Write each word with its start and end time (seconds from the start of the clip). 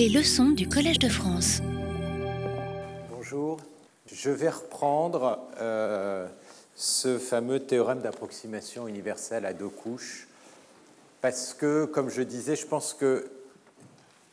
Les 0.00 0.08
leçons 0.08 0.48
du 0.48 0.66
Collège 0.66 0.98
de 0.98 1.10
France. 1.10 1.60
Bonjour. 3.10 3.58
Je 4.10 4.30
vais 4.30 4.48
reprendre 4.48 5.38
euh, 5.60 6.26
ce 6.74 7.18
fameux 7.18 7.60
théorème 7.60 8.00
d'approximation 8.00 8.88
universelle 8.88 9.44
à 9.44 9.52
deux 9.52 9.68
couches 9.68 10.26
parce 11.20 11.52
que, 11.52 11.84
comme 11.84 12.08
je 12.08 12.22
disais, 12.22 12.56
je 12.56 12.64
pense 12.64 12.94
que 12.94 13.30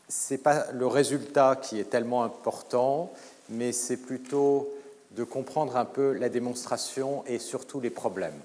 ce 0.08 0.36
n'est 0.36 0.38
pas 0.38 0.72
le 0.72 0.88
résultat 0.88 1.60
qui 1.62 1.82
est 1.82 1.90
tellement 1.90 2.24
important, 2.24 3.12
mais 3.50 3.74
c'est 3.74 3.98
plutôt 3.98 4.70
de 5.18 5.26
comprendre 5.26 5.76
un 5.76 5.84
peu 5.84 6.14
la 6.14 6.30
démonstration 6.30 7.26
et 7.28 7.40
surtout 7.40 7.82
les 7.82 7.90
problèmes 7.90 8.40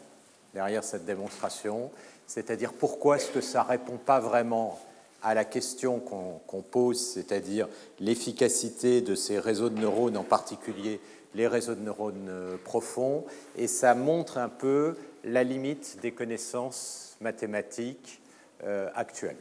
derrière 0.54 0.82
cette 0.82 1.04
démonstration, 1.04 1.92
c'est-à-dire 2.26 2.72
pourquoi 2.72 3.18
est-ce 3.18 3.30
que 3.30 3.40
ça 3.40 3.62
ne 3.62 3.68
répond 3.68 3.96
pas 3.96 4.18
vraiment 4.18 4.80
à 5.22 5.34
la 5.34 5.44
question 5.44 6.00
qu'on 6.00 6.62
pose, 6.62 7.00
c'est-à-dire 7.00 7.68
l'efficacité 8.00 9.00
de 9.00 9.14
ces 9.14 9.38
réseaux 9.38 9.70
de 9.70 9.78
neurones, 9.78 10.16
en 10.16 10.24
particulier 10.24 11.00
les 11.34 11.46
réseaux 11.46 11.74
de 11.74 11.80
neurones 11.80 12.28
euh, 12.28 12.56
profonds, 12.62 13.24
et 13.56 13.66
ça 13.66 13.94
montre 13.94 14.36
un 14.36 14.50
peu 14.50 14.96
la 15.24 15.44
limite 15.44 15.98
des 16.02 16.12
connaissances 16.12 17.16
mathématiques 17.20 18.20
euh, 18.64 18.90
actuelles. 18.94 19.38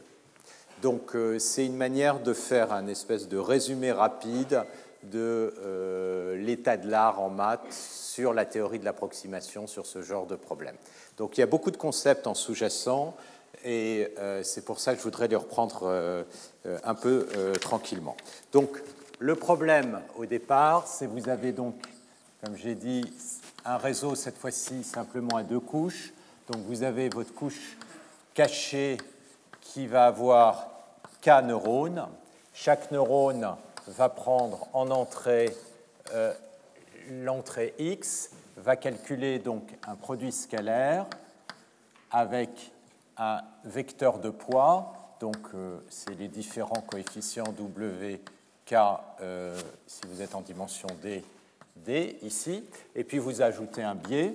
Donc 0.80 1.14
euh, 1.14 1.38
c'est 1.38 1.66
une 1.66 1.76
manière 1.76 2.20
de 2.20 2.32
faire 2.32 2.72
un 2.72 2.86
espèce 2.86 3.28
de 3.28 3.36
résumé 3.36 3.92
rapide 3.92 4.64
de 5.02 5.52
l'état 6.36 6.76
de 6.76 6.88
l'art 6.88 7.20
en 7.20 7.28
maths 7.28 7.72
sur 7.72 8.32
la 8.32 8.44
théorie 8.44 8.78
de 8.78 8.84
l'approximation 8.84 9.66
sur 9.66 9.84
ce 9.84 10.00
genre 10.00 10.26
de 10.26 10.36
problème. 10.36 10.76
Donc 11.18 11.36
il 11.36 11.40
y 11.40 11.42
a 11.42 11.48
beaucoup 11.48 11.72
de 11.72 11.76
concepts 11.76 12.28
en 12.28 12.34
sous-jacent 12.34 13.16
et 13.64 14.08
euh, 14.18 14.42
c'est 14.42 14.64
pour 14.64 14.80
ça 14.80 14.92
que 14.92 14.98
je 14.98 15.04
voudrais 15.04 15.28
les 15.28 15.36
reprendre 15.36 15.82
euh, 15.84 16.24
euh, 16.66 16.78
un 16.84 16.94
peu 16.94 17.26
tranquillement. 17.60 18.16
Donc 18.52 18.82
le 19.18 19.36
problème 19.36 20.00
au 20.16 20.26
départ, 20.26 20.86
c'est 20.86 21.06
vous 21.06 21.28
avez 21.28 21.52
donc, 21.52 21.76
comme 22.44 22.56
j'ai 22.56 22.74
dit, 22.74 23.04
un 23.64 23.76
réseau 23.76 24.14
cette 24.14 24.36
fois-ci 24.36 24.82
simplement 24.82 25.36
à 25.36 25.42
deux 25.42 25.60
couches. 25.60 26.12
Donc 26.50 26.62
vous 26.66 26.82
avez 26.82 27.08
votre 27.08 27.32
couche 27.32 27.76
cachée 28.34 28.96
qui 29.60 29.86
va 29.86 30.06
avoir 30.06 30.70
k 31.20 31.28
neurones. 31.44 32.08
Chaque 32.52 32.90
neurone 32.90 33.56
va 33.86 34.08
prendre 34.08 34.66
en 34.72 34.90
entrée 34.90 35.54
l'entrée 37.10 37.74
x, 37.78 38.30
va 38.56 38.76
calculer 38.76 39.38
donc 39.38 39.62
un 39.86 39.94
produit 39.94 40.32
scalaire 40.32 41.06
avec 42.10 42.71
un 43.22 43.40
vecteur 43.64 44.18
de 44.18 44.30
poids, 44.30 45.16
donc 45.20 45.36
euh, 45.54 45.78
c'est 45.88 46.18
les 46.18 46.26
différents 46.26 46.80
coefficients 46.80 47.52
W, 47.56 48.20
K, 48.66 48.74
euh, 49.20 49.56
si 49.86 50.00
vous 50.08 50.22
êtes 50.22 50.34
en 50.34 50.40
dimension 50.40 50.88
D, 51.00 51.24
D 51.76 52.18
ici, 52.22 52.64
et 52.96 53.04
puis 53.04 53.18
vous 53.18 53.40
ajoutez 53.40 53.84
un 53.84 53.94
biais, 53.94 54.34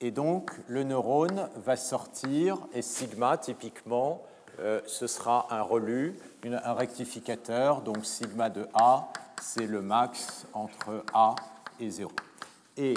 et 0.00 0.12
donc 0.12 0.52
le 0.68 0.84
neurone 0.84 1.48
va 1.56 1.76
sortir, 1.76 2.58
et 2.72 2.82
sigma 2.82 3.36
typiquement, 3.36 4.22
euh, 4.60 4.80
ce 4.86 5.08
sera 5.08 5.48
un 5.50 5.62
relu, 5.62 6.16
un 6.44 6.74
rectificateur, 6.74 7.80
donc 7.80 8.06
sigma 8.06 8.48
de 8.48 8.68
A, 8.74 9.08
c'est 9.42 9.66
le 9.66 9.82
max 9.82 10.46
entre 10.52 11.04
A 11.12 11.34
et 11.80 11.90
0. 11.90 12.12
Et 12.76 12.94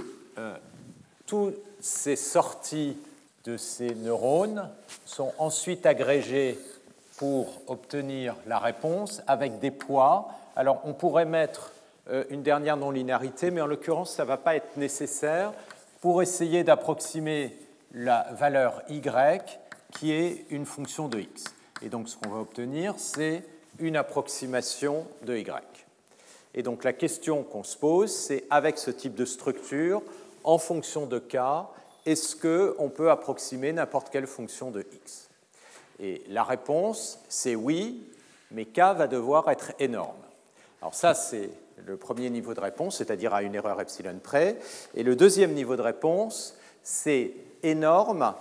toutes 1.25 1.55
ces 1.79 2.15
sorties 2.15 2.97
de 3.49 3.57
ces 3.57 3.95
neurones 3.95 4.69
sont 5.05 5.33
ensuite 5.39 5.87
agrégés 5.87 6.59
pour 7.17 7.47
obtenir 7.67 8.35
la 8.45 8.59
réponse 8.59 9.23
avec 9.25 9.59
des 9.59 9.71
poids. 9.71 10.29
Alors 10.55 10.81
on 10.83 10.93
pourrait 10.93 11.25
mettre 11.25 11.71
euh, 12.09 12.25
une 12.29 12.43
dernière 12.43 12.77
non-linéarité, 12.77 13.49
mais 13.49 13.61
en 13.61 13.65
l'occurrence, 13.65 14.13
ça 14.13 14.23
ne 14.23 14.27
va 14.27 14.37
pas 14.37 14.55
être 14.55 14.77
nécessaire 14.77 15.51
pour 15.99 16.21
essayer 16.21 16.63
d'approximer 16.63 17.57
la 17.93 18.27
valeur 18.33 18.83
y 18.87 19.01
qui 19.97 20.11
est 20.11 20.45
une 20.51 20.67
fonction 20.67 21.07
de 21.07 21.19
x. 21.19 21.45
Et 21.81 21.89
donc 21.89 22.07
ce 22.07 22.17
qu'on 22.17 22.29
va 22.29 22.41
obtenir, 22.41 22.93
c'est 22.97 23.43
une 23.79 23.97
approximation 23.97 25.07
de 25.23 25.37
y. 25.37 25.51
Et 26.53 26.61
donc 26.61 26.83
la 26.83 26.93
question 26.93 27.41
qu'on 27.43 27.63
se 27.63 27.77
pose, 27.77 28.11
c'est 28.11 28.43
avec 28.51 28.77
ce 28.77 28.91
type 28.91 29.15
de 29.15 29.25
structure, 29.25 30.03
en 30.43 30.59
fonction 30.59 31.07
de 31.07 31.17
k, 31.17 31.37
est-ce 32.05 32.35
qu'on 32.35 32.89
peut 32.89 33.11
approximer 33.11 33.73
n'importe 33.73 34.09
quelle 34.09 34.27
fonction 34.27 34.71
de 34.71 34.85
x? 35.05 35.29
Et 35.99 36.23
la 36.29 36.43
réponse, 36.43 37.19
c'est 37.27 37.55
oui, 37.55 38.09
mais 38.51 38.65
k 38.65 38.79
va 38.79 39.07
devoir 39.07 39.49
être 39.49 39.73
énorme. 39.79 40.15
Alors 40.81 40.95
ça, 40.95 41.13
c'est 41.13 41.49
le 41.85 41.97
premier 41.97 42.29
niveau 42.29 42.53
de 42.53 42.59
réponse, 42.59 42.97
c'est-à-dire 42.97 43.33
à 43.33 43.43
une 43.43 43.55
erreur 43.55 43.79
epsilon 43.81 44.19
près. 44.21 44.57
Et 44.95 45.03
le 45.03 45.15
deuxième 45.15 45.53
niveau 45.53 45.75
de 45.75 45.81
réponse, 45.81 46.55
c'est 46.83 47.33
énorme. 47.63 48.33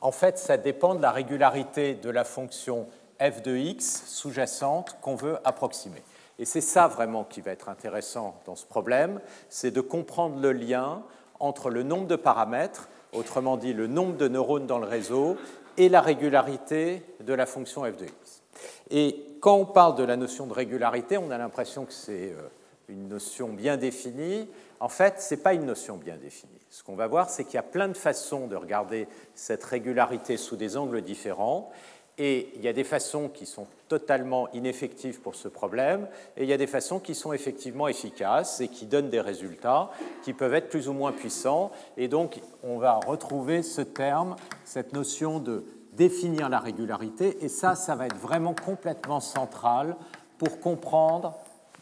En 0.00 0.12
fait, 0.12 0.38
ça 0.38 0.56
dépend 0.56 0.94
de 0.94 1.02
la 1.02 1.12
régularité 1.12 1.94
de 1.94 2.10
la 2.10 2.24
fonction 2.24 2.86
f 3.20 3.42
de 3.42 3.56
x 3.56 4.04
sous-jacente 4.06 4.96
qu'on 5.00 5.14
veut 5.14 5.38
approximer. 5.44 6.02
Et 6.38 6.44
c'est 6.44 6.60
ça 6.60 6.88
vraiment 6.88 7.24
qui 7.24 7.40
va 7.40 7.52
être 7.52 7.68
intéressant 7.68 8.40
dans 8.44 8.56
ce 8.56 8.66
problème, 8.66 9.20
c'est 9.48 9.70
de 9.70 9.80
comprendre 9.80 10.40
le 10.40 10.52
lien 10.52 11.02
entre 11.38 11.70
le 11.70 11.84
nombre 11.84 12.08
de 12.08 12.16
paramètres 12.16 12.88
autrement 13.14 13.56
dit 13.56 13.72
le 13.72 13.86
nombre 13.86 14.16
de 14.16 14.28
neurones 14.28 14.66
dans 14.66 14.78
le 14.78 14.86
réseau, 14.86 15.36
et 15.76 15.88
la 15.88 16.00
régularité 16.00 17.02
de 17.20 17.34
la 17.34 17.46
fonction 17.46 17.82
f 17.82 17.96
de 17.96 18.04
x. 18.04 18.42
Et 18.90 19.24
quand 19.40 19.56
on 19.56 19.66
parle 19.66 19.96
de 19.96 20.04
la 20.04 20.16
notion 20.16 20.46
de 20.46 20.52
régularité, 20.52 21.18
on 21.18 21.30
a 21.30 21.38
l'impression 21.38 21.84
que 21.84 21.92
c'est 21.92 22.32
euh, 22.32 22.48
une 22.88 23.08
notion 23.08 23.48
bien 23.48 23.76
définie. 23.76 24.48
En 24.80 24.88
fait, 24.88 25.20
ce 25.20 25.34
n'est 25.34 25.40
pas 25.40 25.54
une 25.54 25.66
notion 25.66 25.96
bien 25.96 26.16
définie. 26.16 26.52
Ce 26.70 26.82
qu'on 26.82 26.94
va 26.94 27.06
voir, 27.06 27.30
c'est 27.30 27.44
qu'il 27.44 27.54
y 27.54 27.58
a 27.58 27.62
plein 27.62 27.88
de 27.88 27.96
façons 27.96 28.46
de 28.46 28.56
regarder 28.56 29.06
cette 29.34 29.64
régularité 29.64 30.36
sous 30.36 30.56
des 30.56 30.76
angles 30.76 31.02
différents. 31.02 31.70
Et 32.18 32.52
il 32.54 32.62
y 32.62 32.68
a 32.68 32.72
des 32.72 32.84
façons 32.84 33.28
qui 33.28 33.44
sont 33.44 33.66
totalement 33.88 34.48
ineffectives 34.52 35.20
pour 35.20 35.34
ce 35.34 35.48
problème, 35.48 36.06
et 36.36 36.44
il 36.44 36.48
y 36.48 36.52
a 36.52 36.56
des 36.56 36.66
façons 36.66 37.00
qui 37.00 37.14
sont 37.14 37.32
effectivement 37.32 37.88
efficaces 37.88 38.60
et 38.60 38.68
qui 38.68 38.86
donnent 38.86 39.10
des 39.10 39.20
résultats 39.20 39.90
qui 40.22 40.32
peuvent 40.32 40.54
être 40.54 40.68
plus 40.68 40.88
ou 40.88 40.92
moins 40.92 41.12
puissants. 41.12 41.72
Et 41.96 42.08
donc, 42.08 42.40
on 42.62 42.78
va 42.78 42.94
retrouver 42.94 43.62
ce 43.62 43.80
terme, 43.80 44.36
cette 44.64 44.92
notion 44.92 45.40
de 45.40 45.64
définir 45.92 46.48
la 46.48 46.60
régularité, 46.60 47.38
et 47.44 47.48
ça, 47.48 47.74
ça 47.74 47.94
va 47.94 48.06
être 48.06 48.16
vraiment 48.16 48.54
complètement 48.54 49.20
central 49.20 49.96
pour 50.38 50.60
comprendre 50.60 51.34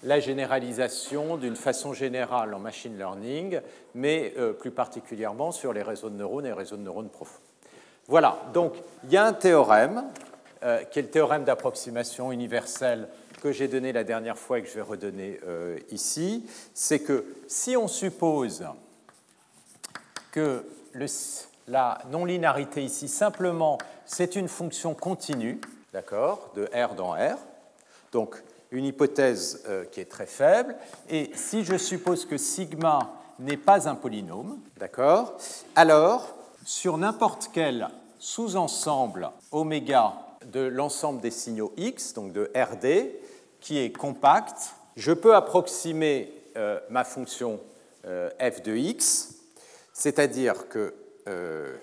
la 0.03 0.19
généralisation 0.19 1.37
d'une 1.37 1.57
façon 1.57 1.93
générale 1.93 2.55
en 2.55 2.59
machine 2.59 2.97
learning, 2.97 3.61
mais 3.95 4.35
euh, 4.37 4.53
plus 4.53 4.73
particulièrement 4.73 5.53
sur 5.53 5.73
les 5.73 5.83
réseaux 5.83 6.11
de 6.11 6.17
neurones 6.17 6.47
et 6.47 6.49
les 6.49 6.55
réseaux 6.55 6.77
de 6.77 6.83
neurones 6.83 7.09
profonds. 7.09 7.41
Voilà, 8.09 8.37
donc 8.53 8.75
il 9.05 9.13
y 9.13 9.17
a 9.17 9.25
un 9.25 9.33
théorème, 9.33 10.05
euh, 10.65 10.83
qui 10.85 10.99
est 10.99 11.03
le 11.03 11.11
théorème 11.11 11.45
d'approximation 11.45 12.33
universelle 12.33 13.09
que 13.43 13.51
j'ai 13.51 13.69
donné 13.69 13.93
la 13.93 14.05
dernière 14.05 14.39
fois 14.39 14.59
et 14.59 14.63
que 14.63 14.69
je 14.69 14.75
vais 14.75 14.83
redonner 14.83 15.41
euh, 15.47 15.79
ici, 15.91 16.47
c'est 16.75 17.01
que 17.01 17.25
si 17.49 17.77
on 17.77 17.89
suppose 17.89 18.65
que 20.31 20.65
la 21.67 21.99
non-linéarité 22.11 22.83
ici, 22.83 23.09
simplement, 23.09 23.79
c'est 24.07 24.37
une 24.37 24.49
fonction 24.49 24.95
continue, 24.95 25.61
d'accord, 25.93 26.53
de 26.55 26.69
R 26.75 26.95
dans 26.95 27.13
R, 27.13 27.39
donc 28.13 28.43
une 28.71 28.85
hypothèse 28.85 29.65
euh, 29.69 29.85
qui 29.85 30.01
est 30.01 30.11
très 30.11 30.27
faible, 30.27 30.77
et 31.11 31.31
si 31.35 31.65
je 31.65 31.77
suppose 31.77 32.25
que 32.25 32.37
sigma 32.37 33.13
n'est 33.39 33.57
pas 33.57 33.89
un 33.89 33.95
polynôme, 33.95 34.59
d'accord, 34.79 35.37
alors 35.75 36.37
sur 36.65 36.99
n'importe 36.99 37.51
quel 37.53 37.89
sous-ensemble 38.19 39.31
oméga 39.51 40.15
de 40.47 40.61
l'ensemble 40.61 41.21
des 41.21 41.31
signaux 41.31 41.73
x, 41.77 42.15
donc 42.15 42.33
de 42.33 42.51
RD, 42.55 43.11
qui 43.61 43.79
est 43.79 43.93
compact, 43.93 44.75
je 44.97 45.13
peux 45.13 45.35
approximer 45.35 46.33
euh, 46.57 46.81
ma 46.91 47.05
fonction 47.05 47.61
euh, 48.05 48.31
f 48.41 48.63
de 48.63 48.77
x, 48.77 49.35
c'est-à-dire 49.93 50.69
que 50.69 50.95
euh, 51.29 51.77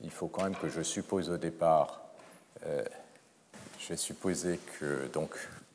il 0.00 0.10
faut 0.10 0.26
quand 0.26 0.42
même 0.42 0.56
que 0.56 0.68
je 0.68 0.82
suppose 0.82 1.30
au 1.30 1.36
départ, 1.36 2.02
je 2.66 3.88
vais 3.88 3.96
supposer 3.96 4.58
que 4.80 5.06
donc 5.12 5.30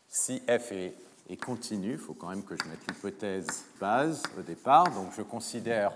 si 0.10 0.42
f 0.50 0.74
est, 0.74 0.94
est 1.30 1.38
continu, 1.38 1.94
il 1.94 1.98
faut 1.98 2.14
quand 2.14 2.28
même 2.28 2.44
que 2.44 2.56
je 2.62 2.70
mette 2.70 2.80
l'hypothèse 2.90 3.64
base 3.80 4.24
au 4.38 4.42
départ, 4.42 4.92
donc 4.92 5.12
je 5.16 5.22
considère 5.22 5.94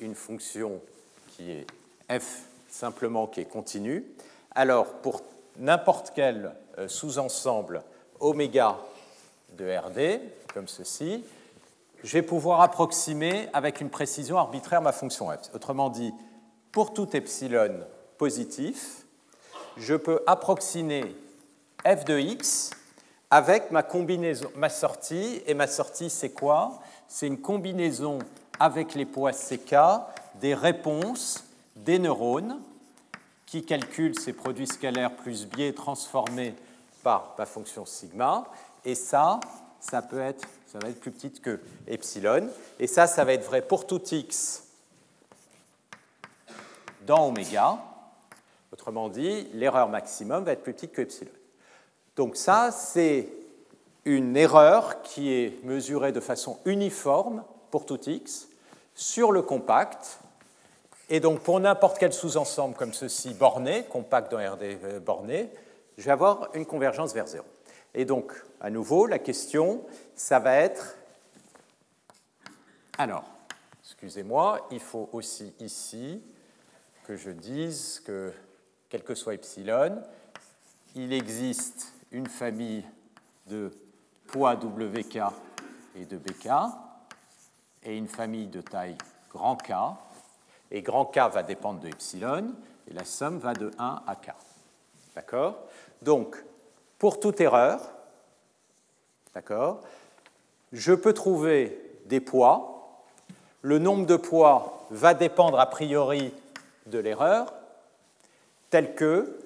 une 0.00 0.14
fonction 0.14 0.80
qui 1.28 1.50
est 1.52 1.66
f 2.18 2.44
simplement 2.68 3.26
qui 3.26 3.40
est 3.40 3.44
continue, 3.44 4.04
alors 4.54 4.86
pour 4.94 5.22
n'importe 5.58 6.12
quel 6.14 6.52
euh, 6.78 6.88
sous-ensemble 6.88 7.82
oméga 8.20 8.78
de 9.56 9.76
RD, 9.76 10.20
comme 10.54 10.68
ceci, 10.68 11.24
je 12.02 12.12
vais 12.12 12.22
pouvoir 12.22 12.60
approximer 12.60 13.48
avec 13.52 13.80
une 13.80 13.90
précision 13.90 14.38
arbitraire 14.38 14.80
ma 14.80 14.92
fonction 14.92 15.30
f. 15.30 15.54
Autrement 15.54 15.90
dit, 15.90 16.12
pour 16.72 16.94
tout 16.94 17.14
epsilon 17.16 17.80
positif, 18.16 19.04
je 19.76 19.94
peux 19.94 20.22
approximer 20.26 21.14
f 21.84 22.04
de 22.04 22.18
x 22.18 22.70
avec 23.30 23.70
ma 23.70 23.82
combinaison, 23.82 24.50
ma 24.56 24.68
sortie. 24.68 25.42
Et 25.46 25.54
ma 25.54 25.66
sortie, 25.66 26.10
c'est 26.10 26.30
quoi? 26.30 26.80
C'est 27.06 27.26
une 27.26 27.40
combinaison 27.40 28.18
avec 28.60 28.94
les 28.94 29.06
poids 29.06 29.32
CK 29.32 29.74
des 30.36 30.54
réponses 30.54 31.44
des 31.74 31.98
neurones 31.98 32.60
qui 33.46 33.64
calculent 33.64 34.18
ces 34.18 34.34
produits 34.34 34.66
scalaires 34.66 35.16
plus 35.16 35.46
biais 35.46 35.72
transformés 35.72 36.54
par 37.02 37.34
ma 37.38 37.46
fonction 37.46 37.86
sigma. 37.86 38.44
Et 38.84 38.94
ça, 38.94 39.40
ça 39.80 40.02
peut 40.02 40.20
être, 40.20 40.46
ça 40.66 40.78
va 40.78 40.90
être 40.90 41.00
plus 41.00 41.10
petite 41.10 41.40
que 41.40 41.58
epsilon. 41.88 42.48
Et 42.78 42.86
ça, 42.86 43.06
ça 43.06 43.24
va 43.24 43.32
être 43.32 43.46
vrai 43.46 43.62
pour 43.62 43.86
tout 43.86 44.02
x 44.12 44.64
dans 47.06 47.26
oméga. 47.26 47.78
Autrement 48.72 49.08
dit, 49.08 49.48
l'erreur 49.54 49.88
maximum 49.88 50.44
va 50.44 50.52
être 50.52 50.62
plus 50.62 50.74
petite 50.74 50.92
que 50.92 51.00
epsilon. 51.00 51.32
Donc 52.14 52.36
ça, 52.36 52.70
c'est 52.70 53.28
une 54.04 54.36
erreur 54.36 55.02
qui 55.02 55.32
est 55.32 55.64
mesurée 55.64 56.12
de 56.12 56.20
façon 56.20 56.58
uniforme 56.66 57.42
pour 57.70 57.86
tout 57.86 57.98
x 58.06 58.49
sur 58.94 59.32
le 59.32 59.42
compact. 59.42 60.20
Et 61.08 61.20
donc 61.20 61.40
pour 61.40 61.58
n'importe 61.60 61.98
quel 61.98 62.12
sous-ensemble 62.12 62.74
comme 62.74 62.92
ceci 62.92 63.34
borné, 63.34 63.84
compact 63.84 64.30
dans 64.30 64.38
RD 64.38 64.62
euh, 64.62 65.00
borné, 65.00 65.50
je 65.98 66.04
vais 66.04 66.12
avoir 66.12 66.48
une 66.54 66.66
convergence 66.66 67.12
vers 67.12 67.26
zéro. 67.26 67.46
Et 67.94 68.04
donc, 68.04 68.32
à 68.60 68.70
nouveau, 68.70 69.06
la 69.06 69.18
question, 69.18 69.84
ça 70.14 70.38
va 70.38 70.54
être... 70.56 70.96
Alors, 72.96 73.24
excusez-moi, 73.82 74.66
il 74.70 74.80
faut 74.80 75.08
aussi 75.12 75.52
ici 75.58 76.22
que 77.04 77.16
je 77.16 77.30
dise 77.30 78.00
que, 78.06 78.32
quel 78.88 79.02
que 79.02 79.14
soit 79.14 79.34
epsilon, 79.34 80.00
il 80.94 81.12
existe 81.12 81.92
une 82.12 82.26
famille 82.26 82.84
de 83.46 83.72
poids 84.26 84.54
WK 84.54 85.18
et 85.96 86.04
de 86.04 86.16
BK 86.16 86.48
et 87.84 87.96
une 87.96 88.08
famille 88.08 88.46
de 88.46 88.60
taille 88.60 88.96
grand 89.30 89.56
K. 89.56 89.72
Et 90.70 90.82
grand 90.82 91.06
K 91.06 91.18
va 91.32 91.42
dépendre 91.42 91.80
de 91.80 91.88
epsilon 91.88 92.52
et 92.88 92.94
la 92.94 93.04
somme 93.04 93.38
va 93.38 93.54
de 93.54 93.70
1 93.78 94.02
à 94.06 94.16
K. 94.16 94.34
D'accord? 95.14 95.58
Donc, 96.02 96.36
pour 96.98 97.20
toute 97.20 97.40
erreur, 97.40 97.80
d'accord, 99.34 99.80
je 100.72 100.92
peux 100.92 101.12
trouver 101.12 101.98
des 102.06 102.20
poids. 102.20 103.02
Le 103.62 103.78
nombre 103.78 104.06
de 104.06 104.16
poids 104.16 104.86
va 104.90 105.14
dépendre 105.14 105.58
a 105.58 105.66
priori 105.68 106.32
de 106.86 106.98
l'erreur, 106.98 107.52
tel 108.70 108.94
que 108.94 109.38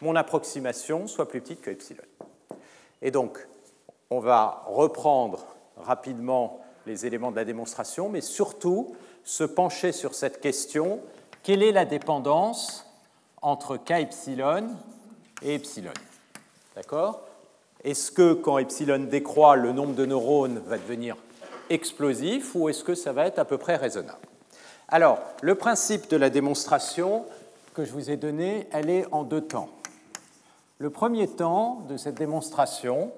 mon 0.00 0.16
approximation 0.16 1.06
soit 1.06 1.28
plus 1.28 1.40
petite 1.40 1.60
que 1.60 1.70
epsilon. 1.70 2.02
Et 3.00 3.10
donc, 3.10 3.46
on 4.10 4.20
va 4.20 4.64
reprendre 4.66 5.44
rapidement 5.76 6.60
les 6.86 7.06
éléments 7.06 7.30
de 7.30 7.36
la 7.36 7.44
démonstration, 7.44 8.08
mais 8.08 8.20
surtout 8.20 8.94
se 9.24 9.44
pencher 9.44 9.92
sur 9.92 10.14
cette 10.14 10.40
question 10.40 11.00
quelle 11.42 11.62
est 11.62 11.72
la 11.72 11.84
dépendance 11.84 12.86
entre 13.40 13.76
k 13.76 13.90
et 13.92 15.54
epsilon? 15.54 15.92
D'accord? 16.76 17.22
Est-ce 17.82 18.12
que 18.12 18.34
quand 18.34 18.58
epsilon 18.58 19.06
décroît, 19.10 19.56
le 19.56 19.72
nombre 19.72 19.94
de 19.94 20.06
neurones 20.06 20.62
va 20.66 20.78
devenir 20.78 21.16
explosif 21.68 22.54
ou 22.54 22.68
est-ce 22.68 22.84
que 22.84 22.94
ça 22.94 23.12
va 23.12 23.26
être 23.26 23.40
à 23.40 23.44
peu 23.44 23.58
près 23.58 23.74
raisonnable? 23.74 24.20
Alors, 24.88 25.18
le 25.40 25.56
principe 25.56 26.08
de 26.10 26.16
la 26.16 26.30
démonstration 26.30 27.24
que 27.74 27.84
je 27.84 27.92
vous 27.92 28.10
ai 28.10 28.16
donné, 28.16 28.68
elle 28.72 28.90
est 28.90 29.06
en 29.10 29.24
deux 29.24 29.40
temps. 29.40 29.70
Le 30.78 30.90
premier 30.90 31.26
temps 31.26 31.82
de 31.88 31.96
cette 31.96 32.16
démonstration, 32.16 33.10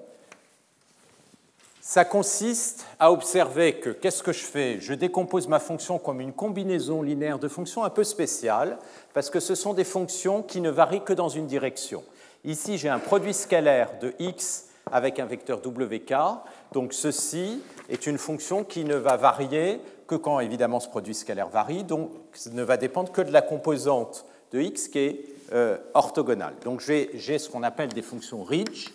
ça 1.87 2.03
consiste 2.03 2.83
à 2.99 3.11
observer 3.11 3.75
que 3.75 3.91
qu'est-ce 3.91 4.23
que 4.23 4.33
je 4.33 4.43
fais? 4.43 4.79
Je 4.79 4.95
décompose 4.95 5.47
ma 5.47 5.59
fonction 5.59 5.99
comme 5.99 6.19
une 6.19 6.33
combinaison 6.33 7.03
linéaire 7.03 7.37
de 7.37 7.47
fonctions 7.47 7.83
un 7.83 7.91
peu 7.91 8.03
spéciales, 8.03 8.79
parce 9.13 9.29
que 9.29 9.39
ce 9.39 9.53
sont 9.53 9.75
des 9.75 9.83
fonctions 9.83 10.41
qui 10.41 10.61
ne 10.61 10.71
varient 10.71 11.03
que 11.03 11.13
dans 11.13 11.29
une 11.29 11.45
direction. 11.45 12.03
Ici, 12.43 12.79
j'ai 12.79 12.89
un 12.89 12.97
produit 12.97 13.35
scalaire 13.35 13.99
de 14.01 14.15
x 14.17 14.65
avec 14.91 15.19
un 15.19 15.25
vecteur 15.25 15.61
wk, 15.63 16.11
donc 16.71 16.91
ceci 16.91 17.61
est 17.87 18.07
une 18.07 18.17
fonction 18.17 18.63
qui 18.63 18.83
ne 18.83 18.95
va 18.95 19.15
varier 19.15 19.79
que 20.07 20.15
quand 20.15 20.39
évidemment 20.39 20.79
ce 20.79 20.89
produit 20.89 21.13
scalaire 21.13 21.49
varie, 21.49 21.83
donc 21.83 22.09
ne 22.51 22.63
va 22.63 22.77
dépendre 22.77 23.11
que 23.11 23.21
de 23.21 23.31
la 23.31 23.43
composante 23.43 24.25
de 24.51 24.59
x 24.59 24.87
qui 24.87 24.97
est 24.97 25.25
euh, 25.53 25.77
orthogonale. 25.93 26.55
Donc 26.63 26.79
j'ai 26.79 27.37
ce 27.37 27.47
qu'on 27.47 27.61
appelle 27.61 27.89
des 27.89 28.01
fonctions 28.01 28.43
ridge, 28.43 28.89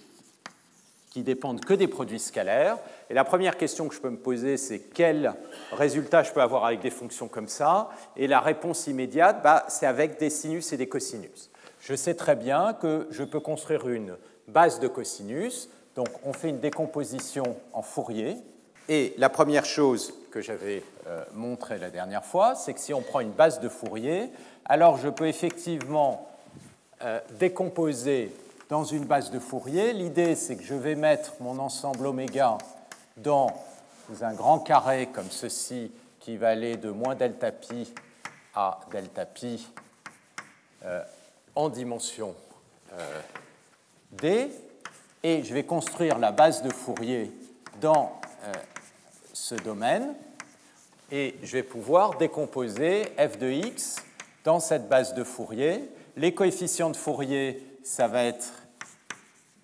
qui 1.10 1.22
dépendent 1.22 1.64
que 1.64 1.74
des 1.74 1.88
produits 1.88 2.20
scalaires. 2.20 2.78
Et 3.10 3.14
la 3.14 3.24
première 3.24 3.56
question 3.56 3.88
que 3.88 3.94
je 3.94 4.00
peux 4.00 4.10
me 4.10 4.16
poser, 4.16 4.56
c'est 4.56 4.78
quel 4.78 5.34
résultat 5.72 6.22
je 6.22 6.30
peux 6.30 6.40
avoir 6.40 6.64
avec 6.64 6.80
des 6.80 6.90
fonctions 6.90 7.26
comme 7.26 7.48
ça? 7.48 7.90
Et 8.16 8.28
la 8.28 8.40
réponse 8.40 8.86
immédiate, 8.86 9.42
bah, 9.42 9.64
c'est 9.68 9.86
avec 9.86 10.18
des 10.18 10.30
sinus 10.30 10.72
et 10.72 10.76
des 10.76 10.88
cosinus. 10.88 11.50
Je 11.80 11.94
sais 11.94 12.14
très 12.14 12.36
bien 12.36 12.74
que 12.74 13.08
je 13.10 13.24
peux 13.24 13.40
construire 13.40 13.88
une 13.88 14.16
base 14.46 14.78
de 14.78 14.86
cosinus. 14.86 15.68
Donc 15.96 16.08
on 16.24 16.32
fait 16.32 16.50
une 16.50 16.60
décomposition 16.60 17.56
en 17.72 17.82
Fourier. 17.82 18.36
Et 18.88 19.14
la 19.18 19.28
première 19.28 19.64
chose 19.64 20.14
que 20.30 20.40
j'avais 20.40 20.82
euh, 21.06 21.24
montrée 21.34 21.78
la 21.78 21.90
dernière 21.90 22.24
fois, 22.24 22.54
c'est 22.54 22.74
que 22.74 22.80
si 22.80 22.94
on 22.94 23.02
prend 23.02 23.20
une 23.20 23.32
base 23.32 23.60
de 23.60 23.68
Fourier, 23.68 24.30
alors 24.64 24.96
je 24.96 25.08
peux 25.08 25.26
effectivement 25.26 26.28
euh, 27.02 27.18
décomposer 27.38 28.30
dans 28.70 28.84
une 28.84 29.05
base 29.05 29.32
de 29.32 29.40
Fourier. 29.40 29.93
L'idée, 29.93 30.37
c'est 30.37 30.56
que 30.56 30.62
je 30.62 30.75
vais 30.75 30.94
mettre 30.94 31.32
mon 31.40 31.58
ensemble 31.58 32.06
oméga 32.06 32.56
dans 33.17 33.52
un 34.22 34.32
grand 34.32 34.61
carré 34.61 35.08
comme 35.12 35.31
ceci, 35.31 35.90
qui 36.20 36.37
va 36.37 36.50
aller 36.50 36.76
de 36.76 36.90
moins 36.90 37.17
delta 37.17 37.50
pi 37.50 37.93
à 38.55 38.81
delta 38.93 39.26
pi 39.26 39.67
euh, 40.84 41.02
en 41.55 41.69
dimension 41.69 42.34
euh, 42.93 43.20
d, 44.12 44.50
et 45.23 45.43
je 45.43 45.52
vais 45.52 45.64
construire 45.64 46.19
la 46.19 46.31
base 46.31 46.62
de 46.62 46.73
Fourier 46.73 47.32
dans 47.81 48.20
euh, 48.44 48.52
ce 49.32 49.56
domaine, 49.56 50.14
et 51.11 51.34
je 51.43 51.52
vais 51.52 51.62
pouvoir 51.64 52.19
décomposer 52.19 53.06
f 53.19 53.37
de 53.38 53.50
x 53.50 53.96
dans 54.44 54.61
cette 54.61 54.88
base 54.88 55.14
de 55.14 55.25
Fourier. 55.25 55.88
Les 56.16 56.34
coefficients 56.34 56.90
de 56.90 56.96
Fourier, 56.96 57.66
ça 57.82 58.06
va 58.06 58.25
être 58.25 58.59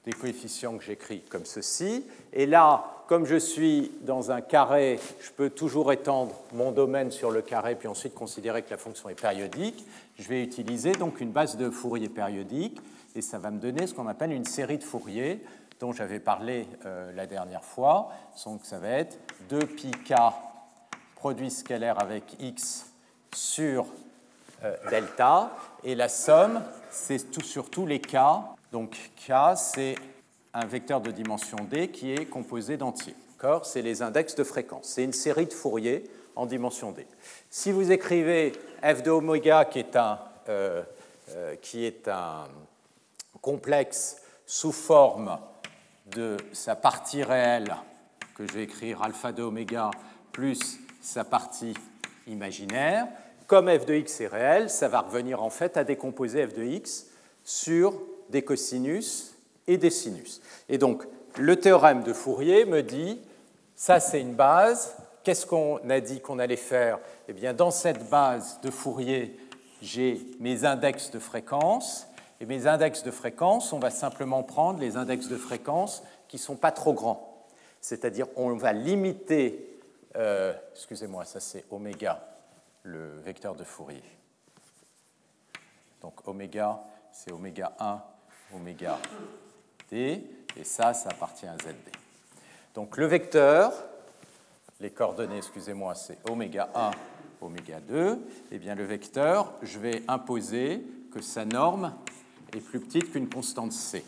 des 0.06 0.12
coefficients 0.12 0.78
que 0.78 0.84
j'écris 0.84 1.20
comme 1.28 1.44
ceci. 1.44 2.06
Et 2.32 2.46
là, 2.46 2.84
comme 3.08 3.26
je 3.26 3.36
suis 3.36 3.90
dans 4.02 4.30
un 4.30 4.40
carré, 4.40 5.00
je 5.20 5.30
peux 5.32 5.50
toujours 5.50 5.92
étendre 5.92 6.32
mon 6.52 6.70
domaine 6.70 7.10
sur 7.10 7.32
le 7.32 7.42
carré, 7.42 7.74
puis 7.74 7.88
ensuite 7.88 8.14
considérer 8.14 8.62
que 8.62 8.70
la 8.70 8.78
fonction 8.78 9.08
est 9.08 9.20
périodique. 9.20 9.84
Je 10.18 10.28
vais 10.28 10.42
utiliser 10.42 10.92
donc 10.92 11.20
une 11.20 11.32
base 11.32 11.56
de 11.56 11.70
Fourier 11.70 12.08
périodique, 12.08 12.80
et 13.16 13.20
ça 13.20 13.38
va 13.38 13.50
me 13.50 13.58
donner 13.58 13.86
ce 13.86 13.94
qu'on 13.94 14.06
appelle 14.06 14.32
une 14.32 14.44
série 14.44 14.78
de 14.78 14.84
Fourier, 14.84 15.44
dont 15.80 15.92
j'avais 15.92 16.20
parlé 16.20 16.66
euh, 16.86 17.12
la 17.12 17.26
dernière 17.26 17.64
fois. 17.64 18.10
Donc 18.44 18.60
ça 18.64 18.78
va 18.78 18.88
être 18.88 19.18
2πk 19.50 20.32
produit 21.16 21.50
scalaire 21.50 22.00
avec 22.00 22.36
x 22.38 22.86
sur 23.34 23.86
euh, 24.64 24.76
delta, 24.88 25.50
et 25.82 25.96
la 25.96 26.08
somme, 26.08 26.62
c'est 26.90 27.30
tout 27.30 27.42
sur 27.42 27.70
tous 27.70 27.86
les 27.86 28.00
cas 28.00 28.55
donc 28.76 29.10
K, 29.26 29.32
c'est 29.56 29.94
un 30.52 30.66
vecteur 30.66 31.00
de 31.00 31.10
dimension 31.10 31.56
D 31.62 31.88
qui 31.88 32.12
est 32.12 32.26
composé 32.26 32.76
d'entiers. 32.76 33.14
C'est 33.62 33.80
les 33.80 34.02
index 34.02 34.34
de 34.34 34.44
fréquence. 34.44 34.88
C'est 34.88 35.02
une 35.02 35.14
série 35.14 35.46
de 35.46 35.54
Fourier 35.54 36.04
en 36.34 36.44
dimension 36.44 36.92
D. 36.92 37.06
Si 37.48 37.72
vous 37.72 37.90
écrivez 37.90 38.52
f 38.82 39.02
de 39.02 39.10
oméga, 39.10 39.64
qui 39.64 39.78
est 39.78 39.96
un, 39.96 40.18
euh, 40.50 40.82
euh, 41.30 41.56
qui 41.62 41.86
est 41.86 42.06
un 42.06 42.48
complexe 43.40 44.16
sous 44.44 44.72
forme 44.72 45.38
de 46.14 46.36
sa 46.52 46.76
partie 46.76 47.22
réelle, 47.22 47.74
que 48.36 48.46
je 48.46 48.52
vais 48.52 48.64
écrire 48.64 49.02
alpha 49.02 49.32
de 49.32 49.42
oméga, 49.42 49.90
plus 50.32 50.78
sa 51.00 51.24
partie 51.24 51.72
imaginaire, 52.26 53.08
comme 53.46 53.70
f 53.70 53.86
de 53.86 53.94
x 53.94 54.20
est 54.20 54.26
réel, 54.26 54.68
ça 54.68 54.88
va 54.88 55.00
revenir 55.00 55.42
en 55.42 55.50
fait 55.50 55.78
à 55.78 55.84
décomposer 55.84 56.46
f 56.46 56.52
de 56.52 56.62
x 56.62 57.06
sur 57.42 57.94
des 58.30 58.42
cosinus 58.42 59.34
et 59.66 59.78
des 59.78 59.90
sinus. 59.90 60.40
Et 60.68 60.78
donc, 60.78 61.04
le 61.36 61.56
théorème 61.56 62.02
de 62.02 62.12
Fourier 62.12 62.64
me 62.64 62.82
dit, 62.82 63.20
ça 63.74 64.00
c'est 64.00 64.20
une 64.20 64.34
base, 64.34 64.96
qu'est-ce 65.22 65.46
qu'on 65.46 65.78
a 65.88 66.00
dit 66.00 66.20
qu'on 66.20 66.38
allait 66.38 66.56
faire? 66.56 66.98
Eh 67.28 67.32
bien, 67.32 67.52
dans 67.52 67.70
cette 67.70 68.08
base 68.08 68.60
de 68.62 68.70
Fourier, 68.70 69.38
j'ai 69.82 70.20
mes 70.40 70.64
index 70.64 71.10
de 71.10 71.18
fréquence, 71.18 72.06
et 72.40 72.46
mes 72.46 72.66
index 72.66 73.02
de 73.02 73.10
fréquence, 73.10 73.72
on 73.72 73.78
va 73.78 73.90
simplement 73.90 74.42
prendre 74.42 74.78
les 74.78 74.96
index 74.96 75.28
de 75.28 75.36
fréquence 75.36 76.02
qui 76.28 76.36
ne 76.36 76.42
sont 76.42 76.56
pas 76.56 76.72
trop 76.72 76.92
grands. 76.92 77.46
C'est-à-dire, 77.80 78.26
on 78.36 78.54
va 78.56 78.72
limiter, 78.72 79.78
euh, 80.16 80.52
excusez-moi, 80.72 81.24
ça 81.24 81.40
c'est 81.40 81.64
oméga, 81.70 82.26
le 82.82 83.18
vecteur 83.20 83.54
de 83.54 83.64
Fourier. 83.64 84.02
Donc 86.02 86.26
oméga, 86.28 86.80
c'est 87.10 87.32
oméga 87.32 87.72
1 87.78 88.02
oméga 88.54 88.98
d. 89.90 90.22
et 90.56 90.64
ça, 90.64 90.94
ça 90.94 91.10
appartient 91.10 91.46
à 91.46 91.56
ZD. 91.56 91.74
Donc 92.74 92.96
le 92.96 93.06
vecteur, 93.06 93.72
les 94.80 94.90
coordonnées, 94.90 95.38
excusez-moi, 95.38 95.94
c'est 95.94 96.18
oméga 96.28 96.68
1, 96.74 96.90
oméga 97.40 97.80
2, 97.80 98.18
eh 98.52 98.58
bien 98.58 98.74
le 98.74 98.84
vecteur, 98.84 99.52
je 99.62 99.78
vais 99.78 100.02
imposer 100.08 100.84
que 101.12 101.22
sa 101.22 101.44
norme 101.44 101.94
est 102.54 102.60
plus 102.60 102.80
petite 102.80 103.12
qu'une 103.12 103.28
constante 103.28 103.72
C. 103.72 104.04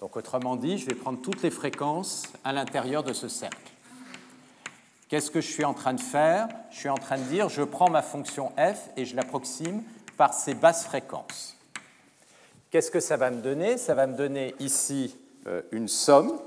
Donc 0.00 0.16
autrement 0.16 0.56
dit, 0.56 0.76
je 0.78 0.86
vais 0.86 0.94
prendre 0.94 1.20
toutes 1.22 1.42
les 1.42 1.50
fréquences 1.50 2.24
à 2.44 2.52
l'intérieur 2.52 3.02
de 3.02 3.12
ce 3.12 3.28
cercle. 3.28 3.72
Qu'est-ce 5.08 5.30
que 5.30 5.40
je 5.40 5.50
suis 5.50 5.64
en 5.64 5.72
train 5.72 5.94
de 5.94 6.00
faire? 6.00 6.48
Je 6.70 6.78
suis 6.78 6.88
en 6.88 6.96
train 6.96 7.16
de 7.16 7.22
dire, 7.22 7.48
je 7.48 7.62
prends 7.62 7.88
ma 7.88 8.02
fonction 8.02 8.50
f 8.58 8.90
et 8.96 9.04
je 9.04 9.16
l'approxime 9.16 9.82
par 10.16 10.34
ces 10.34 10.54
basses 10.54 10.84
fréquences. 10.84 11.55
Qu'est-ce 12.76 12.90
que 12.90 13.00
ça 13.00 13.16
va 13.16 13.30
me 13.30 13.40
donner? 13.40 13.78
Ça 13.78 13.94
va 13.94 14.06
me 14.06 14.14
donner 14.14 14.54
ici 14.58 15.16
euh, 15.46 15.62
une 15.72 15.88
somme 15.88 16.38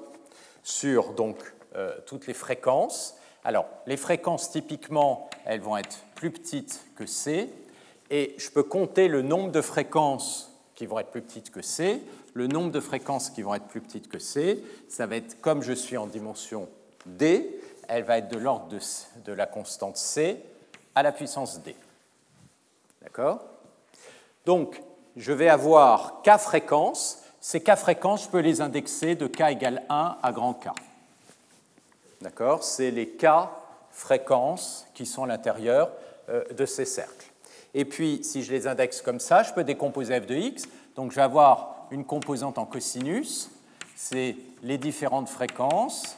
sur 0.61 1.13
donc, 1.13 1.37
euh, 1.75 1.91
toutes 2.05 2.27
les 2.27 2.35
fréquences. 2.35 3.15
Alors, 3.43 3.65
les 3.87 3.97
fréquences, 3.97 4.51
typiquement, 4.51 5.27
elles 5.43 5.59
vont 5.59 5.75
être 5.75 5.97
plus 6.13 6.29
petites 6.29 6.85
que 6.95 7.07
C, 7.07 7.49
et 8.11 8.35
je 8.37 8.51
peux 8.51 8.61
compter 8.61 9.07
le 9.07 9.23
nombre 9.23 9.51
de 9.51 9.59
fréquences 9.59 10.55
qui 10.75 10.85
vont 10.85 10.99
être 10.99 11.09
plus 11.09 11.23
petites 11.23 11.49
que 11.49 11.63
C. 11.63 11.99
Le 12.35 12.45
nombre 12.45 12.69
de 12.69 12.79
fréquences 12.79 13.31
qui 13.31 13.41
vont 13.41 13.55
être 13.55 13.65
plus 13.65 13.81
petites 13.81 14.07
que 14.07 14.19
C, 14.19 14.63
ça 14.87 15.07
va 15.07 15.15
être, 15.15 15.41
comme 15.41 15.63
je 15.63 15.73
suis 15.73 15.97
en 15.97 16.05
dimension 16.05 16.69
D, 17.07 17.59
elle 17.87 18.03
va 18.03 18.19
être 18.19 18.27
de 18.27 18.37
l'ordre 18.37 18.67
de, 18.67 18.79
de 19.25 19.33
la 19.33 19.47
constante 19.47 19.97
C 19.97 20.43
à 20.93 21.01
la 21.01 21.11
puissance 21.11 21.63
D. 21.63 21.75
D'accord? 23.01 23.43
Donc, 24.45 24.79
je 25.19 25.33
vais 25.33 25.49
avoir 25.49 26.21
K 26.23 26.37
fréquences. 26.37 27.21
Ces 27.41 27.61
K 27.61 27.75
fréquences, 27.75 28.23
je 28.23 28.29
peux 28.29 28.39
les 28.39 28.61
indexer 28.61 29.15
de 29.15 29.27
K 29.27 29.41
égale 29.51 29.83
1 29.89 30.17
à 30.23 30.31
grand 30.31 30.53
K. 30.53 30.69
D'accord? 32.21 32.63
C'est 32.63 32.89
les 32.89 33.09
K 33.09 33.25
fréquences 33.91 34.87
qui 34.93 35.05
sont 35.05 35.25
à 35.25 35.27
l'intérieur 35.27 35.91
euh, 36.29 36.45
de 36.53 36.65
ces 36.65 36.85
cercles. 36.85 37.27
Et 37.73 37.83
puis, 37.83 38.23
si 38.23 38.43
je 38.43 38.51
les 38.51 38.65
indexe 38.65 39.01
comme 39.01 39.19
ça, 39.19 39.43
je 39.43 39.53
peux 39.53 39.65
décomposer 39.65 40.19
f 40.19 40.25
de 40.25 40.35
x. 40.35 40.63
Donc, 40.95 41.11
je 41.11 41.17
vais 41.17 41.21
avoir 41.21 41.87
une 41.91 42.05
composante 42.05 42.57
en 42.57 42.65
cosinus. 42.65 43.51
C'est 43.95 44.37
les 44.63 44.77
différentes 44.77 45.27
fréquences. 45.27 46.17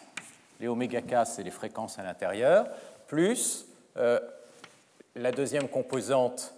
Les 0.60 0.68
oméga 0.68 1.02
k, 1.02 1.26
c'est 1.26 1.44
les 1.44 1.52
fréquences 1.52 1.98
à 1.98 2.04
l'intérieur, 2.04 2.68
plus 3.08 3.66
euh, 3.98 4.20
la 5.16 5.32
deuxième 5.32 5.68
composante 5.68 6.54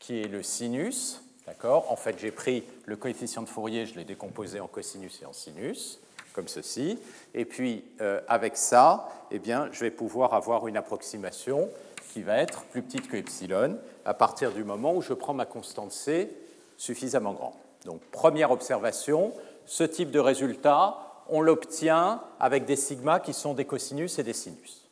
qui 0.00 0.20
est 0.20 0.28
le 0.28 0.42
sinus. 0.42 1.22
D'accord 1.46 1.92
En 1.92 1.96
fait, 1.96 2.18
j'ai 2.18 2.32
pris 2.32 2.64
le 2.86 2.96
coefficient 2.96 3.42
de 3.42 3.48
Fourier, 3.48 3.86
je 3.86 3.94
l'ai 3.94 4.04
décomposé 4.04 4.58
en 4.58 4.66
cosinus 4.66 5.20
et 5.22 5.26
en 5.26 5.32
sinus, 5.32 6.00
comme 6.32 6.48
ceci. 6.48 6.98
Et 7.34 7.44
puis, 7.44 7.84
euh, 8.00 8.20
avec 8.26 8.56
ça, 8.56 9.08
eh 9.30 9.38
bien, 9.38 9.68
je 9.70 9.80
vais 9.80 9.90
pouvoir 9.90 10.34
avoir 10.34 10.66
une 10.66 10.76
approximation 10.76 11.68
qui 12.12 12.22
va 12.22 12.38
être 12.38 12.64
plus 12.64 12.82
petite 12.82 13.08
que 13.08 13.16
epsilon 13.16 13.78
à 14.04 14.14
partir 14.14 14.52
du 14.52 14.64
moment 14.64 14.94
où 14.94 15.02
je 15.02 15.12
prends 15.12 15.34
ma 15.34 15.46
constante 15.46 15.92
C 15.92 16.30
suffisamment 16.76 17.32
grande. 17.32 17.54
Donc, 17.84 18.00
première 18.10 18.50
observation, 18.50 19.32
ce 19.66 19.84
type 19.84 20.10
de 20.10 20.18
résultat, 20.18 20.98
on 21.28 21.40
l'obtient 21.40 22.22
avec 22.40 22.64
des 22.64 22.76
sigmas 22.76 23.20
qui 23.20 23.32
sont 23.32 23.54
des 23.54 23.64
cosinus 23.64 24.18
et 24.18 24.22
des 24.22 24.32
sinus. 24.32 24.88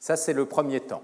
Ça, 0.00 0.16
c'est 0.16 0.32
le 0.32 0.46
premier 0.46 0.80
temps. 0.80 1.02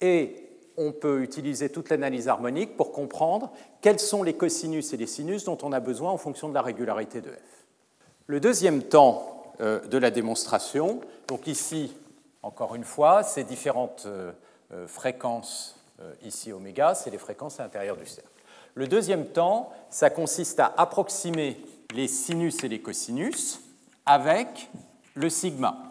Et 0.00 0.39
on 0.80 0.92
peut 0.92 1.22
utiliser 1.22 1.68
toute 1.68 1.90
l'analyse 1.90 2.26
harmonique 2.26 2.74
pour 2.74 2.90
comprendre 2.90 3.52
quels 3.82 4.00
sont 4.00 4.22
les 4.22 4.32
cosinus 4.32 4.94
et 4.94 4.96
les 4.96 5.06
sinus 5.06 5.44
dont 5.44 5.58
on 5.62 5.72
a 5.72 5.80
besoin 5.80 6.10
en 6.10 6.16
fonction 6.16 6.48
de 6.48 6.54
la 6.54 6.62
régularité 6.62 7.20
de 7.20 7.28
f. 7.28 7.66
Le 8.26 8.40
deuxième 8.40 8.82
temps 8.82 9.52
euh, 9.60 9.86
de 9.86 9.98
la 9.98 10.10
démonstration, 10.10 11.02
donc 11.28 11.46
ici, 11.46 11.94
encore 12.42 12.74
une 12.74 12.84
fois, 12.84 13.22
ces 13.22 13.44
différentes 13.44 14.04
euh, 14.06 14.32
euh, 14.72 14.86
fréquences, 14.86 15.76
ici 16.22 16.50
oméga, 16.50 16.94
c'est 16.94 17.10
les 17.10 17.18
fréquences 17.18 17.60
à 17.60 17.64
l'intérieur 17.64 17.94
du 17.94 18.06
cercle. 18.06 18.30
Le 18.72 18.88
deuxième 18.88 19.26
temps, 19.26 19.70
ça 19.90 20.08
consiste 20.08 20.58
à 20.58 20.72
approximer 20.78 21.60
les 21.94 22.08
sinus 22.08 22.64
et 22.64 22.68
les 22.68 22.80
cosinus 22.80 23.60
avec 24.06 24.70
le 25.14 25.28
sigma. 25.28 25.89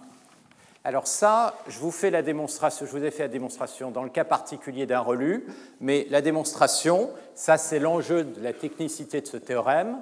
Alors 0.90 1.06
ça, 1.06 1.54
je 1.68 1.78
vous 1.78 1.90
ai 1.90 1.92
fait 1.92 2.10
la 2.10 2.24
démonstration 2.24 3.92
dans 3.92 4.02
le 4.02 4.10
cas 4.10 4.24
particulier 4.24 4.88
d'un 4.88 5.02
relu, 5.02 5.46
mais 5.80 6.08
la 6.10 6.20
démonstration, 6.20 7.12
ça 7.36 7.60
c'est 7.60 7.78
l'enjeu 7.78 8.24
de 8.24 8.42
la 8.42 8.54
technicité 8.54 9.22
de 9.22 9.28
ce 9.28 9.38
théorème, 9.38 10.00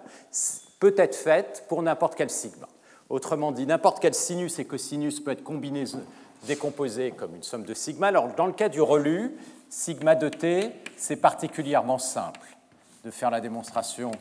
peut 0.80 0.96
être 0.96 1.18
faite 1.18 1.66
pour 1.68 1.84
n'importe 1.84 2.16
quel 2.16 2.30
sigma. 2.30 2.70
Autrement 3.10 3.52
dit, 3.52 3.68
n'importe 3.68 4.00
quel 4.00 4.14
sinus 4.14 4.60
et 4.60 4.66
cosinus 4.66 5.20
peut 5.20 5.32
être 5.32 5.44
combiné, 5.44 5.84
décomposé 6.44 7.12
comme 7.12 7.36
une 7.36 7.44
somme 7.44 7.66
de 7.66 7.74
sigma. 7.74 8.08
Alors 8.08 8.34
dans 8.36 8.48
le 8.48 8.54
cas 8.54 8.70
du 8.70 8.80
relu, 8.80 9.36
sigma 9.70 10.16
de 10.16 10.30
t, 10.30 10.72
c'est 10.96 11.18
particulièrement 11.18 12.00
simple 12.00 12.56
de 13.04 13.12
faire 13.12 13.30
la 13.30 13.42
démonstration. 13.42 14.12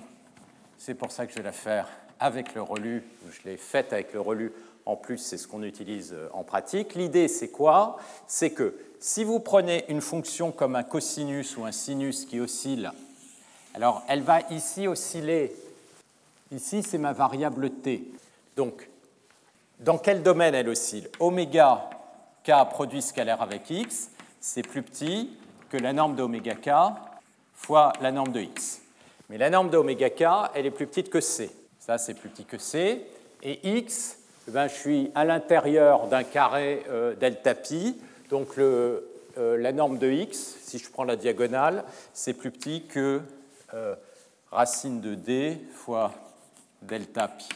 C'est 0.78 0.94
pour 0.94 1.12
ça 1.12 1.26
que 1.26 1.32
je 1.32 1.36
vais 1.36 1.44
la 1.44 1.52
faire 1.52 1.86
avec 2.18 2.56
le 2.56 2.62
relu, 2.62 3.04
je 3.30 3.48
l'ai 3.48 3.56
faite 3.56 3.92
avec 3.92 4.12
le 4.12 4.20
relu 4.20 4.52
en 4.86 4.96
plus, 4.96 5.18
c'est 5.18 5.36
ce 5.36 5.48
qu'on 5.48 5.64
utilise 5.64 6.12
euh, 6.14 6.28
en 6.32 6.44
pratique. 6.44 6.94
L'idée, 6.94 7.28
c'est 7.28 7.48
quoi? 7.48 7.98
C'est 8.26 8.50
que 8.50 8.78
si 9.00 9.24
vous 9.24 9.40
prenez 9.40 9.84
une 9.88 10.00
fonction 10.00 10.52
comme 10.52 10.76
un 10.76 10.84
cosinus 10.84 11.56
ou 11.56 11.64
un 11.64 11.72
sinus 11.72 12.24
qui 12.24 12.40
oscille, 12.40 12.90
alors 13.74 14.02
elle 14.08 14.22
va 14.22 14.40
ici 14.50 14.86
osciller. 14.88 15.54
Ici, 16.52 16.82
c'est 16.82 16.98
ma 16.98 17.12
variable 17.12 17.68
t. 17.70 18.04
Donc, 18.56 18.88
dans 19.80 19.98
quel 19.98 20.22
domaine 20.22 20.54
elle 20.54 20.68
oscille? 20.68 21.08
Oméga 21.18 21.90
k 22.44 22.52
produit 22.70 23.02
scalaire 23.02 23.42
avec 23.42 23.68
x, 23.68 24.10
c'est 24.40 24.62
plus 24.62 24.82
petit 24.82 25.36
que 25.68 25.76
la 25.76 25.92
norme 25.92 26.14
d'oméga 26.14 26.54
k 26.54 26.70
fois 27.54 27.92
la 28.00 28.12
norme 28.12 28.30
de 28.30 28.40
x. 28.40 28.80
Mais 29.28 29.36
la 29.36 29.50
norme 29.50 29.68
d'oméga 29.68 30.08
k, 30.08 30.52
elle 30.54 30.66
est 30.66 30.70
plus 30.70 30.86
petite 30.86 31.10
que 31.10 31.20
c. 31.20 31.50
Ça, 31.80 31.98
c'est 31.98 32.14
plus 32.14 32.28
petit 32.28 32.44
que 32.44 32.58
c. 32.58 33.04
Et 33.42 33.76
x, 33.78 34.18
eh 34.48 34.52
ben, 34.52 34.68
je 34.68 34.74
suis 34.74 35.10
à 35.14 35.24
l'intérieur 35.24 36.06
d'un 36.06 36.22
carré 36.22 36.84
euh, 36.88 37.14
delta 37.16 37.54
pi. 37.54 37.96
Donc 38.30 38.58
euh, 38.58 39.00
la 39.36 39.72
norme 39.72 39.98
de 39.98 40.08
x, 40.10 40.56
si 40.62 40.78
je 40.78 40.88
prends 40.88 41.04
la 41.04 41.16
diagonale, 41.16 41.84
c'est 42.12 42.32
plus 42.32 42.50
petit 42.50 42.84
que 42.86 43.20
euh, 43.74 43.94
racine 44.50 45.00
de 45.00 45.14
d 45.14 45.58
fois 45.72 46.12
delta 46.82 47.28
pi. 47.28 47.48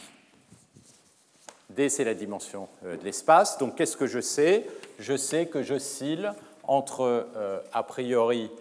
d, 1.69 1.87
c'est 1.87 2.03
la 2.03 2.13
dimension 2.13 2.67
de 2.83 2.99
l'espace. 3.03 3.57
Donc 3.57 3.75
qu'est-ce 3.75 3.95
que 3.95 4.07
je 4.07 4.19
sais? 4.19 4.67
Je 4.99 5.15
sais 5.15 5.45
que 5.45 5.63
j'oscille 5.63 6.33
entre, 6.63 7.27
a 7.73 7.83
priori, 7.83 8.51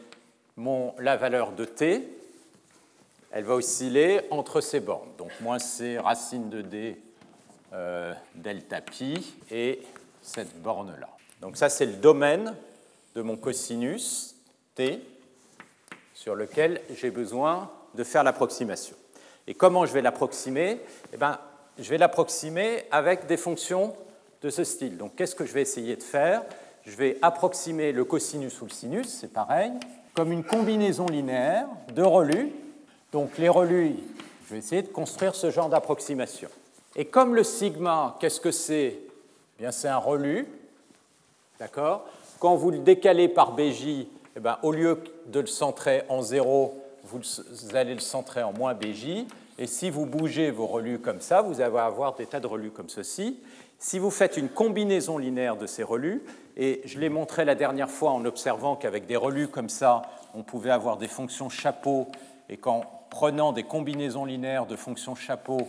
la 0.99 1.17
valeur 1.17 1.53
de 1.53 1.65
t, 1.65 2.09
elle 3.33 3.45
va 3.45 3.55
osciller 3.55 4.21
entre 4.31 4.61
ces 4.61 4.81
bornes. 4.81 5.11
Donc 5.19 5.31
moins 5.41 5.59
c 5.59 5.99
racine 5.99 6.49
de 6.49 6.63
d 6.63 6.97
euh, 7.73 8.13
delta 8.35 8.81
pi 8.81 9.35
et 9.51 9.81
cette 10.23 10.61
borne-là. 10.61 11.09
Donc 11.41 11.57
ça, 11.57 11.69
c'est 11.69 11.87
le 11.87 11.95
domaine 11.95 12.55
de 13.15 13.23
mon 13.23 13.37
cosinus 13.37 14.35
t 14.75 15.01
sur 16.15 16.35
lequel 16.35 16.81
j'ai 16.95 17.11
besoin 17.11 17.71
de 17.95 18.05
faire 18.05 18.23
l'approximation. 18.23 18.97
Et 19.47 19.55
comment 19.55 19.87
je 19.87 19.93
vais 19.93 20.03
l'approximer? 20.03 20.81
Eh 21.13 21.17
ben, 21.17 21.39
Je 21.79 21.89
vais 21.89 21.99
l'approximer 21.99 22.85
avec 22.91 23.27
des 23.27 23.37
fonctions 23.37 23.95
de 24.43 24.51
ce 24.51 24.65
style. 24.65 24.97
Donc 24.97 25.17
qu'est-ce 25.17 25.35
que 25.35 25.47
je 25.47 25.53
vais 25.53 25.63
essayer 25.63 25.97
de 25.97 26.03
faire? 26.03 26.43
Je 26.85 26.97
vais 26.97 27.19
approximer 27.23 27.93
le 27.93 28.05
cosinus 28.05 28.61
ou 28.61 28.65
le 28.65 28.71
sinus, 28.71 29.09
c'est 29.09 29.33
pareil, 29.33 29.73
comme 30.15 30.33
une 30.33 30.45
combinaison 30.45 31.07
linéaire 31.07 31.67
de 31.95 32.03
relus. 32.03 32.53
Donc 33.13 33.39
les 33.39 33.49
relus, 33.49 33.97
je 34.47 34.55
vais 34.55 34.59
essayer 34.59 34.83
de 34.83 34.89
construire 34.89 35.35
ce 35.35 35.51
genre 35.51 35.69
d'approximation. 35.69 36.49
Et 36.97 37.05
comme 37.05 37.35
le 37.35 37.45
sigma, 37.45 38.17
qu'est-ce 38.21 38.41
que 38.41 38.51
c'est? 38.51 38.99
Eh 38.99 39.63
Bien, 39.63 39.71
c'est 39.71 39.89
un 39.89 39.99
relu, 39.99 40.47
d'accord? 41.59 42.07
Quand 42.39 42.57
vous 42.57 42.71
le 42.71 42.79
décalez 42.79 43.29
par 43.29 43.53
BJ, 43.53 44.07
eh 44.37 44.41
bien, 44.41 44.59
au 44.63 44.73
lieu 44.73 44.99
de 45.27 45.41
le 45.41 45.47
centrer 45.47 46.03
en 46.09 46.23
0, 46.23 46.75
vous 47.05 47.21
allez 47.75 47.95
le 47.95 48.01
centrer 48.01 48.43
en 48.43 48.53
moins 48.53 48.75
BJ. 48.75 49.27
Et 49.59 49.67
si 49.67 49.91
vous 49.91 50.07
bougez 50.07 50.51
vos 50.51 50.67
relus 50.67 50.99
comme 50.99 51.21
ça, 51.21 51.43
vous 51.43 51.61
allez 51.61 51.79
avoir 51.79 52.15
des 52.15 52.27
tas 52.27 52.41
de 52.41 52.47
relus 52.47 52.71
comme 52.71 52.89
ceci. 52.89 53.39
Si 53.79 53.99
vous 53.99 54.11
faites 54.11 54.37
une 54.37 54.49
combinaison 54.49 55.19
linéaire 55.19 55.57
de 55.57 55.67
ces 55.67 55.83
relus, 55.83 56.23
et 56.57 56.81
je 56.85 56.99
l'ai 56.99 57.09
montré 57.09 57.45
la 57.45 57.55
dernière 57.55 57.91
fois 57.91 58.11
en 58.11 58.25
observant 58.25 58.77
qu'avec 58.77 59.07
des 59.07 59.17
relus 59.17 59.49
comme 59.49 59.69
ça, 59.69 60.03
on 60.35 60.43
pouvait 60.43 60.71
avoir 60.71 60.97
des 60.97 61.09
fonctions 61.09 61.49
chapeau, 61.49 62.09
et 62.49 62.57
qu'en 62.57 62.83
prenant 63.11 63.53
des 63.53 63.63
combinaisons 63.63 64.25
linéaires 64.25 64.67
de 64.67 64.77
fonctions 64.77 65.15
chapeau, 65.15 65.69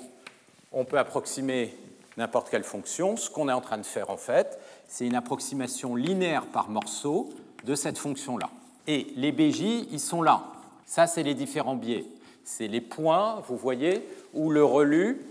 on 0.72 0.86
peut 0.86 0.98
approximer 0.98 1.76
n'importe 2.18 2.50
quelle 2.50 2.64
fonction. 2.64 3.18
Ce 3.18 3.30
qu'on 3.30 3.50
est 3.50 3.54
en 3.54 3.62
train 3.62 3.78
de 3.78 3.86
faire, 3.86 4.10
en 4.10 4.18
fait, 4.18 4.60
c'est 4.88 5.06
une 5.06 5.16
approximation 5.16 5.96
linéaire 5.96 6.46
par 6.46 6.70
morceau 6.70 7.30
de 7.64 7.76
cette 7.76 7.98
fonction-là. 7.98 8.50
Et 8.88 9.08
les 9.16 9.32
BJ, 9.32 9.88
ils 9.92 10.00
sont 10.00 10.22
là. 10.22 10.44
Ça, 10.86 11.08
c'est 11.08 11.24
les 11.24 11.36
différents 11.36 11.76
biais. 11.76 12.06
C'est 12.44 12.68
les 12.68 12.82
points, 12.82 13.42
vous 13.48 13.58
voyez, 13.58 14.08
où 14.34 14.50
le 14.50 14.64
relu 14.64 15.22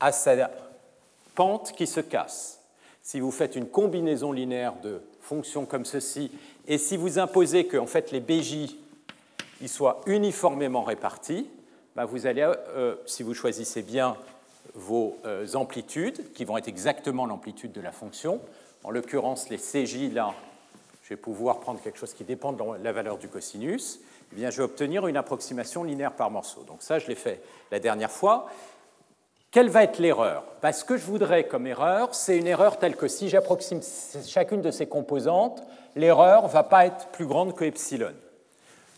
à 0.00 0.12
sa 0.12 0.50
pente 1.34 1.72
qui 1.72 1.86
se 1.86 2.00
casse. 2.00 2.60
Si 3.02 3.20
vous 3.20 3.30
faites 3.30 3.56
une 3.56 3.68
combinaison 3.68 4.32
linéaire 4.32 4.74
de 4.82 5.00
fonctions 5.20 5.64
comme 5.64 5.84
ceci, 5.84 6.30
et 6.66 6.78
si 6.78 6.96
vous 6.96 7.18
imposez 7.18 7.66
que 7.66 7.76
en 7.76 7.86
fait, 7.86 8.10
les 8.10 8.20
BJ 8.20 8.76
ils 9.60 9.68
soient 9.68 10.00
uniformément 10.06 10.82
répartis, 10.82 11.46
ben, 11.94 12.04
vous 12.04 12.26
allez, 12.26 12.42
euh, 12.42 12.96
si 13.06 13.22
vous 13.22 13.34
choisissez 13.34 13.82
bien 13.82 14.16
vos 14.74 15.16
euh, 15.24 15.46
amplitudes, 15.54 16.32
qui 16.32 16.44
vont 16.44 16.56
être 16.56 16.68
exactement 16.68 17.26
l'amplitude 17.26 17.72
de 17.72 17.80
la 17.80 17.92
fonction, 17.92 18.40
en 18.84 18.90
l'occurrence 18.90 19.48
les 19.48 19.58
CJ 19.58 20.12
là, 20.12 20.34
je 21.02 21.10
vais 21.10 21.16
pouvoir 21.16 21.60
prendre 21.60 21.80
quelque 21.80 21.98
chose 21.98 22.14
qui 22.14 22.24
dépend 22.24 22.52
de 22.52 22.62
la 22.82 22.92
valeur 22.92 23.18
du 23.18 23.28
cosinus, 23.28 24.00
eh 24.32 24.36
bien, 24.36 24.50
je 24.50 24.58
vais 24.58 24.62
obtenir 24.62 25.06
une 25.08 25.16
approximation 25.16 25.82
linéaire 25.82 26.12
par 26.12 26.30
morceau. 26.30 26.62
Donc 26.62 26.82
ça, 26.82 26.98
je 27.00 27.08
l'ai 27.08 27.16
fait 27.16 27.42
la 27.72 27.80
dernière 27.80 28.12
fois. 28.12 28.46
Quelle 29.50 29.68
va 29.68 29.82
être 29.82 29.98
l'erreur? 29.98 30.44
Ben, 30.62 30.70
Ce 30.70 30.84
que 30.84 30.96
je 30.96 31.04
voudrais 31.04 31.48
comme 31.48 31.66
erreur, 31.66 32.14
c'est 32.14 32.38
une 32.38 32.46
erreur 32.46 32.78
telle 32.78 32.94
que 32.94 33.08
si 33.08 33.28
j'approxime 33.28 33.80
chacune 34.24 34.60
de 34.60 34.70
ces 34.70 34.86
composantes, 34.86 35.60
l'erreur 35.96 36.44
ne 36.44 36.48
va 36.48 36.62
pas 36.62 36.86
être 36.86 37.08
plus 37.08 37.26
grande 37.26 37.56
que 37.56 37.64
epsilon. 37.64 38.14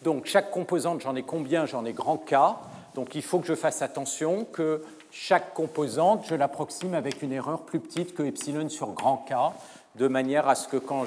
Donc 0.02 0.26
chaque 0.26 0.50
composante, 0.50 1.00
j'en 1.00 1.16
ai 1.16 1.22
combien? 1.22 1.64
J'en 1.64 1.86
ai 1.86 1.94
grand 1.94 2.18
K. 2.18 2.34
Donc 2.94 3.14
il 3.14 3.22
faut 3.22 3.38
que 3.38 3.46
je 3.46 3.54
fasse 3.54 3.80
attention 3.80 4.44
que 4.44 4.82
chaque 5.12 5.52
composante, 5.52 6.24
je 6.26 6.34
l'approxime 6.34 6.94
avec 6.94 7.22
une 7.22 7.32
erreur 7.32 7.60
plus 7.60 7.78
petite 7.78 8.14
que 8.14 8.22
epsilon 8.22 8.68
sur 8.70 8.92
grand 8.92 9.18
K, 9.28 9.34
de 9.96 10.08
manière 10.08 10.48
à 10.48 10.54
ce 10.54 10.66
que 10.66 10.78
quand 10.78 11.04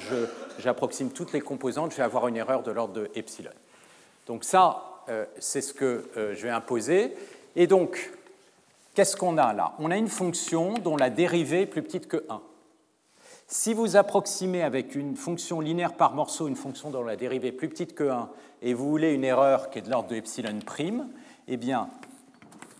j'approxime 0.60 1.10
toutes 1.10 1.34
les 1.34 1.42
composantes, 1.42 1.92
je 1.92 1.98
vais 1.98 2.04
avoir 2.04 2.28
une 2.28 2.38
erreur 2.38 2.62
de 2.62 2.72
l'ordre 2.72 2.94
de 2.94 3.10
epsilon. 3.16 3.50
Donc 4.28 4.44
ça, 4.44 5.02
euh, 5.10 5.26
c'est 5.40 5.62
ce 5.62 5.74
que 5.74 6.06
euh, 6.18 6.36
je 6.36 6.44
vais 6.44 6.52
imposer. 6.52 7.16
Et 7.56 7.66
donc, 7.66 8.12
qu'est-ce 8.94 9.18
qu'on 9.18 9.40
a 9.40 9.54
là? 9.54 9.74
On 9.80 9.90
a 9.90 9.98
une 9.98 10.08
fonction 10.08 10.76
dont 10.76 10.98
la 10.98 11.10
dérivée 11.10 11.62
est 11.62 11.66
plus 11.66 11.82
petite 11.82 12.08
que 12.08 12.24
1. 12.30 12.42
Si 13.48 13.74
vous 13.74 13.96
approximez 13.96 14.62
avec 14.62 14.96
une 14.96 15.16
fonction 15.16 15.62
linéaire 15.62 15.94
par 15.94 16.14
morceau 16.14 16.48
une 16.48 16.56
fonction 16.56 16.92
dont 16.92 17.04
la 17.04 17.16
dérivée 17.16 17.50
est 17.50 17.52
plus 17.52 17.70
petite 17.70 17.96
que 17.96 18.10
1 18.10 18.30
et 18.62 18.74
vous 18.76 18.88
voulez 18.88 19.14
une 19.14 19.24
erreur 19.24 19.72
qui 19.72 19.80
est 19.80 19.84
de 19.84 19.90
l'ordre 19.90 20.10
de 20.10 20.16
epsilon 20.16 20.60
prime, 20.64 21.08
eh 21.48 21.58
bien, 21.58 21.90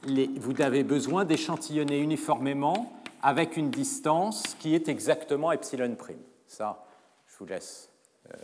vous 0.06 0.62
avez 0.62 0.84
besoin 0.84 1.26
d'échantillonner 1.26 2.00
uniformément 2.00 2.92
avec 3.22 3.58
une 3.58 3.72
distance 3.72 4.44
qui 4.60 4.76
est 4.76 4.88
exactement 4.88 5.52
epsilon 5.52 5.96
prime. 5.96 6.22
Ça, 6.48 6.86
je 7.28 7.38
vous 7.40 7.46
laisse 7.46 7.90
euh, 8.32 8.38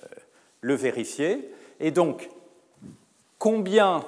le 0.61 0.73
vérifier. 0.73 1.51
Et 1.79 1.91
donc, 1.91 2.29
combien 3.37 4.03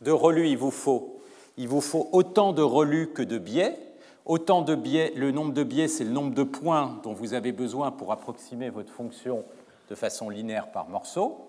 de 0.00 0.10
relus 0.10 0.48
il 0.48 0.56
vous 0.56 0.70
faut? 0.70 1.20
Il 1.56 1.68
vous 1.68 1.82
faut 1.82 2.08
autant 2.12 2.52
de 2.52 2.62
relus 2.62 3.08
que 3.08 3.22
de 3.22 3.38
biais. 3.38 3.76
Autant 4.24 4.62
de 4.62 4.74
biais, 4.74 5.12
le 5.16 5.32
nombre 5.32 5.52
de 5.52 5.64
biais, 5.64 5.88
c'est 5.88 6.04
le 6.04 6.10
nombre 6.10 6.34
de 6.34 6.44
points 6.44 7.00
dont 7.02 7.12
vous 7.12 7.34
avez 7.34 7.52
besoin 7.52 7.90
pour 7.90 8.12
approximer 8.12 8.70
votre 8.70 8.92
fonction 8.92 9.44
de 9.90 9.94
façon 9.94 10.30
linéaire 10.30 10.70
par 10.70 10.88
morceau. 10.88 11.46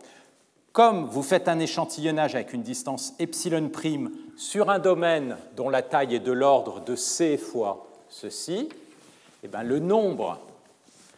Comme 0.73 1.05
vous 1.05 1.23
faites 1.23 1.49
un 1.49 1.59
échantillonnage 1.59 2.35
avec 2.35 2.53
une 2.53 2.61
distance 2.61 3.13
epsilon 3.19 3.67
prime 3.67 4.09
sur 4.37 4.69
un 4.69 4.79
domaine 4.79 5.35
dont 5.57 5.69
la 5.69 5.81
taille 5.81 6.15
est 6.15 6.19
de 6.19 6.31
l'ordre 6.31 6.79
de 6.79 6.95
c 6.95 7.37
fois 7.37 7.87
ceci, 8.07 8.69
eh 9.43 9.47
bien, 9.49 9.63
le 9.63 9.79
nombre 9.79 10.39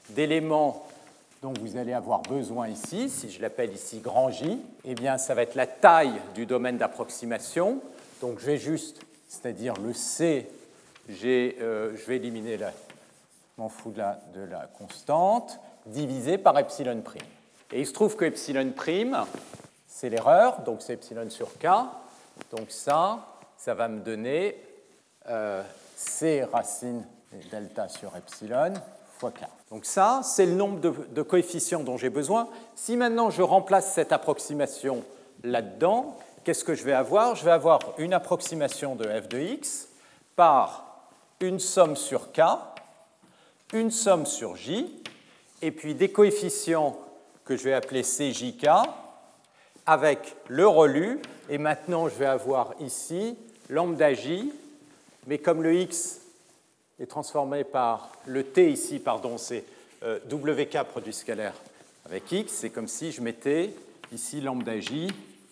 d'éléments 0.09 0.83
dont 1.43 1.53
vous 1.59 1.77
allez 1.77 1.93
avoir 1.93 2.21
besoin 2.21 2.67
ici, 2.67 3.09
si 3.09 3.29
je 3.29 3.41
l'appelle 3.41 3.73
ici 3.73 3.99
grand 3.99 4.31
J, 4.31 4.59
eh 4.85 4.95
bien, 4.95 5.17
ça 5.17 5.35
va 5.35 5.43
être 5.43 5.55
la 5.55 5.67
taille 5.67 6.13
du 6.33 6.45
domaine 6.47 6.77
d'approximation. 6.77 7.79
Donc 8.21 8.39
je 8.39 8.45
vais 8.45 8.57
juste, 8.57 9.01
c'est-à-dire 9.27 9.75
le 9.85 9.93
C, 9.93 10.49
euh, 11.25 11.95
je 11.95 12.05
vais 12.05 12.15
éliminer 12.15 12.57
la, 12.57 12.71
m'en 13.57 13.69
fous 13.69 13.91
de 13.91 13.99
la, 13.99 14.19
de 14.33 14.41
la 14.49 14.67
constante, 14.79 15.59
divisé 15.85 16.39
par 16.39 16.57
epsilon 16.57 17.01
prime. 17.01 17.21
Et 17.73 17.81
il 17.81 17.87
se 17.87 17.91
trouve 17.91 18.15
que 18.15 18.23
epsilon 18.23 18.71
prime, 18.71 19.17
c'est 19.87 20.09
l'erreur, 20.09 20.61
donc 20.61 20.81
c'est 20.81 20.93
epsilon 20.93 21.29
sur 21.29 21.57
k. 21.57 21.67
Donc 22.55 22.69
ça, 22.69 23.27
ça 23.57 23.73
va 23.73 23.89
me 23.89 23.99
donner 23.99 24.63
euh, 25.27 25.61
c 25.95 26.43
racine 26.43 27.05
delta 27.51 27.89
sur 27.89 28.15
epsilon 28.15 28.73
donc 29.69 29.85
ça, 29.85 30.21
c'est 30.23 30.45
le 30.45 30.53
nombre 30.53 30.79
de, 30.79 31.21
coefficients 31.21 31.83
dont 31.83 31.97
j'ai 31.97 32.09
besoin. 32.09 32.47
Si 32.75 32.97
maintenant 32.97 33.29
je 33.29 33.41
remplace 33.41 33.93
cette 33.93 34.11
approximation 34.11 35.03
là-dedans, 35.43 36.17
qu'est-ce 36.43 36.63
que 36.63 36.75
je 36.75 36.83
vais 36.83 36.93
avoir? 36.93 37.35
Je 37.35 37.45
vais 37.45 37.51
avoir 37.51 37.79
une 37.97 38.13
approximation 38.13 38.95
de 38.95 39.05
f 39.05 39.29
de 39.29 39.39
x 39.39 39.89
par 40.35 41.09
une 41.39 41.59
somme 41.59 41.95
sur 41.95 42.31
k, 42.31 42.41
une 43.73 43.91
somme 43.91 44.25
sur 44.25 44.55
j, 44.55 45.01
et 45.61 45.71
puis 45.71 45.95
des 45.95 46.11
coefficients 46.11 46.97
que 47.45 47.57
je 47.57 47.63
vais 47.63 47.73
appeler 47.73 48.03
cjk, 48.03 48.67
avec 49.85 50.35
le 50.47 50.67
relu, 50.67 51.19
et 51.49 51.57
maintenant 51.57 52.07
je 52.07 52.15
vais 52.15 52.25
avoir 52.25 52.73
ici 52.79 53.37
lambda 53.69 54.13
j, 54.13 54.51
mais 55.27 55.37
comme 55.37 55.63
le 55.63 55.73
x 55.75 56.21
est 56.99 57.07
transformé 57.07 57.63
par 57.63 58.11
le 58.25 58.43
t 58.43 58.71
ici, 58.71 58.99
pardon, 58.99 59.37
c'est 59.37 59.63
euh, 60.03 60.19
wk 60.31 60.83
produit 60.83 61.13
scalaire 61.13 61.53
avec 62.05 62.31
x. 62.31 62.51
C'est 62.53 62.69
comme 62.69 62.87
si 62.87 63.11
je 63.11 63.21
mettais 63.21 63.73
ici 64.11 64.41
lambda 64.41 64.79
j 64.79 65.07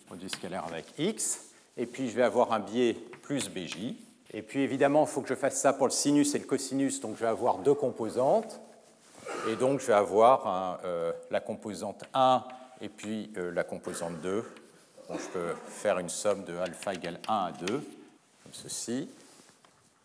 produit 0.06 0.30
scalaire 0.30 0.64
avec 0.66 0.86
x, 0.98 1.46
et 1.76 1.86
puis 1.86 2.08
je 2.08 2.16
vais 2.16 2.22
avoir 2.22 2.52
un 2.52 2.60
biais 2.60 2.96
plus 3.22 3.48
bj. 3.48 3.96
Et 4.34 4.40
puis 4.40 4.60
évidemment, 4.60 5.04
il 5.04 5.08
faut 5.08 5.20
que 5.20 5.28
je 5.28 5.34
fasse 5.34 5.60
ça 5.60 5.74
pour 5.74 5.86
le 5.86 5.92
sinus 5.92 6.34
et 6.34 6.38
le 6.38 6.46
cosinus, 6.46 7.00
donc 7.00 7.16
je 7.16 7.20
vais 7.20 7.28
avoir 7.28 7.58
deux 7.58 7.74
composantes. 7.74 8.60
Et 9.48 9.56
donc 9.56 9.80
je 9.80 9.86
vais 9.86 9.92
avoir 9.92 10.80
euh, 10.84 11.12
la 11.30 11.40
composante 11.40 12.04
1 12.14 12.44
et 12.80 12.88
puis 12.88 13.30
euh, 13.36 13.50
la 13.52 13.64
composante 13.64 14.20
2. 14.20 14.44
Donc 15.08 15.20
je 15.20 15.26
peux 15.28 15.54
faire 15.66 15.98
une 15.98 16.08
somme 16.08 16.44
de 16.44 16.56
alpha 16.56 16.94
égale 16.94 17.18
1 17.28 17.34
à 17.34 17.52
2, 17.52 17.66
comme 17.66 17.82
ceci. 18.52 19.08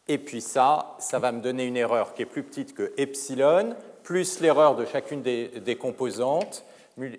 Et 0.07 0.17
puis 0.17 0.41
ça, 0.41 0.95
ça 0.99 1.19
va 1.19 1.31
me 1.31 1.41
donner 1.41 1.65
une 1.65 1.77
erreur 1.77 2.13
qui 2.13 2.21
est 2.21 2.25
plus 2.25 2.43
petite 2.43 2.73
que 2.73 2.93
epsilon, 2.97 3.75
plus 4.03 4.39
l'erreur 4.39 4.75
de 4.75 4.85
chacune 4.85 5.21
des, 5.21 5.77
composantes. 5.79 6.63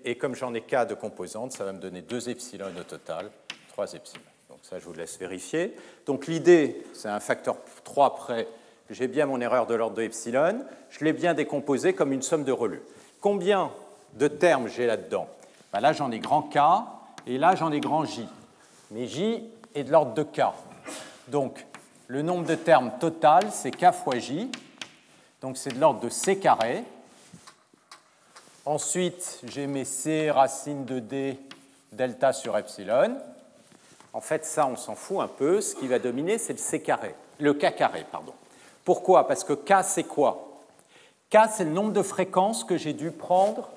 Et 0.03 0.17
comme 0.17 0.35
j'en 0.35 0.53
ai 0.53 0.61
k 0.61 0.87
de 0.87 0.95
composantes, 0.95 1.51
ça 1.51 1.63
va 1.63 1.71
me 1.71 1.79
donner 1.79 2.01
2 2.01 2.29
epsilon 2.29 2.65
au 2.77 2.83
total, 2.83 3.29
3 3.69 3.93
epsilon. 3.93 4.23
Donc 4.49 4.59
ça, 4.63 4.79
je 4.79 4.85
vous 4.85 4.93
laisse 4.93 5.17
vérifier. 5.19 5.75
Donc 6.05 6.25
l'idée, 6.27 6.83
c'est 6.93 7.07
un 7.07 7.19
facteur 7.19 7.57
3 7.83 8.15
près. 8.15 8.47
J'ai 8.89 9.07
bien 9.07 9.25
mon 9.25 9.39
erreur 9.39 9.67
de 9.67 9.75
l'ordre 9.75 9.95
de 9.95 10.03
epsilon. 10.03 10.65
Je 10.89 11.05
l'ai 11.05 11.13
bien 11.13 11.33
décomposé 11.33 11.93
comme 11.93 12.11
une 12.11 12.21
somme 12.21 12.43
de 12.43 12.51
relus. 12.51 12.81
Combien 13.21 13.71
de 14.13 14.27
termes 14.27 14.67
j'ai 14.67 14.87
là-dedans? 14.87 15.27
Ben 15.71 15.79
Là, 15.79 15.93
j'en 15.93 16.11
ai 16.11 16.19
grand 16.19 16.43
K 16.43 16.57
et 17.27 17.37
là, 17.37 17.55
j'en 17.55 17.71
ai 17.71 17.79
grand 17.79 18.05
J. 18.05 18.27
Mais 18.91 19.05
J 19.05 19.43
est 19.75 19.83
de 19.83 19.91
l'ordre 19.91 20.13
de 20.13 20.23
K. 20.23 20.41
Donc, 21.27 21.65
le 22.07 22.23
nombre 22.23 22.47
de 22.47 22.55
termes 22.55 22.91
total, 22.99 23.49
c'est 23.51 23.69
k 23.69 23.91
fois 23.93 24.17
j, 24.17 24.49
donc 25.41 25.57
c'est 25.57 25.75
de 25.75 25.79
l'ordre 25.79 25.99
de 25.99 26.09
c 26.09 26.39
carré. 26.39 26.83
Ensuite, 28.65 29.41
j'ai 29.43 29.67
mes 29.67 29.85
c 29.85 30.31
racine 30.31 30.85
de 30.85 30.97
d 30.97 31.39
delta 31.91 32.33
sur 32.33 32.57
epsilon. 32.57 33.15
En 34.11 34.21
fait, 34.21 34.43
ça, 34.43 34.65
on 34.65 34.75
s'en 34.75 34.95
fout 34.95 35.19
un 35.19 35.27
peu. 35.27 35.61
Ce 35.61 35.75
qui 35.75 35.87
va 35.87 35.99
dominer, 35.99 36.39
c'est 36.39 36.53
le 36.53 36.59
c 36.59 36.81
carré, 36.81 37.13
le 37.39 37.53
k 37.53 37.75
carré, 37.75 38.03
pardon. 38.11 38.33
Pourquoi? 38.89 39.27
Parce 39.27 39.43
que 39.43 39.53
k, 39.53 39.83
c'est 39.83 40.05
quoi? 40.05 40.49
K, 41.29 41.37
c'est 41.55 41.63
le 41.63 41.69
nombre 41.69 41.93
de 41.93 42.01
fréquences 42.01 42.63
que 42.63 42.75
j'ai 42.75 42.93
dû 42.93 43.11
prendre 43.11 43.69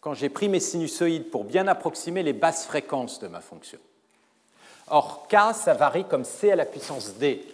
quand 0.00 0.14
j'ai 0.14 0.30
pris 0.30 0.48
mes 0.48 0.60
sinusoïdes 0.60 1.30
pour 1.30 1.44
bien 1.44 1.68
approximer 1.68 2.22
les 2.22 2.32
basses 2.32 2.64
fréquences 2.64 3.18
de 3.18 3.28
ma 3.28 3.42
fonction. 3.42 3.78
Or, 4.88 5.28
k, 5.28 5.36
ça 5.52 5.74
varie 5.74 6.06
comme 6.06 6.24
c 6.24 6.50
à 6.50 6.56
la 6.56 6.64
puissance 6.64 7.16
d. 7.16 7.46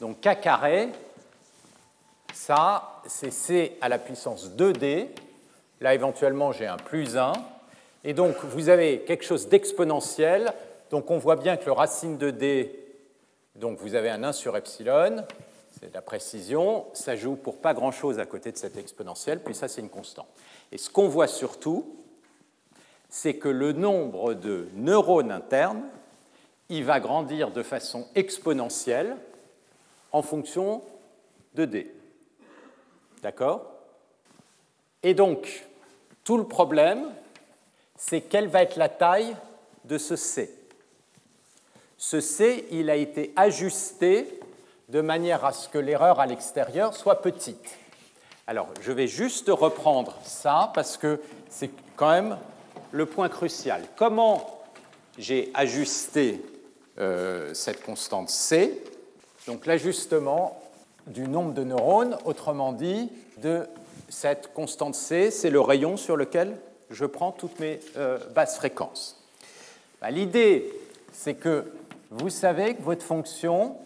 Donc 0.00 0.20
k 0.22 0.40
carré, 0.40 0.88
ça, 2.32 3.00
c'est 3.06 3.30
c 3.30 3.78
à 3.80 3.88
la 3.88 4.00
puissance 4.00 4.50
2d. 4.50 5.06
Là, 5.80 5.94
éventuellement, 5.94 6.50
j'ai 6.50 6.66
un 6.66 6.78
plus 6.78 7.16
1. 7.16 7.32
Et 8.02 8.12
donc, 8.12 8.34
vous 8.42 8.70
avez 8.70 9.02
quelque 9.02 9.24
chose 9.24 9.46
d'exponentiel. 9.46 10.52
Donc, 10.90 11.12
on 11.12 11.18
voit 11.18 11.36
bien 11.36 11.56
que 11.56 11.66
le 11.66 11.72
racine 11.72 12.18
de 12.18 12.32
d, 12.32 12.76
donc 13.54 13.78
vous 13.78 13.94
avez 13.94 14.10
un 14.10 14.24
1 14.24 14.32
sur 14.32 14.56
epsilon, 14.56 15.24
la 15.92 16.02
précision, 16.02 16.86
ça 16.92 17.16
joue 17.16 17.36
pour 17.36 17.58
pas 17.58 17.74
grand-chose 17.74 18.18
à 18.18 18.26
côté 18.26 18.52
de 18.52 18.56
cette 18.56 18.76
exponentielle, 18.76 19.42
puis 19.42 19.54
ça, 19.54 19.68
c'est 19.68 19.80
une 19.80 19.90
constante. 19.90 20.28
Et 20.72 20.78
ce 20.78 20.88
qu'on 20.90 21.08
voit 21.08 21.26
surtout, 21.26 21.96
c'est 23.08 23.36
que 23.36 23.48
le 23.48 23.72
nombre 23.72 24.34
de 24.34 24.68
neurones 24.74 25.30
internes, 25.30 25.84
il 26.68 26.84
va 26.84 27.00
grandir 27.00 27.50
de 27.50 27.62
façon 27.62 28.08
exponentielle 28.14 29.16
en 30.12 30.22
fonction 30.22 30.82
de 31.54 31.64
D. 31.64 31.94
D'accord? 33.22 33.70
Et 35.02 35.14
donc, 35.14 35.66
tout 36.24 36.38
le 36.38 36.44
problème, 36.44 37.12
c'est 37.96 38.22
quelle 38.22 38.48
va 38.48 38.62
être 38.62 38.76
la 38.76 38.88
taille 38.88 39.36
de 39.84 39.98
ce 39.98 40.16
C? 40.16 40.52
Ce 41.96 42.20
C, 42.20 42.66
il 42.70 42.90
a 42.90 42.96
été 42.96 43.32
ajusté 43.36 44.40
de 44.88 45.00
manière 45.00 45.44
à 45.44 45.52
ce 45.52 45.68
que 45.68 45.78
l'erreur 45.78 46.20
à 46.20 46.26
l'extérieur 46.26 46.94
soit 46.94 47.22
petite. 47.22 47.78
Alors, 48.46 48.68
je 48.80 48.92
vais 48.92 49.06
juste 49.06 49.48
reprendre 49.48 50.18
ça 50.22 50.70
parce 50.74 50.96
que 50.96 51.20
c'est 51.48 51.70
quand 51.96 52.10
même 52.10 52.36
le 52.92 53.06
point 53.06 53.28
crucial. 53.28 53.82
Comment 53.96 54.60
j'ai 55.18 55.50
ajusté 55.54 56.44
euh, 56.98 57.54
cette 57.54 57.82
constante 57.82 58.28
C? 58.28 58.82
Donc, 59.46 59.66
l'ajustement 59.66 60.60
du 61.06 61.28
nombre 61.28 61.54
de 61.54 61.64
neurones, 61.64 62.18
autrement 62.24 62.72
dit, 62.72 63.10
de 63.38 63.66
cette 64.08 64.52
constante 64.52 64.94
C, 64.94 65.30
c'est 65.30 65.50
le 65.50 65.60
rayon 65.60 65.96
sur 65.96 66.16
lequel 66.16 66.56
je 66.90 67.04
prends 67.04 67.32
toutes 67.32 67.58
mes 67.60 67.80
euh, 67.96 68.18
basses 68.34 68.56
fréquences. 68.56 69.22
Bah, 70.00 70.10
l'idée, 70.10 70.72
c'est 71.12 71.34
que 71.34 71.64
vous 72.10 72.30
savez 72.30 72.74
que 72.74 72.82
votre 72.82 73.04
fonction, 73.04 73.76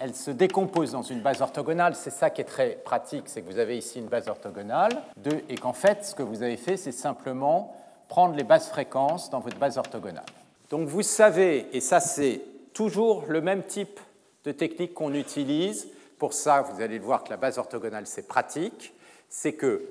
elle 0.00 0.14
se 0.14 0.30
décompose 0.30 0.92
dans 0.92 1.02
une 1.02 1.20
base 1.20 1.40
orthogonale. 1.40 1.94
C'est 1.94 2.10
ça 2.10 2.30
qui 2.30 2.40
est 2.40 2.44
très 2.44 2.70
pratique, 2.70 3.24
c'est 3.26 3.42
que 3.42 3.50
vous 3.50 3.58
avez 3.58 3.78
ici 3.78 3.98
une 3.98 4.08
base 4.08 4.28
orthogonale, 4.28 5.02
et 5.48 5.56
qu'en 5.56 5.72
fait, 5.72 6.04
ce 6.04 6.14
que 6.14 6.22
vous 6.22 6.42
avez 6.42 6.56
fait, 6.56 6.76
c'est 6.76 6.92
simplement 6.92 7.74
prendre 8.08 8.34
les 8.34 8.44
basses 8.44 8.68
fréquences 8.68 9.30
dans 9.30 9.40
votre 9.40 9.58
base 9.58 9.78
orthogonale. 9.78 10.24
Donc 10.70 10.88
vous 10.88 11.02
savez, 11.02 11.68
et 11.72 11.80
ça 11.80 12.00
c'est 12.00 12.42
toujours 12.72 13.24
le 13.28 13.40
même 13.40 13.62
type 13.62 14.00
de 14.44 14.52
technique 14.52 14.94
qu'on 14.94 15.14
utilise, 15.14 15.88
pour 16.18 16.32
ça 16.32 16.62
vous 16.62 16.82
allez 16.82 16.98
le 16.98 17.04
voir 17.04 17.24
que 17.24 17.30
la 17.30 17.36
base 17.36 17.58
orthogonale 17.58 18.06
c'est 18.06 18.28
pratique, 18.28 18.92
c'est 19.28 19.54
que 19.54 19.82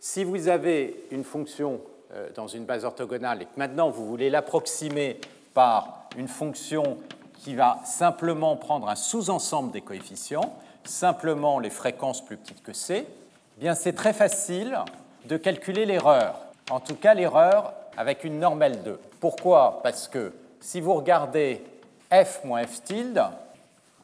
si 0.00 0.24
vous 0.24 0.48
avez 0.48 1.06
une 1.10 1.24
fonction 1.24 1.80
euh, 2.12 2.28
dans 2.34 2.46
une 2.46 2.64
base 2.64 2.84
orthogonale 2.84 3.42
et 3.42 3.44
que 3.44 3.56
maintenant 3.56 3.90
vous 3.90 4.06
voulez 4.06 4.30
l'approximer 4.30 5.20
par 5.54 6.08
une 6.16 6.28
fonction 6.28 6.98
qui 7.42 7.56
va 7.56 7.80
simplement 7.84 8.54
prendre 8.56 8.88
un 8.88 8.94
sous-ensemble 8.94 9.72
des 9.72 9.80
coefficients, 9.80 10.56
simplement 10.84 11.58
les 11.58 11.70
fréquences 11.70 12.24
plus 12.24 12.36
petites 12.36 12.62
que 12.62 12.72
c, 12.72 13.04
eh 13.04 13.60
bien 13.60 13.74
c'est 13.74 13.94
très 13.94 14.12
facile 14.12 14.78
de 15.24 15.36
calculer 15.36 15.84
l'erreur. 15.84 16.38
En 16.70 16.78
tout 16.78 16.94
cas, 16.94 17.14
l'erreur 17.14 17.74
avec 17.96 18.22
une 18.22 18.38
norme 18.38 18.62
L2. 18.62 18.96
Pourquoi? 19.20 19.80
Parce 19.82 20.06
que 20.06 20.32
si 20.60 20.80
vous 20.80 20.94
regardez 20.94 21.64
f 22.12 22.44
moins 22.44 22.64
f 22.64 22.84
tilde, 22.84 23.22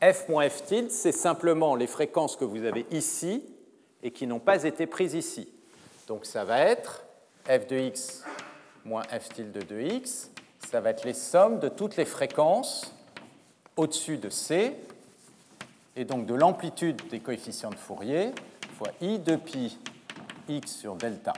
f 0.02 0.28
moins 0.28 0.48
f 0.48 0.64
tilde, 0.64 0.90
c'est 0.90 1.12
simplement 1.12 1.76
les 1.76 1.86
fréquences 1.86 2.34
que 2.34 2.44
vous 2.44 2.64
avez 2.64 2.86
ici 2.90 3.44
et 4.02 4.10
qui 4.10 4.26
n'ont 4.26 4.40
pas 4.40 4.64
été 4.64 4.86
prises 4.86 5.14
ici. 5.14 5.48
Donc 6.08 6.26
ça 6.26 6.44
va 6.44 6.58
être 6.60 7.04
f 7.46 7.68
de 7.68 7.76
x 7.76 8.24
moins 8.84 9.04
f 9.04 9.28
tilde 9.28 9.64
de 9.66 9.80
x, 9.80 10.30
ça 10.70 10.80
va 10.80 10.90
être 10.90 11.04
les 11.04 11.14
sommes 11.14 11.60
de 11.60 11.68
toutes 11.68 11.96
les 11.96 12.04
fréquences 12.04 12.92
au-dessus 13.78 14.18
de 14.18 14.28
C, 14.28 14.76
et 15.96 16.04
donc 16.04 16.26
de 16.26 16.34
l'amplitude 16.34 17.00
des 17.10 17.20
coefficients 17.20 17.70
de 17.70 17.76
Fourier 17.76 18.32
fois 18.76 18.88
i 19.00 19.18
de 19.18 19.36
pi 19.36 19.78
x 20.48 20.76
sur 20.76 20.94
delta. 20.94 21.32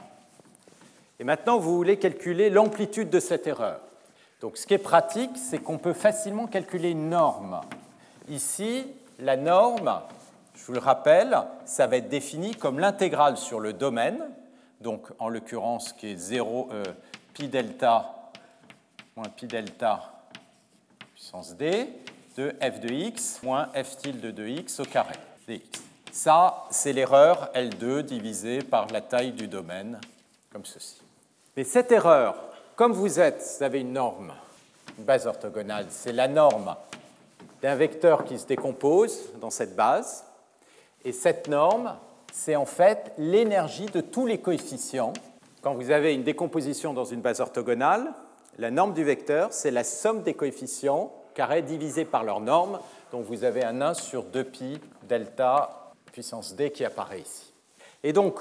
Et 1.18 1.24
maintenant, 1.24 1.58
vous 1.58 1.76
voulez 1.76 1.98
calculer 1.98 2.50
l'amplitude 2.50 3.10
de 3.10 3.20
cette 3.20 3.46
erreur. 3.46 3.80
Donc 4.40 4.56
ce 4.56 4.66
qui 4.66 4.74
est 4.74 4.78
pratique, 4.78 5.30
c'est 5.36 5.58
qu'on 5.58 5.78
peut 5.78 5.92
facilement 5.92 6.46
calculer 6.46 6.90
une 6.90 7.10
norme. 7.10 7.60
Ici, 8.28 8.86
la 9.18 9.36
norme, 9.36 10.00
je 10.54 10.64
vous 10.64 10.72
le 10.72 10.78
rappelle, 10.78 11.38
ça 11.66 11.86
va 11.86 11.98
être 11.98 12.08
défini 12.08 12.54
comme 12.54 12.78
l'intégrale 12.78 13.36
sur 13.36 13.60
le 13.60 13.74
domaine, 13.74 14.24
donc 14.80 15.08
en 15.18 15.28
l'occurrence 15.28 15.92
qui 15.92 16.12
est 16.12 16.16
0 16.16 16.68
euh, 16.72 16.84
pi 17.34 17.48
delta 17.48 18.30
moins 19.16 19.28
pi 19.28 19.46
delta 19.46 20.10
puissance 21.14 21.54
d, 21.56 21.88
de 22.40 22.54
f 22.60 22.80
de 22.80 22.90
x 22.90 23.40
moins 23.42 23.68
f 23.74 23.98
tilde 23.98 24.34
de 24.34 24.46
x 24.46 24.80
au 24.80 24.84
carré 24.84 25.14
dx. 25.46 25.62
Ça, 26.10 26.64
c'est 26.70 26.92
l'erreur 26.92 27.50
L2 27.54 28.00
divisée 28.00 28.60
par 28.60 28.86
la 28.88 29.00
taille 29.00 29.32
du 29.32 29.46
domaine, 29.46 30.00
comme 30.50 30.64
ceci. 30.64 31.02
Mais 31.56 31.64
cette 31.64 31.92
erreur, 31.92 32.36
comme 32.76 32.92
vous 32.92 33.20
êtes, 33.20 33.56
vous 33.58 33.62
avez 33.62 33.80
une 33.80 33.92
norme, 33.92 34.32
une 34.98 35.04
base 35.04 35.26
orthogonale, 35.26 35.86
c'est 35.90 36.12
la 36.12 36.28
norme 36.28 36.74
d'un 37.60 37.74
vecteur 37.74 38.24
qui 38.24 38.38
se 38.38 38.46
décompose 38.46 39.18
dans 39.40 39.50
cette 39.50 39.76
base. 39.76 40.24
Et 41.04 41.12
cette 41.12 41.46
norme, 41.46 41.94
c'est 42.32 42.56
en 42.56 42.64
fait 42.64 43.12
l'énergie 43.18 43.86
de 43.86 44.00
tous 44.00 44.26
les 44.26 44.38
coefficients. 44.38 45.12
Quand 45.60 45.74
vous 45.74 45.90
avez 45.90 46.14
une 46.14 46.24
décomposition 46.24 46.94
dans 46.94 47.04
une 47.04 47.20
base 47.20 47.40
orthogonale, 47.40 48.14
la 48.58 48.70
norme 48.70 48.94
du 48.94 49.04
vecteur, 49.04 49.52
c'est 49.52 49.70
la 49.70 49.84
somme 49.84 50.22
des 50.22 50.34
coefficients 50.34 51.12
divisé 51.62 52.04
par 52.04 52.24
leur 52.24 52.40
norme. 52.40 52.80
Donc 53.12 53.24
vous 53.26 53.44
avez 53.44 53.64
un 53.64 53.80
1 53.80 53.94
sur 53.94 54.24
2pi 54.24 54.78
delta 55.08 55.92
puissance 56.12 56.54
d 56.54 56.70
qui 56.70 56.84
apparaît 56.84 57.20
ici. 57.20 57.52
Et 58.02 58.12
donc, 58.12 58.40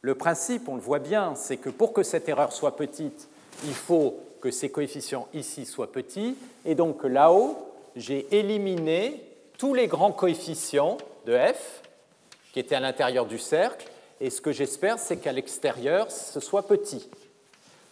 le 0.00 0.14
principe, 0.14 0.68
on 0.68 0.76
le 0.76 0.80
voit 0.80 0.98
bien, 0.98 1.34
c'est 1.34 1.56
que 1.56 1.70
pour 1.70 1.92
que 1.92 2.02
cette 2.02 2.28
erreur 2.28 2.52
soit 2.52 2.76
petite, 2.76 3.28
il 3.64 3.74
faut 3.74 4.18
que 4.40 4.50
ces 4.50 4.70
coefficients 4.70 5.28
ici 5.34 5.66
soient 5.66 5.92
petits. 5.92 6.36
Et 6.64 6.74
donc 6.74 7.04
là-haut, 7.04 7.56
j'ai 7.96 8.26
éliminé 8.36 9.22
tous 9.58 9.74
les 9.74 9.86
grands 9.86 10.12
coefficients 10.12 10.98
de 11.24 11.36
f 11.36 11.82
qui 12.52 12.60
étaient 12.60 12.74
à 12.74 12.80
l'intérieur 12.80 13.26
du 13.26 13.38
cercle. 13.38 13.88
Et 14.20 14.30
ce 14.30 14.40
que 14.40 14.52
j'espère, 14.52 14.98
c'est 14.98 15.16
qu'à 15.16 15.32
l'extérieur, 15.32 16.10
ce 16.10 16.40
soit 16.40 16.66
petit. 16.66 17.08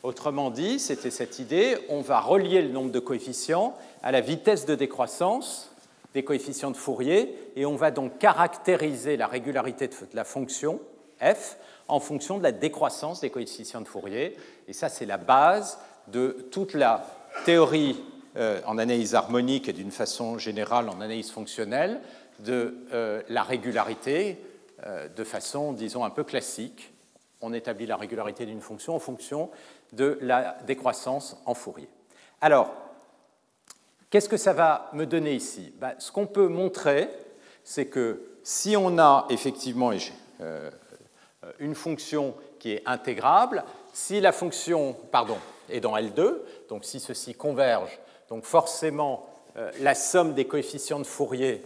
Autrement 0.05 0.51
dit, 0.51 0.79
c'était 0.81 1.11
cette 1.11 1.39
idée, 1.39 1.79
on 1.89 2.03
va 2.03 2.21
relier 2.21 2.61
le 2.61 2.69
nombre 2.69 2.93
de 2.93 2.99
coefficients 2.99 3.75
à 4.03 4.13
la 4.13 4.21
vitesse 4.21 4.67
de 4.67 4.75
décroissance 4.75 5.75
des 6.13 6.23
coefficients 6.23 6.71
de 6.71 6.77
Fourier, 6.77 7.35
et 7.57 7.65
on 7.65 7.75
va 7.75 7.91
donc 7.91 8.19
caractériser 8.19 9.17
la 9.17 9.27
régularité 9.27 9.89
de 9.89 9.95
la 10.13 10.25
fonction 10.25 10.79
f 11.23 11.57
en 11.89 12.01
fonction 12.01 12.37
de 12.37 12.43
la 12.43 12.53
décroissance 12.53 13.23
des 13.23 13.31
coefficients 13.31 13.81
de 13.81 13.89
Fourier. 13.89 14.37
Et 14.69 14.75
ça, 14.75 14.91
c'est 14.91 15.07
la 15.07 15.17
base 15.17 15.79
de 16.09 16.49
toute 16.51 16.75
la 16.75 17.07
théorie 17.47 17.99
euh, 18.37 18.61
en 18.67 18.77
analyse 18.77 19.15
harmonique 19.15 19.71
et 19.71 19.73
d'une 19.73 19.91
façon 19.91 20.37
générale 20.37 20.91
en 20.91 21.01
analyse 21.01 21.31
fonctionnelle 21.31 22.03
de 22.41 22.77
euh, 22.93 23.23
la 23.31 23.43
régularité 23.43 24.37
euh, 24.87 25.09
de 25.09 25.25
façon, 25.25 25.73
disons, 25.73 26.05
un 26.05 26.11
peu 26.11 26.25
classique. 26.25 26.93
On 27.41 27.55
établit 27.55 27.87
la 27.87 27.97
régularité 27.97 28.45
d'une 28.45 28.61
fonction 28.61 28.95
en 28.95 28.99
fonction 28.99 29.51
de 29.93 30.19
la 30.21 30.57
décroissance 30.67 31.37
en 31.47 31.55
Fourier. 31.55 31.89
Alors, 32.41 32.73
qu'est-ce 34.11 34.29
que 34.29 34.37
ça 34.37 34.53
va 34.53 34.91
me 34.93 35.07
donner 35.07 35.35
ici? 35.35 35.73
Ben, 35.79 35.95
Ce 35.99 36.11
qu'on 36.11 36.27
peut 36.27 36.49
montrer, 36.49 37.11
c'est 37.63 37.87
que 37.87 38.23
si 38.43 38.77
on 38.77 38.99
a 38.99 39.27
effectivement 39.31 39.93
euh, 40.41 40.71
une 41.59 41.75
fonction 41.75 42.35
qui 42.59 42.73
est 42.73 42.83
intégrable, 42.87 43.65
si 43.93 44.21
la 44.21 44.33
fonction 44.33 44.97
pardon, 45.11 45.39
est 45.69 45.81
dans 45.81 45.97
L2, 45.97 46.39
donc 46.69 46.85
si 46.85 47.01
ceci 47.01 47.35
converge, 47.35 47.99
donc 48.29 48.45
forcément 48.45 49.27
euh, 49.57 49.71
la 49.81 49.95
somme 49.95 50.35
des 50.35 50.47
coefficients 50.47 50.99
de 50.99 51.05
Fourier, 51.05 51.63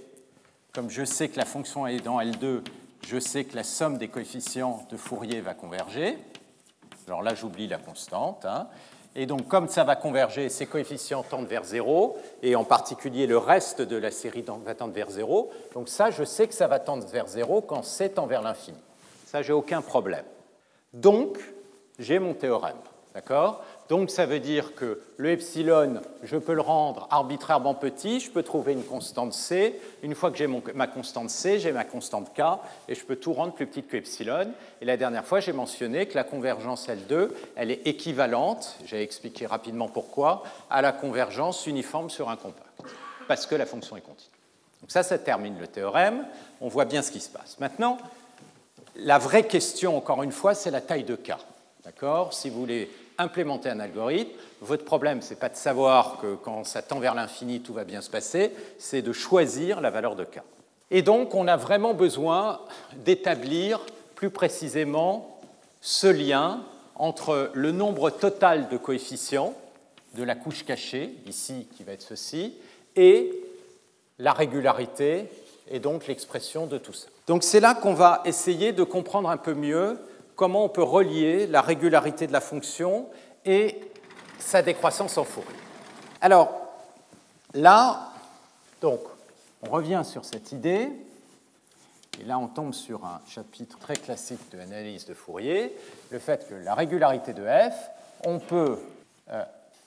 comme 0.75 0.91
je 0.91 1.05
sais 1.05 1.29
que 1.29 1.39
la 1.39 1.45
fonction 1.45 1.87
est 1.87 2.01
dans 2.01 2.21
L2, 2.21 2.63
je 3.07 3.19
sais 3.19 3.45
que 3.45 3.57
la 3.57 3.65
somme 3.65 3.99
des 3.99 4.09
coefficients 4.09 4.87
de 4.91 4.97
Fourier 4.97 5.41
va 5.41 5.55
converger. 5.55 6.19
Alors 7.09 7.23
là, 7.23 7.35
j'oublie 7.35 7.66
la 7.66 7.79
constante. 7.79 8.44
Hein. 8.44 8.68
Et 9.14 9.27
donc, 9.27 9.49
comme 9.49 9.68
ça 9.68 9.85
va 9.85 9.97
converger, 9.97 10.49
ces 10.49 10.66
coefficients 10.66 11.23
tendent 11.23 11.47
vers 11.47 11.64
0, 11.64 12.16
et 12.42 12.55
en 12.55 12.64
particulier 12.64 13.27
le 13.27 13.38
reste 13.38 13.83
de 13.83 13.97
la 13.97 14.11
série 14.11 14.44
va 14.64 14.75
tendre 14.75 14.92
vers 14.92 15.11
0. 15.11 15.51
Donc 15.75 15.88
ça, 15.88 16.11
je 16.11 16.25
sais 16.25 16.47
que 16.47 16.55
ça 16.55 16.66
va 16.66 16.79
tendre 16.79 17.07
vers 17.07 17.27
0 17.27 17.62
quand 17.62 17.83
c 17.83 18.11
tend 18.11 18.27
vers 18.27 18.42
l'infini. 18.42 18.79
Ça, 19.27 19.42
j'ai 19.42 19.53
aucun 19.53 19.83
problème. 19.83 20.25
Donc, 20.92 21.38
j'ai 21.99 22.18
mon 22.18 22.35
théorème. 22.35 22.77
D'accord? 23.14 23.64
Donc 23.88 24.11
ça 24.11 24.27
veut 24.27 24.40
dire 24.40 24.74
que 24.74 25.01
le 25.16 25.31
epsilon, 25.31 26.01
je 26.22 26.37
peux 26.37 26.53
le 26.53 26.61
rendre 26.61 27.09
arbitrairement 27.11 27.74
petit, 27.74 28.20
je 28.20 28.31
peux 28.31 28.42
trouver 28.42 28.74
une 28.74 28.85
constante 28.85 29.33
c. 29.33 29.81
Une 30.03 30.14
fois 30.14 30.31
que 30.31 30.37
j'ai 30.37 30.46
ma 30.46 30.87
constante 30.87 31.31
c, 31.31 31.59
j'ai 31.59 31.72
ma 31.72 31.85
constante 31.85 32.35
k, 32.35 32.42
et 32.88 32.94
je 32.94 33.05
peux 33.05 33.16
tout 33.16 33.33
rendre 33.33 33.55
plus 33.55 33.66
petit 33.66 33.83
que 33.83 33.96
epsilon. 33.96 34.53
Et 34.81 34.85
la 34.85 34.96
dernière 34.96 35.24
fois, 35.24 35.40
j'ai 35.40 35.53
mentionné 35.53 36.07
que 36.07 36.14
la 36.14 36.24
convergence 36.24 36.88
L2, 36.88 37.31
elle 37.57 37.70
est 37.70 37.87
équivalente, 37.87 38.77
j'ai 38.85 39.03
expliqué 39.03 39.46
rapidement 39.46 39.88
pourquoi, 39.88 40.42
à 40.68 40.83
la 40.83 40.92
convergence 40.92 41.66
uniforme 41.66 42.11
sur 42.11 42.29
un 42.29 42.37
compact, 42.37 42.83
parce 43.27 43.46
que 43.46 43.55
la 43.55 43.64
fonction 43.64 43.96
est 43.96 44.03
continue. 44.03 44.33
Donc 44.81 44.90
ça, 44.90 45.03
ça 45.03 45.18
termine 45.18 45.59
le 45.59 45.66
théorème. 45.66 46.27
On 46.61 46.68
voit 46.68 46.85
bien 46.85 47.03
ce 47.03 47.11
qui 47.11 47.20
se 47.20 47.31
passe. 47.31 47.59
Maintenant, 47.59 47.98
la 48.96 49.18
vraie 49.18 49.46
question, 49.46 49.96
encore 49.96 50.22
une 50.22 50.33
fois, 50.33 50.55
c'est 50.55 50.70
la 50.70 50.81
taille 50.81 51.05
de 51.05 51.16
k. 51.16 51.33
D'accord? 51.85 52.33
Si 52.33 52.51
vous 52.51 52.61
voulez 52.61 52.90
implémenter 53.19 53.69
un 53.69 53.81
algorithme. 53.81 54.31
Votre 54.61 54.85
problème, 54.85 55.21
ce 55.23 55.31
n'est 55.31 55.41
pas 55.41 55.49
de 55.49 55.57
savoir 55.57 56.19
que 56.21 56.35
quand 56.37 56.65
ça 56.65 56.83
tend 56.83 57.01
vers 57.01 57.15
l'infini, 57.15 57.61
tout 57.61 57.75
va 57.75 57.85
bien 57.85 58.01
se 58.01 58.11
passer, 58.11 58.53
c'est 58.79 59.03
de 59.03 59.13
choisir 59.13 59.81
la 59.81 59.91
valeur 59.91 60.17
de 60.17 60.25
k. 60.25 60.41
Et 60.91 61.03
donc, 61.03 61.35
on 61.35 61.47
a 61.49 61.57
vraiment 61.57 61.95
besoin 61.95 62.61
d'établir 63.05 63.81
plus 64.15 64.31
précisément 64.31 65.41
ce 65.81 66.07
lien 66.07 66.63
entre 66.95 67.51
le 67.55 67.73
nombre 67.73 68.11
total 68.11 68.69
de 68.69 68.77
coefficients 68.77 69.55
de 70.15 70.25
la 70.25 70.35
couche 70.35 70.65
cachée, 70.65 71.15
ici 71.27 71.69
qui 71.77 71.85
va 71.85 71.93
être 71.93 72.03
ceci, 72.03 72.55
et 72.97 73.31
la 74.19 74.33
régularité 74.33 75.27
et 75.71 75.81
donc 75.81 76.07
l'expression 76.07 76.67
de 76.67 76.79
tout 76.79 76.93
ça. 76.93 77.09
Donc 77.27 77.45
c'est 77.45 77.61
là 77.61 77.75
qu'on 77.75 77.95
va 77.95 78.23
essayer 78.25 78.73
de 78.73 78.83
comprendre 78.83 79.29
un 79.29 79.37
peu 79.37 79.55
mieux 79.55 79.99
comment 80.38 80.64
on 80.64 80.68
peut 80.68 80.85
relier 80.85 81.48
la 81.48 81.61
régularité 81.61 82.29
de 82.29 82.33
la 82.33 82.40
fonction 82.40 83.09
et 83.44 83.81
sa 84.38 84.62
décroissance 84.62 85.18
en 85.18 85.24
Fourier. 85.24 85.51
Alors 86.20 86.53
là, 87.55 88.12
donc, 88.81 89.01
on 89.62 89.70
revient 89.70 90.03
sur 90.05 90.24
cette 90.24 90.53
idée, 90.53 90.90
et 92.20 92.24
là 92.24 92.38
on 92.38 92.46
tombe 92.46 92.72
sur 92.72 93.05
un 93.05 93.20
chapitre 93.29 93.81
très 93.81 93.96
classique 93.96 94.38
de 94.53 94.59
l'analyse 94.59 95.07
de 95.07 95.14
Fourier, 95.14 95.77
le 96.11 96.20
fait 96.20 96.48
que 96.48 96.55
la 96.55 96.74
régularité 96.74 97.33
de 97.33 97.44
f, 97.44 97.90
on 98.24 98.38
peut... 98.38 98.79
Il 99.27 99.35
euh, 99.35 99.44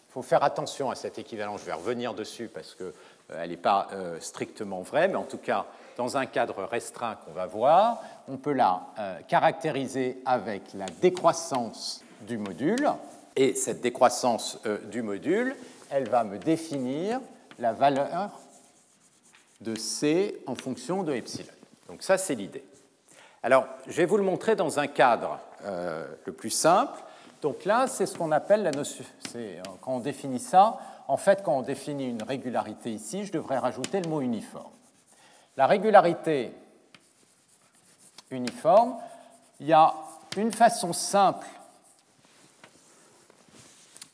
faut 0.09 0.21
faire 0.21 0.43
attention 0.43 0.91
à 0.91 0.95
cette 0.95 1.17
équivalence, 1.17 1.61
je 1.61 1.67
vais 1.67 1.73
revenir 1.73 2.13
dessus 2.13 2.49
parce 2.53 2.75
qu'elle 2.75 2.91
euh, 3.31 3.47
n'est 3.47 3.55
pas 3.55 3.87
euh, 3.93 4.19
strictement 4.19 4.81
vraie, 4.81 5.07
mais 5.07 5.15
en 5.15 5.23
tout 5.23 5.37
cas, 5.37 5.65
dans 6.01 6.17
un 6.17 6.25
cadre 6.25 6.63
restreint 6.63 7.13
qu'on 7.13 7.31
va 7.31 7.45
voir, 7.45 8.01
on 8.27 8.37
peut 8.37 8.53
la 8.53 8.81
caractériser 9.27 10.19
avec 10.25 10.73
la 10.73 10.87
décroissance 10.99 12.03
du 12.21 12.39
module, 12.39 12.89
et 13.35 13.53
cette 13.53 13.81
décroissance 13.81 14.59
du 14.89 15.03
module, 15.03 15.55
elle 15.91 16.09
va 16.09 16.23
me 16.23 16.39
définir 16.39 17.21
la 17.59 17.71
valeur 17.73 18.31
de 19.59 19.75
C 19.75 20.41
en 20.47 20.55
fonction 20.55 21.03
de 21.03 21.13
epsilon. 21.13 21.53
Donc 21.87 22.01
ça, 22.01 22.17
c'est 22.17 22.33
l'idée. 22.33 22.63
Alors, 23.43 23.67
je 23.85 23.93
vais 23.93 24.05
vous 24.05 24.17
le 24.17 24.23
montrer 24.23 24.55
dans 24.55 24.79
un 24.79 24.87
cadre 24.87 25.39
euh, 25.65 26.07
le 26.25 26.33
plus 26.33 26.49
simple. 26.49 26.99
Donc 27.43 27.63
là, 27.65 27.85
c'est 27.85 28.07
ce 28.07 28.17
qu'on 28.17 28.31
appelle 28.31 28.63
la 28.63 28.71
notion. 28.71 29.05
Euh, 29.35 29.61
quand 29.81 29.93
on 29.93 29.99
définit 29.99 30.39
ça, 30.39 30.79
en 31.07 31.17
fait, 31.17 31.43
quand 31.43 31.57
on 31.57 31.61
définit 31.61 32.09
une 32.09 32.23
régularité 32.23 32.91
ici, 32.91 33.23
je 33.25 33.31
devrais 33.31 33.59
rajouter 33.59 34.01
le 34.01 34.09
mot 34.09 34.21
uniforme. 34.21 34.71
La 35.61 35.67
régularité 35.67 36.53
uniforme, 38.31 38.95
il 39.59 39.67
y 39.67 39.73
a 39.73 39.93
une 40.35 40.51
façon 40.51 40.91
simple 40.91 41.45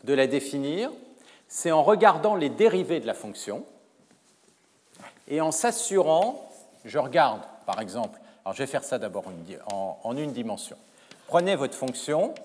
de 0.04 0.14
la 0.14 0.28
définir, 0.28 0.92
c'est 1.48 1.72
en 1.72 1.84
regardant 1.84 2.36
les 2.36 2.50
dérivés 2.50 3.00
de 3.00 3.08
la 3.08 3.14
fonction 3.14 3.66
et 5.30 5.40
en 5.40 5.54
s'assurant, 5.54 6.52
je 6.84 7.00
regarde 7.00 7.44
par 7.66 7.80
exemple, 7.80 8.20
alors 8.44 8.54
je 8.54 8.64
vais 8.64 8.68
faire 8.68 8.84
ça 8.84 9.00
d'abord 9.00 9.24
en, 9.72 10.18
une 10.18 10.34
dimension. 10.34 10.76
Prenez 11.28 11.56
votre 11.56 11.76
fonction 11.76 12.36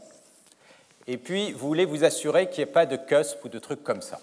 et 1.09 1.19
puis 1.19 1.51
vous 1.51 1.67
voulez 1.67 1.87
vous 1.87 2.05
assurer 2.05 2.49
qu'il 2.49 2.63
n'y 2.65 2.71
ait 2.71 2.73
pas 2.73 2.87
de 2.87 2.97
cusp 2.97 3.45
ou 3.45 3.49
de 3.49 3.59
trucs 3.59 3.83
comme 3.83 4.01
ça. 4.01 4.21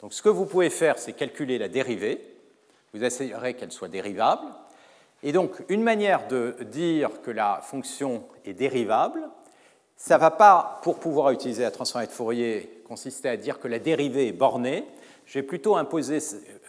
Donc 0.00 0.14
ce 0.14 0.22
que 0.22 0.28
vous 0.28 0.46
pouvez 0.46 0.70
faire, 0.70 1.00
c'est 1.00 1.12
calculer 1.12 1.58
la 1.58 1.66
dérivée, 1.66 2.31
vous 2.92 3.04
assurez 3.04 3.54
qu'elle 3.54 3.72
soit 3.72 3.88
dérivable. 3.88 4.46
Et 5.22 5.32
donc 5.32 5.62
une 5.68 5.82
manière 5.82 6.26
de 6.28 6.56
dire 6.62 7.22
que 7.22 7.30
la 7.30 7.60
fonction 7.62 8.24
est 8.44 8.54
dérivable, 8.54 9.28
ça 9.96 10.16
ne 10.16 10.20
va 10.20 10.32
pas, 10.32 10.80
pour 10.82 10.98
pouvoir 10.98 11.30
utiliser 11.30 11.62
la 11.62 11.70
transformée 11.70 12.08
de 12.08 12.12
Fourier, 12.12 12.82
consister 12.86 13.28
à 13.28 13.36
dire 13.36 13.60
que 13.60 13.68
la 13.68 13.78
dérivée 13.78 14.28
est 14.28 14.32
bornée. 14.32 14.84
Je 15.26 15.38
vais 15.38 15.44
plutôt 15.44 15.76
imposer 15.76 16.18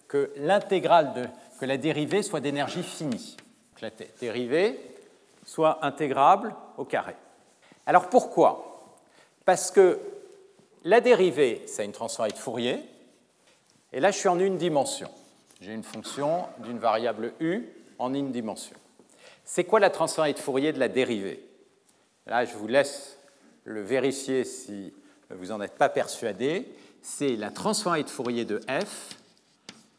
que 0.07 0.31
l'intégrale 0.35 1.13
de 1.13 1.27
que 1.59 1.65
la 1.65 1.77
dérivée 1.77 2.23
soit 2.23 2.41
d'énergie 2.41 2.83
finie, 2.83 3.37
que 3.75 3.85
la 3.85 3.91
dérivée 4.19 4.79
soit 5.45 5.79
intégrable 5.81 6.53
au 6.77 6.83
carré. 6.83 7.15
Alors 7.85 8.09
pourquoi? 8.09 8.95
Parce 9.45 9.71
que 9.71 9.99
la 10.83 10.99
dérivée, 10.99 11.63
c'est 11.67 11.85
une 11.85 11.93
transformée 11.93 12.31
de 12.31 12.37
Fourier, 12.37 12.79
et 13.93 13.99
là 13.99 14.11
je 14.11 14.17
suis 14.17 14.27
en 14.27 14.39
une 14.39 14.57
dimension. 14.57 15.09
J'ai 15.63 15.71
une 15.71 15.83
fonction 15.83 16.43
d'une 16.57 16.77
variable 16.77 17.31
u 17.39 17.69
en 17.97 18.13
une 18.13 18.33
dimension. 18.33 18.75
C'est 19.45 19.63
quoi 19.63 19.79
la 19.79 19.89
transformée 19.89 20.33
de 20.33 20.39
Fourier 20.39 20.73
de 20.73 20.79
la 20.79 20.89
dérivée? 20.89 21.41
Là, 22.27 22.43
je 22.43 22.53
vous 22.57 22.67
laisse 22.67 23.17
le 23.63 23.81
vérifier 23.81 24.43
si 24.43 24.93
vous 25.29 25.45
n'en 25.47 25.61
êtes 25.61 25.77
pas 25.77 25.87
persuadé, 25.87 26.67
c'est 27.01 27.37
la 27.37 27.49
transformée 27.49 28.03
de 28.03 28.09
Fourier 28.09 28.43
de 28.43 28.59
f 28.67 29.15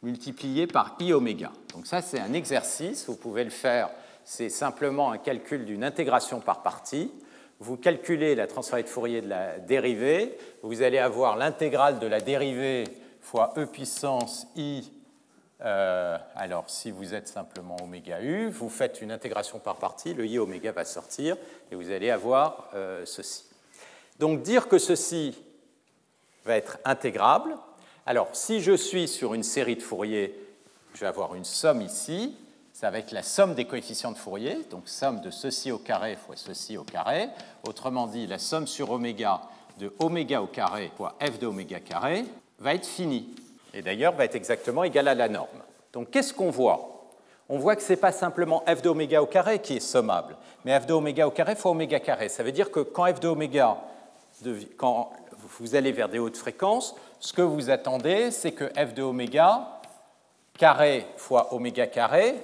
multiplié 0.03 0.66
par 0.66 0.96
i 1.00 1.14
oméga. 1.14 1.50
Donc 1.72 1.87
ça, 1.87 2.03
c'est 2.03 2.20
un 2.20 2.35
exercice, 2.35 3.07
vous 3.07 3.16
pouvez 3.16 3.42
le 3.42 3.48
faire, 3.48 3.88
c'est 4.22 4.50
simplement 4.50 5.12
un 5.12 5.18
calcul 5.18 5.64
d'une 5.64 5.83
intégration 5.83 6.40
par 6.40 6.62
partie. 6.62 7.11
Vous 7.59 7.79
calculez 7.79 8.35
la 8.35 8.46
transformée 8.46 8.83
de 8.83 8.88
Fourier 8.88 9.22
de 9.22 9.29
la 9.31 9.59
dérivée, 9.61 10.37
vous 10.62 10.83
allez 10.83 10.98
avoir 10.98 11.38
l'intégrale 11.38 12.00
de 12.00 12.07
la 12.07 12.20
dérivée 12.20 12.85
fois 13.22 13.55
e 13.57 13.64
puissance 13.64 14.46
i 14.57 14.90
euh, 15.64 16.18
alors, 16.37 16.68
si 16.68 16.90
vous 16.90 17.14
êtes 17.14 17.29
simplement 17.29 17.77
oméga 17.83 18.20
u, 18.20 18.48
vous 18.48 18.68
faites 18.68 19.00
une 19.00 19.11
intégration 19.11 19.59
par 19.59 19.77
partie, 19.77 20.12
le 20.12 20.27
i 20.27 20.38
oméga 20.38 20.72
va 20.72 20.85
sortir, 20.85 21.37
et 21.70 21.74
vous 21.74 21.90
allez 21.90 22.11
avoir 22.11 22.68
euh, 22.74 23.07
ceci. 23.07 23.44
Donc 24.18 24.42
dire 24.42 24.68
que 24.68 24.79
ceci 24.79 25.37
va 26.44 26.57
être 26.57 26.79
intégrable, 26.85 27.57
alors 28.05 28.29
si 28.33 28.61
je 28.61 28.77
suis 28.77 29.09
sur 29.09 29.33
une 29.33 29.42
série 29.42 29.77
de 29.77 29.83
Fourier, 29.83 30.38
je 30.92 31.00
vais 31.00 31.07
avoir 31.07 31.35
une 31.35 31.44
somme 31.44 31.81
ici, 31.81 32.37
ça 32.74 32.90
va 32.90 32.98
être 32.98 33.12
la 33.12 33.22
somme 33.22 33.55
des 33.55 33.64
coefficients 33.64 34.12
de 34.12 34.18
Fourier, 34.18 34.59
donc 34.70 34.88
somme 34.88 35.20
de 35.20 35.31
ceci 35.31 35.72
au 35.72 35.79
carré 35.79 36.16
fois 36.16 36.37
ceci 36.37 36.77
au 36.77 36.85
carré, 36.85 37.29
autrement 37.66 38.07
dit 38.07 38.27
la 38.27 38.38
somme 38.38 38.66
sur 38.66 38.90
oméga 38.90 39.40
de 39.79 39.92
oméga 39.98 40.42
au 40.42 40.46
carré 40.46 40.90
fois 40.96 41.16
f 41.20 41.38
de 41.38 41.46
oméga 41.46 41.81
carré 41.81 42.24
va 42.59 42.74
être 42.74 42.87
finie, 42.87 43.35
et 43.75 43.83
d'ailleurs 43.83 44.15
va 44.15 44.25
être 44.25 44.37
exactement 44.37 44.85
égale 44.85 45.09
à 45.09 45.15
la 45.15 45.29
norme. 45.29 45.63
Donc 45.93 46.11
qu'est-ce 46.11 46.33
qu'on 46.33 46.51
voit? 46.51 46.91
On 47.49 47.59
voit 47.59 47.77
que 47.77 47.83
ce 47.83 47.93
n'est 47.93 47.99
pas 47.99 48.13
simplement 48.13 48.63
f 48.67 48.81
de 48.81 48.89
oméga 48.89 49.21
au 49.21 49.27
carré 49.27 49.59
qui 49.59 49.77
est 49.77 49.81
sommable, 49.81 50.37
mais 50.65 50.79
f 50.79 50.87
de 50.87 50.95
oméga 50.95 51.27
au 51.27 51.31
carré 51.31 51.57
fois 51.57 51.73
oméga 51.73 52.01
carré. 52.01 52.29
Ça 52.29 52.43
veut 52.43 52.53
dire 52.53 52.71
que 52.71 52.81
quand 52.81 53.13
f 53.13 53.21
de 53.21 53.29
oméga 53.29 53.77
quand 54.77 55.13
vous 55.59 55.75
allez 55.75 55.93
vers 55.93 56.09
des 56.09 56.19
hautes 56.19 56.37
fréquences, 56.37 56.95
ce 57.21 57.33
que 57.33 57.43
vous 57.43 57.71
attendez, 57.71 58.31
c'est 58.31 58.53
que 58.53 58.65
f 58.65 58.95
de 58.95 59.03
oméga 59.03 59.69
carré 60.59 61.07
fois 61.17 61.53
oméga 61.53 61.87
carré, 61.87 62.35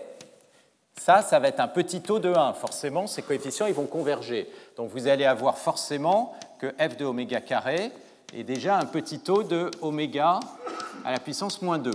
ça, 0.98 1.22
ça 1.22 1.38
va 1.38 1.48
être 1.48 1.60
un 1.60 1.68
petit 1.68 2.02
taux 2.02 2.18
de 2.18 2.32
1. 2.32 2.52
Forcément, 2.52 3.06
ces 3.06 3.22
coefficients 3.22 3.66
ils 3.66 3.74
vont 3.74 3.86
converger. 3.86 4.50
Donc 4.76 4.90
vous 4.90 5.08
allez 5.08 5.24
avoir 5.24 5.56
forcément 5.56 6.34
que 6.58 6.66
f 6.78 6.96
de 6.96 7.06
oméga 7.06 7.40
carré 7.40 7.90
est 8.34 8.44
déjà 8.44 8.78
un 8.78 8.84
petit 8.84 9.18
taux 9.18 9.42
de 9.42 9.70
oméga 9.82 10.40
à 11.04 11.12
la 11.12 11.18
puissance 11.18 11.62
moins 11.62 11.78
2. 11.78 11.92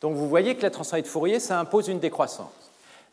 Donc 0.00 0.16
vous 0.16 0.28
voyez 0.28 0.56
que 0.56 0.62
la 0.62 0.70
transformée 0.70 1.02
de 1.02 1.06
Fourier, 1.06 1.40
ça 1.40 1.60
impose 1.60 1.88
une 1.88 2.00
décroissance. 2.00 2.52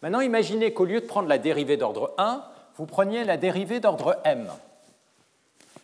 Maintenant, 0.02 0.22
imaginez 0.22 0.74
qu'au 0.74 0.86
lieu 0.86 1.02
de 1.02 1.06
prendre 1.06 1.28
la 1.28 1.38
dérivée 1.38 1.78
d'ordre 1.78 2.14
1, 2.18 2.44
vous 2.78 2.86
preniez 2.86 3.26
la 3.26 3.38
dérivée 3.38 3.80
d'ordre 3.80 4.18
m. 4.24 4.48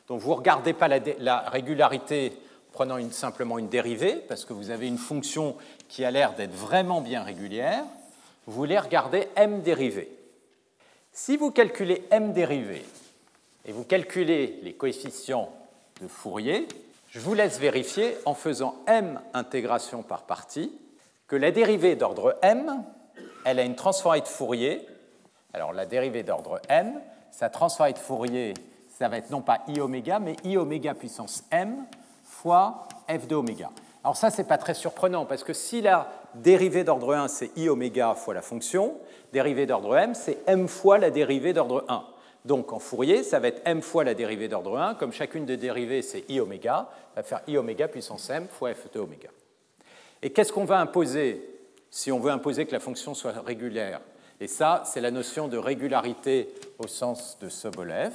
Donc 0.08 0.22
vous 0.22 0.32
ne 0.32 0.36
regardez 0.36 0.74
pas 0.74 0.88
la, 0.88 1.40
régularité 1.42 2.34
prenant 2.72 2.98
simplement 3.12 3.60
une 3.60 3.70
dérivée, 3.70 4.16
parce 4.16 4.46
que 4.46 4.54
vous 4.54 4.70
avez 4.70 4.88
une 4.88 4.98
fonction 4.98 5.56
qui 5.88 6.06
a 6.06 6.12
l'air 6.12 6.34
d'être 6.34 6.54
vraiment 6.54 7.02
bien 7.02 7.24
régulière, 7.24 7.84
vous 8.48 8.54
voulez 8.54 8.78
regarder 8.78 9.28
m 9.36 9.62
dérivée. 9.62 10.10
Si 11.12 11.38
vous 11.38 11.52
calculez 11.52 12.04
m 12.12 12.34
dérivée 12.34 12.86
et 13.66 13.72
vous 13.72 13.84
calculez 13.84 14.60
les 14.64 14.74
coefficients 14.74 15.52
de 16.02 16.08
Fourier, 16.08 16.68
je 17.10 17.20
vous 17.20 17.34
laisse 17.34 17.60
vérifier 17.60 18.18
en 18.26 18.34
faisant 18.34 18.76
m 18.88 19.22
intégration 19.34 20.04
par 20.04 20.24
partie 20.24 20.72
que 21.28 21.36
la 21.36 21.52
dérivée 21.52 21.96
d'ordre 21.96 22.38
m, 22.42 22.84
elle 23.46 23.60
a 23.60 23.64
une 23.64 23.76
transformée 23.76 24.22
de 24.22 24.28
Fourier. 24.28 24.86
Alors 25.54 25.72
la 25.72 25.86
dérivée 25.86 26.24
d'ordre 26.24 26.60
m, 26.68 27.00
sa 27.32 27.50
transformée 27.50 27.94
de 27.94 27.98
Fourier, 27.98 28.54
ça 28.98 29.08
va 29.08 29.18
être 29.18 29.30
non 29.30 29.42
pas 29.42 29.62
i 29.70 29.80
oméga, 29.80 30.20
mais 30.20 30.36
i 30.44 30.58
oméga 30.58 30.94
puissance 30.94 31.44
m 31.52 31.86
fois 32.24 32.88
f 33.10 33.28
de 33.28 33.36
oméga. 33.36 33.70
Alors 34.04 34.18
ça, 34.18 34.30
ce 34.30 34.42
n'est 34.42 34.48
pas 34.48 34.58
très 34.58 34.74
surprenant, 34.74 35.26
parce 35.26 35.44
que 35.44 35.54
si 35.54 35.82
la 35.82 36.10
dérivée 36.36 36.84
d'ordre 36.84 37.16
1, 37.16 37.28
c'est 37.28 37.52
i 37.58 37.70
oméga 37.70 38.14
fois 38.16 38.34
la 38.34 38.42
fonction, 38.42 38.96
dérivée 39.32 39.66
d'ordre 39.66 39.96
m, 39.98 40.14
c'est 40.14 40.40
m 40.48 40.68
fois 40.68 40.98
la 40.98 41.10
dérivée 41.10 41.54
d'ordre 41.54 41.86
1. 41.88 42.04
Donc 42.46 42.72
en 42.72 42.80
Fourier, 42.80 43.24
ça 43.24 43.40
va 43.40 43.48
être 43.48 43.62
m 43.66 43.82
fois 43.82 44.04
la 44.04 44.14
dérivée 44.14 44.48
d'ordre 44.48 44.78
1, 44.78 44.96
comme 44.96 45.12
chacune 45.12 45.46
des 45.46 45.58
dérivées, 45.58 46.04
c'est 46.04 46.30
i 46.30 46.40
oméga, 46.40 46.88
ça 47.16 47.22
va 47.22 47.24
faire 47.24 47.42
i 47.48 47.58
oméga 47.58 47.88
puissance 47.88 48.30
m 48.30 48.48
fois 48.48 48.74
f 48.74 48.92
de 48.94 49.00
oméga. 49.00 49.30
Et 50.22 50.30
qu'est-ce 50.32 50.54
qu'on 50.54 50.64
va 50.64 50.80
imposer 50.80 51.50
si 51.90 52.12
on 52.12 52.20
veut 52.20 52.32
imposer 52.32 52.68
que 52.68 52.72
la 52.72 52.80
fonction 52.80 53.16
soit 53.16 53.32
régulière? 53.32 54.00
Et 54.40 54.48
ça, 54.48 54.84
c'est 54.86 55.02
la 55.02 55.12
notion 55.12 55.48
de 55.48 55.58
régularité 55.58 56.54
au 56.78 56.88
sens 56.88 57.40
de 57.40 57.50
Sobolev. 57.50 58.14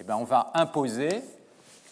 Eh 0.00 0.02
bien, 0.02 0.16
on 0.16 0.24
va 0.24 0.50
imposer 0.54 1.22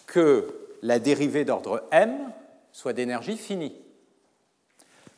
que 0.05 0.53
la 0.81 0.99
dérivée 0.99 1.45
d'ordre 1.45 1.83
m 1.91 2.31
soit 2.73 2.93
d'énergie 2.93 3.37
finie. 3.37 3.75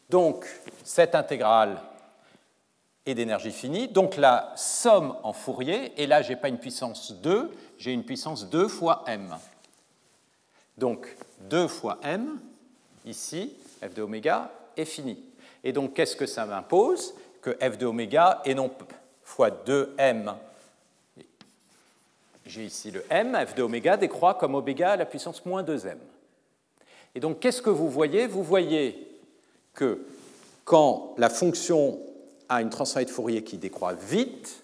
Donc, 0.10 0.46
cette 0.84 1.16
intégrale 1.16 1.78
est 3.06 3.16
d'énergie 3.16 3.52
finie. 3.52 3.88
Donc, 3.88 4.18
la 4.18 4.54
somme 4.56 5.16
en 5.24 5.34
Fourier, 5.34 5.94
et 6.02 6.08
là, 6.08 6.22
je 6.22 6.30
n'ai 6.30 6.36
pas 6.36 6.50
une 6.50 6.60
puissance 6.60 7.14
2, 7.14 7.52
j'ai 7.78 7.94
une 7.94 8.04
puissance 8.04 8.50
2 8.50 8.68
fois 8.68 9.04
m. 9.08 9.36
Donc, 10.78 11.16
2 11.50 11.68
fois 11.68 12.00
m, 12.04 12.40
ici, 13.06 13.54
f 13.84 13.94
de 13.94 14.02
oméga, 14.02 14.52
est 14.78 14.86
fini. 14.86 15.18
Et 15.64 15.72
donc, 15.72 15.94
qu'est-ce 15.94 16.16
que 16.16 16.26
ça 16.26 16.46
m'impose 16.46 17.14
Que 17.42 17.52
f 17.52 17.78
de 17.78 17.86
oméga 17.86 18.42
et 18.46 18.54
non 18.54 18.72
fois 19.24 19.50
2m. 19.50 20.36
J'ai 22.46 22.66
ici 22.66 22.92
le 22.92 23.06
m, 23.10 23.38
f 23.46 23.56
de 23.56 23.64
oméga 23.64 23.98
décroît 23.98 24.34
comme 24.34 24.56
oméga 24.56 24.92
à 24.92 24.96
la 24.96 25.06
puissance 25.06 25.46
moins 25.46 25.64
2m. 25.64 25.98
Et 27.16 27.20
donc, 27.20 27.40
qu'est-ce 27.40 27.62
que 27.62 27.70
vous 27.70 27.90
voyez? 27.90 28.28
Vous 28.28 28.44
voyez 28.44 29.08
que 29.74 30.06
quand 30.64 31.14
la 31.18 31.30
fonction 31.30 32.00
a 32.50 32.62
une 32.62 32.70
transformée 32.70 33.06
de 33.06 33.12
Fourier 33.12 33.44
qui 33.44 33.58
décroît 33.58 33.94
vite, 33.94 34.64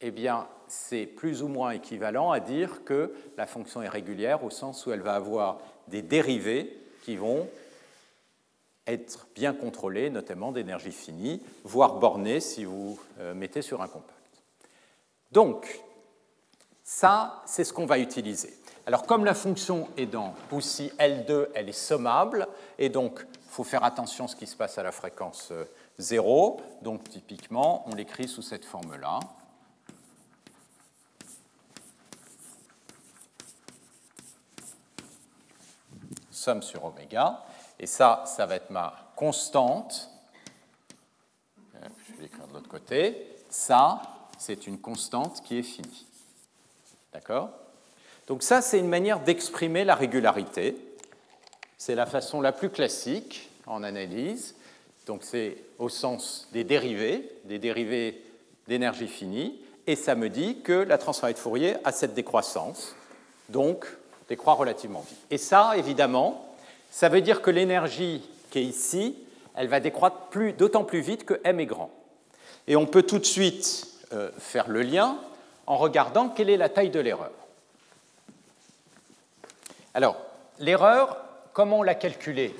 eh 0.00 0.10
bien, 0.10 0.46
c'est 0.68 1.06
plus 1.06 1.42
ou 1.42 1.48
moins 1.48 1.72
équivalent 1.72 2.30
à 2.30 2.40
dire 2.40 2.84
que 2.84 3.12
la 3.36 3.46
fonction 3.46 3.82
est 3.82 3.88
régulière 3.88 4.42
au 4.42 4.50
sens 4.50 4.86
où 4.86 4.92
elle 4.92 5.02
va 5.02 5.14
avoir 5.14 5.58
des 5.88 6.02
dérivés 6.02 6.76
qui 7.04 7.16
vont 7.16 7.48
être 8.86 9.26
bien 9.34 9.52
contrôlées, 9.52 10.10
notamment 10.10 10.50
d'énergie 10.50 10.92
finie, 10.92 11.40
voire 11.64 11.96
bornées 11.96 12.40
si 12.40 12.64
vous 12.64 12.98
euh, 13.20 13.34
mettez 13.34 13.62
sur 13.62 13.82
un 13.82 13.88
compact. 13.88 14.10
Donc, 15.30 15.82
ça, 16.82 17.42
c'est 17.46 17.64
ce 17.64 17.72
qu'on 17.72 17.86
va 17.86 17.98
utiliser. 17.98 18.52
Alors, 18.86 19.04
comme 19.04 19.24
la 19.24 19.34
fonction 19.34 19.88
est 19.96 20.06
dans 20.06 20.34
Poussy 20.48 20.90
L2, 20.98 21.48
elle 21.54 21.68
est 21.68 21.72
sommable, 21.72 22.48
et 22.78 22.88
donc 22.88 23.24
il 23.30 23.50
faut 23.50 23.62
faire 23.62 23.84
attention 23.84 24.24
à 24.24 24.28
ce 24.28 24.36
qui 24.36 24.46
se 24.46 24.56
passe 24.56 24.78
à 24.78 24.82
la 24.82 24.90
fréquence 24.90 25.52
0. 25.98 26.60
Euh, 26.60 26.84
donc, 26.84 27.08
typiquement, 27.08 27.84
on 27.88 27.94
l'écrit 27.94 28.28
sous 28.28 28.42
cette 28.42 28.64
forme-là. 28.64 29.20
somme 36.42 36.62
sur 36.62 36.84
oméga. 36.84 37.44
Et 37.78 37.86
ça, 37.86 38.24
ça 38.26 38.46
va 38.46 38.56
être 38.56 38.70
ma 38.70 39.12
constante. 39.14 40.10
Je 41.74 42.12
vais 42.14 42.22
l'écrire 42.22 42.46
de 42.48 42.54
l'autre 42.54 42.68
côté. 42.68 43.28
Ça, 43.48 44.02
c'est 44.38 44.66
une 44.66 44.80
constante 44.80 45.40
qui 45.42 45.58
est 45.58 45.62
finie. 45.62 46.06
D'accord? 47.12 47.50
Donc 48.26 48.42
ça, 48.42 48.60
c'est 48.60 48.78
une 48.78 48.88
manière 48.88 49.20
d'exprimer 49.20 49.84
la 49.84 49.94
régularité. 49.94 50.76
C'est 51.78 51.94
la 51.94 52.06
façon 52.06 52.40
la 52.40 52.52
plus 52.52 52.70
classique 52.70 53.50
en 53.66 53.82
analyse. 53.82 54.56
Donc 55.06 55.22
c'est 55.22 55.56
au 55.78 55.88
sens 55.88 56.48
des 56.52 56.64
dérivés, 56.64 57.28
des 57.44 57.58
dérivés 57.58 58.22
d'énergie 58.68 59.08
finie. 59.08 59.58
Et 59.86 59.96
ça 59.96 60.14
me 60.14 60.28
dit 60.28 60.60
que 60.60 60.72
la 60.72 60.98
transformée 60.98 61.34
de 61.34 61.38
Fourier 61.38 61.74
a 61.84 61.92
cette 61.92 62.14
décroissance. 62.14 62.94
Donc 63.48 63.86
décroît 64.28 64.54
relativement 64.54 65.00
vite. 65.00 65.18
Et 65.30 65.38
ça, 65.38 65.72
évidemment, 65.76 66.54
ça 66.90 67.08
veut 67.08 67.20
dire 67.20 67.42
que 67.42 67.50
l'énergie 67.50 68.22
qui 68.50 68.60
est 68.60 68.64
ici, 68.64 69.16
elle 69.56 69.68
va 69.68 69.80
décroître 69.80 70.16
d'autant 70.56 70.84
plus 70.84 71.00
vite 71.00 71.24
que 71.24 71.40
m 71.44 71.60
est 71.60 71.66
grand. 71.66 71.90
Et 72.68 72.76
on 72.76 72.86
peut 72.86 73.02
tout 73.02 73.18
de 73.18 73.26
suite 73.26 73.88
euh, 74.12 74.30
faire 74.38 74.68
le 74.68 74.82
lien 74.82 75.18
en 75.66 75.76
regardant 75.76 76.28
quelle 76.28 76.50
est 76.50 76.56
la 76.56 76.68
taille 76.68 76.90
de 76.90 77.00
l'erreur. 77.00 77.32
Alors, 79.94 80.16
l'erreur, 80.58 81.16
comment 81.52 81.80
on 81.80 81.82
l'a 81.82 81.94
calculée? 81.94 82.54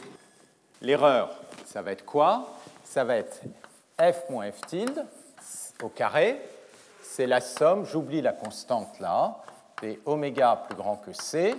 L'erreur, 0.81 1.42
ça 1.73 1.81
va 1.81 1.93
être 1.93 2.05
quoi? 2.05 2.49
Ça 2.85 3.03
va 3.03 3.17
être 3.17 3.41
f 3.99 4.29
moins 4.29 4.51
f 4.53 4.61
tilde 4.67 5.07
au 5.83 5.89
carré. 5.89 6.39
C'est 7.03 7.27
la 7.27 7.41
somme, 7.41 7.87
j'oublie 7.87 8.21
la 8.21 8.33
constante 8.33 9.01
là, 9.01 9.39
des 9.81 9.99
oméga 10.05 10.63
plus 10.67 10.77
grand 10.77 10.97
que 10.97 11.15
c, 11.15 11.55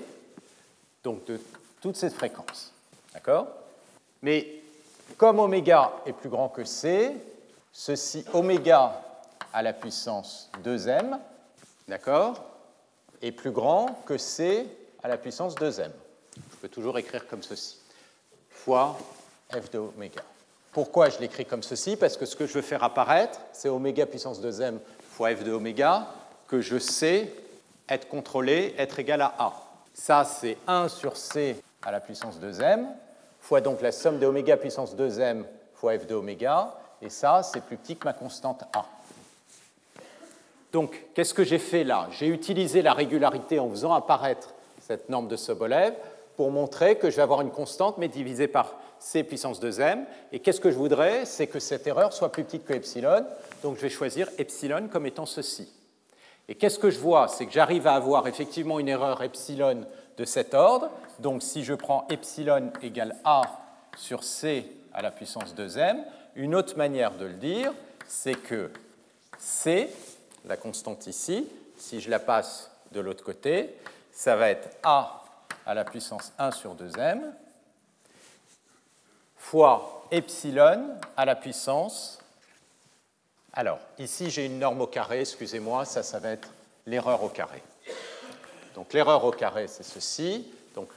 donc 1.04 1.26
de 1.26 1.42
toute 1.82 1.96
cette 1.96 2.14
fréquence. 2.14 2.72
D'accord? 3.14 3.48
Mais 4.22 4.62
comme 5.18 5.40
oméga 5.40 5.92
est 6.06 6.14
plus 6.14 6.30
grand 6.30 6.50
que 6.50 6.64
c, 6.64 7.16
ceci 7.72 8.24
oméga 8.34 9.02
à 9.52 9.64
la 9.64 9.74
puissance 9.74 10.52
2m, 10.64 11.18
d'accord, 11.88 12.40
est 13.22 13.32
plus 13.32 13.52
grand 13.52 13.88
que 14.06 14.20
c 14.20 14.68
à 15.02 15.08
la 15.08 15.18
puissance 15.18 15.56
2m. 15.56 15.90
Je 16.36 16.56
peux 16.62 16.70
toujours 16.70 17.00
écrire 17.00 17.28
comme 17.28 17.42
ceci, 17.42 17.80
fois 18.50 18.96
f 19.60 19.72
de 19.72 19.80
oméga. 19.80 20.22
Pourquoi 20.72 21.10
je 21.10 21.20
l'écris 21.20 21.46
comme 21.46 21.64
ceci? 21.64 21.96
Parce 21.96 22.18
que 22.18 22.26
ce 22.26 22.36
que 22.36 22.48
je 22.48 22.54
veux 22.54 22.62
faire 22.62 22.84
apparaître, 22.84 23.40
c'est 23.52 23.70
oméga 23.70 24.06
puissance 24.06 24.42
2m 24.42 24.80
fois 25.12 25.36
f 25.36 25.44
de 25.44 25.52
oméga, 25.52 26.08
que 26.48 26.62
je 26.62 26.80
sais 26.80 27.32
être 27.88 28.08
contrôlé, 28.08 28.74
être 28.78 28.98
égal 29.00 29.22
à 29.22 29.34
A. 29.38 29.54
Ça, 29.94 30.24
c'est 30.24 30.58
1 30.68 30.88
sur 30.88 31.18
C 31.18 31.62
à 31.84 31.92
la 31.92 32.00
puissance 32.00 32.40
2m, 32.40 32.88
fois 33.40 33.62
donc 33.62 33.82
la 33.82 33.92
somme 33.92 34.20
de 34.20 34.26
oméga 34.26 34.58
puissance 34.58 34.96
2m 34.96 35.44
fois 35.76 36.00
f 36.00 36.08
de 36.08 36.16
oméga, 36.16 36.74
et 37.02 37.10
ça, 37.10 37.44
c'est 37.44 37.62
plus 37.62 37.78
petit 37.78 37.96
que 37.96 38.06
ma 38.06 38.14
constante 38.14 38.64
A. 38.74 38.86
Donc, 40.72 41.06
qu'est-ce 41.14 41.36
que 41.36 41.44
j'ai 41.44 41.60
fait 41.60 41.84
là? 41.84 42.08
J'ai 42.12 42.28
utilisé 42.28 42.82
la 42.82 42.94
régularité 42.94 43.60
en 43.60 43.70
faisant 43.70 43.94
apparaître 43.94 44.56
cette 44.82 45.10
norme 45.10 45.28
de 45.28 45.36
Sobolev 45.36 45.94
pour 46.36 46.50
montrer 46.50 46.98
que 46.98 47.12
je 47.12 47.18
vais 47.18 47.22
avoir 47.22 47.42
une 47.42 47.52
constante, 47.52 48.00
mais 48.00 48.08
divisée 48.08 48.48
par 48.48 48.74
c 49.04 49.24
puissance 49.24 49.62
2m. 49.62 50.06
Et 50.32 50.40
qu'est-ce 50.40 50.62
que 50.62 50.72
je 50.72 50.78
voudrais 50.78 51.26
C'est 51.26 51.48
que 51.48 51.60
cette 51.60 51.86
erreur 51.86 52.14
soit 52.14 52.32
plus 52.32 52.46
petite 52.46 52.66
que 52.66 52.74
epsilon. 52.74 53.26
Donc, 53.62 53.76
je 53.76 53.82
vais 53.82 53.90
choisir 53.90 54.30
epsilon 54.38 54.88
comme 54.88 55.06
étant 55.06 55.26
ceci. 55.26 55.70
Et 56.48 56.56
qu'est-ce 56.56 56.80
que 56.80 56.90
je 56.90 57.00
vois 57.00 57.28
C'est 57.28 57.46
que 57.46 57.52
j'arrive 57.52 57.86
à 57.88 57.96
avoir 57.96 58.28
effectivement 58.28 58.80
une 58.80 58.88
erreur 58.90 59.22
epsilon 59.22 59.86
de 60.18 60.26
cet 60.26 60.54
ordre. 60.54 60.90
Donc 61.20 61.42
si 61.44 61.64
je 61.64 61.74
prends 61.74 62.08
epsilon 62.10 62.72
égale 62.82 63.16
a 63.24 63.42
sur 63.98 64.24
c 64.24 64.66
à 64.94 65.02
la 65.02 65.12
puissance 65.12 65.56
2m, 65.56 65.98
une 66.36 66.56
autre 66.56 66.78
manière 66.78 67.16
de 67.16 67.26
le 67.26 67.34
dire, 67.34 67.72
c'est 68.08 68.36
que 68.36 68.72
c, 69.38 69.90
la 70.46 70.58
constante 70.58 71.08
ici, 71.08 71.48
si 71.78 72.02
je 72.02 72.10
la 72.10 72.20
passe 72.20 72.72
de 72.92 73.00
l'autre 73.00 73.24
côté, 73.24 73.76
ça 74.12 74.36
va 74.36 74.50
être 74.50 74.70
a 74.84 75.24
à 75.66 75.74
la 75.74 75.86
puissance 75.86 76.34
1 76.38 76.52
sur 76.52 76.76
2m 76.76 77.22
fois 79.44 80.08
epsilon 80.12 80.98
à 81.16 81.26
la 81.26 81.36
puissance 81.36 82.24
alors, 83.56 83.78
ici, 84.00 84.32
j'ai 84.32 84.48
une 84.48 84.58
norme 84.58 84.82
au 84.82 84.88
carré, 84.88 85.22
excusez-moi, 85.22 85.86
ça, 85.86 86.02
ça 86.02 86.18
va 86.18 86.32
être 86.32 86.50
l'erreur 86.88 87.24
au 87.24 87.30
carré. 87.30 87.62
Donc, 88.74 88.94
l'erreur 88.94 89.24
au 89.24 89.32
carré, 89.32 89.68
c'est 89.68 89.84
ceci, 89.84 90.48
donc 90.74 90.90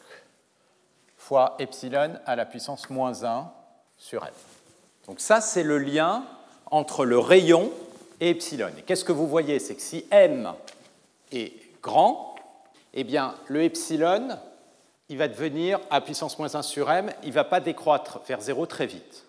fois 1.18 1.54
epsilon 1.58 2.18
à 2.24 2.34
la 2.34 2.46
puissance 2.46 2.88
moins 2.88 3.24
1 3.24 3.52
sur 3.98 4.24
m. 4.24 4.30
Donc, 5.06 5.20
ça, 5.20 5.42
c'est 5.42 5.64
le 5.64 5.76
lien 5.76 6.24
entre 6.70 7.04
le 7.04 7.18
rayon 7.18 7.70
et 8.20 8.30
epsilon. 8.30 8.70
Et 8.78 8.82
qu'est-ce 8.82 9.04
que 9.04 9.12
vous 9.12 9.26
voyez? 9.26 9.58
C'est 9.58 9.74
que 9.74 9.82
si 9.82 10.06
m 10.10 10.54
est 11.32 11.52
grand, 11.82 12.36
eh 12.94 13.04
bien, 13.04 13.34
le 13.48 13.64
epsilon, 13.64 14.28
il 15.08 15.18
va 15.18 15.28
devenir 15.28 15.78
à 15.90 16.00
puissance 16.00 16.38
moins 16.38 16.54
1 16.54 16.62
sur 16.62 16.90
m, 16.90 17.12
il 17.22 17.28
ne 17.28 17.34
va 17.34 17.44
pas 17.44 17.60
décroître 17.60 18.20
vers 18.26 18.40
0 18.40 18.66
très 18.66 18.86
vite. 18.86 19.24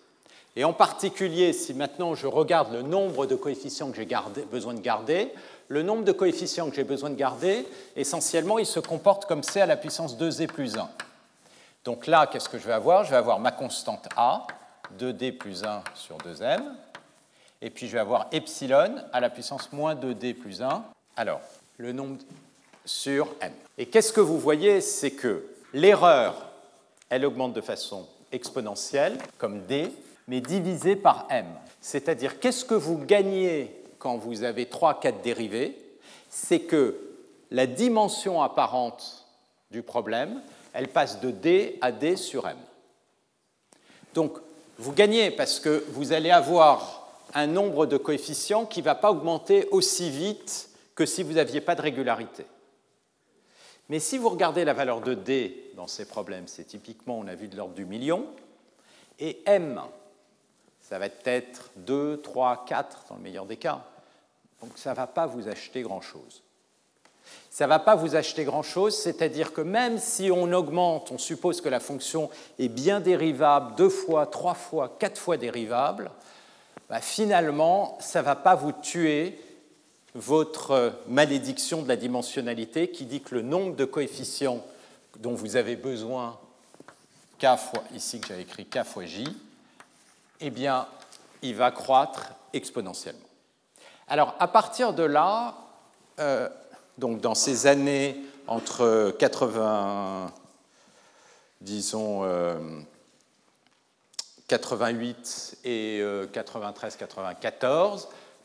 Et 0.56 0.64
en 0.64 0.72
particulier, 0.72 1.52
si 1.52 1.72
maintenant 1.72 2.14
je 2.14 2.26
regarde 2.26 2.72
le 2.72 2.82
nombre 2.82 3.26
de 3.26 3.36
coefficients 3.36 3.90
que 3.90 3.96
j'ai 3.96 4.08
besoin 4.50 4.74
de 4.74 4.80
garder, 4.80 5.32
le 5.68 5.82
nombre 5.82 6.02
de 6.02 6.12
coefficients 6.12 6.68
que 6.68 6.74
j'ai 6.74 6.84
besoin 6.84 7.10
de 7.10 7.14
garder, 7.14 7.66
essentiellement, 7.94 8.58
il 8.58 8.66
se 8.66 8.80
comporte 8.80 9.26
comme 9.26 9.42
c 9.42 9.60
à 9.60 9.66
la 9.66 9.76
puissance 9.76 10.16
2z 10.16 10.48
plus 10.48 10.76
1. 10.76 10.88
Donc 11.84 12.06
là, 12.06 12.26
qu'est-ce 12.26 12.48
que 12.48 12.58
je 12.58 12.66
vais 12.66 12.72
avoir? 12.72 13.04
Je 13.04 13.10
vais 13.10 13.16
avoir 13.16 13.38
ma 13.38 13.52
constante 13.52 14.08
a, 14.16 14.46
2d 14.98 15.36
plus 15.36 15.62
1 15.62 15.84
sur 15.94 16.18
2m, 16.18 16.60
et 17.62 17.70
puis 17.70 17.86
je 17.86 17.92
vais 17.92 18.00
avoir 18.00 18.26
epsilon 18.32 18.96
à 19.12 19.20
la 19.20 19.30
puissance 19.30 19.70
moins 19.72 19.94
2d 19.94 20.34
plus 20.34 20.60
1. 20.62 20.84
Alors, 21.16 21.40
le 21.76 21.92
nombre 21.92 22.16
sur 22.84 23.28
m. 23.40 23.52
Et 23.76 23.86
qu'est-ce 23.86 24.12
que 24.12 24.20
vous 24.20 24.38
voyez? 24.38 24.80
C'est 24.80 25.12
que 25.12 25.44
l'erreur, 25.72 26.50
elle 27.10 27.24
augmente 27.24 27.52
de 27.52 27.60
façon 27.60 28.06
exponentielle, 28.32 29.18
comme 29.38 29.64
d, 29.66 29.90
mais 30.26 30.40
divisé 30.40 30.96
par 30.96 31.26
m. 31.30 31.46
C'est-à-dire, 31.80 32.38
qu'est-ce 32.40 32.64
que 32.64 32.74
vous 32.74 32.98
gagnez 32.98 33.74
quand 33.98 34.16
vous 34.16 34.42
avez 34.44 34.66
3, 34.66 35.00
4 35.00 35.22
dérivés? 35.22 35.76
C'est 36.28 36.60
que 36.60 36.96
la 37.50 37.66
dimension 37.66 38.42
apparente 38.42 39.26
du 39.70 39.82
problème, 39.82 40.42
elle 40.72 40.88
passe 40.88 41.20
de 41.20 41.30
d 41.30 41.78
à 41.80 41.92
d 41.92 42.16
sur 42.16 42.46
m. 42.46 42.56
Donc, 44.14 44.38
vous 44.78 44.92
gagnez 44.92 45.30
parce 45.30 45.58
que 45.60 45.84
vous 45.88 46.12
allez 46.12 46.30
avoir 46.30 47.08
un 47.34 47.46
nombre 47.46 47.86
de 47.86 47.96
coefficients 47.96 48.66
qui 48.66 48.80
ne 48.80 48.84
va 48.84 48.94
pas 48.94 49.10
augmenter 49.10 49.68
aussi 49.70 50.10
vite 50.10 50.68
que 50.94 51.06
si 51.06 51.22
vous 51.22 51.34
n'aviez 51.34 51.60
pas 51.60 51.74
de 51.74 51.82
régularité. 51.82 52.44
Mais 53.88 54.00
si 54.00 54.18
vous 54.18 54.28
regardez 54.28 54.64
la 54.64 54.74
valeur 54.74 55.00
de 55.00 55.14
d 55.14 55.72
dans 55.76 55.86
ces 55.86 56.04
problèmes, 56.04 56.46
c'est 56.46 56.64
typiquement, 56.64 57.18
on 57.18 57.26
a 57.26 57.34
vu 57.34 57.48
de 57.48 57.56
l'ordre 57.56 57.74
du 57.74 57.86
million, 57.86 58.26
et 59.18 59.42
m, 59.46 59.80
ça 60.80 60.98
va 60.98 61.06
être 61.24 61.70
2, 61.76 62.20
3, 62.22 62.64
4 62.66 63.04
dans 63.08 63.16
le 63.16 63.22
meilleur 63.22 63.46
des 63.46 63.56
cas. 63.56 63.84
Donc 64.60 64.72
ça 64.76 64.90
ne 64.90 64.96
va 64.96 65.06
pas 65.06 65.26
vous 65.26 65.48
acheter 65.48 65.82
grand-chose. 65.82 66.42
Ça 67.50 67.64
ne 67.64 67.68
va 67.68 67.78
pas 67.78 67.94
vous 67.94 68.16
acheter 68.16 68.44
grand-chose, 68.44 68.96
c'est-à-dire 68.96 69.52
que 69.52 69.60
même 69.60 69.98
si 69.98 70.30
on 70.30 70.52
augmente, 70.52 71.10
on 71.12 71.18
suppose 71.18 71.60
que 71.60 71.68
la 71.68 71.80
fonction 71.80 72.30
est 72.58 72.68
bien 72.68 73.00
dérivable, 73.00 73.74
deux 73.74 73.88
fois, 73.88 74.26
trois 74.26 74.54
fois, 74.54 74.96
quatre 74.98 75.20
fois 75.20 75.36
dérivable, 75.36 76.10
bah, 76.88 77.00
finalement, 77.00 77.98
ça 78.00 78.20
ne 78.20 78.24
va 78.24 78.36
pas 78.36 78.54
vous 78.54 78.72
tuer 78.72 79.38
votre 80.18 80.92
malédiction 81.06 81.82
de 81.82 81.88
la 81.88 81.96
dimensionnalité 81.96 82.90
qui 82.90 83.06
dit 83.06 83.20
que 83.20 83.34
le 83.36 83.42
nombre 83.42 83.76
de 83.76 83.84
coefficients 83.84 84.64
dont 85.18 85.34
vous 85.34 85.56
avez 85.56 85.76
besoin, 85.76 86.38
k 87.38 87.56
fois, 87.56 87.84
ici 87.94 88.20
que 88.20 88.28
j'avais 88.28 88.42
écrit 88.42 88.66
k 88.66 88.84
fois 88.84 89.04
j, 89.04 89.24
eh 90.40 90.50
bien, 90.50 90.86
il 91.42 91.54
va 91.54 91.70
croître 91.70 92.32
exponentiellement. 92.52 93.20
Alors, 94.08 94.34
à 94.40 94.48
partir 94.48 94.92
de 94.92 95.02
là, 95.02 95.56
euh, 96.18 96.48
donc 96.96 97.20
dans 97.20 97.34
ces 97.34 97.66
années 97.66 98.16
entre 98.46 99.14
80, 99.18 100.32
disons, 101.60 102.22
88 104.48 105.58
euh, 105.66 106.24
et 106.24 106.28
93-94, 106.32 107.64
euh, 107.64 107.96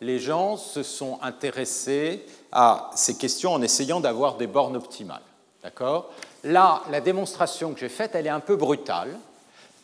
les 0.01 0.19
gens 0.19 0.57
se 0.57 0.83
sont 0.83 1.19
intéressés 1.21 2.25
à 2.51 2.91
ces 2.95 3.15
questions 3.15 3.53
en 3.53 3.61
essayant 3.61 3.99
d'avoir 3.99 4.37
des 4.37 4.47
bornes 4.47 4.75
optimales. 4.75 5.21
D'accord? 5.63 6.11
Là, 6.43 6.83
la 6.91 6.99
démonstration 6.99 7.73
que 7.73 7.79
j'ai 7.79 7.89
faite, 7.89 8.11
elle 8.13 8.27
est 8.27 8.29
un 8.29 8.41
peu 8.41 8.55
brutale, 8.55 9.17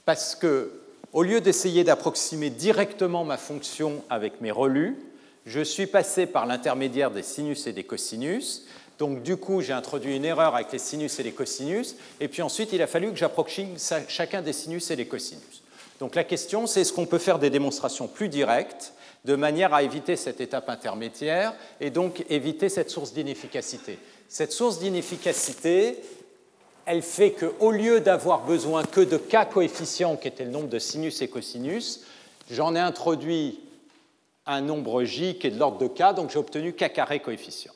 parce 0.06 0.36
que, 0.36 0.82
au 1.14 1.24
lieu 1.24 1.40
d'essayer 1.40 1.84
d'approximer 1.84 2.50
directement 2.50 3.24
ma 3.24 3.38
fonction 3.38 4.04
avec 4.10 4.42
mes 4.42 4.52
relus, 4.52 4.98
je 5.46 5.62
suis 5.62 5.88
passé 5.88 6.26
par 6.26 6.46
l'intermédiaire 6.46 7.12
des 7.12 7.24
sinus 7.24 7.66
et 7.66 7.74
des 7.74 7.84
cosinus. 7.84 8.66
Donc, 9.00 9.24
du 9.24 9.38
coup, 9.38 9.62
j'ai 9.62 9.74
introduit 9.74 10.16
une 10.16 10.26
erreur 10.26 10.54
avec 10.56 10.72
les 10.72 10.80
sinus 10.80 11.20
et 11.20 11.24
les 11.24 11.32
cosinus. 11.32 11.96
Et 12.20 12.28
puis 12.28 12.42
ensuite, 12.42 12.74
il 12.74 12.82
a 12.82 12.88
fallu 12.88 13.10
que 13.10 13.16
j'approxime 13.16 13.76
chacun 14.08 14.42
des 14.42 14.54
sinus 14.54 14.92
et 14.92 14.96
des 14.96 15.08
cosinus. 15.08 15.64
Donc, 16.00 16.16
la 16.16 16.24
question, 16.24 16.68
c'est 16.68 16.82
est-ce 16.82 16.94
qu'on 16.94 17.06
peut 17.06 17.18
faire 17.18 17.40
des 17.40 17.50
démonstrations 17.50 18.08
plus 18.08 18.30
directes 18.30 18.94
de 19.26 19.36
manière 19.36 19.74
à 19.74 19.84
éviter 19.84 20.16
cette 20.16 20.42
étape 20.42 20.70
intermédiaire 20.70 21.54
et 21.82 21.90
donc 21.90 22.26
éviter 22.30 22.70
cette 22.70 22.90
source 22.90 23.14
d'inefficacité 23.14 24.00
Cette 24.28 24.52
source 24.52 24.80
d'inefficacité, 24.80 25.98
elle 26.86 27.02
fait 27.02 27.32
qu'au 27.32 27.72
lieu 27.72 28.00
d'avoir 28.00 28.46
besoin 28.46 28.84
que 28.84 29.02
de 29.02 29.18
k 29.18 29.50
coefficients, 29.52 30.16
qui 30.16 30.28
était 30.28 30.46
le 30.46 30.52
nombre 30.52 30.70
de 30.70 30.80
sinus 30.80 31.22
et 31.22 31.28
cosinus, 31.28 32.02
j'en 32.50 32.76
ai 32.76 32.80
introduit 32.80 33.60
un 34.46 34.62
nombre 34.62 35.04
j 35.04 35.38
qui 35.38 35.48
est 35.48 35.52
de 35.52 35.60
l'ordre 35.60 35.80
de 35.80 35.88
k, 35.88 36.16
donc 36.16 36.30
j'ai 36.30 36.40
obtenu 36.40 36.74
k 36.74 36.92
carré 36.92 37.20
coefficient. 37.20 37.74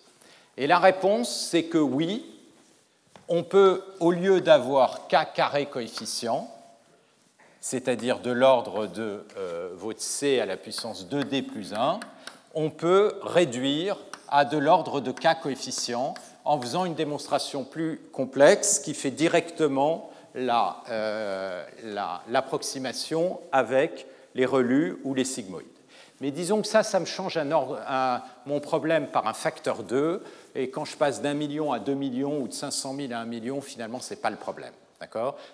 Et 0.57 0.67
la 0.67 0.79
réponse, 0.79 1.47
c'est 1.49 1.63
que 1.63 1.77
oui, 1.77 2.25
on 3.27 3.43
peut, 3.43 3.83
au 3.99 4.11
lieu 4.11 4.41
d'avoir 4.41 5.07
k 5.07 5.33
carré 5.33 5.65
coefficient, 5.65 6.52
c'est-à-dire 7.63 8.19
de 8.19 8.29
l'ordre 8.29 8.87
de 8.87 9.23
euh, 9.37 9.69
votre 9.73 10.01
c 10.01 10.41
à 10.41 10.45
la 10.45 10.57
puissance 10.57 11.07
2d 11.07 11.43
plus 11.43 11.73
1, 11.73 12.01
on 12.55 12.69
peut 12.69 13.13
réduire 13.21 13.97
à 14.27 14.43
de 14.43 14.57
l'ordre 14.57 14.99
de 14.99 15.11
k 15.11 15.39
coefficient 15.41 16.13
en 16.43 16.59
faisant 16.59 16.83
une 16.83 16.93
démonstration 16.93 17.63
plus 17.63 18.01
complexe 18.11 18.79
qui 18.79 18.93
fait 18.93 19.11
directement 19.11 20.11
euh, 20.35 21.63
l'approximation 22.27 23.39
avec 23.53 24.07
les 24.35 24.45
relus 24.45 24.97
ou 25.05 25.13
les 25.13 25.23
sigmoïdes. 25.23 25.67
Mais 26.19 26.31
disons 26.31 26.61
que 26.61 26.67
ça, 26.67 26.83
ça 26.83 26.99
me 26.99 27.05
change 27.05 27.39
mon 28.45 28.59
problème 28.59 29.07
par 29.07 29.25
un 29.25 29.33
facteur 29.33 29.83
2, 29.83 30.21
et 30.55 30.69
quand 30.69 30.83
je 30.83 30.97
passe 30.97 31.21
d'un 31.21 31.33
million 31.33 31.71
à 31.71 31.79
deux 31.79 31.95
millions 31.95 32.41
ou 32.41 32.49
de 32.49 32.53
500 32.53 32.95
000 32.97 33.13
à 33.13 33.17
un 33.19 33.25
million, 33.25 33.61
finalement, 33.61 34.01
ce 34.01 34.13
n'est 34.13 34.19
pas 34.19 34.29
le 34.29 34.35
problème. 34.35 34.73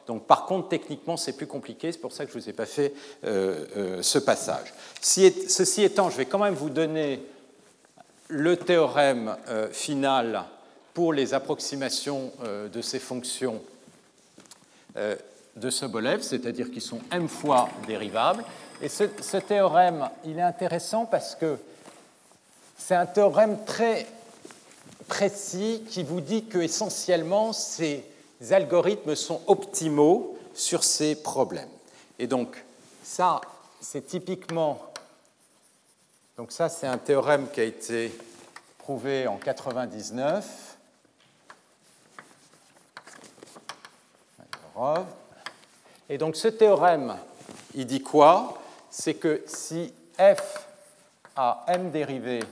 Donc, 0.07 0.25
par 0.25 0.45
contre, 0.45 0.69
techniquement, 0.69 1.17
c'est 1.17 1.33
plus 1.33 1.47
compliqué, 1.47 1.91
c'est 1.91 1.99
pour 1.99 2.13
ça 2.13 2.25
que 2.25 2.31
je 2.31 2.37
ne 2.37 2.41
vous 2.43 2.49
ai 2.49 2.53
pas 2.53 2.65
fait 2.65 2.93
euh, 3.25 3.65
euh, 3.77 4.01
ce 4.01 4.19
passage. 4.19 4.73
ceci 5.01 5.83
étant, 5.83 6.09
je 6.09 6.17
vais 6.17 6.25
quand 6.25 6.39
même 6.39 6.55
vous 6.55 6.69
donner 6.69 7.23
le 8.27 8.57
théorème 8.57 9.35
final 9.71 10.45
pour 10.99 11.13
les 11.13 11.33
approximations 11.33 12.31
euh, 12.43 12.67
de 12.67 12.81
ces 12.81 12.99
fonctions 12.99 13.61
euh, 14.97 15.15
de 15.55 15.69
Sobolev, 15.69 16.21
c'est-à-dire 16.21 16.71
qui 16.71 16.81
sont 16.81 16.99
m 17.09 17.29
fois 17.29 17.69
dérivables. 17.87 18.43
Et 18.81 18.89
ce, 18.89 19.37
théorème, 19.37 20.09
il 20.25 20.37
est 20.37 20.41
intéressant 20.41 21.05
parce 21.05 21.35
que 21.35 21.57
c'est 22.77 22.95
un 22.95 23.05
théorème 23.05 23.63
très 23.65 24.07
précis 25.07 25.83
qui 25.87 26.03
vous 26.03 26.19
dit 26.19 26.45
que 26.45 26.59
essentiellement 26.59 27.53
ces 27.53 28.03
algorithmes 28.51 29.15
sont 29.15 29.41
optimaux 29.47 30.37
sur 30.53 30.83
ces 30.83 31.15
problèmes. 31.15 31.69
Et 32.17 32.27
donc 32.27 32.63
ça, 33.03 33.41
c'est 33.81 34.07
typiquement 34.07 34.89
donc 36.39 36.53
ça, 36.53 36.69
c'est 36.69 36.87
un 36.87 36.97
théorème 36.97 37.49
qui 37.51 37.59
a 37.59 37.65
été 37.65 38.17
prouvé 38.77 39.27
en 39.27 39.35
99 39.35 40.77
Et 46.07 46.17
donc 46.17 46.37
ce 46.37 46.47
théorème, 46.47 47.17
il 47.75 47.85
dit 47.85 48.01
quoi? 48.01 48.57
C'est 48.89 49.15
que 49.15 49.43
si 49.45 49.93
f 50.17 50.65
a 51.35 51.65
m 51.67 51.91
dérivées 51.91 52.45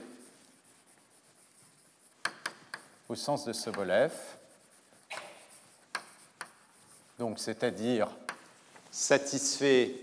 au 3.08 3.14
sens 3.14 3.46
de 3.46 3.54
Sobolev, 3.54 4.12
donc 7.18 7.38
c'est-à-dire 7.38 8.08
satisfait 8.90 9.94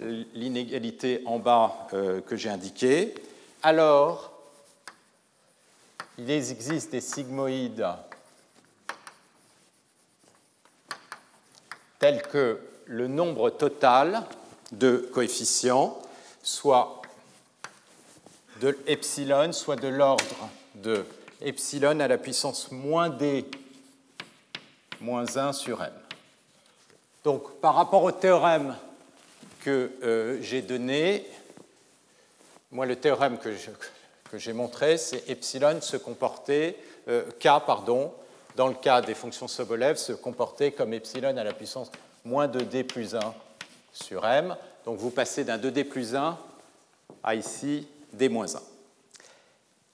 l'inégalité 0.00 1.22
en 1.24 1.38
bas 1.38 1.86
euh, 1.92 2.20
que 2.20 2.36
j'ai 2.36 2.50
indiquée, 2.50 3.14
alors 3.62 4.32
il 6.18 6.30
existe 6.30 6.90
des 6.90 7.00
sigmoïdes 7.00 7.86
tel 11.98 12.22
que 12.22 12.60
le 12.86 13.06
nombre 13.08 13.50
total 13.50 14.24
de 14.72 15.08
coefficients 15.12 15.98
soit 16.42 17.00
de 18.60 18.76
epsilon, 18.86 19.52
soit 19.52 19.76
de 19.76 19.88
l'ordre 19.88 20.50
de 20.74 21.04
epsilon 21.40 22.00
à 22.00 22.08
la 22.08 22.18
puissance 22.18 22.70
moins 22.70 23.08
d 23.08 23.46
moins 25.00 25.36
1 25.36 25.52
sur 25.52 25.82
m. 25.82 26.03
Donc, 27.24 27.58
par 27.60 27.74
rapport 27.74 28.02
au 28.02 28.12
théorème 28.12 28.76
que 29.62 29.90
euh, 30.02 30.38
j'ai 30.42 30.60
donné, 30.60 31.26
moi, 32.70 32.84
le 32.84 32.96
théorème 32.96 33.38
que, 33.38 33.50
j'ai 34.34 34.52
montré, 34.52 34.98
c'est 34.98 35.30
epsilon 35.30 35.80
se 35.80 35.96
comporter, 35.96 36.76
euh, 37.08 37.24
k, 37.40 37.48
pardon, 37.64 38.12
dans 38.56 38.68
le 38.68 38.74
cas 38.74 39.00
des 39.00 39.14
fonctions 39.14 39.48
Sobolev, 39.48 39.96
se 39.96 40.12
comporter 40.12 40.72
comme 40.72 40.92
epsilon 40.92 41.34
à 41.36 41.44
la 41.44 41.54
puissance 41.54 41.90
moins 42.26 42.46
2d 42.46 42.84
plus 42.84 43.14
1 43.14 43.20
sur 43.92 44.26
m. 44.26 44.54
Donc 44.84 44.98
vous 44.98 45.10
passez 45.10 45.44
d'un 45.44 45.56
2d 45.56 45.84
plus 45.84 46.14
1 46.14 46.38
à 47.22 47.34
ici 47.34 47.88
d 48.12 48.28
moins 48.28 48.54
1. 48.54 48.60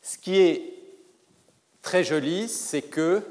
Ce 0.03 0.19
qui 0.19 0.39
est 0.41 0.75
très 1.81 2.03
joli, 2.03 2.49
c'est 2.49 2.83
que 2.83 3.23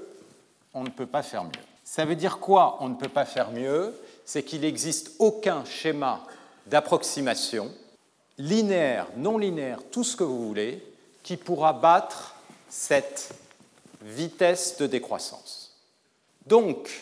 on 0.74 0.84
ne 0.84 0.90
peut 0.90 1.08
pas 1.08 1.24
faire 1.24 1.44
mieux. 1.44 1.69
Ça 1.92 2.06
veut 2.06 2.16
dire 2.16 2.38
quoi 2.38 2.78
On 2.82 2.90
ne 2.90 2.94
peut 2.94 3.10
pas 3.10 3.26
faire 3.26 3.50
mieux? 3.50 4.00
C'est 4.24 4.44
qu'il 4.44 4.62
n'existe 4.62 5.14
aucun 5.18 5.66
schéma 5.66 6.24
d'approximation, 6.68 7.72
linéaire, 8.38 9.08
non 9.18 9.40
linéaire, 9.40 9.80
tout 9.90 10.04
ce 10.04 10.16
que 10.16 10.24
vous 10.24 10.48
voulez, 10.48 10.86
qui 11.24 11.36
pourra 11.36 11.74
battre 11.74 12.36
cette 12.70 13.34
vitesse 14.04 14.78
de 14.78 14.86
décroissance. 14.86 15.80
Donc, 16.46 17.02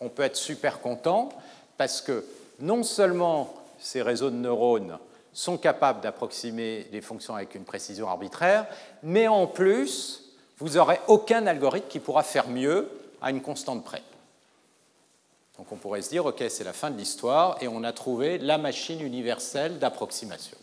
on 0.00 0.08
peut 0.08 0.24
être 0.24 0.34
super 0.34 0.80
content 0.80 1.28
parce 1.76 2.02
que 2.02 2.24
non 2.58 2.82
seulement 2.82 3.54
ces 3.78 4.02
réseaux 4.02 4.30
de 4.30 4.34
neurones 4.34 4.98
sont 5.32 5.56
capables 5.56 6.00
d'approximer 6.00 6.88
les 6.90 7.00
fonctions 7.00 7.36
avec 7.36 7.54
une 7.54 7.64
précision 7.64 8.08
arbitraire, 8.08 8.66
mais 9.04 9.28
en 9.28 9.46
plus, 9.46 10.32
vous 10.58 10.70
n'aurez 10.70 10.98
aucun 11.06 11.46
algorithme 11.46 11.86
qui 11.88 12.00
pourra 12.00 12.24
faire 12.24 12.48
mieux 12.48 12.90
à 13.20 13.30
une 13.30 13.42
constante 13.42 13.84
près. 13.84 14.02
Donc 15.58 15.70
on 15.72 15.76
pourrait 15.76 16.02
se 16.02 16.10
dire, 16.10 16.24
OK, 16.24 16.42
c'est 16.48 16.64
la 16.64 16.72
fin 16.72 16.90
de 16.90 16.96
l'histoire 16.96 17.58
et 17.60 17.68
on 17.68 17.84
a 17.84 17.92
trouvé 17.92 18.38
la 18.38 18.56
machine 18.56 19.00
universelle 19.00 19.78
d'approximation. 19.78 20.56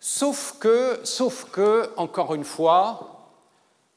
Sauf 0.00 0.56
que, 0.58 1.00
sauf 1.04 1.50
que, 1.50 1.90
encore 1.96 2.34
une 2.34 2.44
fois, 2.44 3.18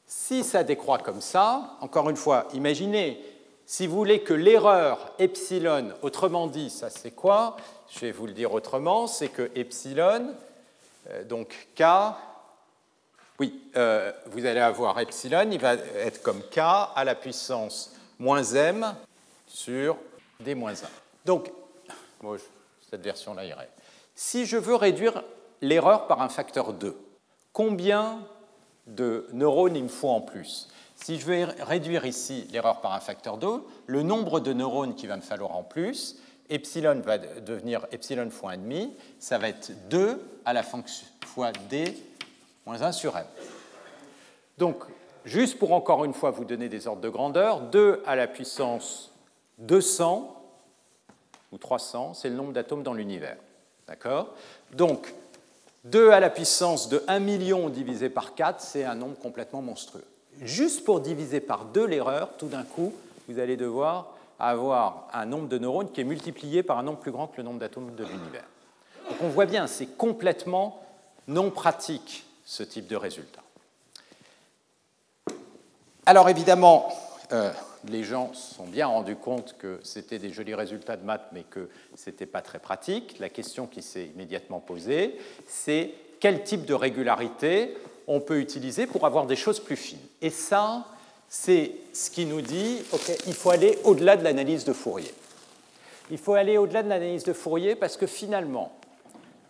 si 0.06 0.44
ça 0.44 0.64
décroît 0.64 0.98
comme 0.98 1.20
ça, 1.20 1.76
encore 1.80 2.10
une 2.10 2.16
fois, 2.16 2.46
imaginez, 2.52 3.24
si 3.64 3.86
vous 3.86 3.96
voulez 3.96 4.22
que 4.22 4.34
l'erreur 4.34 5.12
epsilon, 5.18 5.92
autrement 6.02 6.48
dit, 6.48 6.68
ça 6.68 6.90
c'est 6.90 7.12
quoi? 7.12 7.56
Je 7.88 8.00
vais 8.00 8.12
vous 8.12 8.26
le 8.26 8.34
dire 8.34 8.52
autrement, 8.52 9.06
c'est 9.06 9.28
que 9.28 9.50
epsilon, 9.54 10.34
euh, 11.10 11.24
donc 11.24 11.68
k, 11.74 11.82
Oui, 13.38 13.62
euh, 13.76 14.12
vous 14.26 14.44
allez 14.44 14.60
avoir 14.60 14.98
epsilon, 15.00 15.48
il 15.50 15.58
va 15.58 15.74
être 15.74 16.22
comme 16.22 16.42
k 16.42 16.58
à 16.58 17.02
la 17.04 17.14
puissance 17.14 17.94
moins 18.18 18.44
m 18.44 18.94
sur 19.46 19.96
d 20.40 20.54
moins 20.54 20.72
1. 20.72 20.76
Donc, 21.24 21.50
cette 22.90 23.02
version-là 23.02 23.44
irait. 23.44 23.70
Si 24.14 24.46
je 24.46 24.56
veux 24.56 24.74
réduire 24.74 25.22
l'erreur 25.60 26.06
par 26.06 26.22
un 26.22 26.28
facteur 26.28 26.72
2, 26.72 26.96
combien 27.52 28.20
de 28.86 29.26
neurones 29.32 29.76
il 29.76 29.84
me 29.84 29.88
faut 29.88 30.10
en 30.10 30.20
plus? 30.20 30.68
Si 30.96 31.18
je 31.18 31.26
veux 31.26 31.48
réduire 31.60 32.04
ici 32.06 32.46
l'erreur 32.52 32.80
par 32.80 32.92
un 32.92 33.00
facteur 33.00 33.38
2, 33.38 33.62
le 33.86 34.02
nombre 34.02 34.40
de 34.40 34.52
neurones 34.52 34.94
qu'il 34.94 35.08
va 35.08 35.16
me 35.16 35.22
falloir 35.22 35.56
en 35.56 35.64
plus, 35.64 36.18
epsilon 36.48 37.00
va 37.00 37.18
devenir 37.18 37.86
epsilon 37.90 38.30
fois 38.30 38.52
1,5, 38.52 38.90
ça 39.18 39.38
va 39.38 39.48
être 39.48 39.72
2 39.88 40.20
à 40.44 40.52
la 40.52 40.62
fonction 40.62 41.06
fois 41.26 41.50
d 41.70 41.96
moins 42.66 42.82
1 42.82 42.92
sur 42.92 43.16
m. 43.16 43.24
Donc, 44.58 44.84
juste 45.24 45.58
pour 45.58 45.72
encore 45.72 46.04
une 46.04 46.14
fois 46.14 46.30
vous 46.30 46.44
donner 46.44 46.68
des 46.68 46.86
ordres 46.86 47.00
de 47.00 47.08
grandeur, 47.08 47.60
2 47.60 48.02
à 48.06 48.16
la 48.16 48.26
puissance 48.26 49.12
200 49.58 50.38
ou 51.52 51.58
300, 51.58 52.14
c'est 52.14 52.28
le 52.28 52.34
nombre 52.34 52.52
d'atomes 52.52 52.82
dans 52.82 52.94
l'univers. 52.94 53.36
D'accord? 53.86 54.34
Donc, 54.72 55.14
2 55.84 56.10
à 56.10 56.20
la 56.20 56.30
puissance 56.30 56.88
de 56.88 57.02
1 57.08 57.18
million 57.18 57.68
divisé 57.68 58.08
par 58.08 58.34
4, 58.34 58.60
c'est 58.60 58.84
un 58.84 58.94
nombre 58.94 59.18
complètement 59.18 59.62
monstrueux. 59.62 60.04
Juste 60.40 60.84
pour 60.84 61.00
diviser 61.00 61.40
par 61.40 61.66
2 61.66 61.84
l'erreur, 61.86 62.30
tout 62.38 62.48
d'un 62.48 62.62
coup, 62.62 62.94
vous 63.28 63.38
allez 63.38 63.56
devoir 63.56 64.14
avoir 64.38 65.08
un 65.12 65.26
nombre 65.26 65.48
de 65.48 65.58
neurones 65.58 65.90
qui 65.90 66.00
est 66.00 66.04
multiplié 66.04 66.62
par 66.62 66.78
un 66.78 66.82
nombre 66.82 66.98
plus 66.98 67.12
grand 67.12 67.28
que 67.28 67.36
le 67.36 67.44
nombre 67.44 67.60
d'atomes 67.60 67.94
de 67.94 68.04
l'univers. 68.04 68.44
Donc 69.08 69.18
on 69.22 69.28
voit 69.28 69.46
bien, 69.46 69.66
c'est 69.66 69.96
complètement 69.96 70.82
non 71.28 71.50
pratique 71.50 72.24
ce 72.44 72.62
type 72.62 72.86
de 72.86 72.96
résultat. 72.96 73.42
Alors 76.04 76.28
évidemment, 76.28 76.88
euh, 77.32 77.52
les 77.88 78.04
gens 78.04 78.32
se 78.34 78.54
sont 78.54 78.66
bien 78.66 78.86
rendus 78.86 79.16
compte 79.16 79.56
que 79.58 79.80
c'était 79.82 80.18
des 80.18 80.30
jolis 80.30 80.54
résultats 80.54 80.96
de 80.96 81.04
maths, 81.04 81.28
mais 81.32 81.42
que 81.42 81.68
ce 81.96 82.10
n'était 82.10 82.26
pas 82.26 82.42
très 82.42 82.58
pratique. 82.58 83.18
La 83.18 83.28
question 83.28 83.66
qui 83.66 83.82
s'est 83.82 84.06
immédiatement 84.06 84.60
posée, 84.60 85.18
c'est 85.46 85.92
quel 86.20 86.44
type 86.44 86.64
de 86.64 86.74
régularité 86.74 87.76
on 88.06 88.20
peut 88.20 88.40
utiliser 88.40 88.86
pour 88.86 89.06
avoir 89.06 89.26
des 89.26 89.36
choses 89.36 89.60
plus 89.60 89.76
fines. 89.76 89.98
Et 90.20 90.30
ça, 90.30 90.86
c'est 91.28 91.72
ce 91.92 92.10
qui 92.10 92.26
nous 92.26 92.40
dit, 92.40 92.78
OK, 92.92 93.10
il 93.26 93.34
faut 93.34 93.50
aller 93.50 93.78
au-delà 93.84 94.16
de 94.16 94.24
l'analyse 94.24 94.64
de 94.64 94.72
Fourier. 94.72 95.14
Il 96.10 96.18
faut 96.18 96.34
aller 96.34 96.58
au-delà 96.58 96.82
de 96.82 96.88
l'analyse 96.88 97.24
de 97.24 97.32
Fourier 97.32 97.74
parce 97.74 97.96
que 97.96 98.06
finalement, 98.06 98.76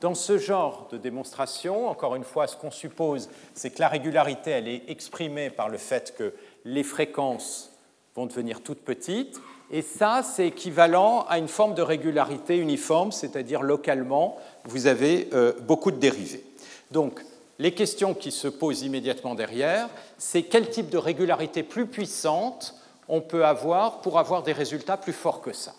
dans 0.03 0.14
ce 0.16 0.36
genre 0.36 0.88
de 0.90 0.98
démonstration, 0.98 1.88
encore 1.88 2.16
une 2.16 2.24
fois, 2.24 2.48
ce 2.48 2.57
qu'on 2.57 2.72
suppose, 2.72 3.30
c'est 3.55 3.70
que 3.70 3.80
la 3.80 3.88
régularité, 3.88 4.50
elle 4.50 4.66
est 4.66 4.82
exprimée 4.88 5.48
par 5.48 5.68
le 5.68 5.78
fait 5.78 6.14
que 6.18 6.34
les 6.64 6.82
fréquences 6.82 7.70
vont 8.16 8.26
devenir 8.26 8.62
toutes 8.62 8.80
petites, 8.80 9.40
et 9.70 9.80
ça, 9.80 10.22
c'est 10.24 10.48
équivalent 10.48 11.24
à 11.28 11.38
une 11.38 11.48
forme 11.48 11.74
de 11.74 11.82
régularité 11.82 12.59
uniforme, 12.59 13.12
c'est-à-dire 13.12 13.62
localement, 13.62 14.36
vous 14.64 14.88
avez 14.88 15.30
euh, 15.32 15.53
beaucoup 15.61 15.92
de 15.92 15.96
dérivés. 15.96 16.44
Donc, 16.90 17.24
les 17.61 17.72
questions 17.72 18.12
qui 18.12 18.32
se 18.32 18.48
posent 18.48 18.82
immédiatement 18.82 19.36
derrière, 19.36 19.88
c'est 20.18 20.42
quel 20.42 20.68
type 20.68 20.90
de 20.90 20.98
régularité 20.98 21.62
plus 21.62 21.86
puissante 21.86 22.74
on 23.09 23.20
peut 23.20 23.46
avoir 23.46 24.00
pour 24.00 24.18
avoir 24.18 24.42
des 24.42 24.53
résultats 24.53 24.96
plus 24.96 25.12
forts 25.12 25.40
que 25.40 25.53
ça. 25.53 25.74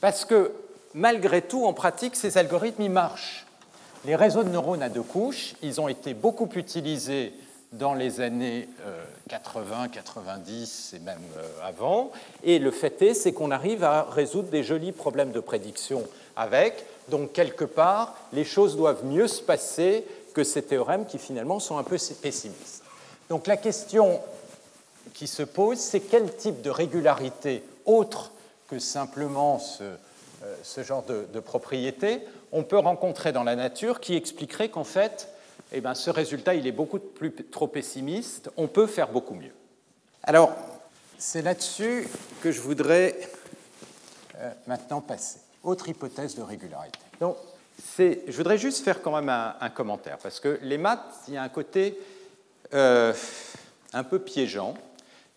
Parce 0.00 0.24
que 0.24 0.52
malgré 0.94 1.42
tout, 1.42 1.64
en 1.64 1.72
pratique, 1.72 2.16
ces 2.16 2.38
algorithmes, 2.38 2.82
ils 2.82 2.90
marchent. 2.90 3.46
Les 4.04 4.16
réseaux 4.16 4.44
de 4.44 4.48
neurones 4.48 4.82
à 4.82 4.88
deux 4.88 5.02
couches, 5.02 5.54
ils 5.62 5.80
ont 5.80 5.88
été 5.88 6.14
beaucoup 6.14 6.48
utilisés 6.54 7.32
dans 7.72 7.94
les 7.94 8.20
années 8.20 8.68
80, 9.28 9.84
euh, 9.84 9.88
90 9.88 10.94
et 10.94 10.98
même 11.00 11.18
euh, 11.36 11.66
avant. 11.66 12.12
Et 12.42 12.58
le 12.58 12.70
fait 12.70 13.02
est, 13.02 13.14
c'est 13.14 13.32
qu'on 13.32 13.50
arrive 13.50 13.84
à 13.84 14.04
résoudre 14.04 14.48
des 14.48 14.62
jolis 14.62 14.92
problèmes 14.92 15.32
de 15.32 15.40
prédiction 15.40 16.04
avec. 16.36 16.84
Donc, 17.08 17.32
quelque 17.32 17.64
part, 17.64 18.14
les 18.32 18.44
choses 18.44 18.76
doivent 18.76 19.04
mieux 19.04 19.28
se 19.28 19.42
passer 19.42 20.04
que 20.32 20.44
ces 20.44 20.62
théorèmes 20.62 21.04
qui 21.04 21.18
finalement 21.18 21.60
sont 21.60 21.78
un 21.78 21.82
peu 21.82 21.96
pessimistes. 22.22 22.82
Donc, 23.28 23.46
la 23.46 23.56
question 23.56 24.20
qui 25.12 25.26
se 25.26 25.42
pose, 25.42 25.78
c'est 25.78 26.00
quel 26.00 26.34
type 26.36 26.62
de 26.62 26.70
régularité 26.70 27.62
autre 27.84 28.30
que 28.68 28.78
simplement 28.78 29.58
ce, 29.58 29.82
ce 30.62 30.82
genre 30.82 31.04
de, 31.04 31.40
propriété, 31.40 32.22
on 32.52 32.62
peut 32.62 32.78
rencontrer 32.78 33.32
dans 33.32 33.44
la 33.44 33.56
nature 33.56 34.00
qui 34.00 34.14
expliquerait 34.16 34.68
qu'en 34.68 34.84
fait, 34.84 35.28
eh 35.72 35.80
ben, 35.80 35.94
ce 35.94 36.10
résultat 36.10 36.54
il 36.54 36.66
est 36.66 36.72
beaucoup 36.72 36.98
plus 36.98 37.32
trop 37.32 37.66
pessimiste, 37.66 38.50
on 38.56 38.68
peut 38.68 38.86
faire 38.86 39.08
beaucoup 39.08 39.34
mieux. 39.34 39.52
Alors, 40.22 40.52
c'est 41.18 41.42
là-dessus 41.42 42.08
que 42.42 42.52
je 42.52 42.60
voudrais 42.60 43.18
euh, 44.36 44.50
maintenant 44.66 45.00
passer. 45.00 45.40
Autre 45.64 45.88
hypothèse 45.88 46.36
de 46.36 46.42
régularité. 46.42 46.98
Donc, 47.20 47.36
je 47.98 48.36
voudrais 48.36 48.58
juste 48.58 48.84
faire 48.84 49.02
quand 49.02 49.12
même 49.20 49.28
un, 49.28 49.70
commentaire, 49.70 50.18
parce 50.18 50.40
que 50.40 50.58
les 50.62 50.78
maths, 50.78 51.22
il 51.28 51.34
y 51.34 51.36
a 51.36 51.42
un 51.42 51.48
côté 51.48 51.98
euh, 52.74 53.12
un 53.92 54.04
peu 54.04 54.18
piégeant. 54.18 54.74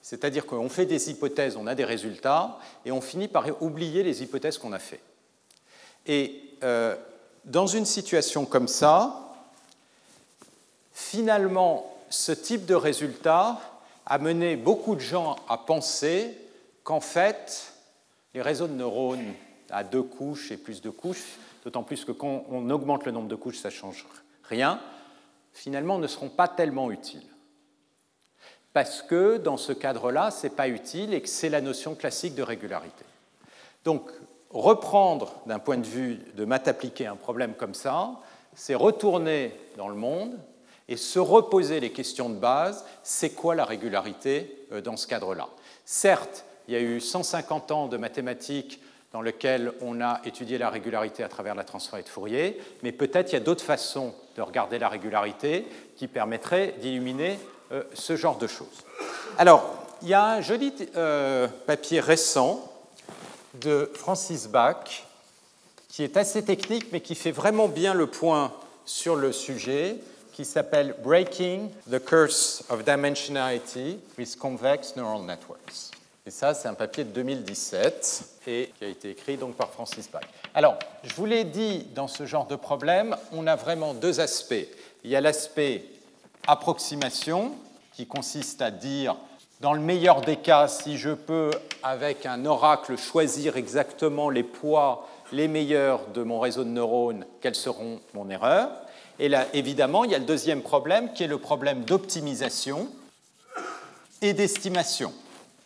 C'est-à-dire 0.01 0.45
qu'on 0.45 0.69
fait 0.69 0.85
des 0.85 1.09
hypothèses, 1.09 1.55
on 1.55 1.67
a 1.67 1.75
des 1.75 1.85
résultats, 1.85 2.57
et 2.85 2.91
on 2.91 3.01
finit 3.01 3.27
par 3.27 3.45
oublier 3.61 4.03
les 4.03 4.23
hypothèses 4.23 4.57
qu'on 4.57 4.73
a 4.73 4.79
faites. 4.79 5.03
Et 6.07 6.41
euh, 6.63 6.95
dans 7.45 7.67
une 7.67 7.85
situation 7.85 8.45
comme 8.45 8.67
ça, 8.67 9.31
finalement, 10.91 11.95
ce 12.09 12.31
type 12.31 12.65
de 12.65 12.75
résultat 12.75 13.59
a 14.05 14.17
mené 14.17 14.55
beaucoup 14.55 14.95
de 14.95 15.01
gens 15.01 15.35
à 15.47 15.57
penser 15.57 16.35
qu'en 16.83 16.99
fait, 16.99 17.73
les 18.33 18.41
réseaux 18.41 18.67
de 18.67 18.73
neurones 18.73 19.33
à 19.69 19.83
deux 19.83 20.03
couches 20.03 20.51
et 20.51 20.57
plus 20.57 20.81
de 20.81 20.89
couches, 20.89 21.37
d'autant 21.63 21.83
plus 21.83 22.05
que 22.05 22.11
quand 22.11 22.45
on 22.49 22.69
augmente 22.71 23.05
le 23.05 23.11
nombre 23.11 23.27
de 23.27 23.35
couches, 23.35 23.59
ça 23.59 23.69
ne 23.69 23.73
change 23.73 24.05
rien, 24.43 24.81
finalement 25.53 25.99
ne 25.99 26.07
seront 26.07 26.29
pas 26.29 26.47
tellement 26.47 26.91
utiles 26.91 27.30
parce 28.74 29.01
que 29.01 29.38
dans 29.38 29.57
ce 29.57 29.74
cadre-là, 29.74 30.32
ce 30.32 30.47
n'est 30.47 30.53
pas 30.53 30.67
utile 30.67 31.13
et 31.13 31.22
que 31.22 31.30
c'est 31.30 31.49
la 31.49 31.61
notion 31.61 31.95
classique 31.95 32.36
de 32.36 32.43
régularité. 32.43 33.05
Donc, 33.84 34.09
reprendre 34.49 35.34
d'un 35.45 35.59
point 35.59 35.78
de 35.78 35.86
vue 35.86 36.19
de 36.36 36.45
maths 36.45 36.69
un 37.01 37.15
problème 37.15 37.53
comme 37.53 37.74
ça, 37.74 38.11
c'est 38.55 38.76
retourner 38.76 39.55
dans 39.78 39.88
le 39.88 39.95
monde 39.95 40.38
et 40.88 40.97
se 40.97 41.19
reposer 41.19 41.80
les 41.80 41.91
questions 41.91 42.30
de 42.30 42.36
base, 42.36 42.86
c'est 43.03 43.32
quoi 43.32 43.55
la 43.55 43.65
régularité 43.65 44.65
euh, 44.72 44.82
dans 44.82 44.97
ce 44.97 45.07
cadre-là? 45.07 45.47
Certes, 45.86 46.43
il 46.67 46.74
y 46.74 46.78
a 46.78 46.82
eu 46.82 46.99
150 46.99 47.72
ans 47.72 47.88
de 47.88 47.97
mathématiques 47.97 48.82
dans 49.13 49.22
lesquels 49.22 49.74
on 49.82 50.01
a 50.01 50.22
étudié 50.26 50.57
la 50.57 50.69
régularité 50.69 51.24
à 51.24 51.28
travers 51.28 51.55
la 51.55 51.63
transformée 51.63 52.03
de 52.03 52.09
Fourier, 52.09 52.61
mais 52.84 52.91
peut-être 52.91 53.32
il 53.32 53.34
y 53.34 53.38
a 53.38 53.41
d'autres 53.41 53.63
façons 53.63 54.13
de 54.36 54.41
regarder 54.41 54.80
la 54.80 54.89
régularité 54.89 55.65
qui 55.95 56.07
permettraient 56.07 56.76
d'illuminer 56.80 57.38
euh, 57.72 57.84
ce 57.93 58.15
genre 58.15 58.38
de 58.38 58.47
choses. 58.47 58.84
Alors, 59.38 59.63
il 60.01 60.09
y 60.09 60.13
a 60.13 60.26
un 60.26 60.41
joli 60.41 60.74
euh, 60.95 61.47
papier 61.65 61.99
récent 61.99 62.72
de 63.55 63.89
Francis 63.93 64.47
Bach 64.47 65.05
qui 65.88 66.03
est 66.03 66.17
assez 66.17 66.43
technique 66.43 66.88
mais 66.91 67.01
qui 67.01 67.15
fait 67.15 67.32
vraiment 67.32 67.67
bien 67.67 67.93
le 67.93 68.07
point 68.07 68.51
sur 68.86 69.15
le 69.15 69.32
sujet 69.32 69.97
qui 70.34 70.45
s'appelle 70.45 70.95
Breaking 71.03 71.69
the 71.89 72.03
Curse 72.03 72.63
of 72.69 72.84
Dimensionality 72.84 73.99
with 74.17 74.38
Convex 74.38 74.95
Neural 74.95 75.22
Networks. 75.24 75.91
Et 76.26 76.32
ça, 76.32 76.53
c'est 76.53 76.67
un 76.67 76.74
papier 76.74 77.03
de 77.03 77.09
2017 77.09 78.24
et 78.47 78.72
qui 78.78 78.86
a 78.86 78.88
été 78.88 79.09
écrit 79.09 79.38
donc 79.38 79.55
par 79.55 79.69
Francis 79.72 80.09
Bach. 80.11 80.24
Alors, 80.53 80.78
je 81.03 81.13
vous 81.15 81.26
l'ai 81.26 81.43
dit, 81.43 81.88
dans 81.95 82.07
ce 82.07 82.26
genre 82.26 82.47
de 82.47 82.55
problème, 82.55 83.15
on 83.32 83.47
a 83.47 83.55
vraiment 83.55 83.93
deux 83.93 84.19
aspects. 84.19 84.67
Il 85.03 85.09
y 85.09 85.15
a 85.15 85.22
l'aspect 85.22 85.84
approximation, 86.47 87.53
qui 87.93 88.07
consiste 88.07 88.61
à 88.61 88.71
dire, 88.71 89.15
dans 89.59 89.73
le 89.73 89.81
meilleur 89.81 90.21
des 90.21 90.37
cas, 90.37 90.67
si 90.67 90.97
je 90.97 91.11
peux, 91.11 91.51
avec 91.83 92.25
un 92.25 92.45
oracle, 92.45 92.97
choisir 92.97 93.57
exactement 93.57 94.29
les 94.29 94.43
poids 94.43 95.07
les 95.31 95.47
meilleurs 95.47 96.07
de 96.07 96.23
mon 96.23 96.39
réseau 96.39 96.63
de 96.63 96.69
neurones, 96.69 97.25
quelles 97.41 97.55
seront 97.55 97.99
mon 98.13 98.29
erreur. 98.29 98.69
Et 99.19 99.29
là, 99.29 99.47
évidemment, 99.53 100.03
il 100.03 100.11
y 100.11 100.15
a 100.15 100.19
le 100.19 100.25
deuxième 100.25 100.61
problème, 100.61 101.13
qui 101.13 101.23
est 101.23 101.27
le 101.27 101.37
problème 101.37 101.83
d'optimisation 101.83 102.89
et 104.21 104.33
d'estimation. 104.33 105.13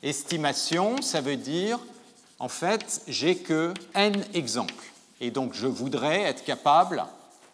Estimation, 0.04 1.02
ça 1.02 1.22
veut 1.22 1.38
dire, 1.38 1.80
en 2.40 2.50
fait, 2.50 3.02
j'ai 3.08 3.38
que 3.38 3.74
n 3.94 4.24
exemples. 4.34 4.92
Et 5.22 5.32
donc, 5.32 5.54
je 5.54 5.68
voudrais 5.68 6.22
être 6.24 6.44
capable 6.44 7.06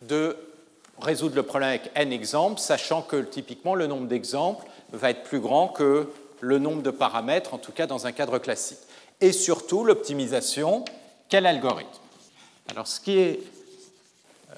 de 0.01 0.35
résoudre 1.01 1.35
le 1.35 1.43
problème 1.43 1.69
avec 1.69 1.91
n 1.95 2.13
exemples, 2.13 2.59
sachant 2.59 3.01
que 3.01 3.21
typiquement 3.21 3.75
le 3.75 3.87
nombre 3.87 4.07
d'exemples 4.07 4.65
va 4.93 5.09
être 5.09 5.23
plus 5.23 5.39
grand 5.39 5.67
que 5.67 6.07
le 6.39 6.59
nombre 6.59 6.81
de 6.81 6.91
paramètres, 6.91 7.53
en 7.53 7.57
tout 7.57 7.71
cas 7.71 7.87
dans 7.87 8.07
un 8.07 8.11
cadre 8.11 8.39
classique. 8.39 8.79
Et 9.19 9.31
surtout, 9.31 9.83
l'optimisation, 9.83 10.85
quel 11.29 11.45
algorithme? 11.45 11.89
Alors 12.69 12.87
ce 12.87 12.99
qui 12.99 13.17
est 13.17 13.39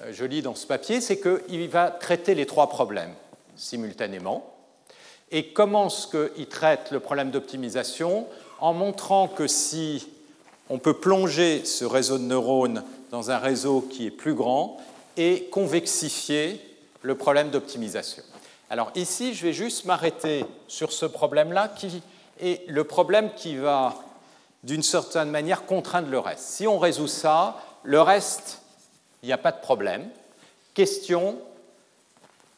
euh, 0.00 0.12
joli 0.12 0.42
dans 0.42 0.54
ce 0.54 0.66
papier, 0.66 1.00
c'est 1.00 1.20
qu'il 1.20 1.68
va 1.68 1.90
traiter 1.90 2.34
les 2.34 2.46
trois 2.46 2.68
problèmes. 2.68 3.14
simultanément. 3.56 4.54
Et 5.30 5.52
comment 5.52 5.86
est-ce 5.86 6.06
qu'il 6.06 6.46
traite 6.46 6.90
le 6.90 7.00
problème 7.00 7.30
d'optimisation? 7.30 8.26
En 8.60 8.72
montrant 8.72 9.28
que 9.28 9.46
si 9.46 10.06
on 10.70 10.78
peut 10.78 10.94
plonger 10.94 11.64
ce 11.64 11.84
réseau 11.84 12.18
de 12.18 12.24
neurones 12.24 12.84
dans 13.10 13.30
un 13.30 13.38
réseau 13.38 13.80
qui 13.80 14.06
est 14.06 14.10
plus 14.10 14.34
grand 14.34 14.78
et 15.16 15.44
convexifier 15.50 16.60
le 17.02 17.14
problème 17.16 17.50
d'optimisation. 17.50 18.22
Alors 18.70 18.90
ici, 18.94 19.34
je 19.34 19.46
vais 19.46 19.52
juste 19.52 19.84
m'arrêter 19.84 20.44
sur 20.68 20.92
ce 20.92 21.06
problème-là 21.06 21.68
qui 21.68 22.02
est 22.40 22.68
le 22.68 22.84
problème 22.84 23.30
qui 23.36 23.56
va, 23.56 23.94
d'une 24.62 24.82
certaine 24.82 25.30
manière, 25.30 25.66
contraindre 25.66 26.08
le 26.08 26.18
reste. 26.18 26.44
Si 26.44 26.66
on 26.66 26.78
résout 26.78 27.08
ça, 27.08 27.60
le 27.82 28.00
reste, 28.00 28.60
il 29.22 29.26
n'y 29.26 29.32
a 29.32 29.38
pas 29.38 29.52
de 29.52 29.60
problème. 29.60 30.08
Question, 30.72 31.38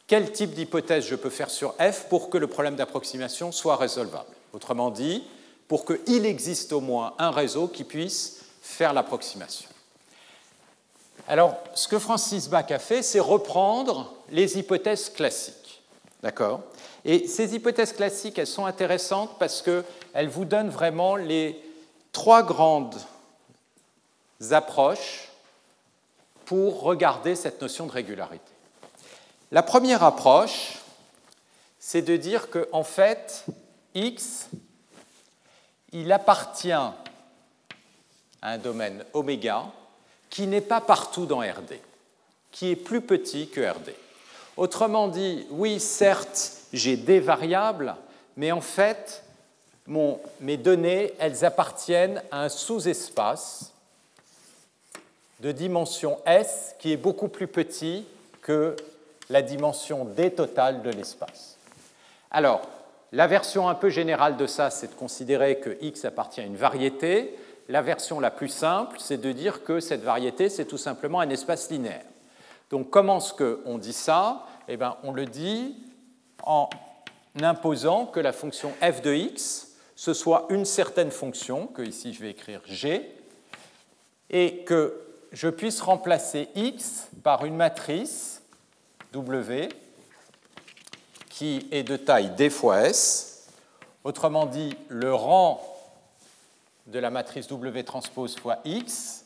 quel 0.07 0.31
type 0.31 0.53
d'hypothèse 0.53 1.05
je 1.05 1.15
peux 1.15 1.29
faire 1.29 1.49
sur 1.49 1.75
f 1.75 2.05
pour 2.09 2.29
que 2.29 2.37
le 2.37 2.47
problème 2.47 2.75
d'approximation 2.75 3.51
soit 3.51 3.75
résolvable? 3.75 4.29
Autrement 4.53 4.89
dit, 4.89 5.23
pour 5.67 5.85
qu'il 5.85 6.25
existe 6.25 6.71
au 6.71 6.79
moins 6.79 7.13
un 7.19 7.29
réseau 7.29 7.67
qui 7.67 7.83
puisse 7.83 8.41
faire 8.61 8.93
l'approximation. 8.93 9.69
Alors, 11.27 11.57
ce 11.73 11.89
que 11.89 11.99
Francis 11.99 12.47
Bach 12.47 12.71
a 12.71 12.79
fait, 12.79 13.03
c'est 13.03 13.19
reprendre 13.19 14.13
les 14.29 14.57
hypothèses 14.57 15.09
classiques. 15.09 15.81
D'accord? 16.23 16.61
Et 17.03 17.27
ces 17.27 17.53
hypothèses 17.53 17.93
classiques, 17.93 18.39
elles 18.39 18.47
sont 18.47 18.65
intéressantes 18.65 19.37
parce 19.37 19.61
qu'elles 19.61 20.29
vous 20.29 20.45
donnent 20.45 20.69
vraiment 20.69 21.17
les 21.17 21.61
trois 22.13 22.43
grandes 22.43 22.95
approches 24.51 25.29
pour 26.45 26.81
regarder 26.81 27.35
cette 27.35 27.61
notion 27.61 27.87
de 27.87 27.91
régularité. 27.91 28.51
La 29.51 29.63
première 29.63 30.03
approche, 30.03 30.79
c'est 31.77 32.01
de 32.01 32.15
dire 32.15 32.49
qu'en 32.49 32.61
en 32.71 32.83
fait, 32.83 33.45
x, 33.93 34.47
il 35.91 36.11
appartient 36.11 36.71
à 36.71 36.93
un 38.41 38.57
domaine 38.57 39.03
oméga 39.13 39.65
qui 40.29 40.47
n'est 40.47 40.61
pas 40.61 40.81
partout 40.81 41.25
dans 41.25 41.39
RD, 41.39 41.79
qui 42.51 42.71
est 42.71 42.75
plus 42.75 43.01
petit 43.01 43.47
que 43.49 43.61
RD. 43.61 43.93
Autrement 44.57 45.07
dit, 45.07 45.45
oui, 45.51 45.79
certes, 45.79 46.53
j'ai 46.73 46.97
des 46.97 47.19
variables, 47.19 47.95
mais 48.35 48.51
en 48.51 48.61
fait, 48.61 49.23
mes 49.87 50.57
données, 50.57 51.13
elles 51.19 51.45
appartiennent 51.45 52.21
à 52.31 52.43
un 52.43 52.49
sous-espace 52.49 53.71
de 55.39 55.51
dimension 55.51 56.19
S 56.25 56.75
qui 56.79 56.91
est 56.91 56.97
beaucoup 56.97 57.27
plus 57.27 57.47
petit 57.47 58.05
que 58.41 58.75
la 59.29 59.41
dimension 59.41 60.05
D 60.05 60.31
totale 60.31 60.81
de 60.81 60.89
l'espace. 60.89 61.57
Alors, 62.31 62.61
la 63.13 63.27
version 63.27 63.69
un 63.69 63.75
peu 63.75 63.89
générale 63.89 64.35
de 64.35 64.47
ça, 64.47 64.69
c'est 64.69 64.87
de 64.87 64.95
considérer 64.95 65.59
que 65.59 65.77
X 65.81 66.03
appartient 66.05 66.41
à 66.41 66.45
une 66.45 66.57
variété, 66.57 67.33
la 67.69 67.81
version 67.81 68.19
la 68.19 68.31
plus 68.31 68.49
simple, 68.49 68.97
c'est 68.99 69.17
de 69.17 69.31
dire 69.31 69.63
que 69.63 69.79
cette 69.79 70.03
variété, 70.03 70.49
c'est 70.49 70.65
tout 70.65 70.77
simplement 70.77 71.19
un 71.19 71.29
espace 71.29 71.69
linéaire. 71.69 72.05
Donc 72.69 72.89
comment 72.89 73.17
est-ce 73.17 73.33
qu'on 73.33 73.77
dit 73.77 73.93
ça? 73.93 74.45
Eh 74.67 74.77
bien, 74.77 74.97
on 75.03 75.11
le 75.11 75.25
dit 75.25 75.75
en 76.43 76.69
imposant 77.41 78.05
que 78.05 78.19
la 78.19 78.33
fonction 78.33 78.71
f 78.81 79.01
de 79.01 79.13
x, 79.13 79.69
ce 79.95 80.13
soit 80.13 80.45
une 80.49 80.65
certaine 80.65 81.11
fonction, 81.11 81.67
que 81.67 81.81
ici 81.81 82.13
je 82.13 82.21
vais 82.21 82.31
écrire 82.31 82.61
g, 82.65 83.09
et 84.29 84.63
que 84.63 85.01
je 85.31 85.49
puisse 85.49 85.81
remplacer 85.81 86.49
x 86.55 87.07
par 87.23 87.45
une 87.45 87.55
matrice 87.55 88.41
w 89.13 89.69
qui 91.29 91.67
est 91.71 91.83
de 91.83 91.97
taille 91.97 92.31
d 92.31 92.49
fois 92.49 92.87
s. 92.87 93.47
Autrement 94.03 94.45
dit, 94.45 94.75
le 94.89 95.13
rang 95.13 95.61
de 96.87 96.99
la 96.99 97.09
matrice 97.09 97.47
W 97.47 97.83
transpose 97.83 98.35
fois 98.37 98.59
X 98.65 99.25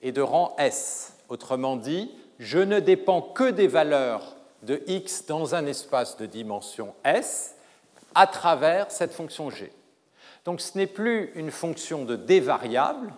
est 0.00 0.12
de 0.12 0.22
rang 0.22 0.54
S. 0.58 1.14
Autrement 1.28 1.76
dit, 1.76 2.10
je 2.38 2.58
ne 2.58 2.80
dépends 2.80 3.22
que 3.22 3.50
des 3.50 3.66
valeurs 3.66 4.36
de 4.62 4.82
X 4.86 5.26
dans 5.26 5.54
un 5.54 5.66
espace 5.66 6.16
de 6.16 6.26
dimension 6.26 6.94
S 7.04 7.54
à 8.14 8.26
travers 8.26 8.90
cette 8.90 9.12
fonction 9.12 9.50
G. 9.50 9.72
Donc 10.44 10.60
ce 10.60 10.76
n'est 10.76 10.86
plus 10.86 11.32
une 11.34 11.50
fonction 11.50 12.04
de 12.04 12.16
D 12.16 12.40
variable, 12.40 13.12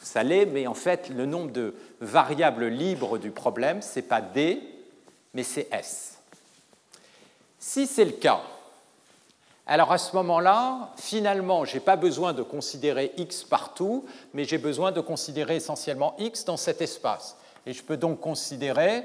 ça 0.00 0.22
l'est, 0.22 0.46
mais 0.46 0.66
en 0.66 0.74
fait 0.74 1.08
le 1.08 1.26
nombre 1.26 1.50
de 1.50 1.74
variables 2.00 2.66
libres 2.66 3.18
du 3.18 3.30
problème, 3.30 3.82
ce 3.82 3.98
n'est 3.98 4.06
pas 4.06 4.20
D, 4.20 4.62
mais 5.34 5.42
c'est 5.42 5.68
S. 5.72 6.18
Si 7.58 7.86
c'est 7.86 8.04
le 8.04 8.12
cas, 8.12 8.40
alors 9.68 9.92
à 9.92 9.98
ce 9.98 10.16
moment-là, 10.16 10.92
finalement, 10.96 11.66
je 11.66 11.74
n'ai 11.74 11.80
pas 11.80 11.96
besoin 11.96 12.32
de 12.32 12.42
considérer 12.42 13.12
x 13.18 13.44
partout, 13.44 14.06
mais 14.32 14.44
j'ai 14.44 14.56
besoin 14.56 14.92
de 14.92 15.02
considérer 15.02 15.56
essentiellement 15.56 16.16
x 16.18 16.46
dans 16.46 16.56
cet 16.56 16.80
espace. 16.80 17.36
Et 17.66 17.74
je 17.74 17.82
peux 17.82 17.98
donc 17.98 18.18
considérer 18.18 19.04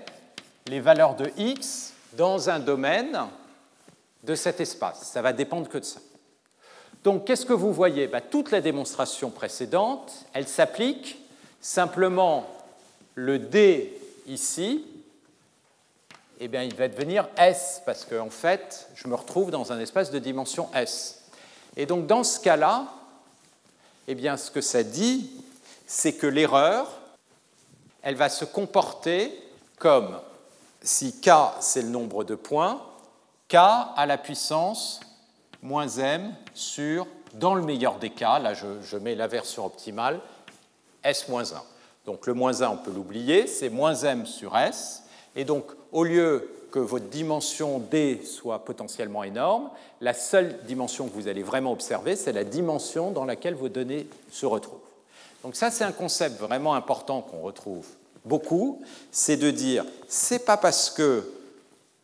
les 0.68 0.80
valeurs 0.80 1.16
de 1.16 1.30
x 1.38 1.92
dans 2.14 2.50
un 2.50 2.60
domaine 2.60 3.20
de 4.24 4.36
cet 4.36 4.62
espace. 4.62 5.02
Ça 5.04 5.22
va 5.22 5.34
dépendre 5.34 5.68
que 5.68 5.80
de 5.80 5.84
ça. 5.84 6.00
Donc 7.04 7.26
qu'est-ce 7.26 7.46
que 7.46 7.52
vous 7.52 7.74
voyez? 7.74 8.08
Ben, 8.08 8.22
Toute 8.22 8.52
la 8.52 8.62
démonstration 8.62 9.30
précédente, 9.32 10.14
elle 10.32 10.48
s'applique 10.48 11.20
simplement 11.60 12.46
le 13.16 13.38
d 13.38 14.00
ici 14.28 14.86
eh 16.40 16.48
bien, 16.48 16.64
il 16.64 16.76
va 16.76 16.88
devenir 16.88 17.28
S, 17.38 17.82
parce 17.86 18.06
qu'en 18.06 18.30
fait, 18.30 18.90
je 18.96 19.08
me 19.08 19.16
retrouve 19.16 19.52
dans 19.52 19.72
un 19.72 19.80
espace 19.80 20.12
de 20.12 20.20
dimension 20.20 20.70
S. 20.74 21.24
Et 21.76 21.86
donc, 21.86 22.08
dans 22.08 22.24
ce 22.24 22.40
cas-là, 22.40 22.88
eh 24.08 24.16
bien, 24.16 24.38
ce 24.38 24.52
que 24.52 24.62
ça 24.62 24.84
dit, 24.84 25.32
c'est 25.86 26.14
que 26.14 26.28
l'erreur, 26.28 26.88
elle 28.02 28.16
va 28.16 28.30
se 28.30 28.46
comporter 28.46 29.32
comme 29.80 30.20
si 30.82 31.20
k, 31.20 31.30
c'est 31.60 31.82
le 31.82 31.90
nombre 31.90 32.24
de 32.24 32.36
points, 32.36 32.82
k 33.48 33.56
à 33.56 34.06
la 34.06 34.18
puissance 34.18 35.00
moins 35.62 35.88
m 35.88 36.36
sur, 36.54 37.08
dans 37.34 37.56
le 37.56 37.64
meilleur 37.64 37.98
des 38.00 38.10
cas, 38.10 38.40
là 38.40 38.54
je, 38.54 38.82
je 38.82 38.98
mets 38.98 39.16
la 39.16 39.28
version 39.28 39.66
optimale, 39.66 40.20
s 41.04 41.28
moins 41.30 41.54
1. 41.54 41.62
Donc 42.06 42.28
le 42.28 42.34
moins 42.34 42.62
1, 42.62 42.70
on 42.70 42.78
peut 42.78 42.92
l'oublier, 42.92 43.48
c'est 43.48 43.70
moins 43.70 43.96
m 43.96 44.26
sur 44.26 44.58
s. 44.58 45.04
Et 45.36 45.46
donc, 45.46 45.66
au 45.94 46.04
lieu 46.04 46.50
que 46.72 46.80
votre 46.80 47.06
dimension 47.06 47.80
D 47.80 48.22
soit 48.26 48.66
potentiellement 48.66 49.24
énorme, 49.24 49.70
la 50.02 50.14
seule 50.14 50.58
dimension 50.66 51.08
que 51.08 51.14
vous 51.14 51.28
allez 51.28 51.44
vraiment 51.44 51.72
observer, 51.72 52.16
c'est 52.16 52.34
la 52.34 52.44
dimension 52.44 53.12
dans 53.12 53.26
laquelle 53.26 53.54
vos 53.54 53.70
données 53.70 54.08
se 54.32 54.46
retrouvent. 54.46 54.80
Donc 55.44 55.56
ça, 55.56 55.70
c'est 55.70 55.84
un 55.84 55.92
concept 55.92 56.40
vraiment 56.40 56.74
important 56.74 57.22
qu'on 57.22 57.42
retrouve 57.42 57.86
beaucoup, 58.26 58.82
c'est 59.12 59.38
de 59.38 59.52
dire, 59.52 59.86
c'est 60.08 60.46
pas 60.46 60.58
parce 60.58 60.90
que 60.90 61.32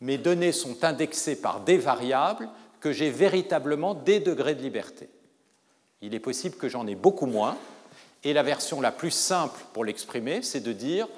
mes 0.00 0.18
données 0.18 0.52
sont 0.52 0.84
indexées 0.84 1.36
par 1.36 1.60
des 1.60 1.78
variables 1.78 2.48
que 2.78 2.92
j'ai 2.92 3.10
véritablement 3.10 3.94
des 3.94 4.20
degrés 4.20 4.54
de 4.54 4.62
liberté. 4.62 5.08
Il 6.00 6.14
est 6.14 6.20
possible 6.20 6.56
que 6.56 6.68
j'en 6.68 6.86
ai 6.86 6.94
beaucoup 6.94 7.26
moins, 7.26 7.56
et 8.22 8.32
la 8.32 8.42
version 8.42 8.80
la 8.80 8.92
plus 8.92 9.10
simple 9.10 9.60
pour 9.72 9.84
l'exprimer, 9.84 10.42
c'est 10.42 10.60
de 10.60 10.72
dire 10.72 11.08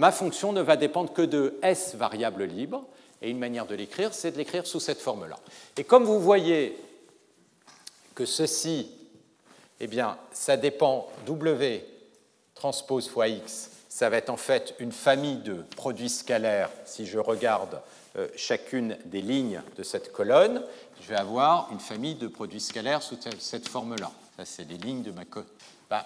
ma 0.00 0.12
fonction 0.12 0.54
ne 0.54 0.62
va 0.62 0.76
dépendre 0.76 1.12
que 1.12 1.20
de 1.20 1.58
S 1.60 1.94
variables 1.94 2.44
libres, 2.44 2.86
et 3.20 3.28
une 3.28 3.38
manière 3.38 3.66
de 3.66 3.74
l'écrire, 3.74 4.14
c'est 4.14 4.30
de 4.30 4.38
l'écrire 4.38 4.66
sous 4.66 4.80
cette 4.80 4.98
forme-là. 4.98 5.36
Et 5.76 5.84
comme 5.84 6.04
vous 6.04 6.18
voyez 6.18 6.78
que 8.14 8.24
ceci, 8.24 8.90
eh 9.78 9.86
bien, 9.86 10.16
ça 10.32 10.56
dépend 10.56 11.06
W 11.26 11.84
transpose 12.54 13.10
fois 13.10 13.28
X, 13.28 13.72
ça 13.90 14.08
va 14.08 14.16
être 14.16 14.30
en 14.30 14.38
fait 14.38 14.74
une 14.78 14.90
famille 14.90 15.36
de 15.36 15.64
produits 15.76 16.08
scalaires 16.08 16.70
si 16.86 17.04
je 17.04 17.18
regarde 17.18 17.82
euh, 18.16 18.26
chacune 18.36 18.96
des 19.04 19.20
lignes 19.20 19.60
de 19.76 19.82
cette 19.82 20.12
colonne, 20.12 20.64
je 21.02 21.08
vais 21.08 21.16
avoir 21.16 21.68
une 21.72 21.80
famille 21.80 22.14
de 22.14 22.26
produits 22.26 22.60
scalaires 22.60 23.02
sous 23.02 23.18
cette 23.38 23.68
forme-là. 23.68 24.10
Ça, 24.38 24.46
c'est 24.46 24.64
les 24.64 24.78
lignes 24.78 25.02
de 25.02 25.12
ma 25.12 25.26
colonne. 25.26 25.46
Ben, 25.90 26.02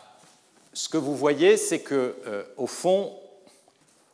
ce 0.73 0.89
que 0.89 0.99
vous 0.99 1.15
voyez, 1.15 1.57
c'est 1.57 1.83
que, 1.83 2.17
euh, 2.27 2.43
au 2.57 2.67
fond, 2.67 3.13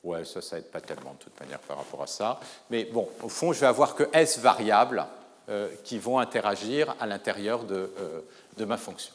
Ouais, 0.03 0.25
ça, 0.25 0.41
ça 0.41 0.57
n'aide 0.57 0.71
pas 0.71 0.81
tellement 0.81 1.13
de 1.13 1.19
toute 1.19 1.39
manière 1.39 1.59
par 1.61 1.77
rapport 1.77 2.03
à 2.03 2.07
ça. 2.07 2.41
Mais 2.71 2.85
bon, 2.85 3.09
au 3.23 3.29
fond, 3.29 3.53
je 3.53 3.61
vais 3.61 3.67
avoir 3.67 3.95
que 3.95 4.09
S 4.13 4.39
variables 4.39 5.07
euh, 5.49 5.69
qui 5.85 5.99
vont 5.99 6.19
interagir 6.19 6.97
à 7.01 7.07
l'intérieur 7.07 7.65
de, 7.65 7.93
euh, 7.99 8.21
de, 8.57 8.65
ma 8.65 8.79
fonction. 8.79 9.13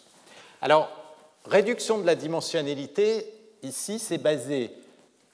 Alors, 0.61 0.89
réduction 1.45 1.97
de 1.99 2.05
la 2.05 2.15
dimensionnalité, 2.15 3.25
ici, 3.63 3.97
c'est 3.97 4.19
basé 4.19 4.71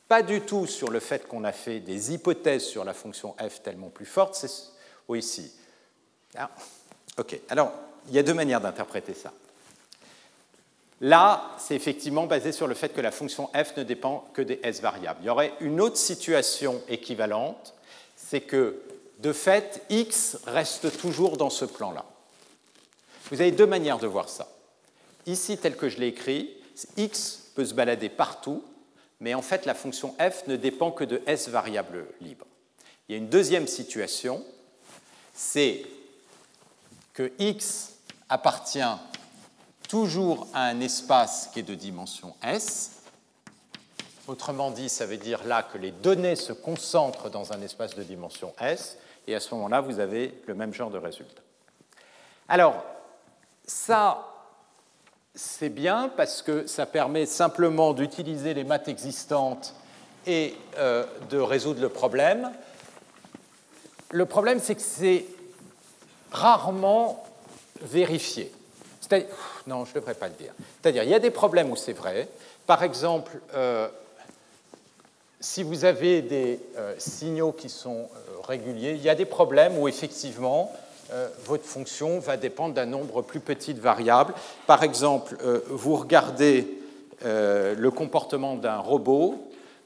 pas 0.08 0.22
du 0.22 0.42
tout 0.42 0.68
sur 0.68 0.90
le 0.90 1.00
fait 1.00 1.28
qu'on 1.28 1.44
a 1.44 1.52
fait 1.52 1.80
des 1.80 2.14
hypothèses 2.14 2.66
sur 2.66 2.84
la 2.84 2.94
fonction 2.94 3.36
f 3.40 3.62
tellement 3.62 3.90
plus 3.90 4.06
forte, 4.06 4.46
oui, 5.08 5.20
ici. 5.20 5.52
Ah, 6.38 6.50
ok, 7.18 7.40
alors, 7.50 7.74
il 8.08 8.14
y 8.14 8.20
a 8.20 8.24
deux 8.24 8.34
manières 8.34 8.62
d'interpréter 8.62 9.14
ça. 9.14 9.34
Là, 11.02 11.56
c'est 11.58 11.76
effectivement 11.76 12.28
basé 12.28 12.52
sur 12.52 12.68
le 12.68 12.76
fait 12.76 12.90
que 12.90 13.02
la 13.02 13.10
fonction 13.10 13.50
f 13.56 13.76
ne 13.76 13.84
dépend 13.84 14.30
que 14.34 14.44
des 14.44 14.60
s 14.62 14.82
variables. 14.82 15.20
Il 15.24 15.26
y 15.26 15.30
aurait 15.32 15.54
une 15.60 15.82
autre 15.82 15.98
situation 15.98 16.80
équivalente, 16.88 17.74
c'est 18.16 18.42
que, 18.42 18.80
de 19.18 19.34
fait, 19.34 19.84
x 19.90 20.38
reste 20.46 21.00
toujours 21.00 21.38
dans 21.38 21.50
ce 21.50 21.66
plan-là. 21.66 22.06
Vous 23.32 23.42
avez 23.42 23.52
deux 23.52 23.66
manières 23.66 23.98
de 23.98 24.06
voir 24.06 24.30
ça. 24.30 24.48
Ici, 25.26 25.58
tel 25.58 25.76
que 25.76 25.90
je 25.90 25.98
l'ai 25.98 26.08
écrit, 26.08 26.56
x 26.98 27.50
peut 27.56 27.66
se 27.66 27.74
balader 27.74 28.10
partout, 28.10 28.64
mais 29.20 29.34
en 29.34 29.42
fait, 29.42 29.66
la 29.66 29.74
fonction 29.74 30.16
f 30.20 30.46
ne 30.46 30.56
dépend 30.56 30.92
que 30.92 31.04
de 31.04 31.22
s 31.26 31.50
variables 31.50 32.06
libres. 32.22 32.46
Il 33.10 33.14
y 33.14 33.16
a 33.16 33.18
une 33.18 33.30
deuxième 33.30 33.68
situation, 33.68 34.44
c'est 35.34 35.84
que 37.14 37.32
x 37.40 37.94
appartient 38.30 38.80
toujours 39.92 40.48
à 40.54 40.68
un 40.68 40.80
espace 40.80 41.50
qui 41.52 41.60
est 41.60 41.64
de 41.64 41.76
dimension 41.76 42.34
S. 42.42 42.92
Autrement 44.26 44.72
dit, 44.72 44.88
ça 44.88 45.06
veut 45.06 45.18
dire 45.18 45.44
là 45.44 45.64
que 45.64 45.78
les 45.78 45.92
données 45.92 46.38
se 46.38 46.54
concentrent 46.54 47.30
dans 47.30 47.52
un 47.52 47.62
espace 47.62 47.94
de 47.96 48.04
dimension 48.04 48.54
S, 48.62 48.98
et 49.28 49.36
à 49.36 49.42
ce 49.42 49.54
moment-là, 49.54 49.82
vous 49.82 50.00
avez 50.00 50.42
le 50.48 50.54
même 50.56 50.74
genre 50.74 50.92
de 50.92 50.98
résultat. 50.98 51.42
Alors, 52.48 52.86
ça, 53.68 54.30
c'est 55.36 55.68
bien 55.68 56.10
parce 56.16 56.42
que 56.42 56.68
ça 56.68 56.86
permet 56.86 57.26
simplement 57.26 57.92
d'utiliser 57.92 58.54
les 58.54 58.64
maths 58.64 58.88
existantes 58.88 59.76
et 60.26 60.56
euh, 60.78 61.06
de 61.30 61.38
résoudre 61.38 61.82
le 61.82 61.90
problème. 61.90 62.50
Le 64.12 64.26
problème, 64.26 64.62
c'est 64.62 64.76
que 64.76 64.82
c'est 64.82 65.26
rarement 66.32 67.26
vérifié. 67.82 68.54
Non, 69.68 69.86
je 69.86 69.92
ne 69.92 69.96
devrais 69.96 70.14
pas 70.14 70.28
le 70.28 70.34
dire. 70.34 70.54
C'est-à-dire, 70.82 71.04
il 71.04 71.10
y 71.10 71.14
a 71.14 71.20
des 71.20 71.32
problèmes 71.32 71.72
où 71.72 71.76
c'est 71.76 71.94
vrai. 71.94 72.28
Par 72.66 72.84
exemple, 72.84 73.40
euh, 73.54 73.88
si 75.40 75.64
vous 75.64 75.86
avez 75.86 76.22
des 76.22 76.60
euh, 76.78 76.94
signaux 76.98 77.52
qui 77.52 77.70
sont 77.70 78.08
euh, 78.16 78.42
réguliers, 78.48 78.92
il 78.92 79.02
y 79.02 79.10
a 79.10 79.16
des 79.16 79.26
problèmes 79.26 79.78
où 79.78 79.88
effectivement 79.88 80.72
votre 81.44 81.66
fonction 81.66 82.20
va 82.20 82.38
dépendre 82.38 82.74
d'un 82.74 82.86
nombre 82.86 83.22
plus 83.22 83.42
petit 83.42 83.74
de 83.74 83.82
variables. 83.82 84.34
Par 84.66 84.82
exemple, 84.82 85.36
vous 85.68 85.98
regardez 85.98 86.66
le 87.26 87.90
comportement 87.90 88.56
d'un 88.56 88.78
robot, 88.78 89.36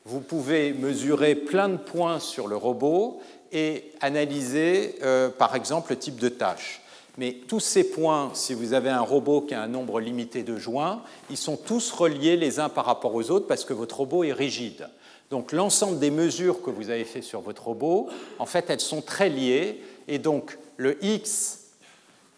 vous 0.05 0.19
pouvez 0.19 0.71
mesurer 0.71 1.33
plein 1.33 1.69
de 1.69 1.77
points 1.77 2.19
sur 2.19 2.47
le 2.47 2.55
robot 2.55 3.19
et 3.51 3.91
analyser, 4.01 4.99
par 5.39 5.55
exemple, 5.55 5.93
le 5.93 5.97
type 5.97 6.17
de 6.17 6.29
tâche. 6.29 6.84
Mais 7.17 7.37
tous 7.47 7.61
ces 7.61 7.89
points, 7.89 8.31
si 8.33 8.53
vous 8.53 8.73
avez 8.73 8.89
un 8.89 9.01
robot 9.01 9.41
qui 9.41 9.53
a 9.53 9.61
un 9.61 9.67
nombre 9.67 9.99
limité 9.99 10.43
de 10.43 10.57
joints, 10.57 11.01
ils 11.29 11.37
sont 11.37 11.55
tous 11.55 11.91
reliés 11.91 12.35
les 12.35 12.59
uns 12.59 12.69
par 12.69 12.85
rapport 12.85 13.15
aux 13.15 13.31
autres 13.31 13.47
parce 13.47 13.63
que 13.63 13.73
votre 13.73 13.99
robot 13.99 14.23
est 14.23 14.33
rigide. 14.33 14.89
Donc 15.31 15.51
l'ensemble 15.51 15.97
des 15.99 16.11
mesures 16.11 16.61
que 16.61 16.69
vous 16.69 16.89
avez 16.89 17.05
fait 17.05 17.21
sur 17.21 17.41
votre 17.41 17.63
robot, 17.67 18.09
en 18.37 18.45
fait, 18.45 18.69
elles 18.69 18.81
sont 18.81 19.01
très 19.01 19.29
liées. 19.29 19.81
Et 20.07 20.19
donc 20.19 20.57
le 20.77 21.03
x, 21.03 21.69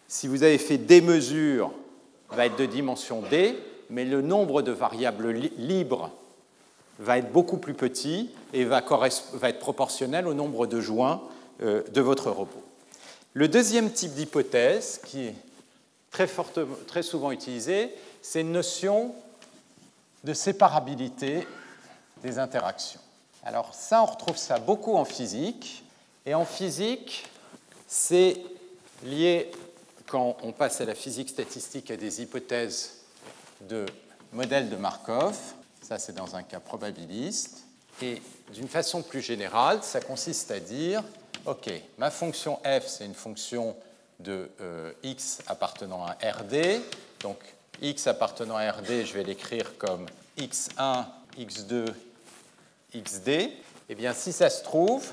si 0.06 0.28
vous 0.28 0.42
avez 0.42 0.58
fait 0.58 0.78
des 0.78 1.00
mesures, 1.00 1.72
va 2.30 2.46
être 2.46 2.58
de 2.58 2.66
dimension 2.66 3.22
d, 3.22 3.56
mais 3.90 4.04
le 4.04 4.22
nombre 4.22 4.62
de 4.62 4.72
variables 4.72 5.30
libres 5.58 6.10
va 6.98 7.18
être 7.18 7.32
beaucoup 7.32 7.58
plus 7.58 7.74
petit 7.74 8.30
et 8.52 8.64
va, 8.64 8.82
être 9.42 9.58
proportionnel 9.58 10.26
au 10.26 10.34
nombre 10.34 10.66
de 10.66 10.80
joints 10.80 11.22
euh, 11.62 11.82
de 11.92 12.00
votre 12.00 12.30
robot. 12.30 12.62
Le 13.38 13.46
deuxième 13.46 13.92
type 13.92 14.14
d'hypothèse, 14.14 15.00
qui 15.06 15.26
est 15.26 15.34
très, 16.10 17.02
souvent 17.04 17.30
utilisé, 17.30 17.94
c'est 18.20 18.40
une 18.40 18.50
notion 18.50 19.14
de 20.24 20.32
séparabilité 20.34 21.46
des 22.20 22.40
interactions. 22.40 22.98
Alors 23.44 23.76
ça, 23.76 24.02
on 24.02 24.06
retrouve 24.06 24.36
ça 24.36 24.58
beaucoup 24.58 24.96
en 24.96 25.04
physique. 25.04 25.84
Et 26.26 26.34
en 26.34 26.44
physique, 26.44 27.28
c'est 27.86 28.42
lié, 29.04 29.52
quand 30.08 30.36
on 30.42 30.50
passe 30.50 30.80
à 30.80 30.84
la 30.84 30.96
physique 30.96 31.28
statistique, 31.28 31.92
à 31.92 31.96
des 31.96 32.20
hypothèses 32.20 33.02
de 33.60 33.86
modèles 34.32 34.68
de 34.68 34.74
Markov. 34.74 35.38
Ça, 35.80 36.00
c'est 36.00 36.16
dans 36.16 36.34
un 36.34 36.42
cas 36.42 36.58
probabiliste. 36.58 37.58
Et 38.02 38.20
d'une 38.52 38.66
façon 38.66 39.00
plus 39.00 39.22
générale, 39.22 39.84
ça 39.84 40.00
consiste 40.00 40.50
à 40.50 40.58
dire 40.58 41.04
OK, 41.48 41.70
ma 41.96 42.10
fonction 42.10 42.56
f, 42.56 42.86
c'est 42.86 43.06
une 43.06 43.14
fonction 43.14 43.74
de 44.20 44.50
euh, 44.60 44.92
x 45.02 45.38
appartenant 45.46 46.04
à 46.04 46.12
RD. 46.30 46.82
Donc, 47.20 47.38
x 47.80 48.06
appartenant 48.06 48.56
à 48.56 48.70
RD, 48.70 49.06
je 49.06 49.14
vais 49.14 49.22
l'écrire 49.22 49.78
comme 49.78 50.04
x1, 50.36 51.06
x2, 51.38 51.86
xd. 52.94 53.50
Eh 53.88 53.94
bien, 53.94 54.12
si 54.12 54.30
ça 54.30 54.50
se 54.50 54.62
trouve, 54.62 55.10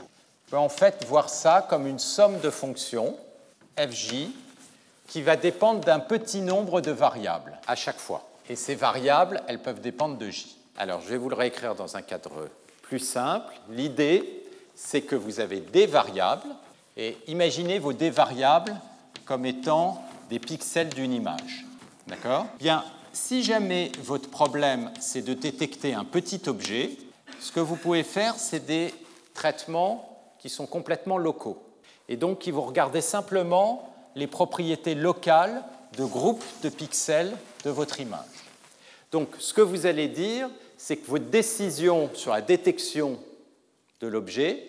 on 0.47 0.51
peut 0.51 0.57
en 0.57 0.67
fait 0.67 1.05
voir 1.05 1.29
ça 1.29 1.65
comme 1.69 1.87
une 1.87 1.99
somme 1.99 2.37
de 2.41 2.49
fonctions, 2.49 3.17
fj, 3.77 4.27
qui 5.07 5.21
va 5.21 5.37
dépendre 5.37 5.85
d'un 5.85 6.01
petit 6.01 6.41
nombre 6.41 6.81
de 6.81 6.91
variables 6.91 7.57
à 7.65 7.77
chaque 7.77 7.99
fois. 7.99 8.27
Et 8.49 8.57
ces 8.57 8.75
variables, 8.75 9.41
elles 9.47 9.61
peuvent 9.61 9.79
dépendre 9.79 10.17
de 10.17 10.29
j. 10.29 10.57
Alors, 10.77 10.99
je 10.99 11.07
vais 11.07 11.17
vous 11.17 11.29
le 11.29 11.35
réécrire 11.37 11.75
dans 11.75 11.95
un 11.95 12.01
cadre 12.01 12.49
plus 12.81 12.99
simple. 12.99 13.53
L'idée, 13.69 14.44
c'est 14.75 15.01
que 15.01 15.15
vous 15.15 15.39
avez 15.39 15.61
des 15.61 15.85
variables, 15.85 16.47
et 16.97 17.17
imaginez 17.27 17.79
vos 17.79 17.93
des 17.93 18.09
variables 18.09 18.75
comme 19.25 19.45
étant 19.45 20.03
des 20.29 20.39
pixels 20.39 20.89
d'une 20.89 21.13
image. 21.13 21.65
D'accord? 22.07 22.45
Bien, 22.59 22.83
si 23.13 23.43
jamais 23.43 23.91
votre 24.03 24.29
problème, 24.29 24.91
c'est 24.99 25.21
de 25.21 25.33
détecter 25.33 25.93
un 25.93 26.05
petit 26.05 26.41
objet, 26.47 26.91
ce 27.39 27.51
que 27.51 27.59
vous 27.59 27.75
pouvez 27.75 28.03
faire, 28.03 28.35
c'est 28.35 28.65
des 28.65 28.93
traitements 29.33 30.19
qui 30.39 30.49
sont 30.49 30.67
complètement 30.67 31.17
locaux, 31.17 31.63
et 32.07 32.17
donc 32.17 32.39
qui 32.39 32.51
vont 32.51 32.61
regarder 32.61 33.01
simplement 33.01 33.93
les 34.15 34.27
propriétés 34.27 34.95
locales 34.95 35.63
de 35.97 36.05
groupes 36.05 36.43
de 36.61 36.69
pixels 36.69 37.35
de 37.63 37.69
votre 37.69 37.99
image. 37.99 38.19
Donc, 39.11 39.29
ce 39.39 39.53
que 39.53 39.61
vous 39.61 39.85
allez 39.85 40.07
dire, 40.07 40.49
c'est 40.77 40.97
que 40.97 41.09
votre 41.09 41.25
décision 41.25 42.09
sur 42.13 42.31
la 42.31 42.41
détection 42.41 43.17
l'objet, 44.07 44.63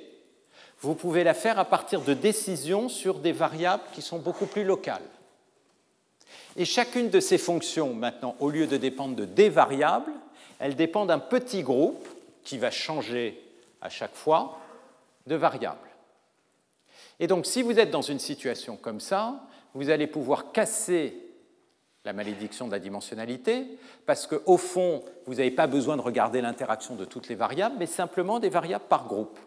vous 0.80 0.94
pouvez 0.94 1.24
la 1.24 1.34
faire 1.34 1.58
à 1.58 1.64
partir 1.64 2.02
de 2.02 2.14
décisions 2.14 2.88
sur 2.88 3.18
des 3.18 3.32
variables 3.32 3.82
qui 3.92 4.02
sont 4.02 4.18
beaucoup 4.18 4.46
plus 4.46 4.64
locales. 4.64 5.02
Et 6.56 6.64
chacune 6.64 7.10
de 7.10 7.20
ces 7.20 7.38
fonctions, 7.38 7.94
maintenant, 7.94 8.36
au 8.40 8.50
lieu 8.50 8.66
de 8.66 8.76
dépendre 8.76 9.16
de 9.16 9.24
des 9.24 9.48
variables, 9.48 10.12
elle 10.58 10.76
dépend 10.76 11.06
d'un 11.06 11.18
petit 11.18 11.62
groupe 11.62 12.06
qui 12.44 12.58
va 12.58 12.70
changer 12.70 13.42
à 13.80 13.88
chaque 13.88 14.14
fois 14.14 14.58
de 15.26 15.34
variables. 15.34 15.78
Et 17.20 17.26
donc, 17.26 17.46
si 17.46 17.62
vous 17.62 17.78
êtes 17.78 17.90
dans 17.90 18.02
une 18.02 18.18
situation 18.18 18.76
comme 18.76 19.00
ça, 19.00 19.40
vous 19.74 19.90
allez 19.90 20.06
pouvoir 20.06 20.52
casser 20.52 21.25
la 22.06 22.12
malédiction 22.12 22.66
de 22.66 22.72
la 22.72 22.78
dimensionnalité, 22.78 23.66
parce 24.06 24.26
qu'au 24.26 24.56
fond, 24.56 25.02
vous 25.26 25.34
n'avez 25.34 25.50
pas 25.50 25.66
besoin 25.66 25.96
de 25.96 26.02
regarder 26.02 26.40
l'interaction 26.40 26.94
de 26.94 27.04
toutes 27.04 27.28
les 27.28 27.34
variables, 27.34 27.74
mais 27.78 27.86
simplement 27.86 28.38
des 28.38 28.48
variables 28.48 28.84
par 28.88 29.06
groupe. 29.06 29.38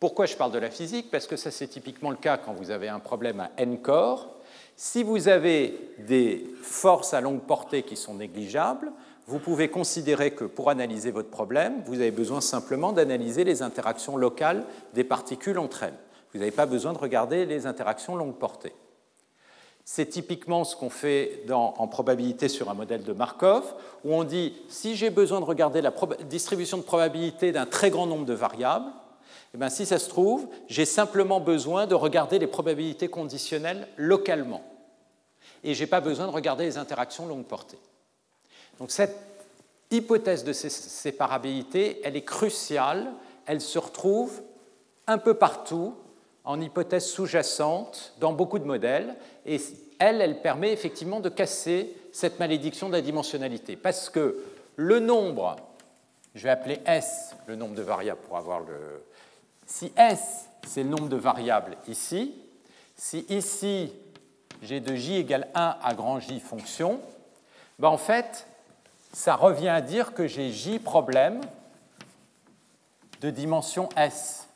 Pourquoi 0.00 0.26
je 0.26 0.34
parle 0.34 0.52
de 0.52 0.58
la 0.58 0.70
physique? 0.70 1.10
Parce 1.10 1.26
que 1.26 1.36
ça, 1.36 1.50
c'est 1.50 1.68
typiquement 1.68 2.10
le 2.10 2.16
cas 2.16 2.38
quand 2.38 2.54
vous 2.54 2.70
avez 2.70 2.88
un 2.88 3.00
problème 3.00 3.40
à 3.40 3.50
n 3.58 3.80
corps. 3.80 4.34
Si 4.76 5.02
vous 5.02 5.28
avez 5.28 5.78
des 5.98 6.46
forces 6.62 7.12
à 7.12 7.20
longue 7.20 7.42
portée 7.42 7.82
qui 7.82 7.96
sont 7.96 8.14
négligeables, 8.14 8.90
vous 9.26 9.38
pouvez 9.38 9.68
considérer 9.68 10.30
que 10.30 10.44
pour 10.44 10.70
analyser 10.70 11.10
votre 11.10 11.28
problème, 11.28 11.82
vous 11.84 11.96
avez 11.96 12.12
besoin 12.12 12.40
simplement 12.40 12.92
d'analyser 12.92 13.44
les 13.44 13.60
interactions 13.60 14.16
locales 14.16 14.64
des 14.94 15.04
particules 15.04 15.58
entre 15.58 15.82
elles. 15.82 15.98
Vous 16.32 16.38
n'avez 16.38 16.50
pas 16.50 16.64
besoin 16.64 16.94
de 16.94 16.98
regarder 16.98 17.44
les 17.44 17.66
interactions 17.66 18.16
longue 18.16 18.36
portée. 18.36 18.72
C'est 19.90 20.04
typiquement 20.04 20.64
ce 20.64 20.76
qu'on 20.76 20.90
fait 20.90 21.46
en 21.50 21.88
probabilité 21.88 22.48
sur 22.48 22.68
un 22.68 22.74
modèle 22.74 23.04
de 23.04 23.14
Markov, 23.14 23.74
où 24.04 24.14
on 24.14 24.22
dit 24.22 24.52
si 24.68 24.96
j'ai 24.96 25.08
besoin 25.08 25.40
de 25.40 25.46
regarder 25.46 25.80
la 25.80 25.94
distribution 26.28 26.76
de 26.76 26.82
probabilité 26.82 27.52
d'un 27.52 27.64
très 27.64 27.88
grand 27.88 28.06
nombre 28.06 28.26
de 28.26 28.34
variables, 28.34 28.92
eh 29.54 29.56
bien, 29.56 29.70
si 29.70 29.86
ça 29.86 29.98
se 29.98 30.10
trouve, 30.10 30.46
j'ai 30.66 30.84
simplement 30.84 31.40
besoin 31.40 31.86
de 31.86 31.94
regarder 31.94 32.38
les 32.38 32.46
probabilités 32.46 33.08
conditionnelles 33.08 33.88
localement. 33.96 34.62
Et 35.64 35.72
je 35.72 35.80
n'ai 35.80 35.86
pas 35.86 36.02
besoin 36.02 36.26
de 36.26 36.32
regarder 36.32 36.64
les 36.64 36.76
interactions 36.76 37.26
longue 37.26 37.46
portée. 37.46 37.78
Donc 38.78 38.90
cette 38.90 39.16
hypothèse 39.90 40.44
de 40.44 40.52
séparabilité, 40.52 42.02
elle 42.04 42.14
est 42.14 42.26
cruciale, 42.26 43.10
elle 43.46 43.62
se 43.62 43.78
retrouve 43.78 44.42
un 45.06 45.16
peu 45.16 45.32
partout 45.32 45.94
en 46.48 46.62
hypothèse 46.62 47.04
sous-jacente 47.04 48.14
dans 48.20 48.32
beaucoup 48.32 48.58
de 48.58 48.64
modèles, 48.64 49.16
et 49.48 49.60
elle, 49.98 50.20
elle 50.20 50.40
permet 50.40 50.72
effectivement 50.72 51.20
de 51.20 51.28
casser 51.28 51.96
cette 52.12 52.38
malédiction 52.38 52.88
de 52.88 52.92
la 52.92 53.00
dimensionnalité, 53.00 53.76
parce 53.76 54.10
que 54.10 54.44
le 54.76 55.00
nombre, 55.00 55.56
je 56.34 56.44
vais 56.44 56.50
appeler 56.50 56.80
S 56.86 57.34
le 57.46 57.56
nombre 57.56 57.74
de 57.74 57.82
variables 57.82 58.20
pour 58.20 58.36
avoir 58.36 58.60
le... 58.60 59.02
Si 59.66 59.92
S, 59.96 60.46
c'est 60.66 60.82
le 60.82 60.88
nombre 60.88 61.08
de 61.08 61.16
variables 61.16 61.76
ici, 61.88 62.34
si 62.96 63.26
ici 63.28 63.92
j'ai 64.62 64.80
de 64.80 64.94
j 64.94 65.16
égale 65.16 65.48
1 65.54 65.76
à 65.82 65.94
grand 65.94 66.20
J 66.20 66.40
fonction, 66.40 67.00
ben 67.78 67.88
en 67.88 67.98
fait, 67.98 68.46
ça 69.12 69.36
revient 69.36 69.68
à 69.68 69.80
dire 69.80 70.14
que 70.14 70.26
j'ai 70.26 70.50
j 70.50 70.78
problème 70.78 71.40
de 73.20 73.30
dimension 73.30 73.88
S. 73.96 74.48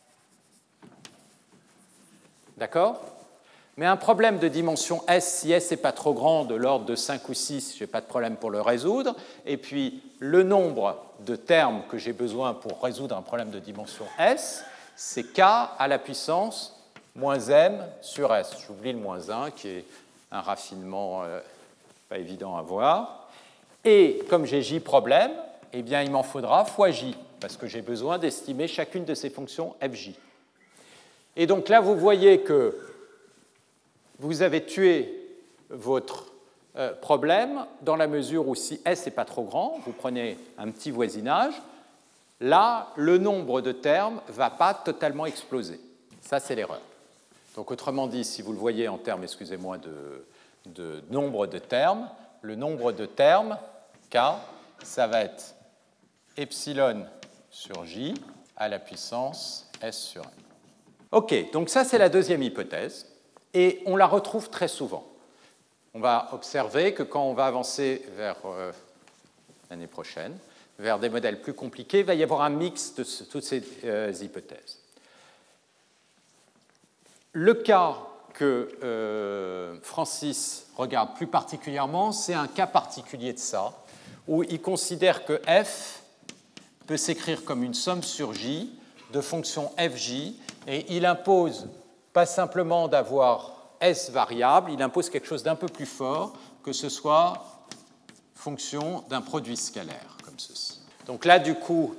D'accord? 2.56 3.11
Mais 3.78 3.86
un 3.86 3.96
problème 3.96 4.38
de 4.38 4.48
dimension 4.48 5.02
S, 5.08 5.40
si 5.40 5.52
S 5.52 5.70
n'est 5.70 5.78
pas 5.78 5.92
trop 5.92 6.12
grand, 6.12 6.44
de 6.44 6.54
l'ordre 6.54 6.84
de 6.84 6.94
5 6.94 7.26
ou 7.28 7.34
6, 7.34 7.76
je 7.76 7.84
n'ai 7.84 7.86
pas 7.86 8.02
de 8.02 8.06
problème 8.06 8.36
pour 8.36 8.50
le 8.50 8.60
résoudre. 8.60 9.16
Et 9.46 9.56
puis 9.56 10.02
le 10.18 10.42
nombre 10.42 11.02
de 11.20 11.36
termes 11.36 11.82
que 11.88 11.96
j'ai 11.96 12.12
besoin 12.12 12.52
pour 12.52 12.82
résoudre 12.82 13.16
un 13.16 13.22
problème 13.22 13.50
de 13.50 13.58
dimension 13.58 14.04
S, 14.18 14.64
c'est 14.94 15.32
K 15.32 15.40
à 15.40 15.88
la 15.88 15.98
puissance 15.98 16.78
moins 17.14 17.40
M 17.40 17.82
sur 18.02 18.34
S. 18.34 18.56
J'oublie 18.66 18.92
le 18.92 18.98
moins 18.98 19.30
1 19.30 19.50
qui 19.52 19.68
est 19.68 19.84
un 20.30 20.40
raffinement 20.40 21.22
euh, 21.24 21.40
pas 22.08 22.18
évident 22.18 22.56
à 22.56 22.62
voir. 22.62 23.28
Et 23.84 24.22
comme 24.28 24.44
j'ai 24.44 24.62
J 24.62 24.80
problème, 24.80 25.32
eh 25.72 25.82
bien, 25.82 26.02
il 26.02 26.10
m'en 26.10 26.22
faudra 26.22 26.64
fois 26.66 26.90
J, 26.90 27.16
parce 27.40 27.56
que 27.56 27.66
j'ai 27.66 27.82
besoin 27.82 28.18
d'estimer 28.18 28.68
chacune 28.68 29.04
de 29.04 29.14
ces 29.14 29.30
fonctions 29.30 29.74
fj. 29.80 30.12
Et 31.36 31.46
donc 31.46 31.70
là, 31.70 31.80
vous 31.80 31.96
voyez 31.96 32.40
que 32.40 32.76
vous 34.22 34.42
avez 34.42 34.64
tué 34.64 35.18
votre 35.68 36.32
euh, 36.76 36.94
problème 36.94 37.66
dans 37.82 37.96
la 37.96 38.06
mesure 38.06 38.46
où 38.46 38.54
si 38.54 38.80
S 38.84 39.04
n'est 39.04 39.12
pas 39.12 39.24
trop 39.24 39.42
grand, 39.42 39.80
vous 39.84 39.92
prenez 39.92 40.38
un 40.56 40.70
petit 40.70 40.90
voisinage, 40.92 41.54
là, 42.40 42.88
le 42.96 43.18
nombre 43.18 43.60
de 43.60 43.72
termes 43.72 44.20
ne 44.28 44.32
va 44.32 44.48
pas 44.48 44.74
totalement 44.74 45.26
exploser. 45.26 45.80
Ça, 46.20 46.38
c'est 46.38 46.54
l'erreur. 46.54 46.80
Donc 47.56 47.70
autrement 47.70 48.06
dit, 48.06 48.24
si 48.24 48.42
vous 48.42 48.52
le 48.52 48.58
voyez 48.58 48.88
en 48.88 48.96
termes, 48.96 49.24
excusez-moi, 49.24 49.78
de, 49.78 50.24
de 50.66 51.02
nombre 51.10 51.46
de 51.48 51.58
termes, 51.58 52.08
le 52.42 52.54
nombre 52.54 52.92
de 52.92 53.06
termes, 53.06 53.58
K, 54.08 54.18
ça 54.84 55.06
va 55.08 55.22
être 55.22 55.54
epsilon 56.36 57.06
sur 57.50 57.84
J 57.84 58.14
à 58.56 58.68
la 58.68 58.78
puissance 58.78 59.68
S 59.82 59.98
sur 59.98 60.22
M. 60.22 60.30
OK, 61.10 61.50
donc 61.52 61.68
ça 61.68 61.84
c'est 61.84 61.98
la 61.98 62.08
deuxième 62.08 62.42
hypothèse, 62.42 63.11
et 63.54 63.82
on 63.86 63.96
la 63.96 64.06
retrouve 64.06 64.50
très 64.50 64.68
souvent. 64.68 65.06
On 65.94 66.00
va 66.00 66.30
observer 66.32 66.94
que 66.94 67.02
quand 67.02 67.24
on 67.24 67.34
va 67.34 67.46
avancer 67.46 68.02
vers 68.16 68.36
euh, 68.46 68.72
l'année 69.70 69.86
prochaine, 69.86 70.36
vers 70.78 70.98
des 70.98 71.10
modèles 71.10 71.40
plus 71.40 71.52
compliqués, 71.52 72.00
il 72.00 72.06
va 72.06 72.14
y 72.14 72.22
avoir 72.22 72.42
un 72.42 72.50
mix 72.50 72.94
de 72.94 73.04
toutes 73.30 73.44
ces 73.44 73.62
euh, 73.84 74.12
hypothèses. 74.20 74.78
Le 77.32 77.54
cas 77.54 77.96
que 78.34 78.70
euh, 78.82 79.78
Francis 79.82 80.66
regarde 80.76 81.14
plus 81.14 81.26
particulièrement, 81.26 82.12
c'est 82.12 82.34
un 82.34 82.48
cas 82.48 82.66
particulier 82.66 83.32
de 83.32 83.38
ça, 83.38 83.72
où 84.26 84.42
il 84.42 84.60
considère 84.60 85.24
que 85.24 85.40
f 85.46 86.02
peut 86.86 86.96
s'écrire 86.96 87.44
comme 87.44 87.62
une 87.62 87.74
somme 87.74 88.02
sur 88.02 88.32
j 88.32 88.72
de 89.12 89.20
fonctions 89.20 89.72
fj, 89.78 90.34
et 90.66 90.86
il 90.96 91.04
impose 91.04 91.68
pas 92.12 92.26
simplement 92.26 92.88
d'avoir 92.88 93.52
s 93.80 94.10
variables, 94.10 94.70
il 94.70 94.82
impose 94.82 95.10
quelque 95.10 95.26
chose 95.26 95.42
d'un 95.42 95.56
peu 95.56 95.66
plus 95.66 95.86
fort, 95.86 96.34
que 96.62 96.72
ce 96.72 96.88
soit 96.88 97.42
fonction 98.34 99.04
d'un 99.08 99.20
produit 99.20 99.56
scalaire, 99.56 100.16
comme 100.24 100.38
ceci. 100.38 100.80
Donc 101.06 101.24
là, 101.24 101.38
du 101.38 101.54
coup, 101.54 101.94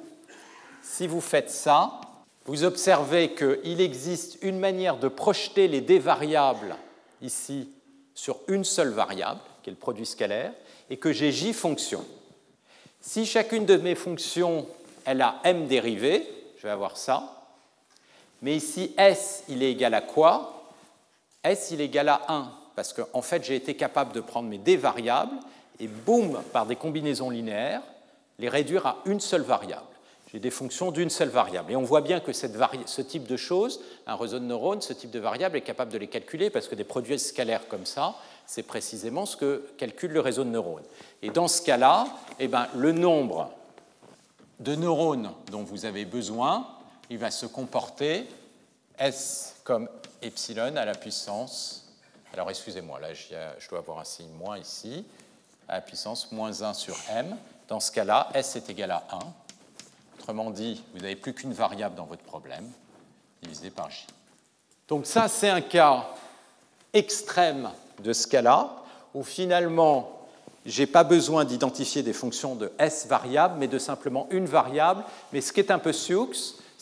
si 0.82 1.08
vous 1.08 1.22
faites 1.22 1.50
ça, 1.50 2.00
vous 2.46 2.64
observez 2.64 3.34
qu'il 3.34 3.82
existe 3.82 4.38
une 4.42 4.60
manière 4.60 4.98
de 4.98 5.08
projeter 5.08 5.68
les 5.68 5.82
d 5.82 6.00
variables 6.00 6.76
ici 7.22 7.70
sur 8.14 8.40
une 8.48 8.64
seule 8.64 8.92
variable, 8.92 9.40
qui 9.62 9.70
est 9.70 9.74
le 9.74 9.80
produit 9.80 10.06
scalaire, 10.06 10.54
et 10.90 10.98
que 10.98 11.12
j'ai 11.12 11.32
j 11.32 11.54
fonctions. 11.54 12.06
Si 13.02 13.26
chacune 13.26 13.66
de 13.66 13.78
mes 13.78 13.96
fonctions, 13.96 14.66
elle 15.06 15.22
a 15.22 15.40
m 15.44 15.68
dérivées, 15.68 16.28
je 16.58 16.64
vais 16.64 16.70
avoir 16.70 16.98
ça, 16.98 17.43
mais 18.44 18.56
ici 18.56 18.94
s, 18.98 19.44
il 19.50 19.64
est 19.64 19.72
égal 19.72 19.96
à 19.96 20.02
quoi? 20.02 20.70
S, 21.44 21.72
il 21.72 21.82
est 21.82 21.86
égal 21.86 22.10
à 22.10 22.22
1, 22.28 22.52
parce 22.76 22.94
qu'en 22.94 23.08
en 23.14 23.22
fait, 23.24 23.44
j'ai 23.44 23.56
été 23.56 23.76
capable 23.76 24.14
de 24.14 24.22
prendre 24.22 24.48
mes 24.48 24.60
d 24.60 24.78
variables 24.78 25.36
et 25.80 25.88
boum, 25.88 26.40
par 26.54 26.68
des 26.68 26.76
combinaisons 26.76 27.32
linéaires, 27.32 27.82
les 28.38 28.50
réduire 28.50 28.86
à 28.86 28.98
une 29.06 29.20
seule 29.20 29.42
variable 29.42 29.88
j'ai 30.34 30.40
des 30.40 30.50
fonctions 30.50 30.92
d'une 30.92 31.12
seule 31.12 31.30
variable. 31.30 31.72
Et 31.72 31.76
on 31.76 31.84
voit 31.84 32.02
bien 32.02 32.20
que 32.20 32.34
ce 32.34 33.02
type 33.02 33.28
de 33.28 33.38
choses, 33.38 33.82
un 34.08 34.16
réseau 34.16 34.40
de 34.40 34.46
neurones, 34.46 34.82
ce 34.82 34.92
type 34.92 35.12
de 35.12 35.20
variable 35.20 35.58
est 35.58 35.62
capable 35.62 35.92
de 35.92 35.98
les 36.00 36.08
calculer 36.08 36.50
parce 36.50 36.68
que 36.68 36.74
des 36.74 36.84
produits 36.84 37.20
scalaires 37.20 37.68
comme 37.68 37.86
ça, 37.86 38.16
c'est 38.48 38.64
précisément 38.64 39.28
ce 39.28 39.38
que 39.38 39.64
calcule 39.78 40.12
le 40.12 40.20
réseau 40.22 40.44
de 40.44 40.50
neurones. 40.50 40.84
Et 41.22 41.30
dans 41.30 41.48
ce 41.48 41.62
cas-là, 41.62 42.08
eh 42.40 42.48
ben, 42.48 42.68
le 42.76 42.92
nombre 42.92 43.52
de 44.60 44.76
neurones 44.76 45.30
dont 45.52 45.62
vous 45.62 45.86
avez 45.86 46.04
besoin, 46.04 46.66
il 47.10 47.18
va 47.18 47.32
se 47.32 47.46
comporter 47.46 48.28
S 48.98 49.56
comme 49.64 49.90
epsilon 50.22 50.76
à 50.76 50.86
la 50.86 50.96
puissance. 50.96 51.86
Alors 52.34 52.50
excusez-moi, 52.50 53.00
là 53.00 53.14
je 53.14 53.70
dois 53.70 53.80
avoir 53.80 54.00
un 54.00 54.04
signe 54.04 54.32
moins 54.32 54.58
ici, 54.58 55.06
à 55.68 55.76
la 55.76 55.82
puissance 55.82 56.32
moins 56.32 56.62
1 56.62 56.74
sur 56.74 56.96
m. 57.10 57.38
Dans 57.68 57.80
ce 57.80 57.92
cas-là, 57.92 58.30
S 58.34 58.56
est 58.56 58.70
égal 58.70 58.92
à 58.92 59.04
1. 59.12 59.20
Autrement 60.20 60.50
dit, 60.52 60.84
vous 60.94 61.00
n'avez 61.00 61.16
plus 61.16 61.34
qu'une 61.34 61.54
variable 61.54 61.96
dans 61.96 62.06
votre 62.06 62.24
problème, 62.24 62.70
divisé 63.42 63.70
par 63.70 63.90
j. 63.90 64.06
Donc 64.88 65.06
ça, 65.06 65.28
c'est 65.28 65.50
un 65.50 65.62
cas 65.62 66.08
extrême 66.94 67.70
de 68.00 68.14
ce 68.14 68.28
cas-là, 68.28 68.84
où 69.14 69.24
finalement, 69.24 70.28
je 70.66 70.82
n'ai 70.82 70.88
pas 70.88 71.04
besoin 71.04 71.46
d'identifier 71.46 72.04
des 72.04 72.14
fonctions 72.14 72.56
de 72.56 72.72
s 72.80 73.08
variables, 73.08 73.56
mais 73.60 73.68
de 73.68 73.80
simplement 73.80 74.28
une 74.30 74.46
variable. 74.46 75.04
Mais 75.32 75.42
ce 75.42 75.52
qui 75.52 75.60
est 75.60 75.72
un 75.72 75.80
peu 75.80 75.94
sioux, 75.94 76.32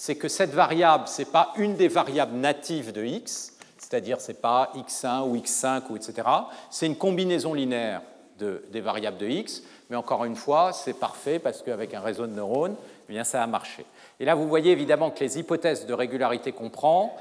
c'est 0.02 0.16
que 0.16 0.30
cette 0.30 0.49
variable, 0.49 1.08
ce 1.08 1.22
n'est 1.22 1.28
pas 1.28 1.54
une 1.58 1.76
des 1.76 1.88
variables 1.88 2.36
natives 2.36 2.91
de 2.91 3.04
x, 3.06 3.54
c'est-à-dire 3.78 4.20
ce 4.20 4.32
n'est 4.32 4.38
pas 4.39 4.72
x1 4.76 5.28
ou 5.28 5.38
x5 5.38 5.84
ou 5.91 5.95
etc. 5.95 6.28
C'est 6.72 6.88
une 6.88 6.95
combinaison 6.95 7.54
linéaire 7.54 8.02
de, 8.39 8.64
des 8.72 8.82
variables 8.82 9.20
de 9.20 9.28
x, 9.28 9.62
mais 9.91 9.95
encore 9.95 10.26
une 10.26 10.36
fois, 10.36 10.74
c'est 10.74 10.95
parfait 10.95 11.38
parce 11.38 11.62
qu'avec 11.62 11.93
un 11.93 11.99
réseau 11.99 12.26
de 12.26 12.32
neurones, 12.32 12.76
eh 13.08 13.14
bien, 13.14 13.24
ça 13.24 13.43
a 13.43 13.45
marché. 13.45 13.86
Et 14.20 14.26
là, 14.26 14.34
vous 14.34 14.47
voyez 14.47 14.72
évidemment 14.72 15.12
que 15.12 15.20
les 15.20 15.38
hypothèses 15.38 15.86
de 15.86 15.93
régularité 15.93 16.52
qu'on 16.52 16.72
prend, 16.72 17.16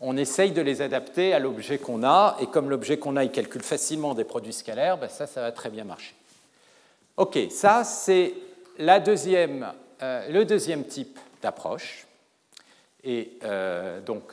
on 0.00 0.16
essaye 0.16 0.52
de 0.52 0.62
les 0.62 0.82
adapter 0.82 1.34
à 1.34 1.40
l'objet 1.40 1.78
qu'on 1.78 2.04
a, 2.04 2.36
et 2.40 2.46
comme 2.46 2.70
l'objet 2.70 2.96
qu'on 2.96 3.16
a, 3.16 3.24
il 3.24 3.32
calcule 3.32 3.64
facilement 3.64 4.14
des 4.14 4.22
produits 4.22 4.52
scalaires, 4.52 4.98
ben 4.98 5.08
ça, 5.08 5.26
ça 5.26 5.40
va 5.40 5.50
très 5.50 5.68
bien 5.68 5.82
marcher. 5.82 6.14
OK, 7.16 7.40
ça, 7.50 7.82
c'est 7.82 8.34
deuxième, 9.04 9.66
euh, 10.00 10.30
le 10.30 10.44
deuxième 10.44 10.84
type 10.84 11.18
d'approche. 11.44 12.06
Et 13.04 13.38
euh, 13.44 14.00
donc, 14.00 14.32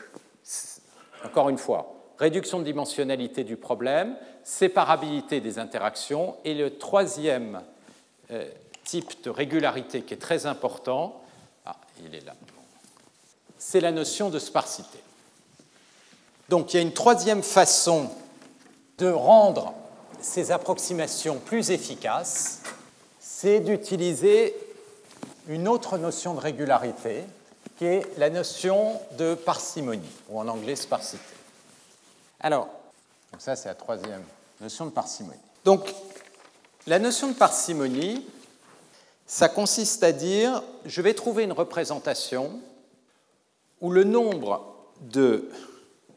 encore 1.26 1.50
une 1.50 1.58
fois, 1.58 1.94
réduction 2.18 2.60
de 2.60 2.64
dimensionnalité 2.64 3.44
du 3.44 3.58
problème, 3.58 4.16
séparabilité 4.44 5.42
des 5.42 5.60
interactions, 5.60 6.38
et 6.46 6.54
le 6.54 6.78
troisième 6.78 7.62
euh, 8.32 8.50
type 8.86 9.24
de 9.24 9.30
régularité 9.30 10.02
qui 10.02 10.14
est 10.14 10.18
très 10.18 10.46
important, 10.46 11.22
ah, 11.66 11.76
il 12.04 12.16
est 12.16 12.26
là, 12.26 12.34
c'est 13.58 13.82
la 13.82 13.92
notion 13.92 14.30
de 14.30 14.40
sparsité. 14.40 15.00
Donc 16.48 16.74
il 16.74 16.78
y 16.78 16.80
a 16.80 16.84
une 16.84 16.94
troisième 16.94 17.44
façon 17.44 18.10
de 18.98 19.10
rendre 19.10 19.74
ces 20.22 20.52
approximations 20.52 21.40
plus 21.40 21.72
efficaces, 21.72 22.62
c'est 23.20 23.60
d'utiliser 23.60 24.56
une 25.48 25.68
autre 25.68 25.98
notion 25.98 26.34
de 26.34 26.40
régularité, 26.40 27.24
qui 27.78 27.86
est 27.86 28.18
la 28.18 28.30
notion 28.30 29.00
de 29.18 29.36
parcimonie, 29.36 30.02
ou 30.30 30.40
en 30.40 30.48
anglais 30.48 30.76
sparsité. 30.76 31.24
Alors, 32.40 32.70
ça 33.40 33.56
c'est 33.56 33.70
la 33.70 33.76
troisième 33.76 34.24
notion 34.60 34.86
de 34.86 34.92
parcimonie. 34.92 35.40
Donc, 35.66 35.94
la 36.88 37.00
notion 37.00 37.30
de 37.30 37.34
parcimonie, 37.34 38.26
ça 39.28 39.50
consiste 39.50 40.04
à 40.04 40.12
dire, 40.12 40.64
je 40.86 41.02
vais 41.02 41.14
trouver 41.14 41.44
une 41.44 41.54
représentation 41.54 42.60
où 43.80 43.92
le 43.92 44.04
nombre 44.04 44.66
de 45.02 45.50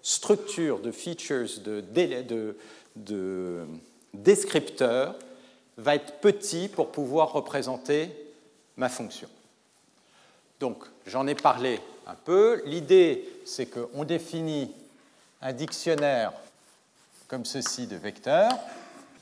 structures, 0.03 0.81
de 0.81 0.91
features, 0.93 1.61
de, 1.61 2.55
descripteurs 4.15 5.17
va 5.77 5.95
être 5.97 6.21
petit 6.21 6.69
pour 6.69 6.93
pouvoir 6.93 7.33
représenter 7.33 8.11
ma 8.77 8.89
fonction. 8.89 9.29
Donc, 10.61 10.85
j'en 11.07 11.27
ai 11.27 11.35
parlé 11.35 11.81
un 12.07 12.15
peu. 12.15 12.63
L'idée, 12.67 13.29
c'est 13.45 13.67
qu'on 13.67 14.05
définit 14.05 14.73
un 15.43 15.53
dictionnaire 15.53 16.33
comme 17.29 17.45
ceci 17.45 17.87
de 17.87 17.97
vecteurs, 17.97 18.53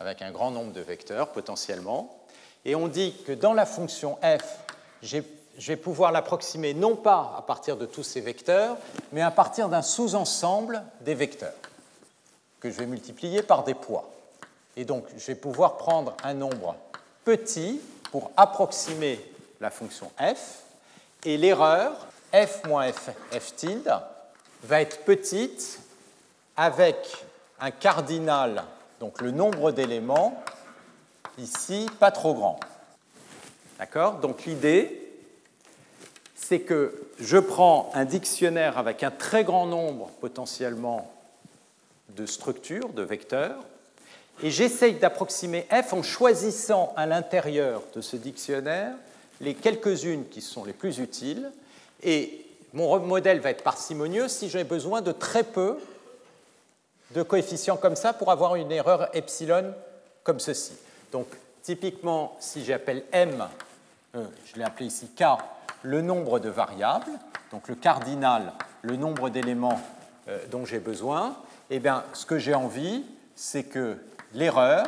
avec 0.01 0.23
un 0.23 0.31
grand 0.31 0.51
nombre 0.51 0.73
de 0.73 0.81
vecteurs 0.81 1.29
potentiellement, 1.29 2.19
et 2.65 2.75
on 2.75 2.89
dit 2.89 3.15
que 3.27 3.33
dans 3.33 3.53
la 3.53 3.67
fonction 3.67 4.19
f, 4.23 4.59
je 5.03 5.23
vais 5.59 5.77
pouvoir 5.77 6.13
l'approximer 6.13 6.75
non 6.75 6.97
pas 6.97 7.35
à 7.37 7.43
partir 7.43 7.77
de 7.77 7.87
tous 7.87 8.03
ces 8.03 8.21
vecteurs, 8.21 8.77
mais 9.13 9.23
à 9.23 9.31
partir 9.31 9.69
d'un 9.69 9.83
sous-ensemble 9.83 10.83
des 11.01 11.15
vecteurs, 11.15 11.55
que 12.61 12.71
je 12.71 12.79
vais 12.79 12.87
multiplier 12.87 13.43
par 13.43 13.65
des 13.65 13.75
poids. 13.75 14.11
Et 14.77 14.85
donc, 14.85 15.05
je 15.17 15.27
vais 15.27 15.35
pouvoir 15.35 15.77
prendre 15.77 16.17
un 16.23 16.35
nombre 16.35 16.77
petit 17.25 17.81
pour 18.11 18.31
approximer 18.37 19.21
la 19.63 19.71
fonction 19.71 20.11
f, 20.19 20.65
et 21.25 21.39
l'erreur 21.39 22.09
f 22.35 22.65
moins 22.67 22.93
f, 22.93 23.11
f 23.31 23.55
tilde 23.55 23.95
va 24.65 24.81
être 24.83 25.05
petite 25.05 25.79
avec 26.57 27.25
un 27.61 27.71
cardinal, 27.71 28.65
donc 28.99 29.21
le 29.21 29.31
nombre 29.31 29.71
d'éléments, 29.71 30.43
ici, 31.39 31.87
pas 32.01 32.11
trop 32.11 32.35
grand. 32.35 32.59
D'accord? 33.79 34.15
Donc 34.15 34.45
l'idée, 34.45 34.99
c'est 36.35 36.61
que 36.61 37.09
je 37.21 37.39
prends 37.39 37.91
un 37.95 38.05
dictionnaire 38.05 38.79
avec 38.79 39.05
un 39.05 39.13
très 39.13 39.45
grand 39.45 39.67
nombre 39.67 40.11
potentiellement 40.21 41.09
de 42.11 42.27
structures, 42.27 42.89
de 42.89 43.03
vecteurs, 43.03 43.61
et 44.43 44.51
j'essaye 44.51 44.95
d'approximer 44.95 45.69
f 45.71 45.93
en 45.93 46.03
choisissant 46.03 46.93
à 46.97 47.07
l'intérieur 47.07 47.83
de 47.95 48.01
ce 48.01 48.17
dictionnaire 48.17 48.95
les 49.43 49.55
quelques-unes 49.55 50.29
qui 50.29 50.41
sont 50.41 50.65
les 50.65 50.73
plus 50.73 50.99
utiles, 50.99 51.51
et 52.03 52.47
mon 52.73 52.99
modèle 53.01 53.41
va 53.41 53.51
être 53.51 53.63
parcimonieux 53.63 54.29
si 54.29 54.49
j'ai 54.49 54.65
besoin 54.65 55.03
de 55.03 55.13
très 55.13 55.43
peu 55.43 55.79
de 57.11 57.23
coefficients 57.23 57.77
comme 57.77 57.97
ça 57.97 58.15
pour 58.15 58.31
avoir 58.31 58.55
une 58.57 58.73
erreur 58.73 59.15
epsilon 59.15 59.75
comme 60.23 60.41
ceci. 60.41 60.73
Donc 61.11 61.27
typiquement, 61.63 62.37
si 62.41 62.65
j'appelle 62.65 63.05
m, 63.13 63.47
euh, 64.15 64.25
je 64.47 64.59
l'ai 64.59 64.65
appelé 64.65 64.87
ici 64.87 65.09
k, 65.09 65.25
le 65.83 66.01
nombre 66.01 66.39
de 66.39 66.49
variables, 66.49 67.11
donc 67.51 67.69
le 67.69 67.75
cardinal, 67.75 68.53
le 68.83 68.97
nombre 68.97 69.29
d'éléments 69.29 69.81
euh, 70.29 70.39
dont 70.51 70.65
j'ai 70.65 70.79
besoin, 70.79 71.37
eh 71.69 71.81
bien, 71.81 72.05
ce 72.13 72.25
que 72.25 72.39
j'ai 72.39 72.55
envie, 72.55 73.05
c'est 73.35 73.65
que 73.65 73.97
l'erreur, 74.35 74.87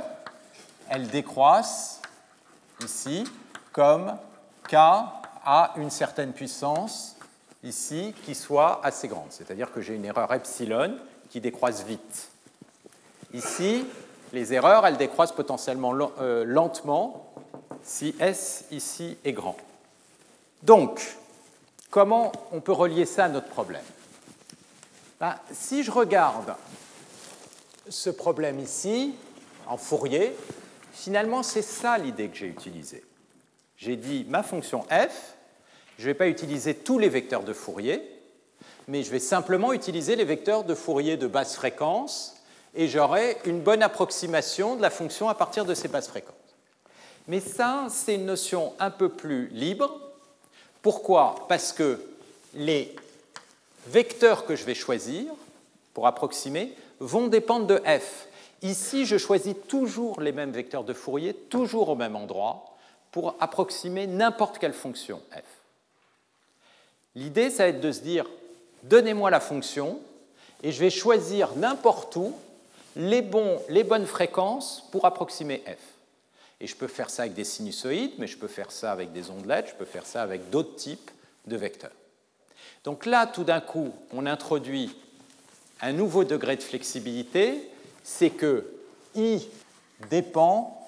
elle 0.89 1.09
décroisse 1.09 2.01
ici 2.83 3.25
comme 3.73 4.17
k 4.69 4.75
à 4.75 5.73
une 5.77 5.91
certaine 5.91 6.33
puissance 6.33 7.17
ici 7.62 8.15
qui 8.25 8.35
soit 8.35 8.81
assez 8.85 9.09
grande. 9.09 9.31
C'est-à-dire 9.31 9.73
que 9.73 9.81
j'ai 9.81 9.95
une 9.95 10.05
erreur 10.05 10.33
epsilon 10.33 10.97
qui 11.31 11.41
décroisse 11.41 11.83
vite. 11.85 12.29
Ici, 13.33 13.85
les 14.33 14.53
erreurs, 14.53 14.87
elles 14.87 14.97
décroissent 14.97 15.33
potentiellement 15.33 15.95
euh, 16.21 16.45
lentement 16.45 17.33
si 17.83 18.15
S 18.21 18.65
ici 18.71 19.17
est 19.25 19.33
grand. 19.33 19.57
Donc, 20.62 21.17
comment 21.91 22.33
on 22.53 22.61
peut 22.61 22.73
relier 22.73 23.05
ça 23.05 23.27
à 23.27 23.29
notre 23.29 23.49
problème? 23.49 23.85
Ben, 25.21 25.37
Si 25.53 25.83
je 25.83 25.91
regarde 25.91 26.55
ce 27.89 28.11
problème 28.11 28.59
ici, 28.61 29.15
en 29.67 29.77
Fourier, 29.77 30.35
finalement, 30.93 31.43
c'est 31.43 31.62
ça 31.62 31.99
l'idée 31.99 32.29
que 32.29 32.37
j'ai 32.37 32.49
utilisée. 32.49 33.05
J'ai 33.77 33.97
dit 33.97 34.25
ma 34.29 34.43
fonction 34.43 34.83
f, 34.83 35.35
je 35.99 36.03
ne 36.03 36.07
vais 36.07 36.14
pas 36.14 36.29
utiliser 36.29 36.75
tous 36.75 36.99
les 36.99 37.09
vecteurs 37.09 37.43
de 37.43 37.53
Fourier, 37.53 38.03
mais 38.89 39.03
je 39.03 39.11
vais 39.11 39.18
simplement 39.18 39.72
utiliser 39.72 40.16
les 40.16 40.25
vecteurs 40.25 40.64
de 40.64 40.75
Fourier 40.75 41.16
de 41.16 41.27
basse 41.27 41.57
fréquence 41.57 42.37
et 42.75 42.89
j'aurai 42.89 43.37
une 43.45 43.61
bonne 43.61 43.83
approximation 43.83 44.77
de 44.77 44.83
la 44.83 44.91
fonction 44.91 45.29
à 45.29 45.35
partir 45.35 45.64
de 45.64 45.75
ces 45.75 45.89
basses 45.89 46.09
fréquences. 46.09 46.35
Mais 47.27 47.41
ça, 47.41 47.87
c'est 47.89 48.16
une 48.16 48.27
notion 48.27 48.75
un 48.79 48.91
peu 48.91 49.09
plus 49.09 49.49
libre 49.49 50.01
pourquoi? 50.85 51.47
Parce 51.49 51.72
que 51.72 51.99
les 52.53 52.95
vecteurs 53.87 54.45
que 54.45 54.55
je 54.55 54.64
vais 54.64 54.75
choisir 54.75 55.33
pour 55.95 56.07
approximer 56.07 56.75
vont 57.01 57.27
dépendre 57.27 57.66
de 57.66 57.81
f. 57.87 58.29
Ici, 58.61 59.07
je 59.07 59.16
choisis 59.16 59.55
toujours 59.66 60.20
les 60.20 60.31
mêmes 60.31 60.53
vecteurs 60.53 60.85
de 60.85 60.93
Fourier, 60.93 61.33
toujours 61.33 61.89
au 61.89 61.95
même 61.95 62.16
endroit, 62.16 62.74
pour 63.15 63.37
approximer 63.39 64.09
n'importe 64.09 64.59
quelle 64.59 64.73
fonction 64.73 65.23
f. 65.31 65.45
L'idée, 67.15 67.49
ça 67.49 67.62
va 67.62 67.69
être 67.69 67.81
de 67.81 67.93
se 67.93 68.01
dire, 68.01 68.27
donnez-moi 68.83 69.31
la 69.31 69.39
fonction, 69.39 70.01
et 70.65 70.73
je 70.73 70.81
vais 70.81 70.91
choisir 70.91 71.55
n'importe 71.55 72.17
où 72.17 72.35
les, 72.97 73.23
bonnes 73.23 74.07
fréquences 74.07 74.83
pour 74.91 75.05
approximer 75.05 75.62
f. 75.65 75.79
Et 76.61 76.67
je 76.67 76.75
peux 76.75 76.89
faire 76.89 77.09
ça 77.09 77.23
avec 77.23 77.35
des 77.35 77.45
sinusoïdes, 77.45 78.15
mais 78.19 78.27
je 78.27 78.37
peux 78.37 78.49
faire 78.49 78.73
ça 78.73 78.91
avec 78.91 79.12
des 79.12 79.31
ondelettes, 79.31 79.69
je 79.69 79.75
peux 79.75 79.85
faire 79.85 80.07
ça 80.07 80.21
avec 80.21 80.51
d'autres 80.51 80.75
types 80.75 81.12
de 81.47 81.57
vecteurs. 81.57 81.93
Donc 82.83 83.07
là, 83.07 83.29
tout 83.29 83.45
d'un 83.45 83.61
coup, 83.61 83.93
on 84.12 84.27
introduit 84.27 84.97
un 85.81 85.93
nouveau 85.93 86.25
degré 86.25 86.57
de 86.57 86.62
flexibilité, 86.65 87.71
c'est 88.03 88.31
que 88.31 88.67
I 89.15 89.47
dépend 90.11 90.85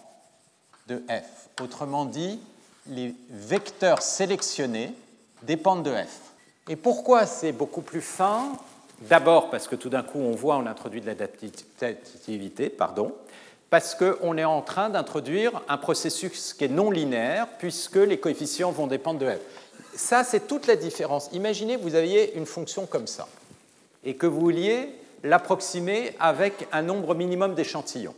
de 0.89 1.05
F. 1.09 1.36
Autrement 1.63 2.05
dit, 2.05 2.39
les 2.87 3.15
vecteurs 3.31 4.03
sélectionnés 4.03 4.93
dépendent 5.43 5.83
de 5.83 5.93
F. 5.93 6.21
Et 6.69 6.77
pourquoi 6.77 7.27
c'est 7.27 7.53
beaucoup 7.53 7.83
plus 7.83 8.03
fin? 8.03 8.53
D'abord 9.03 9.51
parce 9.51 9.69
que 9.69 9.77
tout 9.77 9.89
d'un 9.89 10.03
coup, 10.03 10.19
on 10.19 10.33
voit, 10.33 10.57
on 10.57 10.67
introduit 10.67 11.01
de 11.01 11.07
l'adaptativité, 11.07 12.71
pardon 12.71 13.13
parce 13.71 13.95
qu'on 13.95 14.39
est 14.39 14.45
en 14.45 14.63
train 14.63 14.91
d'introduire 14.91 15.61
un 15.69 15.77
processus 15.77 16.55
qui 16.55 16.65
est 16.65 16.69
non 16.69 16.91
linéaire, 16.91 17.49
puisque 17.59 17.97
les 17.97 18.19
coefficients 18.19 18.71
vont 18.71 18.87
dépendre 18.87 19.21
de 19.21 19.31
f. 19.31 19.39
Ça, 19.95 20.25
c'est 20.25 20.47
toute 20.47 20.67
la 20.67 20.77
différence. 20.77 21.29
Imaginez 21.33 21.77
vous 21.77 21.95
aviez 21.95 22.37
une 22.37 22.47
fonction 22.47 22.87
comme 22.87 23.07
ça, 23.07 23.27
et 24.05 24.15
que 24.15 24.27
vous 24.27 24.41
vouliez 24.41 24.91
l'approximer 25.25 26.15
avec 26.21 26.69
un 26.73 26.83
nombre 26.83 27.15
minimum 27.15 27.55
d'échantillons. 27.55 28.15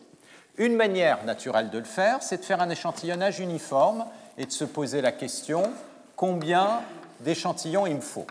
Une 0.58 0.74
manière 0.74 1.24
naturelle 1.24 1.70
de 1.70 1.78
le 1.78 1.84
faire, 1.84 2.20
c'est 2.20 2.38
de 2.38 2.44
faire 2.44 2.60
un 2.60 2.68
échantillonnage 2.68 3.38
uniforme 3.38 4.04
et 4.36 4.44
de 4.44 4.50
se 4.50 4.64
poser 4.64 5.00
la 5.00 5.12
question 5.12 5.72
combien 6.16 6.80
d'échantillons 7.20 7.86
il 7.86 7.94
me 7.94 8.00
faut. 8.00 8.26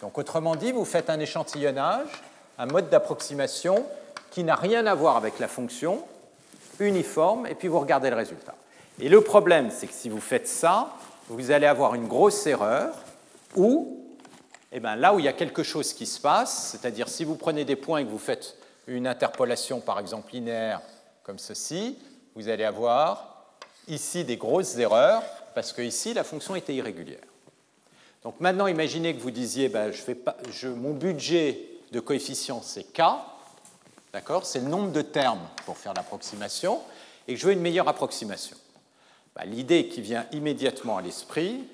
Donc 0.00 0.16
autrement 0.16 0.56
dit, 0.56 0.72
vous 0.72 0.86
faites 0.86 1.10
un 1.10 1.20
échantillonnage, 1.20 2.08
un 2.58 2.64
mode 2.64 2.88
d'approximation 2.88 3.84
qui 4.30 4.42
n'a 4.42 4.54
rien 4.54 4.86
à 4.86 4.94
voir 4.94 5.18
avec 5.18 5.38
la 5.38 5.48
fonction, 5.48 6.02
uniforme, 6.80 7.46
et 7.46 7.54
puis 7.54 7.68
vous 7.68 7.80
regardez 7.80 8.08
le 8.08 8.16
résultat. 8.16 8.54
Et 8.98 9.10
le 9.10 9.20
problème, 9.20 9.70
c'est 9.70 9.86
que 9.86 9.92
si 9.92 10.08
vous 10.08 10.20
faites 10.20 10.48
ça, 10.48 10.94
vous 11.28 11.50
allez 11.50 11.66
avoir 11.66 11.94
une 11.94 12.08
grosse 12.08 12.46
erreur 12.46 12.94
où, 13.54 14.00
eh 14.72 14.80
bien, 14.80 14.96
là 14.96 15.12
où 15.12 15.18
il 15.18 15.26
y 15.26 15.28
a 15.28 15.34
quelque 15.34 15.62
chose 15.62 15.92
qui 15.92 16.06
se 16.06 16.20
passe, 16.20 16.70
c'est-à-dire 16.70 17.10
si 17.10 17.24
vous 17.24 17.36
prenez 17.36 17.66
des 17.66 17.76
points 17.76 17.98
et 17.98 18.04
que 18.06 18.10
vous 18.10 18.18
faites 18.18 18.56
une 18.86 19.06
interpolation, 19.06 19.80
par 19.80 19.98
exemple 19.98 20.32
linéaire, 20.32 20.80
comme 21.26 21.38
ceci, 21.40 21.98
vous 22.36 22.48
allez 22.48 22.62
avoir 22.62 23.48
ici 23.88 24.22
des 24.22 24.36
grosses 24.36 24.76
erreurs, 24.76 25.24
parce 25.56 25.72
que 25.72 25.82
ici, 25.82 26.14
la 26.14 26.22
fonction 26.22 26.54
était 26.54 26.74
irrégulière. 26.74 27.18
Donc 28.22 28.38
maintenant, 28.38 28.68
imaginez 28.68 29.12
que 29.12 29.20
vous 29.20 29.32
disiez, 29.32 29.68
ben, 29.68 29.90
je 29.90 30.02
je, 30.50 30.68
mon 30.68 30.92
budget 30.92 31.60
de 31.90 31.98
coefficient, 31.98 32.62
c'est 32.62 32.84
K, 32.92 33.02
D'accord 34.12 34.46
C'est 34.46 34.60
le 34.60 34.68
nombre 34.68 34.92
de 34.92 35.02
termes 35.02 35.46
pour 35.66 35.76
faire 35.76 35.94
l'approximation, 35.94 36.80
et 37.26 37.34
que 37.34 37.40
je 37.40 37.46
veux 37.46 37.52
une 37.52 37.60
meilleure 37.60 37.88
approximation. 37.88 38.56
Bah, 39.34 39.44
l'idée 39.44 39.88
qui 39.88 40.00
vient 40.00 40.26
immédiatement 40.30 40.96
à 40.96 41.02
l'esprit, 41.02 41.64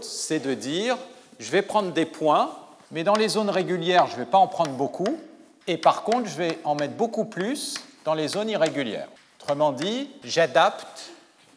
c'est 0.00 0.40
de 0.40 0.54
dire, 0.54 0.96
je 1.38 1.50
vais 1.50 1.62
prendre 1.62 1.92
des 1.92 2.06
points, 2.06 2.50
mais 2.90 3.04
dans 3.04 3.14
les 3.14 3.28
zones 3.28 3.50
régulières, 3.50 4.06
je 4.06 4.14
ne 4.14 4.20
vais 4.20 4.30
pas 4.30 4.38
en 4.38 4.48
prendre 4.48 4.72
beaucoup, 4.72 5.18
et 5.66 5.76
par 5.76 6.02
contre, 6.02 6.28
je 6.30 6.36
vais 6.36 6.58
en 6.64 6.74
mettre 6.74 6.94
beaucoup 6.94 7.26
plus 7.26 7.74
dans 8.04 8.14
les 8.14 8.28
zones 8.28 8.50
irrégulières. 8.50 9.08
Autrement 9.40 9.72
dit, 9.72 10.08
j'adapte 10.24 11.10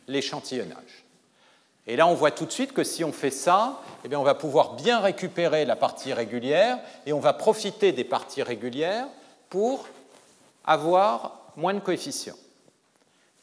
l'échantillonnage. 0.07 1.05
Et 1.87 1.95
là, 1.95 2.07
on 2.07 2.15
voit 2.15 2.31
tout 2.31 2.45
de 2.45 2.51
suite 2.51 2.73
que 2.73 2.83
si 2.83 3.03
on 3.03 3.11
fait 3.11 3.31
ça, 3.31 3.81
eh 4.03 4.07
bien, 4.07 4.19
on 4.19 4.23
va 4.23 4.33
pouvoir 4.33 4.73
bien 4.73 4.99
récupérer 4.99 5.65
la 5.65 5.75
partie 5.75 6.13
régulière 6.13 6.79
et 7.05 7.13
on 7.13 7.19
va 7.19 7.33
profiter 7.33 7.91
des 7.91 8.03
parties 8.03 8.41
régulières 8.41 9.07
pour 9.49 9.87
avoir 10.65 11.39
moins 11.55 11.73
de 11.73 11.79
coefficients. 11.79 12.35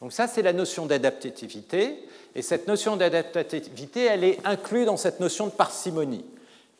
Donc 0.01 0.11
ça, 0.11 0.27
c'est 0.27 0.41
la 0.41 0.51
notion 0.51 0.85
d'adaptativité. 0.85 2.05
Et 2.35 2.41
cette 2.41 2.67
notion 2.67 2.97
d'adaptativité, 2.97 4.03
elle 4.03 4.25
est 4.25 4.45
inclue 4.45 4.83
dans 4.83 4.97
cette 4.97 5.21
notion 5.21 5.45
de 5.45 5.51
parcimonie. 5.51 6.25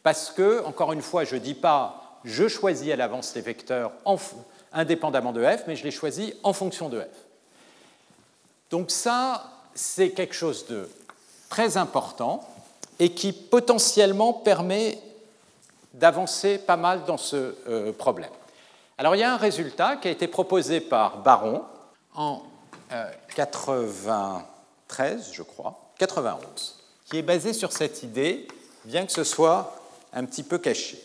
Parce 0.04 0.32
que, 0.32 0.66
encore 0.66 0.92
une 0.92 1.02
fois, 1.02 1.24
je 1.24 1.36
ne 1.36 1.40
dis 1.40 1.54
pas 1.54 2.20
je 2.26 2.48
choisis 2.48 2.92
à 2.92 2.96
l'avance 2.96 3.36
les 3.36 3.42
vecteurs 3.42 3.92
indépendamment 4.74 5.32
de 5.32 5.44
f, 5.44 5.64
mais 5.68 5.76
je 5.76 5.84
les 5.84 5.92
choisis 5.92 6.34
en 6.44 6.54
fonction 6.54 6.90
de 6.90 7.00
f. 7.00 7.06
Donc 8.70 8.92
ça, 8.92 9.52
c'est 9.76 10.12
quelque 10.12 10.34
chose 10.34 10.66
de 10.68 10.90
très 11.50 11.78
important 11.78 12.48
et 13.00 13.14
qui 13.14 13.34
potentiellement 13.34 14.34
permet 14.34 15.00
d'avancer 15.94 16.58
pas 16.58 16.78
mal 16.78 17.06
dans 17.06 17.18
ce 17.18 17.56
euh, 17.68 17.92
problème. 17.94 18.32
Alors 18.98 19.16
il 19.16 19.20
y 19.20 19.24
a 19.24 19.34
un 19.34 19.38
résultat 19.38 19.98
qui 19.98 20.08
a 20.08 20.12
été 20.12 20.28
proposé 20.28 20.80
par 20.80 21.18
Baron 21.18 21.64
en 22.16 22.42
93, 23.36 24.42
euh, 25.00 25.34
je 25.34 25.42
crois, 25.44 25.92
91, 25.98 26.80
qui 27.06 27.18
est 27.18 27.24
basé 27.24 27.54
sur 27.54 27.72
cette 27.72 28.04
idée, 28.04 28.48
bien 28.86 29.06
que 29.06 29.12
ce 29.12 29.24
soit 29.24 29.76
un 30.14 30.26
petit 30.26 30.44
peu 30.44 30.58
caché. 30.58 31.02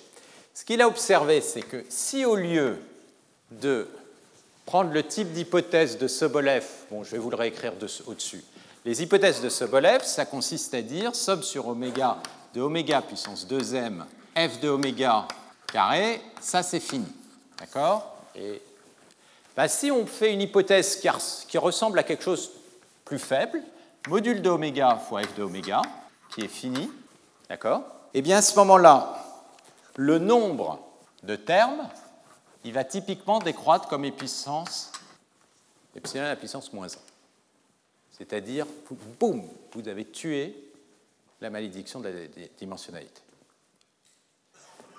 Ce 0.55 0.64
qu'il 0.64 0.83
a 0.83 0.89
observé, 0.89 1.41
c'est 1.41 1.62
que 1.62 1.85
si 1.89 2.25
au 2.25 2.37
lieu 2.37 2.79
de 3.51 3.88
prendre 4.66 4.92
le 4.92 5.03
type 5.03 5.32
d'hypothèse 5.32 5.99
de 5.99 6.09
Sobolev, 6.09 6.64
je 7.03 7.11
vais 7.11 7.18
vous 7.18 7.30
le 7.30 7.36
réécrire 7.36 7.72
au-dessus, 8.07 8.44
les 8.84 9.03
hypothèses 9.03 9.40
de 9.40 9.49
Sobolev, 9.49 10.03
ça 10.05 10.24
consiste 10.24 10.74
à 10.74 10.82
dire 10.82 11.14
somme 11.14 11.42
sur 11.42 11.68
oméga 11.68 12.18
de 12.55 12.61
oméga 12.61 13.03
puissance 13.03 13.46
2m 13.46 14.05
f 14.34 14.61
de 14.61 14.68
oméga 14.68 15.26
carré, 15.72 16.20
ça 16.40 16.62
c'est 16.62 16.80
fini. 16.80 17.07
D'accord? 17.59 18.16
Et 18.34 18.62
bah, 19.57 19.68
Si 19.68 19.90
on 19.90 20.07
fait 20.07 20.32
une 20.32 20.40
hypothèse 20.40 20.96
qui, 20.96 21.09
qui 21.49 21.59
ressemble 21.59 21.99
à 21.99 22.03
quelque 22.03 22.22
chose 22.22 22.51
plus 23.05 23.18
faible, 23.18 23.61
module 24.09 24.40
de 24.42 24.49
oméga 24.49 24.96
fois 24.96 25.22
f 25.22 25.34
de 25.36 25.42
oméga, 25.42 25.82
qui 26.34 26.42
est 26.42 26.49
fini, 26.49 26.90
d'accord? 27.49 27.82
Eh 28.14 28.22
bien, 28.22 28.38
à 28.38 28.42
ce 28.42 28.57
moment-là, 28.57 29.24
le 29.96 30.18
nombre 30.18 30.78
de 31.24 31.36
termes, 31.36 31.88
il 32.69 32.75
va 32.75 32.85
typiquement 32.85 33.39
décroître 33.39 33.89
comme 33.89 34.11
puissance 34.11 34.93
epsilon 35.97 36.25
à 36.25 36.29
la 36.29 36.37
puissance 36.37 36.71
moins 36.75 36.87
1. 36.87 36.91
C'est-à-dire, 38.12 38.66
boum, 39.19 39.43
vous 39.73 39.89
avez 39.89 40.05
tué 40.05 40.55
la 41.41 41.49
malédiction 41.49 42.01
de 42.01 42.11
la 42.11 42.27
dimensionnalité. 42.59 43.23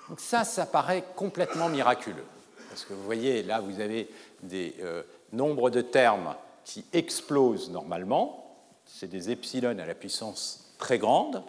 Donc 0.10 0.20
ça, 0.20 0.46
ça 0.46 0.66
paraît 0.66 1.04
complètement 1.16 1.70
miraculeux. 1.70 2.26
Parce 2.70 2.86
que 2.86 2.94
vous 2.94 3.04
voyez, 3.04 3.44
là, 3.44 3.60
vous 3.60 3.80
avez 3.80 4.10
des 4.42 4.74
euh, 4.80 5.04
nombres 5.32 5.70
de 5.70 5.82
termes 5.82 6.36
qui 6.66 6.84
explosent 6.92 7.70
normalement. 7.70 8.58
C'est 8.88 9.12
des 9.12 9.30
epsilon 9.30 9.78
à 9.78 9.86
la 9.86 9.94
puissance 9.94 10.74
très 10.80 10.98
grande. 10.98 11.44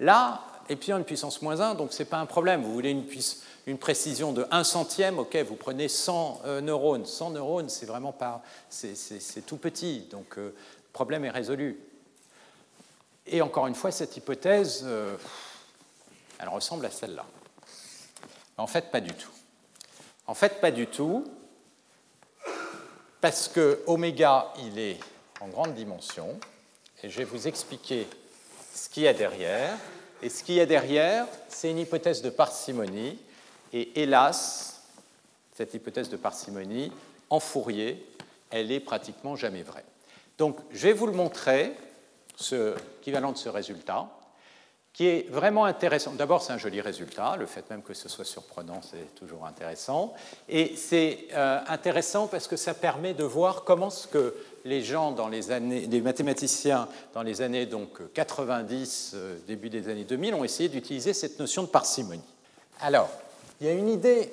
Là, 0.00 0.42
epsilon 0.68 0.96
à 0.96 1.04
puissance 1.04 1.40
moins 1.42 1.60
1, 1.60 1.76
donc 1.76 1.92
ce 1.92 2.02
n'est 2.02 2.08
pas 2.08 2.18
un 2.18 2.26
problème. 2.26 2.62
Vous 2.62 2.72
voulez 2.72 2.90
une, 2.90 3.04
une, 3.70 3.78
précision 3.78 4.32
de 4.32 4.46
1 4.50 4.64
centième, 4.64 5.18
ok, 5.18 5.36
vous 5.36 5.56
prenez 5.56 5.88
100 5.88 6.42
euh, 6.44 6.60
neurones. 6.60 7.06
100 7.06 7.30
neurones, 7.30 7.68
c'est 7.68 7.86
vraiment 7.86 8.12
pas. 8.12 8.42
C'est 8.68 9.46
tout 9.46 9.56
petit. 9.56 10.06
Donc 10.10 10.38
euh, 10.38 10.48
le 10.48 10.92
problème 10.92 11.24
est 11.24 11.30
résolu. 11.30 11.78
Et 13.26 13.42
encore 13.42 13.66
une 13.66 13.74
fois, 13.74 13.90
cette 13.90 14.16
hypothèse, 14.16 14.84
elle 16.40 16.48
ressemble 16.48 16.86
à 16.86 16.90
celle-là. 16.90 17.24
En 18.56 18.66
fait, 18.66 18.90
pas 18.90 19.00
du 19.00 19.12
tout. 19.12 19.30
En 20.26 20.34
fait, 20.34 20.60
pas 20.60 20.70
du 20.70 20.86
tout, 20.86 21.24
parce 23.20 23.48
que 23.48 23.82
oméga, 23.86 24.52
il 24.58 24.78
est 24.78 24.98
en 25.40 25.48
grande 25.48 25.74
dimension, 25.74 26.38
et 27.02 27.10
je 27.10 27.18
vais 27.18 27.24
vous 27.24 27.48
expliquer 27.48 28.06
ce 28.74 28.88
qu'il 28.88 29.04
y 29.04 29.08
a 29.08 29.14
derrière. 29.14 29.76
Et 30.22 30.28
ce 30.28 30.44
qu'il 30.44 30.56
y 30.56 30.60
a 30.60 30.66
derrière, 30.66 31.26
c'est 31.48 31.70
une 31.70 31.78
hypothèse 31.78 32.22
de 32.22 32.30
parcimonie, 32.30 33.18
et 33.72 34.00
hélas, 34.02 34.82
cette 35.54 35.74
hypothèse 35.74 36.08
de 36.08 36.16
parcimonie, 36.16 36.92
en 37.28 37.40
Fourier, 37.40 38.04
elle 38.50 38.72
est 38.72 38.80
pratiquement 38.80 39.36
jamais 39.36 39.62
vraie. 39.62 39.84
Donc, 40.38 40.58
je 40.72 40.88
vais 40.88 40.92
vous 40.92 41.06
le 41.06 41.12
montrer, 41.12 41.72
ce, 42.36 42.74
de 43.04 43.36
ce 43.36 43.48
résultat 43.48 44.08
qui 44.92 45.06
est 45.06 45.30
vraiment 45.30 45.66
intéressant. 45.66 46.12
D'abord, 46.14 46.42
c'est 46.42 46.52
un 46.52 46.58
joli 46.58 46.80
résultat, 46.80 47.36
le 47.36 47.46
fait 47.46 47.68
même 47.70 47.82
que 47.82 47.94
ce 47.94 48.08
soit 48.08 48.24
surprenant, 48.24 48.80
c'est 48.82 49.14
toujours 49.14 49.46
intéressant. 49.46 50.12
Et 50.48 50.74
c'est 50.76 51.28
euh, 51.32 51.60
intéressant 51.68 52.26
parce 52.26 52.48
que 52.48 52.56
ça 52.56 52.74
permet 52.74 53.14
de 53.14 53.22
voir 53.22 53.62
comment 53.62 53.90
ce 53.90 54.08
que 54.08 54.34
les 54.64 54.82
gens 54.82 55.12
dans 55.12 55.28
les 55.28 55.52
années, 55.52 55.86
mathématiciens 56.00 56.88
dans 57.14 57.22
les 57.22 57.40
années 57.40 57.66
donc 57.66 58.12
90, 58.12 59.12
euh, 59.14 59.38
début 59.46 59.70
des 59.70 59.88
années 59.88 60.04
2000, 60.04 60.34
ont 60.34 60.44
essayé 60.44 60.68
d'utiliser 60.68 61.14
cette 61.14 61.38
notion 61.38 61.62
de 61.62 61.68
parcimonie. 61.68 62.20
Alors, 62.80 63.10
il 63.60 63.66
y 63.66 63.70
a 63.70 63.72
une 63.72 63.88
idée. 63.88 64.32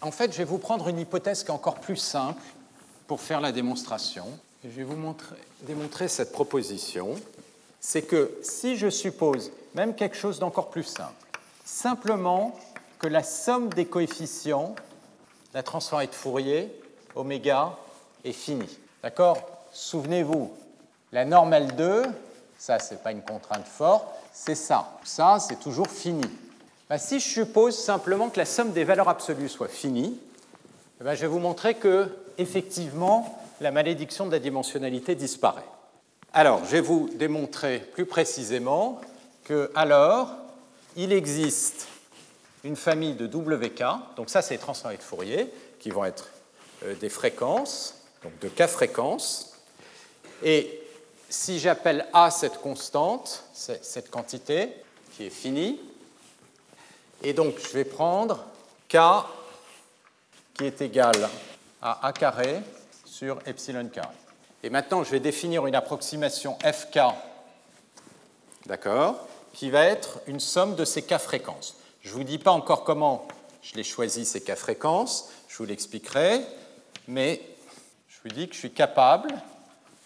En 0.00 0.10
fait, 0.10 0.32
je 0.32 0.38
vais 0.38 0.44
vous 0.44 0.58
prendre 0.58 0.88
une 0.88 0.98
hypothèse 0.98 1.44
qui 1.44 1.50
est 1.50 1.54
encore 1.54 1.80
plus 1.80 1.96
simple 1.96 2.42
pour 3.06 3.20
faire 3.20 3.40
la 3.40 3.52
démonstration. 3.52 4.26
Je 4.64 4.68
vais 4.70 4.84
vous 4.84 4.96
montrer, 4.96 5.36
démontrer 5.62 6.08
cette 6.08 6.32
proposition. 6.32 7.14
C'est 7.80 8.02
que 8.02 8.38
si 8.42 8.76
je 8.76 8.90
suppose 8.90 9.50
même 9.74 9.94
quelque 9.94 10.16
chose 10.16 10.38
d'encore 10.38 10.70
plus 10.70 10.84
simple. 10.84 11.14
Simplement 11.64 12.58
que 12.98 13.06
la 13.06 13.22
somme 13.22 13.68
des 13.70 13.86
coefficients, 13.86 14.74
la 15.54 15.62
transformée 15.62 16.06
de 16.06 16.14
Fourier, 16.14 16.72
oméga, 17.14 17.76
est 18.24 18.32
finie. 18.32 18.78
D'accord? 19.02 19.38
Souvenez-vous, 19.72 20.52
la 21.12 21.24
normale 21.24 21.74
2, 21.76 22.02
ça, 22.58 22.78
ce 22.78 22.94
n'est 22.94 23.00
pas 23.00 23.12
une 23.12 23.22
contrainte 23.22 23.66
forte, 23.66 24.06
c'est 24.32 24.54
ça. 24.54 24.98
Ça, 25.04 25.38
c'est 25.40 25.58
toujours 25.58 25.88
fini. 25.88 26.24
Ben, 26.90 26.98
si 26.98 27.20
je 27.20 27.28
suppose 27.28 27.78
simplement 27.78 28.30
que 28.30 28.38
la 28.38 28.44
somme 28.44 28.72
des 28.72 28.82
valeurs 28.82 29.08
absolues 29.08 29.48
soit 29.48 29.68
finie, 29.68 30.18
eh 31.00 31.04
ben, 31.04 31.14
je 31.14 31.20
vais 31.20 31.28
vous 31.28 31.38
montrer 31.38 31.76
que, 31.76 32.08
effectivement, 32.36 33.40
la 33.60 33.70
malédiction 33.70 34.26
de 34.26 34.32
la 34.32 34.40
dimensionnalité 34.40 35.14
disparaît. 35.14 35.68
Alors, 36.32 36.64
je 36.64 36.72
vais 36.72 36.80
vous 36.80 37.08
démontrer 37.14 37.78
plus 37.78 38.06
précisément 38.06 39.00
que 39.44 39.70
alors, 39.76 40.34
il 40.96 41.12
existe 41.12 41.86
une 42.64 42.74
famille 42.74 43.14
de 43.14 43.26
WK, 43.26 43.84
donc 44.16 44.28
ça 44.28 44.42
c'est 44.42 44.54
les 44.54 44.60
transformés 44.60 44.96
de 44.96 45.02
Fourier, 45.02 45.48
qui 45.78 45.90
vont 45.90 46.04
être 46.04 46.30
euh, 46.84 46.96
des 46.96 47.08
fréquences, 47.08 48.02
donc 48.24 48.36
de 48.40 48.48
K 48.48 48.66
fréquences, 48.66 49.56
et 50.42 50.82
si 51.28 51.60
j'appelle 51.60 52.08
A 52.12 52.32
cette 52.32 52.60
constante, 52.60 53.44
cette 53.54 54.10
quantité 54.10 54.70
qui 55.16 55.26
est 55.26 55.30
finie, 55.30 55.78
et 57.22 57.32
donc 57.32 57.54
je 57.58 57.68
vais 57.72 57.84
prendre 57.84 58.44
K 58.88 58.96
qui 60.54 60.64
est 60.64 60.80
égal 60.80 61.28
à 61.82 62.06
A 62.06 62.12
carré 62.12 62.60
sur 63.04 63.38
epsilon 63.46 63.88
carré. 63.88 64.14
Et 64.62 64.70
maintenant 64.70 65.04
je 65.04 65.10
vais 65.10 65.20
définir 65.20 65.66
une 65.66 65.74
approximation 65.74 66.58
FK, 66.62 67.00
d'accord 68.66 69.26
qui 69.52 69.70
va 69.70 69.84
être 69.84 70.20
une 70.26 70.40
somme 70.40 70.76
de 70.76 70.84
ces 70.84 71.02
cas 71.02 71.18
fréquences. 71.18 71.76
Je 72.02 72.10
ne 72.10 72.14
vous 72.14 72.24
dis 72.24 72.38
pas 72.38 72.52
encore 72.52 72.84
comment 72.84 73.26
je 73.62 73.74
l'ai 73.74 73.84
choisi, 73.84 74.24
ces 74.24 74.40
cas 74.40 74.56
fréquences, 74.56 75.30
je 75.48 75.56
vous 75.58 75.64
l'expliquerai, 75.64 76.40
mais 77.08 77.42
je 78.08 78.16
vous 78.22 78.34
dis 78.34 78.48
que 78.48 78.54
je 78.54 78.60
suis 78.60 78.72
capable 78.72 79.34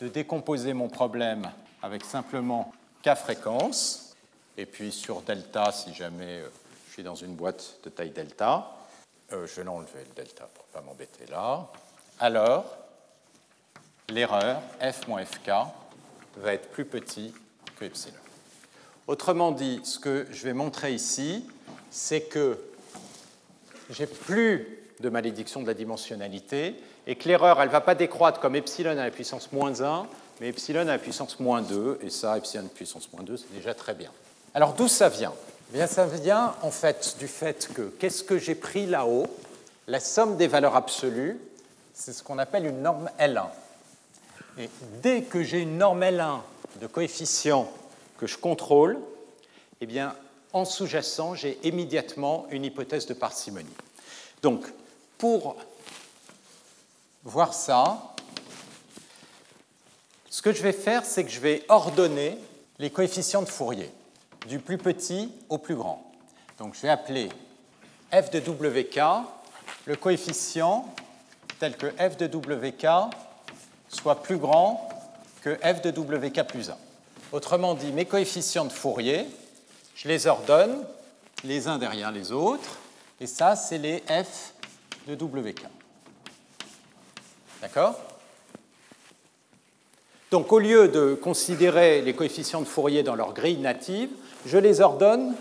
de 0.01 0.09
décomposer 0.09 0.73
mon 0.73 0.89
problème 0.89 1.51
avec 1.83 2.05
simplement 2.05 2.73
K 3.05 3.15
fréquences, 3.15 4.15
et 4.57 4.67
puis 4.67 4.93
sur 4.93 5.21
delta, 5.23 5.73
si 5.73 5.95
jamais 5.95 6.41
euh, 6.41 6.49
suis 6.95 7.03
dans 7.03 7.17
une 7.17 7.35
boîte 7.35 7.81
de 7.83 7.91
taille 7.91 8.11
delta, 8.11 8.71
euh, 9.33 9.49
je 9.49 9.57
vais 9.57 9.65
l'enlever 9.65 10.05
le 10.09 10.15
delta 10.15 10.49
pour 10.55 10.65
ne 10.69 10.73
pas 10.75 10.81
m'embêter 10.81 11.27
là, 11.29 11.67
alors 12.21 12.65
l'erreur 14.09 14.61
f 14.81 15.09
moins 15.09 15.25
fk 15.25 15.51
va 16.37 16.55
être 16.55 16.69
plus 16.69 16.85
petit 16.85 17.35
que 17.75 17.85
epsilon. 17.85 18.15
Autrement 19.09 19.51
dit, 19.51 19.81
ce 19.83 19.99
que 19.99 20.29
je 20.31 20.45
vais 20.45 20.53
montrer 20.53 20.95
ici, 20.95 21.45
c'est 21.91 22.21
que 22.21 22.61
j'ai 23.91 24.07
plus 24.07 24.79
de 25.01 25.09
malédiction 25.09 25.63
de 25.63 25.67
la 25.67 25.75
dimensionnalité 25.75 26.77
et 27.09 27.17
que 27.17 27.27
l'erreur, 27.27 27.61
elle 27.61 27.67
ne 27.67 27.73
va 27.73 27.81
pas 27.81 27.97
décroître 27.97 28.39
comme 28.39 28.55
epsilon 28.55 28.93
à 28.93 28.95
la 28.95 29.11
puissance 29.11 29.51
moins 29.51 29.83
1, 29.83 30.07
mais 30.41 30.49
epsilon 30.49 30.83
à 30.83 30.85
la 30.85 30.99
puissance 30.99 31.41
moins 31.41 31.61
2, 31.61 31.99
et 32.03 32.11
ça, 32.11 32.39
epsilon 32.39 32.61
à 32.61 32.69
la 32.69 32.73
puissance 32.73 33.13
moins 33.13 33.25
2, 33.25 33.37
c'est 33.37 33.53
déjà 33.53 33.75
très 33.75 33.95
bien. 33.95 34.13
Alors 34.55 34.75
d'où 34.75 34.87
ça 34.87 35.09
vient? 35.09 35.33
Eh 35.71 35.77
bien, 35.77 35.87
Ça 35.87 36.07
vient 36.07 36.55
en 36.63 36.71
fait 36.71 37.17
du 37.19 37.29
fait 37.29 37.69
que 37.75 37.83
qu'est-ce 37.83 38.23
que 38.23 38.39
j'ai 38.39 38.55
pris 38.55 38.87
là-haut? 38.87 39.27
La 39.87 40.01
somme 40.01 40.37
des 40.37 40.47
valeurs 40.47 40.77
absolues, 40.77 41.39
c'est 41.93 42.13
ce 42.13 42.23
qu'on 42.23 42.39
appelle 42.39 42.67
une 42.67 42.83
norme 42.83 43.11
L1. 43.19 43.47
Et 44.59 44.71
dès 45.03 45.23
que 45.23 45.43
j'ai 45.43 45.61
une 45.61 45.79
norme 45.79 46.03
L1 46.03 46.41
de 46.81 46.87
coefficient 46.87 47.71
que 48.19 48.27
je 48.27 48.39
contrôle, 48.39 48.99
eh 49.81 49.87
bien, 49.87 50.15
en 50.53 50.65
sous-jacent, 50.65 51.35
j'ai 51.35 51.59
immédiatement 51.65 52.47
une 52.51 52.65
hypothèse 52.65 53.07
de 53.07 53.15
parcimonie. 53.15 53.69
Donc, 54.43 54.65
pour 55.19 55.57
voir 57.25 57.55
ça, 57.55 58.15
ce 60.31 60.43
que 60.43 60.53
je 60.53 60.63
vais 60.63 60.73
faire, 60.73 61.05
c'est 61.05 61.25
que 61.25 61.31
je 61.31 61.41
vais 61.41 61.65
ordonner 61.69 62.39
les 62.79 62.91
coefficients 62.91 63.43
de 63.43 63.49
Fourier, 63.49 63.91
du 64.47 64.59
plus 64.59 64.79
petit 64.79 65.33
au 65.49 65.59
plus 65.59 65.75
grand. 65.75 66.11
Donc, 66.59 66.75
je 66.75 66.83
vais 66.83 66.89
appeler 66.89 67.29
f 68.13 68.31
de 68.31 68.41
wk 68.41 69.01
le 69.87 69.97
coefficient 69.97 70.87
tel 71.59 71.77
que 71.77 71.87
f 71.87 72.17
de 72.17 72.27
wk 72.27 72.87
soit 73.89 74.23
plus 74.23 74.39
grand 74.39 74.89
que 75.43 75.57
f 75.57 75.83
de 75.83 75.91
wk 75.91 76.43
plus 76.47 76.71
1. 76.71 76.77
Autrement 77.33 77.75
dit, 77.75 77.93
mes 77.93 78.05
coefficients 78.05 78.65
de 78.65 78.73
Fourier, 78.73 79.27
je 79.95 80.09
les 80.09 80.27
ordonne 80.27 80.85
les 81.43 81.69
uns 81.69 81.79
derrière 81.79 82.13
les 82.13 82.33
autres, 82.33 82.79
et 83.21 83.27
ça, 83.27 83.57
c'est 83.57 83.79
les 83.79 84.03
f 84.09 84.55
de 85.07 85.15
WK. 85.15 85.65
D'accord? 87.61 87.99
Donc, 90.31 90.53
au 90.53 90.59
lieu 90.59 90.89
de 90.89 91.15
considérer 91.15 92.03
les 92.03 92.15
coefficients 92.15 92.61
de 92.61 92.67
Fourier 92.67 93.03
dans 93.03 93.15
leur 93.15 93.35
grille 93.35 93.59
native, 93.59 94.11
je 94.47 94.59
les 94.59 94.81
ordonne 94.81 95.35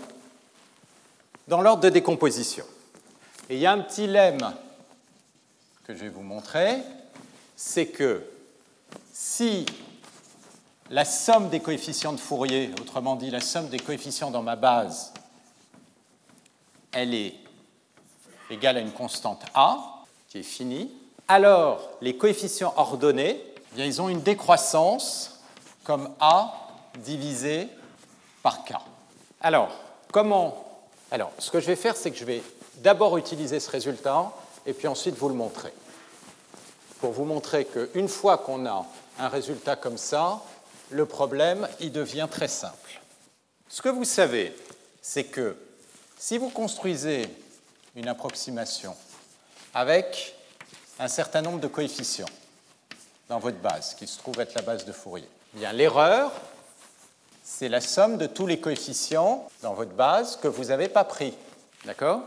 dans 1.48 1.60
l'ordre 1.60 1.82
de 1.82 1.90
décomposition. 1.90 2.64
Et 3.50 3.56
il 3.56 3.60
y 3.60 3.66
a 3.66 3.72
un 3.72 3.80
petit 3.80 4.06
lemme 4.06 4.54
que 5.84 5.94
je 5.94 6.00
vais 6.00 6.08
vous 6.08 6.22
montrer, 6.22 6.78
c'est 7.56 7.86
que 7.86 8.22
si 9.12 9.66
la 10.90 11.04
somme 11.04 11.50
des 11.50 11.60
coefficients 11.60 12.12
de 12.12 12.20
Fourier, 12.20 12.70
autrement 12.80 13.16
dit 13.16 13.30
la 13.30 13.40
somme 13.40 13.68
des 13.68 13.78
coefficients 13.78 14.30
dans 14.30 14.42
ma 14.42 14.56
base, 14.56 15.12
elle 16.92 17.14
est 17.14 17.34
égale 18.50 18.78
à 18.78 18.80
une 18.80 18.92
constante 18.92 19.42
A, 19.54 20.04
qui 20.28 20.38
est 20.38 20.42
finie, 20.42 20.90
alors 21.28 21.90
les 22.00 22.16
coefficients 22.16 22.72
ordonnés, 22.76 23.42
eh 23.76 23.86
ils 23.86 24.00
ont 24.00 24.08
une 24.08 24.22
décroissance 24.22 25.40
comme 25.82 26.10
A 26.20 26.54
divisé 26.98 27.68
par 28.42 28.64
K. 28.64 28.74
Alors, 29.44 29.78
comment 30.10 30.82
Alors, 31.10 31.30
ce 31.38 31.50
que 31.50 31.60
je 31.60 31.66
vais 31.66 31.76
faire, 31.76 31.98
c'est 31.98 32.10
que 32.10 32.16
je 32.16 32.24
vais 32.24 32.42
d'abord 32.76 33.18
utiliser 33.18 33.60
ce 33.60 33.70
résultat 33.70 34.32
et 34.64 34.72
puis 34.72 34.88
ensuite 34.88 35.16
vous 35.16 35.28
le 35.28 35.34
montrer. 35.34 35.70
Pour 36.98 37.12
vous 37.12 37.26
montrer 37.26 37.66
qu'une 37.66 38.08
fois 38.08 38.38
qu'on 38.38 38.64
a 38.64 38.86
un 39.18 39.28
résultat 39.28 39.76
comme 39.76 39.98
ça, 39.98 40.40
le 40.88 41.04
problème, 41.04 41.68
il 41.80 41.92
devient 41.92 42.26
très 42.30 42.48
simple. 42.48 43.02
Ce 43.68 43.82
que 43.82 43.90
vous 43.90 44.04
savez, 44.04 44.56
c'est 45.02 45.24
que 45.24 45.58
si 46.18 46.38
vous 46.38 46.48
construisez 46.48 47.28
une 47.96 48.08
approximation 48.08 48.96
avec 49.74 50.36
un 50.98 51.08
certain 51.08 51.42
nombre 51.42 51.60
de 51.60 51.68
coefficients 51.68 52.24
dans 53.28 53.40
votre 53.40 53.58
base, 53.58 53.94
qui 53.94 54.06
se 54.06 54.16
trouve 54.16 54.40
être 54.40 54.54
la 54.54 54.62
base 54.62 54.86
de 54.86 54.92
Fourier, 54.92 55.28
bien 55.52 55.74
l'erreur, 55.74 56.32
c'est 57.56 57.68
la 57.68 57.80
somme 57.80 58.18
de 58.18 58.26
tous 58.26 58.48
les 58.48 58.58
coefficients 58.58 59.46
dans 59.62 59.74
votre 59.74 59.92
base 59.92 60.36
que 60.36 60.48
vous 60.48 60.64
n'avez 60.64 60.88
pas 60.88 61.04
pris. 61.04 61.34
D'accord? 61.84 62.22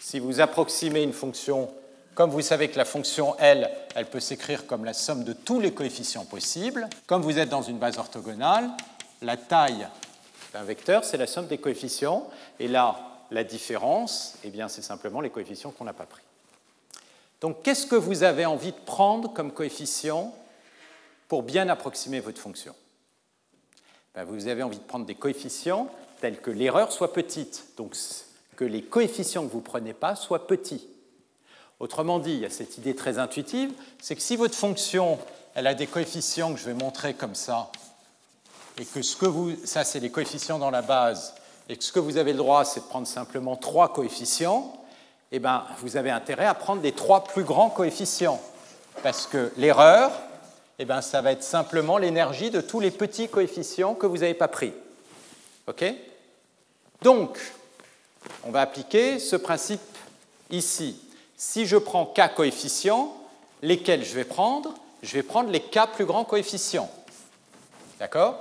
Si 0.00 0.18
vous 0.18 0.40
approximez 0.40 1.02
une 1.02 1.12
fonction, 1.12 1.70
comme 2.16 2.30
vous 2.30 2.40
savez 2.40 2.68
que 2.68 2.76
la 2.76 2.84
fonction 2.84 3.38
L, 3.38 3.70
elle 3.94 4.06
peut 4.06 4.18
s'écrire 4.18 4.66
comme 4.66 4.84
la 4.84 4.92
somme 4.92 5.22
de 5.22 5.32
tous 5.32 5.60
les 5.60 5.72
coefficients 5.72 6.24
possibles, 6.24 6.88
comme 7.06 7.22
vous 7.22 7.38
êtes 7.38 7.48
dans 7.48 7.62
une 7.62 7.78
base 7.78 7.96
orthogonale, 7.96 8.68
la 9.22 9.36
taille 9.36 9.86
d'un 10.52 10.64
vecteur, 10.64 11.04
c'est 11.04 11.16
la 11.16 11.28
somme 11.28 11.46
des 11.46 11.58
coefficients, 11.58 12.28
et 12.58 12.66
là, 12.66 12.96
la 13.30 13.44
différence, 13.44 14.34
eh 14.42 14.50
bien, 14.50 14.66
c'est 14.66 14.82
simplement 14.82 15.20
les 15.20 15.30
coefficients 15.30 15.70
qu'on 15.70 15.84
n'a 15.84 15.92
pas 15.92 16.06
pris. 16.06 16.22
Donc, 17.40 17.62
qu'est-ce 17.62 17.86
que 17.86 17.94
vous 17.94 18.24
avez 18.24 18.46
envie 18.46 18.72
de 18.72 18.84
prendre 18.84 19.32
comme 19.32 19.52
coefficient 19.52 20.34
pour 21.28 21.44
bien 21.44 21.68
approximer 21.68 22.18
votre 22.18 22.40
fonction? 22.40 22.74
Ben, 24.16 24.24
Vous 24.24 24.48
avez 24.48 24.64
envie 24.64 24.78
de 24.78 24.82
prendre 24.82 25.06
des 25.06 25.14
coefficients 25.14 25.88
tels 26.20 26.40
que 26.40 26.50
l'erreur 26.50 26.90
soit 26.90 27.12
petite, 27.12 27.66
donc 27.76 27.94
que 28.56 28.64
les 28.64 28.82
coefficients 28.82 29.46
que 29.46 29.52
vous 29.52 29.58
ne 29.58 29.64
prenez 29.64 29.92
pas 29.92 30.16
soient 30.16 30.46
petits. 30.46 30.88
Autrement 31.78 32.18
dit, 32.18 32.32
il 32.32 32.40
y 32.40 32.46
a 32.46 32.50
cette 32.50 32.78
idée 32.78 32.96
très 32.96 33.18
intuitive, 33.18 33.70
c'est 34.00 34.16
que 34.16 34.22
si 34.22 34.36
votre 34.36 34.56
fonction 34.56 35.18
elle 35.54 35.66
a 35.66 35.74
des 35.74 35.86
coefficients 35.86 36.52
que 36.52 36.60
je 36.60 36.66
vais 36.66 36.74
montrer 36.74 37.14
comme 37.14 37.34
ça, 37.34 37.70
et 38.78 38.84
que 38.84 39.00
ce 39.00 39.16
que 39.16 39.24
vous, 39.24 39.52
ça 39.64 39.84
c'est 39.84 40.00
les 40.00 40.10
coefficients 40.10 40.58
dans 40.58 40.70
la 40.70 40.82
base, 40.82 41.34
et 41.68 41.76
que 41.76 41.84
ce 41.84 41.92
que 41.92 41.98
vous 41.98 42.18
avez 42.18 42.32
le 42.32 42.38
droit, 42.38 42.64
c'est 42.64 42.80
de 42.80 42.84
prendre 42.86 43.06
simplement 43.06 43.56
trois 43.56 43.92
coefficients, 43.92 44.72
eh 45.32 45.38
bien, 45.38 45.64
vous 45.80 45.96
avez 45.96 46.10
intérêt 46.10 46.46
à 46.46 46.54
prendre 46.54 46.82
les 46.82 46.92
trois 46.92 47.24
plus 47.24 47.42
grands 47.42 47.70
coefficients. 47.70 48.40
Parce 49.02 49.26
que 49.26 49.52
l'erreur, 49.56 50.12
eh 50.78 50.84
bien, 50.84 51.00
ça 51.00 51.22
va 51.22 51.32
être 51.32 51.42
simplement 51.42 51.98
l'énergie 51.98 52.50
de 52.50 52.60
tous 52.60 52.80
les 52.80 52.90
petits 52.90 53.28
coefficients 53.28 53.94
que 53.94 54.06
vous 54.06 54.18
n'avez 54.18 54.34
pas 54.34 54.48
pris. 54.48 54.72
OK? 55.66 55.84
Donc, 57.02 57.38
on 58.44 58.50
va 58.50 58.60
appliquer 58.60 59.18
ce 59.18 59.36
principe 59.36 59.80
ici. 60.50 61.00
Si 61.36 61.66
je 61.66 61.76
prends 61.76 62.06
k 62.06 62.34
coefficients, 62.34 63.16
lesquels 63.62 64.04
je 64.04 64.14
vais 64.14 64.24
prendre? 64.24 64.74
Je 65.02 65.14
vais 65.14 65.22
prendre 65.22 65.50
les 65.50 65.60
k 65.60 65.78
plus 65.94 66.04
grands 66.04 66.24
coefficients. 66.24 66.90
D'accord? 67.98 68.38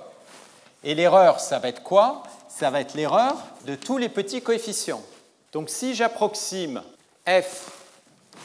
Et 0.83 0.95
l'erreur, 0.95 1.39
ça 1.39 1.59
va 1.59 1.69
être 1.69 1.83
quoi? 1.83 2.23
Ça 2.49 2.69
va 2.69 2.81
être 2.81 2.93
l'erreur 2.93 3.35
de 3.65 3.75
tous 3.75 3.97
les 3.97 4.09
petits 4.09 4.41
coefficients. 4.41 5.03
Donc 5.51 5.69
si 5.69 5.95
j'approxime 5.95 6.81
f 7.27 7.69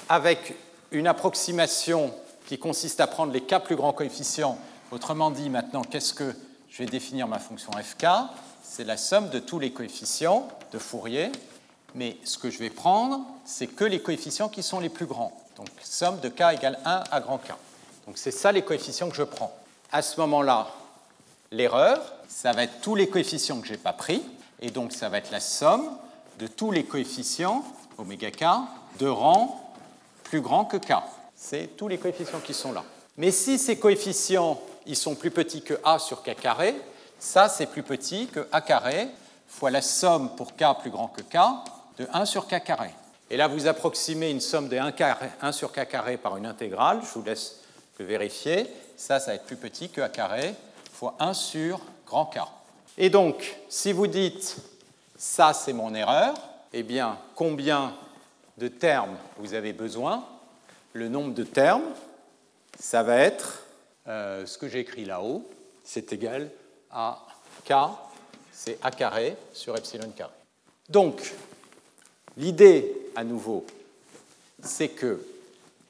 avec 0.08 0.54
une 0.90 1.06
approximation 1.06 2.14
qui 2.50 2.58
consiste 2.58 2.98
à 2.98 3.06
prendre 3.06 3.32
les 3.32 3.42
k 3.42 3.60
plus 3.62 3.76
grands 3.76 3.92
coefficients, 3.92 4.58
autrement 4.90 5.30
dit 5.30 5.48
maintenant, 5.48 5.84
qu'est-ce 5.84 6.12
que 6.12 6.34
je 6.68 6.78
vais 6.78 6.86
définir 6.86 7.28
ma 7.28 7.38
fonction 7.38 7.70
fk 7.70 8.04
C'est 8.64 8.82
la 8.82 8.96
somme 8.96 9.30
de 9.30 9.38
tous 9.38 9.60
les 9.60 9.70
coefficients 9.70 10.48
de 10.72 10.78
Fourier, 10.80 11.30
mais 11.94 12.16
ce 12.24 12.38
que 12.38 12.50
je 12.50 12.58
vais 12.58 12.68
prendre, 12.68 13.24
c'est 13.44 13.68
que 13.68 13.84
les 13.84 14.02
coefficients 14.02 14.48
qui 14.48 14.64
sont 14.64 14.80
les 14.80 14.88
plus 14.88 15.06
grands. 15.06 15.32
Donc 15.56 15.68
somme 15.80 16.18
de 16.18 16.28
k 16.28 16.54
égale 16.54 16.80
1 16.84 17.04
à 17.12 17.20
grand 17.20 17.38
K. 17.38 17.52
Donc 18.08 18.18
c'est 18.18 18.32
ça 18.32 18.50
les 18.50 18.62
coefficients 18.62 19.10
que 19.10 19.14
je 19.14 19.22
prends. 19.22 19.54
À 19.92 20.02
ce 20.02 20.18
moment-là, 20.20 20.66
l'erreur, 21.52 22.02
ça 22.26 22.50
va 22.50 22.64
être 22.64 22.80
tous 22.80 22.96
les 22.96 23.08
coefficients 23.08 23.60
que 23.60 23.68
je 23.68 23.74
n'ai 23.74 23.78
pas 23.78 23.92
pris, 23.92 24.24
et 24.58 24.72
donc 24.72 24.90
ça 24.90 25.08
va 25.08 25.18
être 25.18 25.30
la 25.30 25.38
somme 25.38 25.88
de 26.40 26.48
tous 26.48 26.72
les 26.72 26.82
coefficients, 26.82 27.62
oméga 27.96 28.32
k, 28.32 28.44
de 28.98 29.06
rang 29.06 29.72
plus 30.24 30.40
grand 30.40 30.64
que 30.64 30.78
k. 30.78 30.94
C'est 31.42 31.74
tous 31.74 31.88
les 31.88 31.96
coefficients 31.96 32.40
qui 32.40 32.52
sont 32.52 32.70
là. 32.70 32.84
Mais 33.16 33.30
si 33.30 33.58
ces 33.58 33.78
coefficients 33.78 34.60
ils 34.84 34.94
sont 34.94 35.14
plus 35.14 35.30
petits 35.30 35.62
que 35.62 35.80
a 35.84 35.98
sur 35.98 36.22
k 36.22 36.34
carré, 36.34 36.74
ça 37.18 37.48
c'est 37.48 37.66
plus 37.66 37.82
petit 37.82 38.26
que 38.26 38.46
a 38.52 38.60
carré 38.60 39.08
fois 39.48 39.70
la 39.70 39.80
somme 39.80 40.36
pour 40.36 40.54
k 40.54 40.64
plus 40.80 40.90
grand 40.90 41.08
que 41.08 41.22
k 41.22 41.38
de 41.96 42.06
1 42.12 42.26
sur 42.26 42.46
k 42.46 42.62
carré. 42.62 42.90
Et 43.30 43.38
là, 43.38 43.48
vous 43.48 43.66
approximez 43.66 44.30
une 44.30 44.40
somme 44.40 44.68
de 44.68 44.76
1, 44.76 44.92
carré, 44.92 45.30
1 45.40 45.52
sur 45.52 45.72
k 45.72 45.88
carré 45.88 46.18
par 46.18 46.36
une 46.36 46.44
intégrale, 46.44 47.00
je 47.02 47.18
vous 47.18 47.24
laisse 47.24 47.60
le 47.98 48.04
vérifier. 48.04 48.66
Ça, 48.96 49.18
ça 49.18 49.28
va 49.28 49.36
être 49.36 49.46
plus 49.46 49.56
petit 49.56 49.88
que 49.88 50.02
a 50.02 50.10
carré 50.10 50.54
fois 50.92 51.14
1 51.20 51.32
sur 51.32 51.80
grand 52.06 52.26
K. 52.26 52.40
Et 52.98 53.08
donc, 53.08 53.56
si 53.70 53.92
vous 53.92 54.06
dites 54.06 54.56
ça 55.16 55.54
c'est 55.54 55.72
mon 55.72 55.94
erreur, 55.94 56.34
eh 56.74 56.82
bien 56.82 57.18
combien 57.34 57.94
de 58.58 58.68
termes 58.68 59.16
vous 59.38 59.54
avez 59.54 59.72
besoin 59.72 60.22
Le 60.92 61.08
nombre 61.08 61.34
de 61.34 61.44
termes, 61.44 61.84
ça 62.78 63.02
va 63.02 63.16
être 63.16 63.64
euh, 64.08 64.46
ce 64.46 64.58
que 64.58 64.68
j'ai 64.68 64.80
écrit 64.80 65.04
là-haut, 65.04 65.48
c'est 65.84 66.12
égal 66.12 66.50
à 66.90 67.26
k, 67.64 67.74
c'est 68.52 68.78
a 68.82 68.90
carré 68.90 69.36
sur 69.52 69.76
epsilon 69.76 70.10
carré. 70.16 70.32
Donc, 70.88 71.32
l'idée, 72.36 72.92
à 73.14 73.24
nouveau, 73.24 73.64
c'est 74.62 74.88
que 74.88 75.24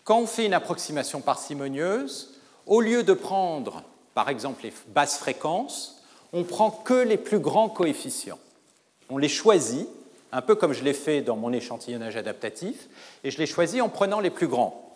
quand 0.05 0.19
on 0.19 0.27
fait 0.27 0.47
une 0.47 0.55
approximation 0.55 1.21
parcimonieuse, 1.21 2.35
au 2.67 2.81
lieu 2.81 3.03
de 3.03 3.15
prendre, 3.15 3.83
par 4.15 4.29
exemple, 4.29 4.65
les 4.65 4.73
basses 4.89 5.19
fréquences, 5.19 6.03
on 6.33 6.45
prend 6.45 6.71
que 6.71 6.95
les 6.95 7.17
plus 7.17 7.39
grands 7.41 7.69
coefficients 7.69 8.39
on 9.11 9.19
les 9.19 9.29
choisit, 9.29 9.89
un 10.33 10.41
peu 10.41 10.55
comme 10.55 10.73
je 10.73 10.85
l'ai 10.85 10.95
fait 10.95 11.21
dans 11.21 11.37
mon 11.37 11.53
échantillonnage 11.53 12.17
adaptatif, 12.17 12.89
et 13.25 13.31
je 13.31 13.39
les 13.39 13.47
choisis 13.47 13.83
en 13.83 13.89
prenant 13.89 14.21
les 14.21 14.31
plus 14.31 14.47
grands. 14.47 14.90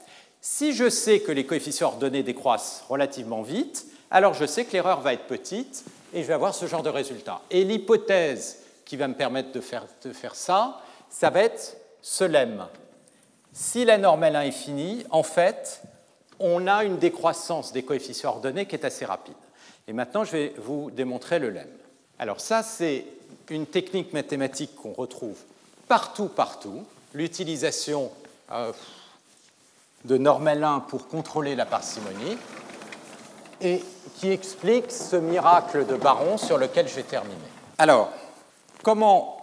Si 0.46 0.74
je 0.74 0.90
sais 0.90 1.20
que 1.20 1.32
les 1.32 1.46
coefficients 1.46 1.88
ordonnés 1.88 2.22
décroissent 2.22 2.84
relativement 2.90 3.40
vite, 3.40 3.86
alors 4.10 4.34
je 4.34 4.44
sais 4.44 4.66
que 4.66 4.74
l'erreur 4.74 5.00
va 5.00 5.14
être 5.14 5.26
petite 5.26 5.86
et 6.12 6.20
je 6.20 6.28
vais 6.28 6.34
avoir 6.34 6.54
ce 6.54 6.66
genre 6.66 6.82
de 6.82 6.90
résultat. 6.90 7.40
Et 7.50 7.64
l'hypothèse 7.64 8.58
qui 8.84 8.98
va 8.98 9.08
me 9.08 9.14
permettre 9.14 9.52
de 9.52 9.60
faire, 9.62 9.86
ça, 10.34 10.82
ça 11.08 11.30
va 11.30 11.40
être 11.40 11.78
ce 12.02 12.24
lemme. 12.24 12.68
Si 13.54 13.86
la 13.86 13.96
norme 13.96 14.22
L1 14.22 14.48
est 14.48 14.50
finie, 14.50 15.06
en 15.08 15.22
fait, 15.22 15.80
on 16.38 16.66
a 16.66 16.84
une 16.84 16.98
décroissance 16.98 17.72
des 17.72 17.82
coefficients 17.82 18.32
ordonnés 18.32 18.66
qui 18.66 18.76
est 18.76 18.84
assez 18.84 19.06
rapide. 19.06 19.32
Et 19.88 19.94
maintenant, 19.94 20.24
je 20.24 20.32
vais 20.32 20.54
vous 20.58 20.90
démontrer 20.90 21.38
le 21.38 21.48
lemme. 21.48 21.64
Alors 22.18 22.42
ça, 22.42 22.62
c'est 22.62 23.06
une 23.48 23.64
technique 23.64 24.12
mathématique 24.12 24.74
qu'on 24.74 24.92
retrouve 24.92 25.38
partout, 25.88 26.28
partout, 26.28 26.84
l'utilisation 27.14 28.12
euh, 28.52 28.72
de 30.04 30.18
norme 30.18 30.48
L1 30.48 30.82
pour 30.82 31.08
contrôler 31.08 31.54
la 31.54 31.66
parcimonie, 31.66 32.36
et 33.60 33.82
qui 34.16 34.30
explique 34.30 34.90
ce 34.90 35.16
miracle 35.16 35.86
de 35.86 35.96
Baron 35.96 36.36
sur 36.36 36.58
lequel 36.58 36.88
je 36.88 36.94
vais 36.94 37.02
terminer. 37.02 37.36
Alors, 37.78 38.10
comment 38.82 39.42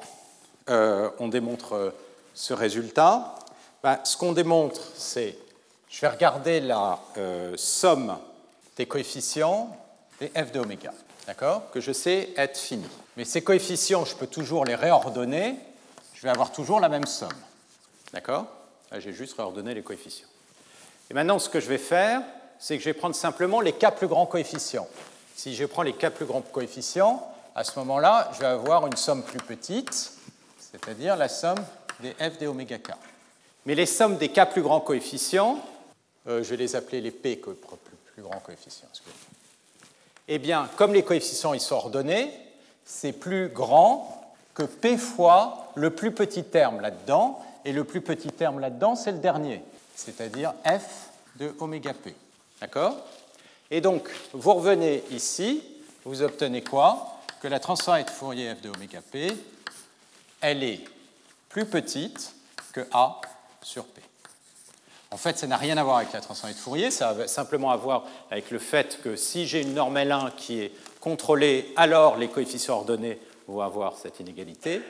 euh, 0.70 1.10
on 1.20 1.28
démontre 1.28 1.94
ce 2.34 2.54
résultat? 2.54 3.36
Ben, 3.84 4.00
Ce 4.04 4.16
qu'on 4.16 4.34
démontre, 4.34 4.82
c'est, 4.96 5.38
je 5.90 6.02
vais 6.02 6.08
regarder 6.08 6.60
la 6.60 7.00
euh, 7.18 7.54
somme 7.58 8.18
des 8.78 8.86
coefficients 8.86 9.76
des 10.20 10.28
f 10.28 10.52
de 10.52 10.60
oméga 10.60 10.92
d'accord, 11.28 11.70
que 11.72 11.80
je 11.80 11.92
sais 11.92 12.30
être 12.38 12.58
fini. 12.58 12.86
Mais 13.18 13.26
ces 13.26 13.42
coefficients, 13.42 14.06
je 14.06 14.16
peux 14.16 14.28
toujours 14.28 14.66
les 14.66 14.76
réordonner, 14.76 15.56
je 16.14 16.22
vais 16.24 16.30
avoir 16.30 16.52
toujours 16.52 16.80
la 16.80 16.90
même 16.90 17.06
somme. 17.06 17.30
D'accord? 18.14 18.48
J'ai 18.98 19.14
juste 19.14 19.38
réordonné 19.38 19.74
les 19.74 19.84
coefficients. 19.84 20.28
Et 21.12 21.14
maintenant, 21.14 21.40
ce 21.40 21.50
que 21.50 21.60
je 21.60 21.68
vais 21.68 21.78
faire, 21.78 22.22
c'est 22.58 22.78
que 22.78 22.82
je 22.82 22.88
vais 22.88 22.94
prendre 22.94 23.16
simplement 23.16 23.60
les 23.60 23.74
k 23.74 23.94
plus 23.98 24.08
grands 24.08 24.26
coefficients. 24.26 24.88
Si 25.36 25.56
je 25.56 25.66
prends 25.66 25.82
les 25.82 25.92
k 25.92 26.08
plus 26.08 26.24
grands 26.24 26.40
coefficients, 26.40 27.22
à 27.54 27.66
ce 27.66 27.78
moment-là, 27.80 28.32
je 28.34 28.40
vais 28.40 28.46
avoir 28.46 28.88
une 28.88 28.96
somme 28.96 29.22
plus 29.22 29.40
petite, 29.40 30.14
c'est-à-dire 30.58 31.18
la 31.18 31.28
somme 31.28 31.60
des 32.00 32.12
f 32.12 32.38
des 32.40 32.48
oméga 32.48 32.78
k. 32.78 32.92
Mais 33.66 33.76
les 33.76 33.86
sommes 33.86 34.16
des 34.16 34.30
k 34.30 34.52
plus 34.52 34.62
grands 34.62 34.80
coefficients, 34.80 35.60
euh, 36.30 36.44
je 36.44 36.52
vais 36.52 36.56
les 36.56 36.78
appeler 36.78 37.02
les 37.02 37.12
p 37.12 37.36
plus, 37.36 37.56
plus 38.14 38.24
grands 38.24 38.40
coefficients 38.40 38.88
eh 40.30 40.40
bien, 40.40 40.70
comme 40.78 40.94
les 40.94 41.04
coefficients 41.04 41.54
ils 41.54 41.60
sont 41.60 41.76
ordonnés, 41.76 42.32
c'est 42.86 43.12
plus 43.12 43.50
grand 43.50 44.34
que 44.54 44.64
p 44.64 44.96
fois 44.96 45.74
le 45.76 45.90
plus 45.90 46.14
petit 46.14 46.46
terme 46.46 46.80
là-dedans, 46.80 47.44
et 47.66 47.74
le 47.74 47.84
plus 47.84 48.00
petit 48.00 48.30
terme 48.30 48.62
là-dedans, 48.62 48.96
c'est 48.96 49.12
le 49.12 49.18
dernier, 49.18 49.62
c'est-à-dire 49.96 50.54
f 50.66 51.10
de 51.38 51.54
oméga 51.60 51.94
p. 51.94 52.14
D'accord? 52.60 52.98
Et 53.70 53.82
donc, 53.82 54.10
vous 54.34 54.54
revenez 54.54 55.04
ici, 55.12 55.64
vous 56.04 56.22
obtenez 56.22 56.64
quoi? 56.64 57.20
Que 57.42 57.48
la 57.48 57.60
transformée 57.60 58.04
de 58.04 58.10
Fourier 58.10 58.54
f 58.54 58.62
de 58.62 58.70
oméga 58.70 59.02
p, 59.02 59.32
elle 60.42 60.64
est 60.64 60.82
plus 61.50 61.66
petite 61.66 62.34
que 62.74 62.82
A 62.92 63.20
sur 63.62 63.86
P. 63.86 64.02
En 65.12 65.18
fait, 65.18 65.38
ça 65.38 65.48
n'a 65.48 65.58
rien 65.58 65.78
à 65.78 65.84
voir 65.84 65.98
avec 65.98 66.14
la 66.14 66.22
transformée 66.22 66.54
de 66.54 66.60
Fourier, 66.60 66.90
ça 66.90 67.10
a 67.10 67.28
simplement 67.28 67.72
à 67.72 67.76
voir 67.76 68.06
avec 68.30 68.50
le 68.50 68.60
fait 68.60 69.02
que 69.04 69.18
si 69.18 69.46
j'ai 69.46 69.62
une 69.62 69.74
norme 69.74 69.98
L1 69.98 70.36
qui 70.36 70.62
est 70.62 70.72
contrôlée, 71.02 71.74
alors 71.76 72.18
les 72.18 72.30
coefficients 72.30 72.76
ordonnés 72.76 73.20
vont 73.48 73.60
avoir 73.60 73.98
cette 73.98 74.20
inégalité 74.22 74.82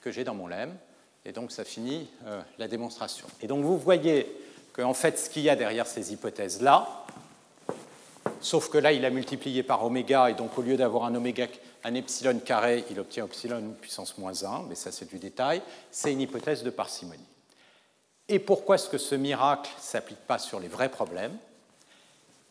que 0.00 0.12
j'ai 0.12 0.22
dans 0.22 0.34
mon 0.34 0.46
lemme, 0.46 0.76
et 1.24 1.32
donc 1.32 1.52
ça 1.52 1.64
finit 1.64 2.08
euh, 2.26 2.40
la 2.58 2.68
démonstration. 2.68 3.26
Et 3.40 3.46
donc 3.46 3.64
vous 3.64 3.78
voyez 3.78 4.26
qu'en 4.72 4.94
fait, 4.94 5.18
ce 5.18 5.30
qu'il 5.30 5.42
y 5.42 5.50
a 5.50 5.56
derrière 5.56 5.86
ces 5.86 6.12
hypothèses-là, 6.12 7.04
sauf 8.40 8.68
que 8.68 8.78
là, 8.78 8.92
il 8.92 9.04
a 9.04 9.10
multiplié 9.10 9.62
par 9.62 9.84
oméga, 9.84 10.30
et 10.30 10.34
donc 10.34 10.58
au 10.58 10.62
lieu 10.62 10.76
d'avoir 10.76 11.04
un 11.04 11.14
oméga, 11.14 11.46
un 11.84 11.94
epsilon 11.94 12.38
carré, 12.38 12.84
il 12.90 12.98
obtient 12.98 13.26
epsilon 13.26 13.74
puissance 13.80 14.18
moins 14.18 14.44
1, 14.44 14.64
mais 14.68 14.74
ça 14.74 14.92
c'est 14.92 15.08
du 15.08 15.18
détail, 15.18 15.62
c'est 15.90 16.12
une 16.12 16.20
hypothèse 16.20 16.62
de 16.62 16.70
parcimonie. 16.70 17.20
Et 18.28 18.38
pourquoi 18.38 18.76
est-ce 18.76 18.88
que 18.88 18.98
ce 18.98 19.14
miracle 19.14 19.70
ne 19.76 19.82
s'applique 19.82 20.26
pas 20.26 20.38
sur 20.38 20.58
les 20.58 20.68
vrais 20.68 20.88
problèmes? 20.88 21.36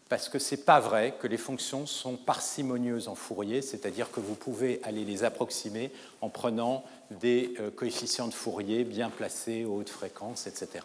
Parce 0.08 0.30
que 0.30 0.38
ce 0.38 0.54
n'est 0.54 0.62
pas 0.62 0.80
vrai 0.80 1.16
que 1.20 1.26
les 1.26 1.38
fonctions 1.38 1.88
sont 1.88 2.18
parcimonieuses 2.18 3.08
en 3.08 3.16
Fourier, 3.16 3.64
c'est-à-dire 3.64 4.12
que 4.12 4.20
vous 4.20 4.36
pouvez 4.36 4.80
aller 4.84 5.06
les 5.06 5.24
approximer 5.24 5.92
en 6.22 6.30
prenant 6.30 6.84
des 7.20 7.54
euh, 7.60 7.72
coefficients 7.72 8.28
de 8.28 8.34
Fourier 8.34 8.84
bien 8.84 9.10
placés 9.10 9.66
aux 9.66 9.78
hautes 9.78 9.90
fréquences, 9.90 10.48
etc. 10.48 10.84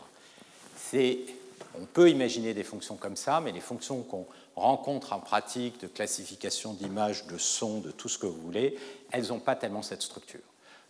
On 1.74 1.84
peut 1.84 2.10
imaginer 2.10 2.54
des 2.54 2.64
fonctions 2.64 2.96
comme 2.96 3.16
ça, 3.16 3.40
mais 3.40 3.52
les 3.52 3.60
fonctions 3.60 4.02
qu'on 4.02 4.26
rencontre 4.56 5.12
en 5.12 5.20
pratique 5.20 5.80
de 5.80 5.86
classification 5.86 6.72
d'images, 6.72 7.26
de 7.26 7.38
sons, 7.38 7.80
de 7.80 7.90
tout 7.90 8.08
ce 8.08 8.18
que 8.18 8.26
vous 8.26 8.40
voulez, 8.40 8.78
elles 9.12 9.28
n'ont 9.28 9.40
pas 9.40 9.54
tellement 9.54 9.82
cette 9.82 10.02
structure. 10.02 10.40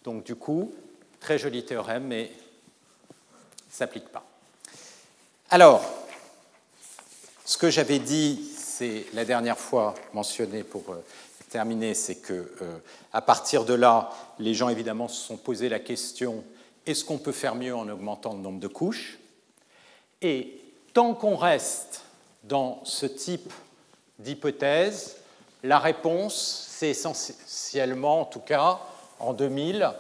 Donc 0.05 0.25
du 0.25 0.37
coup, 0.37 0.73
très 1.21 1.39
joli 1.39 1.65
théorème, 1.65 2.05
mais 2.05 2.33
s'applique 3.69 4.09
pas. 4.09 4.25
Alors, 5.51 5.85
ce 7.45 7.57
que 7.57 7.71
j'avais 7.71 7.99
dit, 7.99 8.51
c'est 8.57 9.07
la 9.15 9.25
dernière 9.25 9.59
fois 9.59 9.95
mentionné 10.13 10.63
pour 10.63 10.85
euh, 10.91 11.05
terminer, 11.49 11.95
c'est 11.95 12.17
que 12.17 12.33
euh, 12.63 12.79
à 13.13 13.21
partir 13.21 13.65
de 13.65 13.75
là, 13.75 14.11
les 14.39 14.55
gens 14.55 14.69
évidemment 14.69 15.09
se 15.09 15.27
sont 15.27 15.37
posé 15.37 15.69
la 15.69 15.81
question 15.81 16.45
est-ce 16.89 17.05
qu'on 17.05 17.19
peut 17.19 17.33
faire 17.33 17.55
mieux 17.55 17.77
en 17.77 17.87
augmentant 17.89 18.33
le 18.33 18.39
nombre 18.39 18.61
de 18.61 18.67
couches? 18.67 19.19
Et 20.23 20.59
tant 20.95 21.13
qu'on 21.13 21.37
reste 21.37 22.03
dans 22.45 22.81
ce 22.85 23.05
type 23.05 23.53
d'hypothèse, 24.19 25.17
la 25.63 25.79
réponse, 25.79 26.67
c'est 26.71 26.89
essentiellement, 26.89 28.23
en 28.23 28.25
tout 28.25 28.41
cas 28.41 28.79
en 29.21 29.35
2000, 29.35 29.91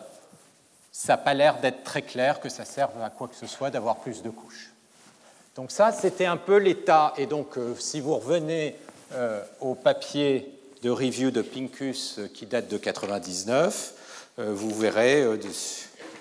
ça 0.90 1.12
n'a 1.12 1.16
pas 1.18 1.34
l'air 1.34 1.60
d'être 1.60 1.84
très 1.84 2.02
clair 2.02 2.40
que 2.40 2.48
ça 2.48 2.64
serve 2.64 3.02
à 3.02 3.10
quoi 3.10 3.28
que 3.28 3.36
ce 3.36 3.46
soit 3.46 3.70
d'avoir 3.70 3.96
plus 3.96 4.22
de 4.22 4.30
couches. 4.30 4.72
Donc 5.56 5.70
ça, 5.70 5.92
c'était 5.92 6.26
un 6.26 6.36
peu 6.36 6.56
l'état. 6.56 7.12
Et 7.18 7.26
donc, 7.26 7.58
euh, 7.58 7.74
si 7.78 8.00
vous 8.00 8.16
revenez 8.16 8.76
euh, 9.12 9.44
au 9.60 9.74
papier 9.74 10.57
de 10.82 10.90
review 10.90 11.30
de 11.30 11.42
Pincus 11.42 12.16
euh, 12.18 12.28
qui 12.28 12.46
date 12.46 12.68
de 12.68 12.78
99, 12.78 13.94
vous 14.40 14.72
verrez, 14.72 15.24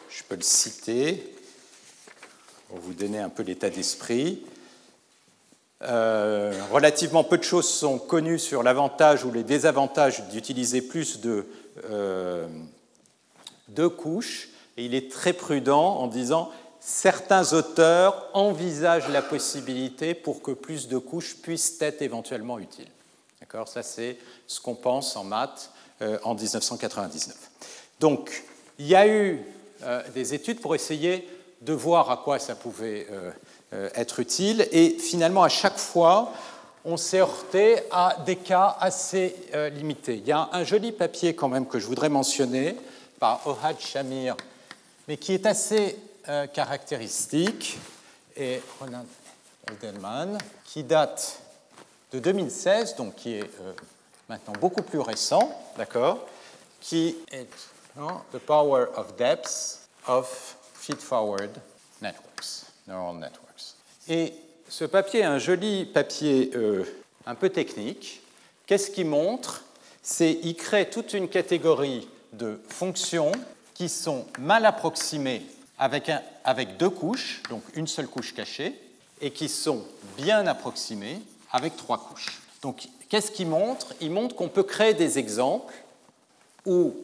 je 0.09 0.23
peux 0.27 0.35
le 0.35 0.41
citer 0.41 1.35
pour 2.67 2.79
vous 2.79 2.95
donner 2.95 3.19
un 3.19 3.29
peu 3.29 3.43
l'état 3.43 3.69
d'esprit. 3.69 4.43
relativement 5.81 7.23
peu 7.23 7.37
de 7.37 7.43
choses 7.43 7.69
sont 7.69 7.99
connues 7.99 8.39
sur 8.39 8.63
l'avantage 8.63 9.23
ou 9.23 9.31
les 9.31 9.43
désavantages 9.43 10.27
d'utiliser 10.29 10.81
plus 10.81 11.21
de 11.21 11.45
deux 13.67 13.89
couches 13.89 14.49
et 14.77 14.85
il 14.85 14.95
est 14.95 15.11
très 15.11 15.33
prudent 15.33 15.97
en 15.97 16.07
disant 16.07 16.49
certains 16.79 17.53
auteurs 17.53 18.29
envisagent 18.33 19.09
la 19.09 19.21
possibilité 19.21 20.13
pour 20.13 20.41
que 20.41 20.51
plus 20.51 20.87
de 20.87 20.97
couches 20.97 21.35
puissent 21.35 21.81
être 21.81 22.01
éventuellement 22.01 22.59
utiles. 22.59 22.87
Ça, 23.65 23.81
c'est 23.81 24.17
ce 24.45 24.59
qu'on 24.59 24.75
pense 24.75 25.15
en 25.15 25.23
maths 25.23 25.71
euh, 26.01 26.19
en 26.23 26.35
1999. 26.35 27.35
Donc, 27.99 28.43
il 28.77 28.87
y 28.87 28.95
a 28.95 29.07
eu 29.07 29.41
euh, 29.83 30.03
des 30.13 30.33
études 30.33 30.59
pour 30.59 30.75
essayer 30.75 31.27
de 31.61 31.73
voir 31.73 32.11
à 32.11 32.17
quoi 32.17 32.39
ça 32.39 32.55
pouvait 32.55 33.07
euh, 33.09 33.89
être 33.95 34.19
utile, 34.19 34.67
et 34.71 34.89
finalement, 34.99 35.43
à 35.43 35.49
chaque 35.49 35.77
fois, 35.77 36.31
on 36.85 36.97
s'est 36.97 37.19
heurté 37.19 37.79
à 37.89 38.17
des 38.25 38.35
cas 38.35 38.77
assez 38.79 39.35
limités. 39.73 40.15
Il 40.15 40.27
y 40.27 40.31
a 40.31 40.49
un, 40.53 40.63
joli 40.63 40.93
papier 40.93 41.35
quand 41.35 41.49
même 41.49 41.67
que 41.67 41.79
je 41.79 41.85
voudrais 41.85 42.07
mentionner 42.07 42.77
par 43.19 43.45
Ohad 43.45 43.77
Shamir 43.79 44.37
mais 45.07 45.17
qui 45.17 45.33
est 45.33 45.45
assez 45.45 45.97
caractéristique, 46.53 47.77
et 48.37 48.61
Roland 48.79 49.05
Oldelman, 49.69 50.37
qui 50.65 50.83
date 50.83 51.41
de 52.11 52.19
2016, 52.19 52.95
donc 52.95 53.15
qui 53.15 53.35
est 53.35 53.43
euh, 53.43 53.73
maintenant 54.29 54.53
beaucoup 54.59 54.81
plus 54.81 54.99
récent, 54.99 55.51
d'accord, 55.77 56.25
qui 56.79 57.15
est 57.31 57.49
The 58.31 58.37
Power 58.37 58.85
of 58.95 59.15
Depth 59.17 59.79
of 60.07 60.55
Feed-Forward 60.75 61.51
Networks, 62.01 62.65
Neural 62.87 63.15
Networks. 63.15 63.75
Et 64.07 64.33
ce 64.69 64.85
papier 64.85 65.21
est 65.21 65.25
un 65.25 65.39
joli 65.39 65.85
papier 65.85 66.51
euh, 66.55 66.85
un 67.25 67.35
peu 67.35 67.49
technique. 67.49 68.21
Qu'est-ce 68.65 68.91
qu'il 68.91 69.07
montre? 69.07 69.63
C'est 70.03 70.37
qu'il 70.37 70.55
crée 70.55 70.89
toute 70.89 71.13
une 71.13 71.27
catégorie 71.27 72.07
de 72.33 72.61
fonctions 72.69 73.31
qui 73.73 73.89
sont 73.89 74.25
mal 74.39 74.65
approximées 74.65 75.45
avec, 75.77 76.11
avec 76.43 76.77
deux 76.77 76.89
couches, 76.89 77.43
donc 77.49 77.63
une 77.75 77.87
seule 77.87 78.07
couche 78.07 78.33
cachée, 78.33 78.79
et 79.21 79.31
qui 79.31 79.49
sont 79.49 79.83
bien 80.17 80.45
approximées 80.47 81.21
avec 81.51 81.75
trois 81.77 81.97
couches. 81.97 82.41
Donc, 82.61 82.87
qu'est-ce 83.09 83.31
qu'il 83.31 83.47
montre? 83.47 83.93
Il 84.01 84.11
montre 84.11 84.35
qu'on 84.35 84.49
peut 84.49 84.63
créer 84.63 84.93
des 84.93 85.19
exemples 85.19 85.73
où 86.65 86.95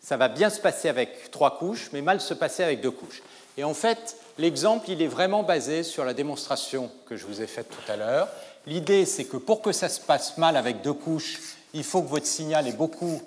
ça 0.00 0.16
va 0.16 0.28
bien 0.28 0.50
se 0.50 0.60
passer 0.60 0.88
avec 0.88 1.30
trois 1.30 1.58
couches, 1.58 1.90
mais 1.92 2.02
mal 2.02 2.20
se 2.20 2.34
passer 2.34 2.62
avec 2.62 2.80
deux 2.80 2.90
couches. 2.90 3.22
Et 3.56 3.64
en 3.64 3.74
fait, 3.74 4.16
l'exemple, 4.38 4.90
il 4.90 5.02
est 5.02 5.08
vraiment 5.08 5.42
basé 5.42 5.82
sur 5.82 6.04
la 6.04 6.14
démonstration 6.14 6.90
que 7.06 7.16
je 7.16 7.26
vous 7.26 7.42
ai 7.42 7.46
faite 7.46 7.68
tout 7.68 7.92
à 7.92 7.96
l'heure. 7.96 8.28
L'idée, 8.66 9.06
c'est 9.06 9.24
que 9.24 9.36
pour 9.36 9.62
que 9.62 9.72
ça 9.72 9.88
se 9.88 10.00
passe 10.00 10.38
mal 10.38 10.56
avec 10.56 10.82
deux 10.82 10.92
couches, 10.92 11.56
il 11.74 11.84
faut 11.84 12.02
que 12.02 12.08
votre 12.08 12.26
signal 12.26 12.68
ait 12.68 12.72
beaucoup 12.72 13.20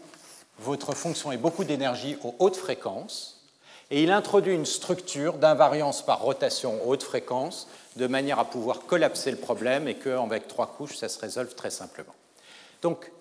votre 0.62 0.94
fonction 0.94 1.32
ait 1.32 1.38
beaucoup 1.38 1.64
d'énergie 1.64 2.18
aux 2.24 2.36
hautes 2.40 2.56
fréquences, 2.56 3.42
et 3.90 4.04
il 4.04 4.12
introduit 4.12 4.54
une 4.54 4.66
structure 4.66 5.34
d'invariance 5.34 6.06
par 6.06 6.22
rotation 6.22 6.80
aux 6.86 6.92
hautes 6.92 7.04
fréquences, 7.04 7.68
de 7.96 8.08
manière 8.08 8.40
à 8.40 8.46
pouvoir 8.46 8.82
collapser 8.82 9.32
le 9.32 9.38
problème 9.38 9.88
et 9.88 9.96
qu'avec 9.96 10.48
trois 10.48 10.68
couches, 10.68 10.98
ça 10.98 11.10
se 11.10 11.20
résolve 11.20 11.54
très 11.56 11.72
simplement. 11.72 12.14
Donc, 12.82 13.12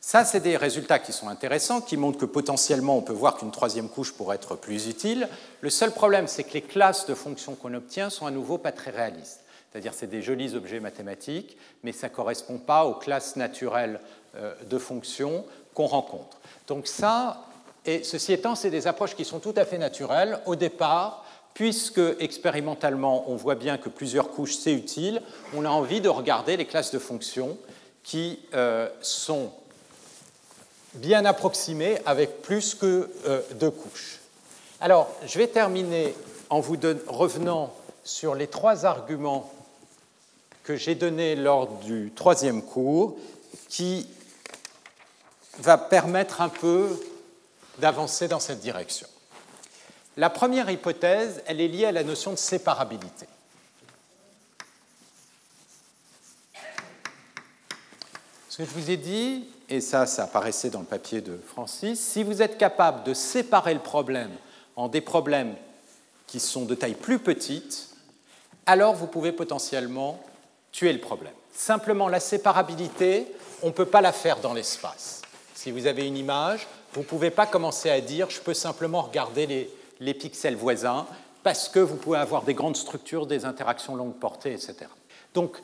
ça, 0.00 0.24
c'est 0.24 0.40
des 0.40 0.56
résultats 0.56 0.98
qui 0.98 1.12
sont 1.12 1.28
intéressants, 1.28 1.80
qui 1.80 1.96
montrent 1.96 2.18
que 2.18 2.24
potentiellement, 2.24 2.96
on 2.96 3.02
peut 3.02 3.12
voir 3.12 3.36
qu'une 3.36 3.50
troisième 3.50 3.88
couche 3.88 4.12
pourrait 4.12 4.36
être 4.36 4.54
plus 4.54 4.86
utile. 4.86 5.28
Le 5.60 5.70
seul 5.70 5.90
problème, 5.90 6.28
c'est 6.28 6.44
que 6.44 6.54
les 6.54 6.62
classes 6.62 7.06
de 7.06 7.14
fonctions 7.14 7.54
qu'on 7.54 7.74
obtient 7.74 8.10
sont 8.10 8.26
à 8.26 8.30
nouveau 8.30 8.58
pas 8.58 8.72
très 8.72 8.90
réalistes. 8.90 9.40
C'est-à-dire, 9.70 9.92
c'est 9.94 10.06
des 10.06 10.22
jolis 10.22 10.54
objets 10.54 10.80
mathématiques, 10.80 11.58
mais 11.82 11.92
ça 11.92 12.08
ne 12.08 12.14
correspond 12.14 12.58
pas 12.58 12.86
aux 12.86 12.94
classes 12.94 13.36
naturelles 13.36 14.00
euh, 14.36 14.54
de 14.68 14.78
fonctions 14.78 15.44
qu'on 15.74 15.86
rencontre. 15.86 16.38
Donc 16.68 16.86
ça, 16.86 17.44
et 17.84 18.02
ceci 18.02 18.32
étant, 18.32 18.54
c'est 18.54 18.70
des 18.70 18.86
approches 18.86 19.14
qui 19.14 19.24
sont 19.24 19.40
tout 19.40 19.54
à 19.56 19.64
fait 19.64 19.78
naturelles 19.78 20.40
au 20.46 20.56
départ, 20.56 21.24
puisque 21.58 22.00
expérimentalement 22.20 23.28
on 23.28 23.34
voit 23.34 23.56
bien 23.56 23.78
que 23.78 23.88
plusieurs 23.88 24.30
couches 24.30 24.54
c'est 24.54 24.72
utile, 24.72 25.20
on 25.56 25.64
a 25.64 25.68
envie 25.68 26.00
de 26.00 26.08
regarder 26.08 26.56
les 26.56 26.66
classes 26.66 26.92
de 26.92 27.00
fonctions 27.00 27.58
qui 28.04 28.38
euh, 28.54 28.88
sont 29.00 29.50
bien 30.94 31.24
approximées 31.24 31.98
avec 32.06 32.42
plus 32.42 32.76
que 32.76 33.10
euh, 33.26 33.40
deux 33.54 33.72
couches. 33.72 34.20
Alors, 34.80 35.10
je 35.26 35.36
vais 35.36 35.48
terminer 35.48 36.14
en 36.48 36.60
vous 36.60 36.76
revenant 37.08 37.74
sur 38.04 38.36
les 38.36 38.46
trois 38.46 38.86
arguments 38.86 39.52
que 40.62 40.76
j'ai 40.76 40.94
donnés 40.94 41.34
lors 41.34 41.66
du 41.80 42.12
troisième 42.14 42.62
cours 42.62 43.16
qui 43.68 44.06
va 45.58 45.76
permettre 45.76 46.40
un 46.40 46.50
peu 46.50 46.88
d'avancer 47.80 48.28
dans 48.28 48.38
cette 48.38 48.60
direction. 48.60 49.08
La 50.18 50.30
première 50.30 50.68
hypothèse, 50.68 51.44
elle 51.46 51.60
est 51.60 51.68
liée 51.68 51.84
à 51.84 51.92
la 51.92 52.02
notion 52.02 52.32
de 52.32 52.36
séparabilité. 52.36 53.26
Ce 58.48 58.56
que 58.56 58.64
je 58.64 58.70
vous 58.70 58.90
ai 58.90 58.96
dit, 58.96 59.48
et 59.68 59.80
ça, 59.80 60.06
ça 60.06 60.24
apparaissait 60.24 60.70
dans 60.70 60.80
le 60.80 60.86
papier 60.86 61.20
de 61.20 61.38
Francis, 61.46 62.00
si 62.00 62.24
vous 62.24 62.42
êtes 62.42 62.58
capable 62.58 63.04
de 63.04 63.14
séparer 63.14 63.72
le 63.72 63.78
problème 63.78 64.32
en 64.74 64.88
des 64.88 65.00
problèmes 65.00 65.54
qui 66.26 66.40
sont 66.40 66.64
de 66.64 66.74
taille 66.74 66.94
plus 66.94 67.20
petite, 67.20 67.90
alors 68.66 68.96
vous 68.96 69.06
pouvez 69.06 69.30
potentiellement 69.30 70.20
tuer 70.72 70.92
le 70.92 70.98
problème. 70.98 71.32
Simplement, 71.52 72.08
la 72.08 72.18
séparabilité, 72.18 73.28
on 73.62 73.68
ne 73.68 73.72
peut 73.72 73.86
pas 73.86 74.00
la 74.00 74.12
faire 74.12 74.40
dans 74.40 74.52
l'espace. 74.52 75.22
Si 75.54 75.70
vous 75.70 75.86
avez 75.86 76.08
une 76.08 76.16
image, 76.16 76.66
vous 76.92 77.02
ne 77.02 77.06
pouvez 77.06 77.30
pas 77.30 77.46
commencer 77.46 77.88
à 77.88 78.00
dire 78.00 78.30
je 78.30 78.40
peux 78.40 78.54
simplement 78.54 79.02
regarder 79.02 79.46
les, 79.46 79.70
les 80.00 80.14
pixels 80.14 80.56
voisins 80.56 81.06
parce 81.42 81.68
que 81.68 81.78
vous 81.78 81.96
pouvez 81.96 82.18
avoir 82.18 82.42
des 82.42 82.54
grandes 82.54 82.76
structures, 82.76 83.26
des 83.26 83.44
interactions 83.44 83.96
longue 83.96 84.14
portée, 84.14 84.52
etc. 84.52 84.76
Donc, 85.34 85.62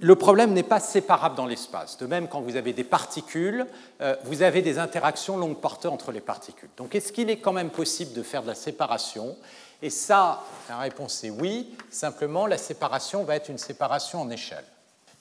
le 0.00 0.14
problème 0.14 0.52
n'est 0.52 0.62
pas 0.62 0.80
séparable 0.80 1.36
dans 1.36 1.46
l'espace. 1.46 1.96
De 1.96 2.06
même, 2.06 2.28
quand 2.28 2.40
vous 2.40 2.56
avez 2.56 2.72
des 2.72 2.84
particules, 2.84 3.66
euh, 4.02 4.14
vous 4.24 4.42
avez 4.42 4.60
des 4.60 4.78
interactions 4.78 5.38
longue 5.38 5.56
portée 5.56 5.88
entre 5.88 6.12
les 6.12 6.20
particules. 6.20 6.68
Donc, 6.76 6.94
est-ce 6.94 7.12
qu'il 7.12 7.30
est 7.30 7.38
quand 7.38 7.52
même 7.52 7.70
possible 7.70 8.12
de 8.12 8.22
faire 8.22 8.42
de 8.42 8.48
la 8.48 8.54
séparation? 8.54 9.36
Et 9.80 9.90
ça, 9.90 10.42
la 10.68 10.78
réponse 10.78 11.24
est 11.24 11.30
oui. 11.30 11.74
Simplement, 11.90 12.46
la 12.46 12.58
séparation 12.58 13.24
va 13.24 13.36
être 13.36 13.48
une 13.48 13.58
séparation 13.58 14.20
en 14.20 14.30
échelle. 14.30 14.64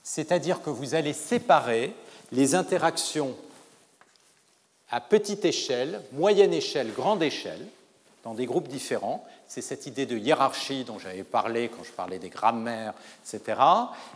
C'est-à-dire 0.03 0.61
que 0.61 0.69
vous 0.69 0.93
allez 0.93 1.13
séparer 1.13 1.95
les 2.31 2.53
interactions 2.53 3.35
à 4.91 5.01
petite 5.01 5.45
échelle, 5.45 6.01
moyenne 6.11 6.53
échelle, 6.53 6.93
grande 6.93 7.23
échelle, 7.23 7.65
dans 8.25 8.33
des 8.33 8.47
groupes 8.47 8.67
différents. 8.67 9.23
C'est 9.47 9.61
cette 9.61 9.85
idée 9.85 10.07
de 10.07 10.17
hiérarchie 10.17 10.83
dont 10.83 10.97
j'avais 10.97 11.23
parlé 11.23 11.69
quand 11.69 11.83
je 11.83 11.91
parlais 11.91 12.17
des 12.17 12.29
grammaires, 12.29 12.95
etc. 13.23 13.61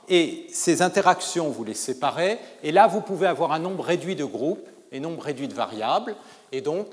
Et 0.10 0.48
ces 0.52 0.82
interactions, 0.82 1.50
vous 1.50 1.64
les 1.64 1.76
séparez, 1.76 2.40
et 2.64 2.72
là, 2.72 2.88
vous 2.88 3.02
pouvez 3.02 3.28
avoir 3.28 3.52
un 3.54 3.60
nombre 3.60 3.84
réduit 3.84 4.16
de 4.16 4.26
groupes 4.26 4.68
et 4.92 5.00
nombre 5.00 5.22
réduit 5.22 5.48
de 5.48 5.54
variables. 5.54 6.16
Et 6.52 6.62
donc, 6.62 6.88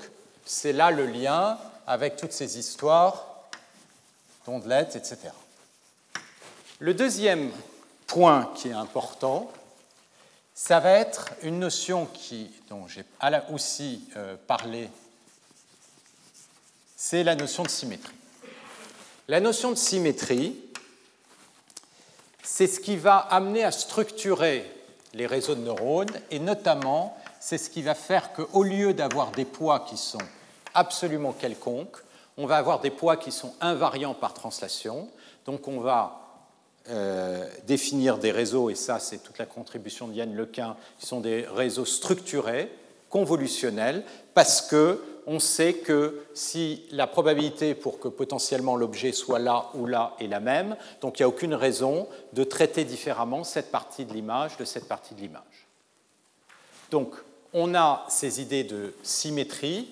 c'est 0.45 0.73
là 0.73 0.91
le 0.91 1.07
lien 1.07 1.57
avec 1.87 2.17
toutes 2.17 2.33
ces 2.33 2.59
histoires 2.59 3.25
d'ondelettes, 4.45 4.95
etc. 4.95 5.17
Le 6.77 6.93
deuxième 6.93 7.49
point 8.05 8.51
qui 8.55 8.69
est 8.69 8.73
important, 8.73 9.51
ça 10.53 10.79
va 10.79 10.91
être 10.91 11.31
une 11.41 11.57
notion 11.57 12.05
qui, 12.13 12.51
dont 12.69 12.87
j'ai 12.87 13.03
aussi 13.51 14.07
euh, 14.15 14.35
parlé 14.45 14.89
c'est 16.99 17.23
la 17.23 17.35
notion 17.35 17.61
de 17.61 17.69
symétrie. 17.69 18.15
La 19.27 19.39
notion 19.39 19.69
de 19.69 19.75
symétrie, 19.75 20.55
c'est 22.43 22.65
ce 22.65 22.79
qui 22.79 22.97
va 22.97 23.17
amener 23.17 23.63
à 23.63 23.71
structurer 23.71 24.69
les 25.13 25.27
réseaux 25.27 25.53
de 25.53 25.61
neurones 25.61 26.09
et 26.31 26.39
notamment 26.39 27.15
c'est 27.39 27.59
ce 27.59 27.69
qui 27.69 27.83
va 27.83 27.93
faire 27.93 28.33
qu'au 28.33 28.63
lieu 28.63 28.95
d'avoir 28.95 29.31
des 29.31 29.45
poids 29.45 29.81
qui 29.87 29.95
sont 29.95 30.17
absolument 30.73 31.33
quelconques, 31.33 31.97
on 32.35 32.47
va 32.47 32.57
avoir 32.57 32.79
des 32.79 32.89
poids 32.89 33.15
qui 33.15 33.31
sont 33.31 33.53
invariants 33.61 34.15
par 34.15 34.33
translation. 34.33 35.07
Donc 35.45 35.67
on 35.67 35.79
va 35.79 36.41
euh, 36.89 37.47
définir 37.67 38.17
des 38.17 38.31
réseaux, 38.31 38.71
et 38.71 38.75
ça 38.75 38.99
c'est 38.99 39.19
toute 39.19 39.37
la 39.37 39.45
contribution 39.45 40.07
de 40.07 40.13
Yann 40.15 40.33
Lequin, 40.33 40.75
qui 40.97 41.05
sont 41.05 41.19
des 41.19 41.45
réseaux 41.45 41.85
structurés, 41.85 42.71
convolutionnels, 43.09 44.03
parce 44.33 44.61
que 44.61 44.99
on 45.27 45.39
sait 45.39 45.73
que 45.73 46.23
si 46.33 46.83
la 46.91 47.05
probabilité 47.05 47.75
pour 47.75 47.99
que 47.99 48.07
potentiellement 48.07 48.77
l'objet 48.77 49.11
soit 49.11 49.39
là 49.39 49.69
ou 49.73 49.85
là 49.85 50.15
est 50.19 50.27
la 50.27 50.39
même, 50.39 50.77
donc 51.01 51.19
il 51.19 51.21
n'y 51.21 51.25
a 51.25 51.27
aucune 51.27 51.53
raison 51.53 52.07
de 52.31 52.45
traiter 52.45 52.85
différemment 52.85 53.43
cette 53.43 53.69
partie 53.69 54.05
de 54.05 54.13
l'image 54.13 54.55
de 54.57 54.65
cette 54.65 54.87
partie 54.87 55.13
de 55.13 55.19
l'image. 55.19 55.67
Donc 56.91 57.13
on 57.53 57.75
a 57.75 58.05
ces 58.07 58.41
idées 58.41 58.63
de 58.63 58.93
symétrie 59.03 59.89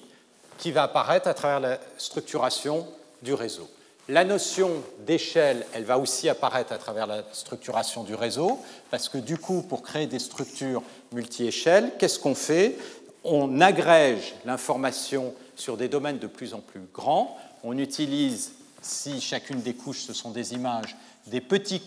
qui 0.57 0.71
va 0.71 0.83
apparaître 0.83 1.27
à 1.27 1.33
travers 1.33 1.59
la 1.59 1.79
structuration 1.97 2.87
du 3.21 3.33
réseau. 3.33 3.69
La 4.07 4.23
notion 4.23 4.83
d'échelle, 4.99 5.65
elle 5.73 5.83
va 5.83 5.97
aussi 5.97 6.29
apparaître 6.29 6.71
à 6.71 6.77
travers 6.77 7.07
la 7.07 7.23
structuration 7.31 8.03
du 8.03 8.13
réseau, 8.13 8.59
parce 8.91 9.09
que 9.09 9.17
du 9.17 9.37
coup, 9.39 9.63
pour 9.63 9.81
créer 9.81 10.05
des 10.05 10.19
structures 10.19 10.83
multi-échelles, 11.11 11.91
qu'est-ce 11.97 12.19
qu'on 12.19 12.35
fait? 12.35 12.77
On 13.25 13.59
agrège 13.59 14.35
l'information 14.45 15.33
sur 15.55 15.77
des 15.77 15.89
domaines 15.89 16.19
de 16.19 16.27
plus 16.27 16.53
en 16.53 16.59
plus 16.59 16.81
grands. 16.93 17.37
On 17.63 17.77
utilise, 17.77 18.53
si 18.81 19.19
chacune 19.19 19.61
des 19.61 19.73
couches, 19.73 20.01
ce 20.01 20.13
sont 20.13 20.31
des 20.31 20.53
images, 20.53 20.95
des 21.27 21.41
petits, 21.41 21.81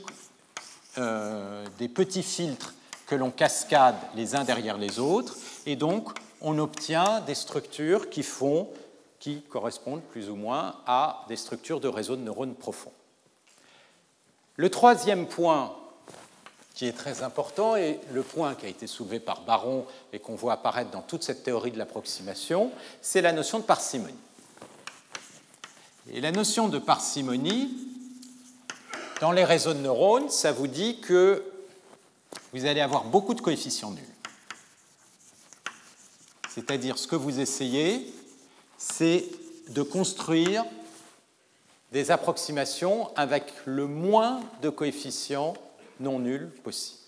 euh, 0.98 1.64
des 1.78 1.88
petits 1.88 2.24
filtres 2.24 2.74
que 3.06 3.14
l'on 3.14 3.30
cascade 3.30 3.96
les 4.16 4.34
uns 4.34 4.44
derrière 4.44 4.76
les 4.76 4.98
autres. 4.98 5.36
Et 5.64 5.76
donc, 5.76 6.10
on 6.40 6.58
obtient 6.58 7.20
des 7.20 7.34
structures 7.34 8.10
qui 8.10 8.22
font 8.22 8.68
qui 9.18 9.42
correspondent 9.42 10.02
plus 10.02 10.30
ou 10.30 10.36
moins 10.36 10.76
à 10.86 11.24
des 11.28 11.36
structures 11.36 11.80
de 11.80 11.88
réseaux 11.88 12.16
de 12.16 12.22
neurones 12.22 12.54
profonds. 12.54 12.92
Le 14.56 14.70
troisième 14.70 15.26
point 15.26 15.74
qui 16.78 16.86
est 16.86 16.92
très 16.92 17.24
important 17.24 17.74
et 17.74 17.98
le 18.12 18.22
point 18.22 18.54
qui 18.54 18.64
a 18.64 18.68
été 18.68 18.86
soulevé 18.86 19.18
par 19.18 19.40
Baron 19.40 19.84
et 20.12 20.20
qu'on 20.20 20.36
voit 20.36 20.52
apparaître 20.52 20.92
dans 20.92 21.02
toute 21.02 21.24
cette 21.24 21.42
théorie 21.42 21.72
de 21.72 21.76
l'approximation, 21.76 22.70
c'est 23.02 23.20
la 23.20 23.32
notion 23.32 23.58
de 23.58 23.64
parcimonie. 23.64 24.14
Et 26.12 26.20
la 26.20 26.30
notion 26.30 26.68
de 26.68 26.78
parcimonie, 26.78 27.76
dans 29.20 29.32
les 29.32 29.44
réseaux 29.44 29.74
de 29.74 29.80
neurones, 29.80 30.30
ça 30.30 30.52
vous 30.52 30.68
dit 30.68 31.00
que 31.00 31.42
vous 32.52 32.64
allez 32.64 32.80
avoir 32.80 33.02
beaucoup 33.02 33.34
de 33.34 33.40
coefficients 33.40 33.90
nuls. 33.90 34.04
C'est-à-dire 36.48 36.96
ce 36.96 37.08
que 37.08 37.16
vous 37.16 37.40
essayez, 37.40 38.14
c'est 38.76 39.24
de 39.70 39.82
construire 39.82 40.64
des 41.90 42.12
approximations 42.12 43.10
avec 43.16 43.52
le 43.64 43.88
moins 43.88 44.40
de 44.62 44.70
coefficients 44.70 45.54
non 46.00 46.18
nul 46.18 46.48
possible. 46.62 46.98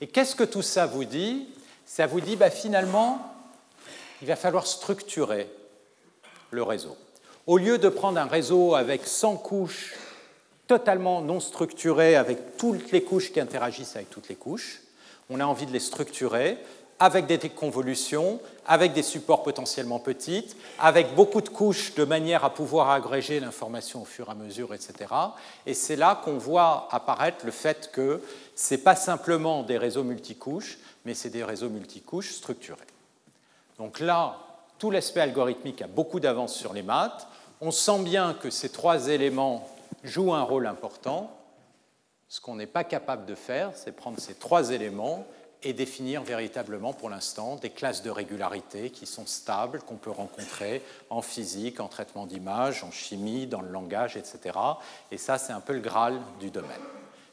Et 0.00 0.06
qu'est-ce 0.06 0.36
que 0.36 0.44
tout 0.44 0.62
ça 0.62 0.86
vous 0.86 1.04
dit? 1.04 1.48
Ça 1.84 2.06
vous 2.06 2.20
dit 2.20 2.36
bah, 2.36 2.50
finalement, 2.50 3.34
il 4.22 4.28
va 4.28 4.36
falloir 4.36 4.66
structurer 4.66 5.50
le 6.50 6.62
réseau. 6.62 6.96
Au 7.46 7.58
lieu 7.58 7.78
de 7.78 7.88
prendre 7.88 8.18
un 8.18 8.26
réseau 8.26 8.74
avec 8.74 9.06
100 9.06 9.36
couches 9.36 9.94
totalement 10.66 11.22
non 11.22 11.40
structurées, 11.40 12.14
avec 12.14 12.56
toutes 12.58 12.92
les 12.92 13.02
couches 13.02 13.32
qui 13.32 13.40
interagissent 13.40 13.96
avec 13.96 14.10
toutes 14.10 14.28
les 14.28 14.34
couches, 14.34 14.82
on 15.30 15.40
a 15.40 15.44
envie 15.44 15.66
de 15.66 15.72
les 15.72 15.80
structurer 15.80 16.58
avec 17.00 17.26
des 17.26 17.38
convolutions, 17.48 18.40
avec 18.66 18.92
des 18.92 19.02
supports 19.02 19.42
potentiellement 19.42 20.00
petits, 20.00 20.54
avec 20.78 21.14
beaucoup 21.14 21.40
de 21.40 21.48
couches 21.48 21.94
de 21.94 22.04
manière 22.04 22.44
à 22.44 22.50
pouvoir 22.50 22.90
agréger 22.90 23.38
l'information 23.40 24.02
au 24.02 24.04
fur 24.04 24.28
et 24.28 24.32
à 24.32 24.34
mesure, 24.34 24.74
etc. 24.74 25.14
Et 25.64 25.74
c'est 25.74 25.96
là 25.96 26.20
qu'on 26.24 26.38
voit 26.38 26.88
apparaître 26.90 27.44
le 27.44 27.52
fait 27.52 27.90
que 27.92 28.20
ce 28.56 28.74
n'est 28.74 28.80
pas 28.80 28.96
simplement 28.96 29.62
des 29.62 29.78
réseaux 29.78 30.04
multicouches, 30.04 30.78
mais 31.04 31.14
c'est 31.14 31.30
des 31.30 31.44
réseaux 31.44 31.70
multicouches 31.70 32.32
structurés. 32.32 32.78
Donc 33.78 34.00
là, 34.00 34.36
tout 34.78 34.90
l'aspect 34.90 35.20
algorithmique 35.20 35.82
a 35.82 35.86
beaucoup 35.86 36.20
d'avance 36.20 36.54
sur 36.54 36.72
les 36.72 36.82
maths. 36.82 37.28
On 37.60 37.70
sent 37.70 38.00
bien 38.00 38.34
que 38.34 38.50
ces 38.50 38.70
trois 38.70 39.08
éléments 39.08 39.68
jouent 40.02 40.34
un 40.34 40.42
rôle 40.42 40.66
important. 40.66 41.30
Ce 42.28 42.40
qu'on 42.40 42.56
n'est 42.56 42.66
pas 42.66 42.84
capable 42.84 43.24
de 43.24 43.34
faire, 43.34 43.70
c'est 43.74 43.92
prendre 43.92 44.18
ces 44.20 44.34
trois 44.34 44.70
éléments 44.70 45.26
et 45.62 45.72
définir 45.72 46.22
véritablement 46.22 46.92
pour 46.92 47.10
l'instant 47.10 47.56
des 47.56 47.70
classes 47.70 48.02
de 48.02 48.10
régularité 48.10 48.90
qui 48.90 49.06
sont 49.06 49.26
stables, 49.26 49.80
qu'on 49.80 49.96
peut 49.96 50.10
rencontrer 50.10 50.82
en 51.10 51.20
physique, 51.20 51.80
en 51.80 51.88
traitement 51.88 52.26
d'image, 52.26 52.84
en 52.84 52.90
chimie, 52.90 53.46
dans 53.46 53.60
le 53.60 53.70
langage, 53.70 54.16
etc. 54.16 54.56
Et 55.10 55.18
ça, 55.18 55.36
c'est 55.38 55.52
un 55.52 55.60
peu 55.60 55.72
le 55.72 55.80
Graal 55.80 56.20
du 56.38 56.50
domaine. 56.50 56.76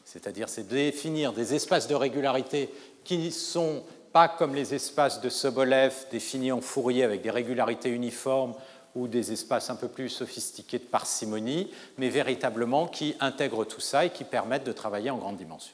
C'est-à-dire, 0.04 0.50
c'est 0.50 0.68
définir 0.68 1.34
des 1.34 1.54
espaces 1.54 1.88
de 1.88 1.96
régularité 1.96 2.72
qui 3.04 3.18
ne 3.18 3.30
sont 3.30 3.84
pas 4.12 4.28
comme 4.28 4.56
les 4.56 4.74
espaces 4.74 5.22
de 5.22 5.30
Sobolev 5.30 5.94
définis 6.10 6.52
en 6.52 6.62
Fourier 6.62 7.04
avec 7.04 7.22
des 7.22 7.32
régularités 7.32 7.90
uniformes 7.90 8.54
ou 8.96 9.08
des 9.08 9.34
espaces 9.34 9.70
un 9.70 9.76
peu 9.76 9.90
plus 9.90 10.10
sophistiqués 10.10 10.80
de 10.80 10.86
parcimonie, 10.86 11.70
mais 11.98 12.10
véritablement 12.10 12.88
qui 12.88 13.16
intègrent 13.20 13.66
tout 13.66 13.82
ça 13.82 14.06
et 14.06 14.10
qui 14.10 14.24
permettent 14.24 14.64
de 14.64 14.72
travailler 14.72 15.10
en 15.10 15.18
grande 15.18 15.36
dimension. 15.36 15.74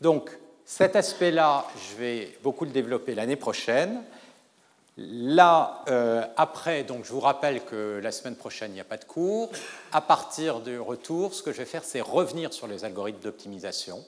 Donc, 0.00 0.36
cet 0.66 0.96
aspect-là, 0.96 1.66
je 1.76 1.96
vais 1.96 2.38
beaucoup 2.42 2.64
le 2.64 2.70
développer 2.70 3.14
l'année 3.14 3.36
prochaine. 3.36 4.02
Là, 4.96 5.82
euh, 5.88 6.24
après, 6.36 6.84
donc 6.84 7.04
je 7.04 7.12
vous 7.12 7.20
rappelle 7.20 7.64
que 7.64 8.00
la 8.02 8.12
semaine 8.12 8.36
prochaine, 8.36 8.70
il 8.70 8.74
n'y 8.74 8.80
a 8.80 8.84
pas 8.84 8.96
de 8.96 9.04
cours. 9.04 9.50
À 9.92 10.00
partir 10.00 10.60
du 10.60 10.78
retour, 10.78 11.34
ce 11.34 11.42
que 11.42 11.52
je 11.52 11.58
vais 11.58 11.64
faire, 11.64 11.84
c'est 11.84 12.00
revenir 12.00 12.52
sur 12.52 12.68
les 12.68 12.84
algorithmes 12.84 13.20
d'optimisation, 13.20 14.04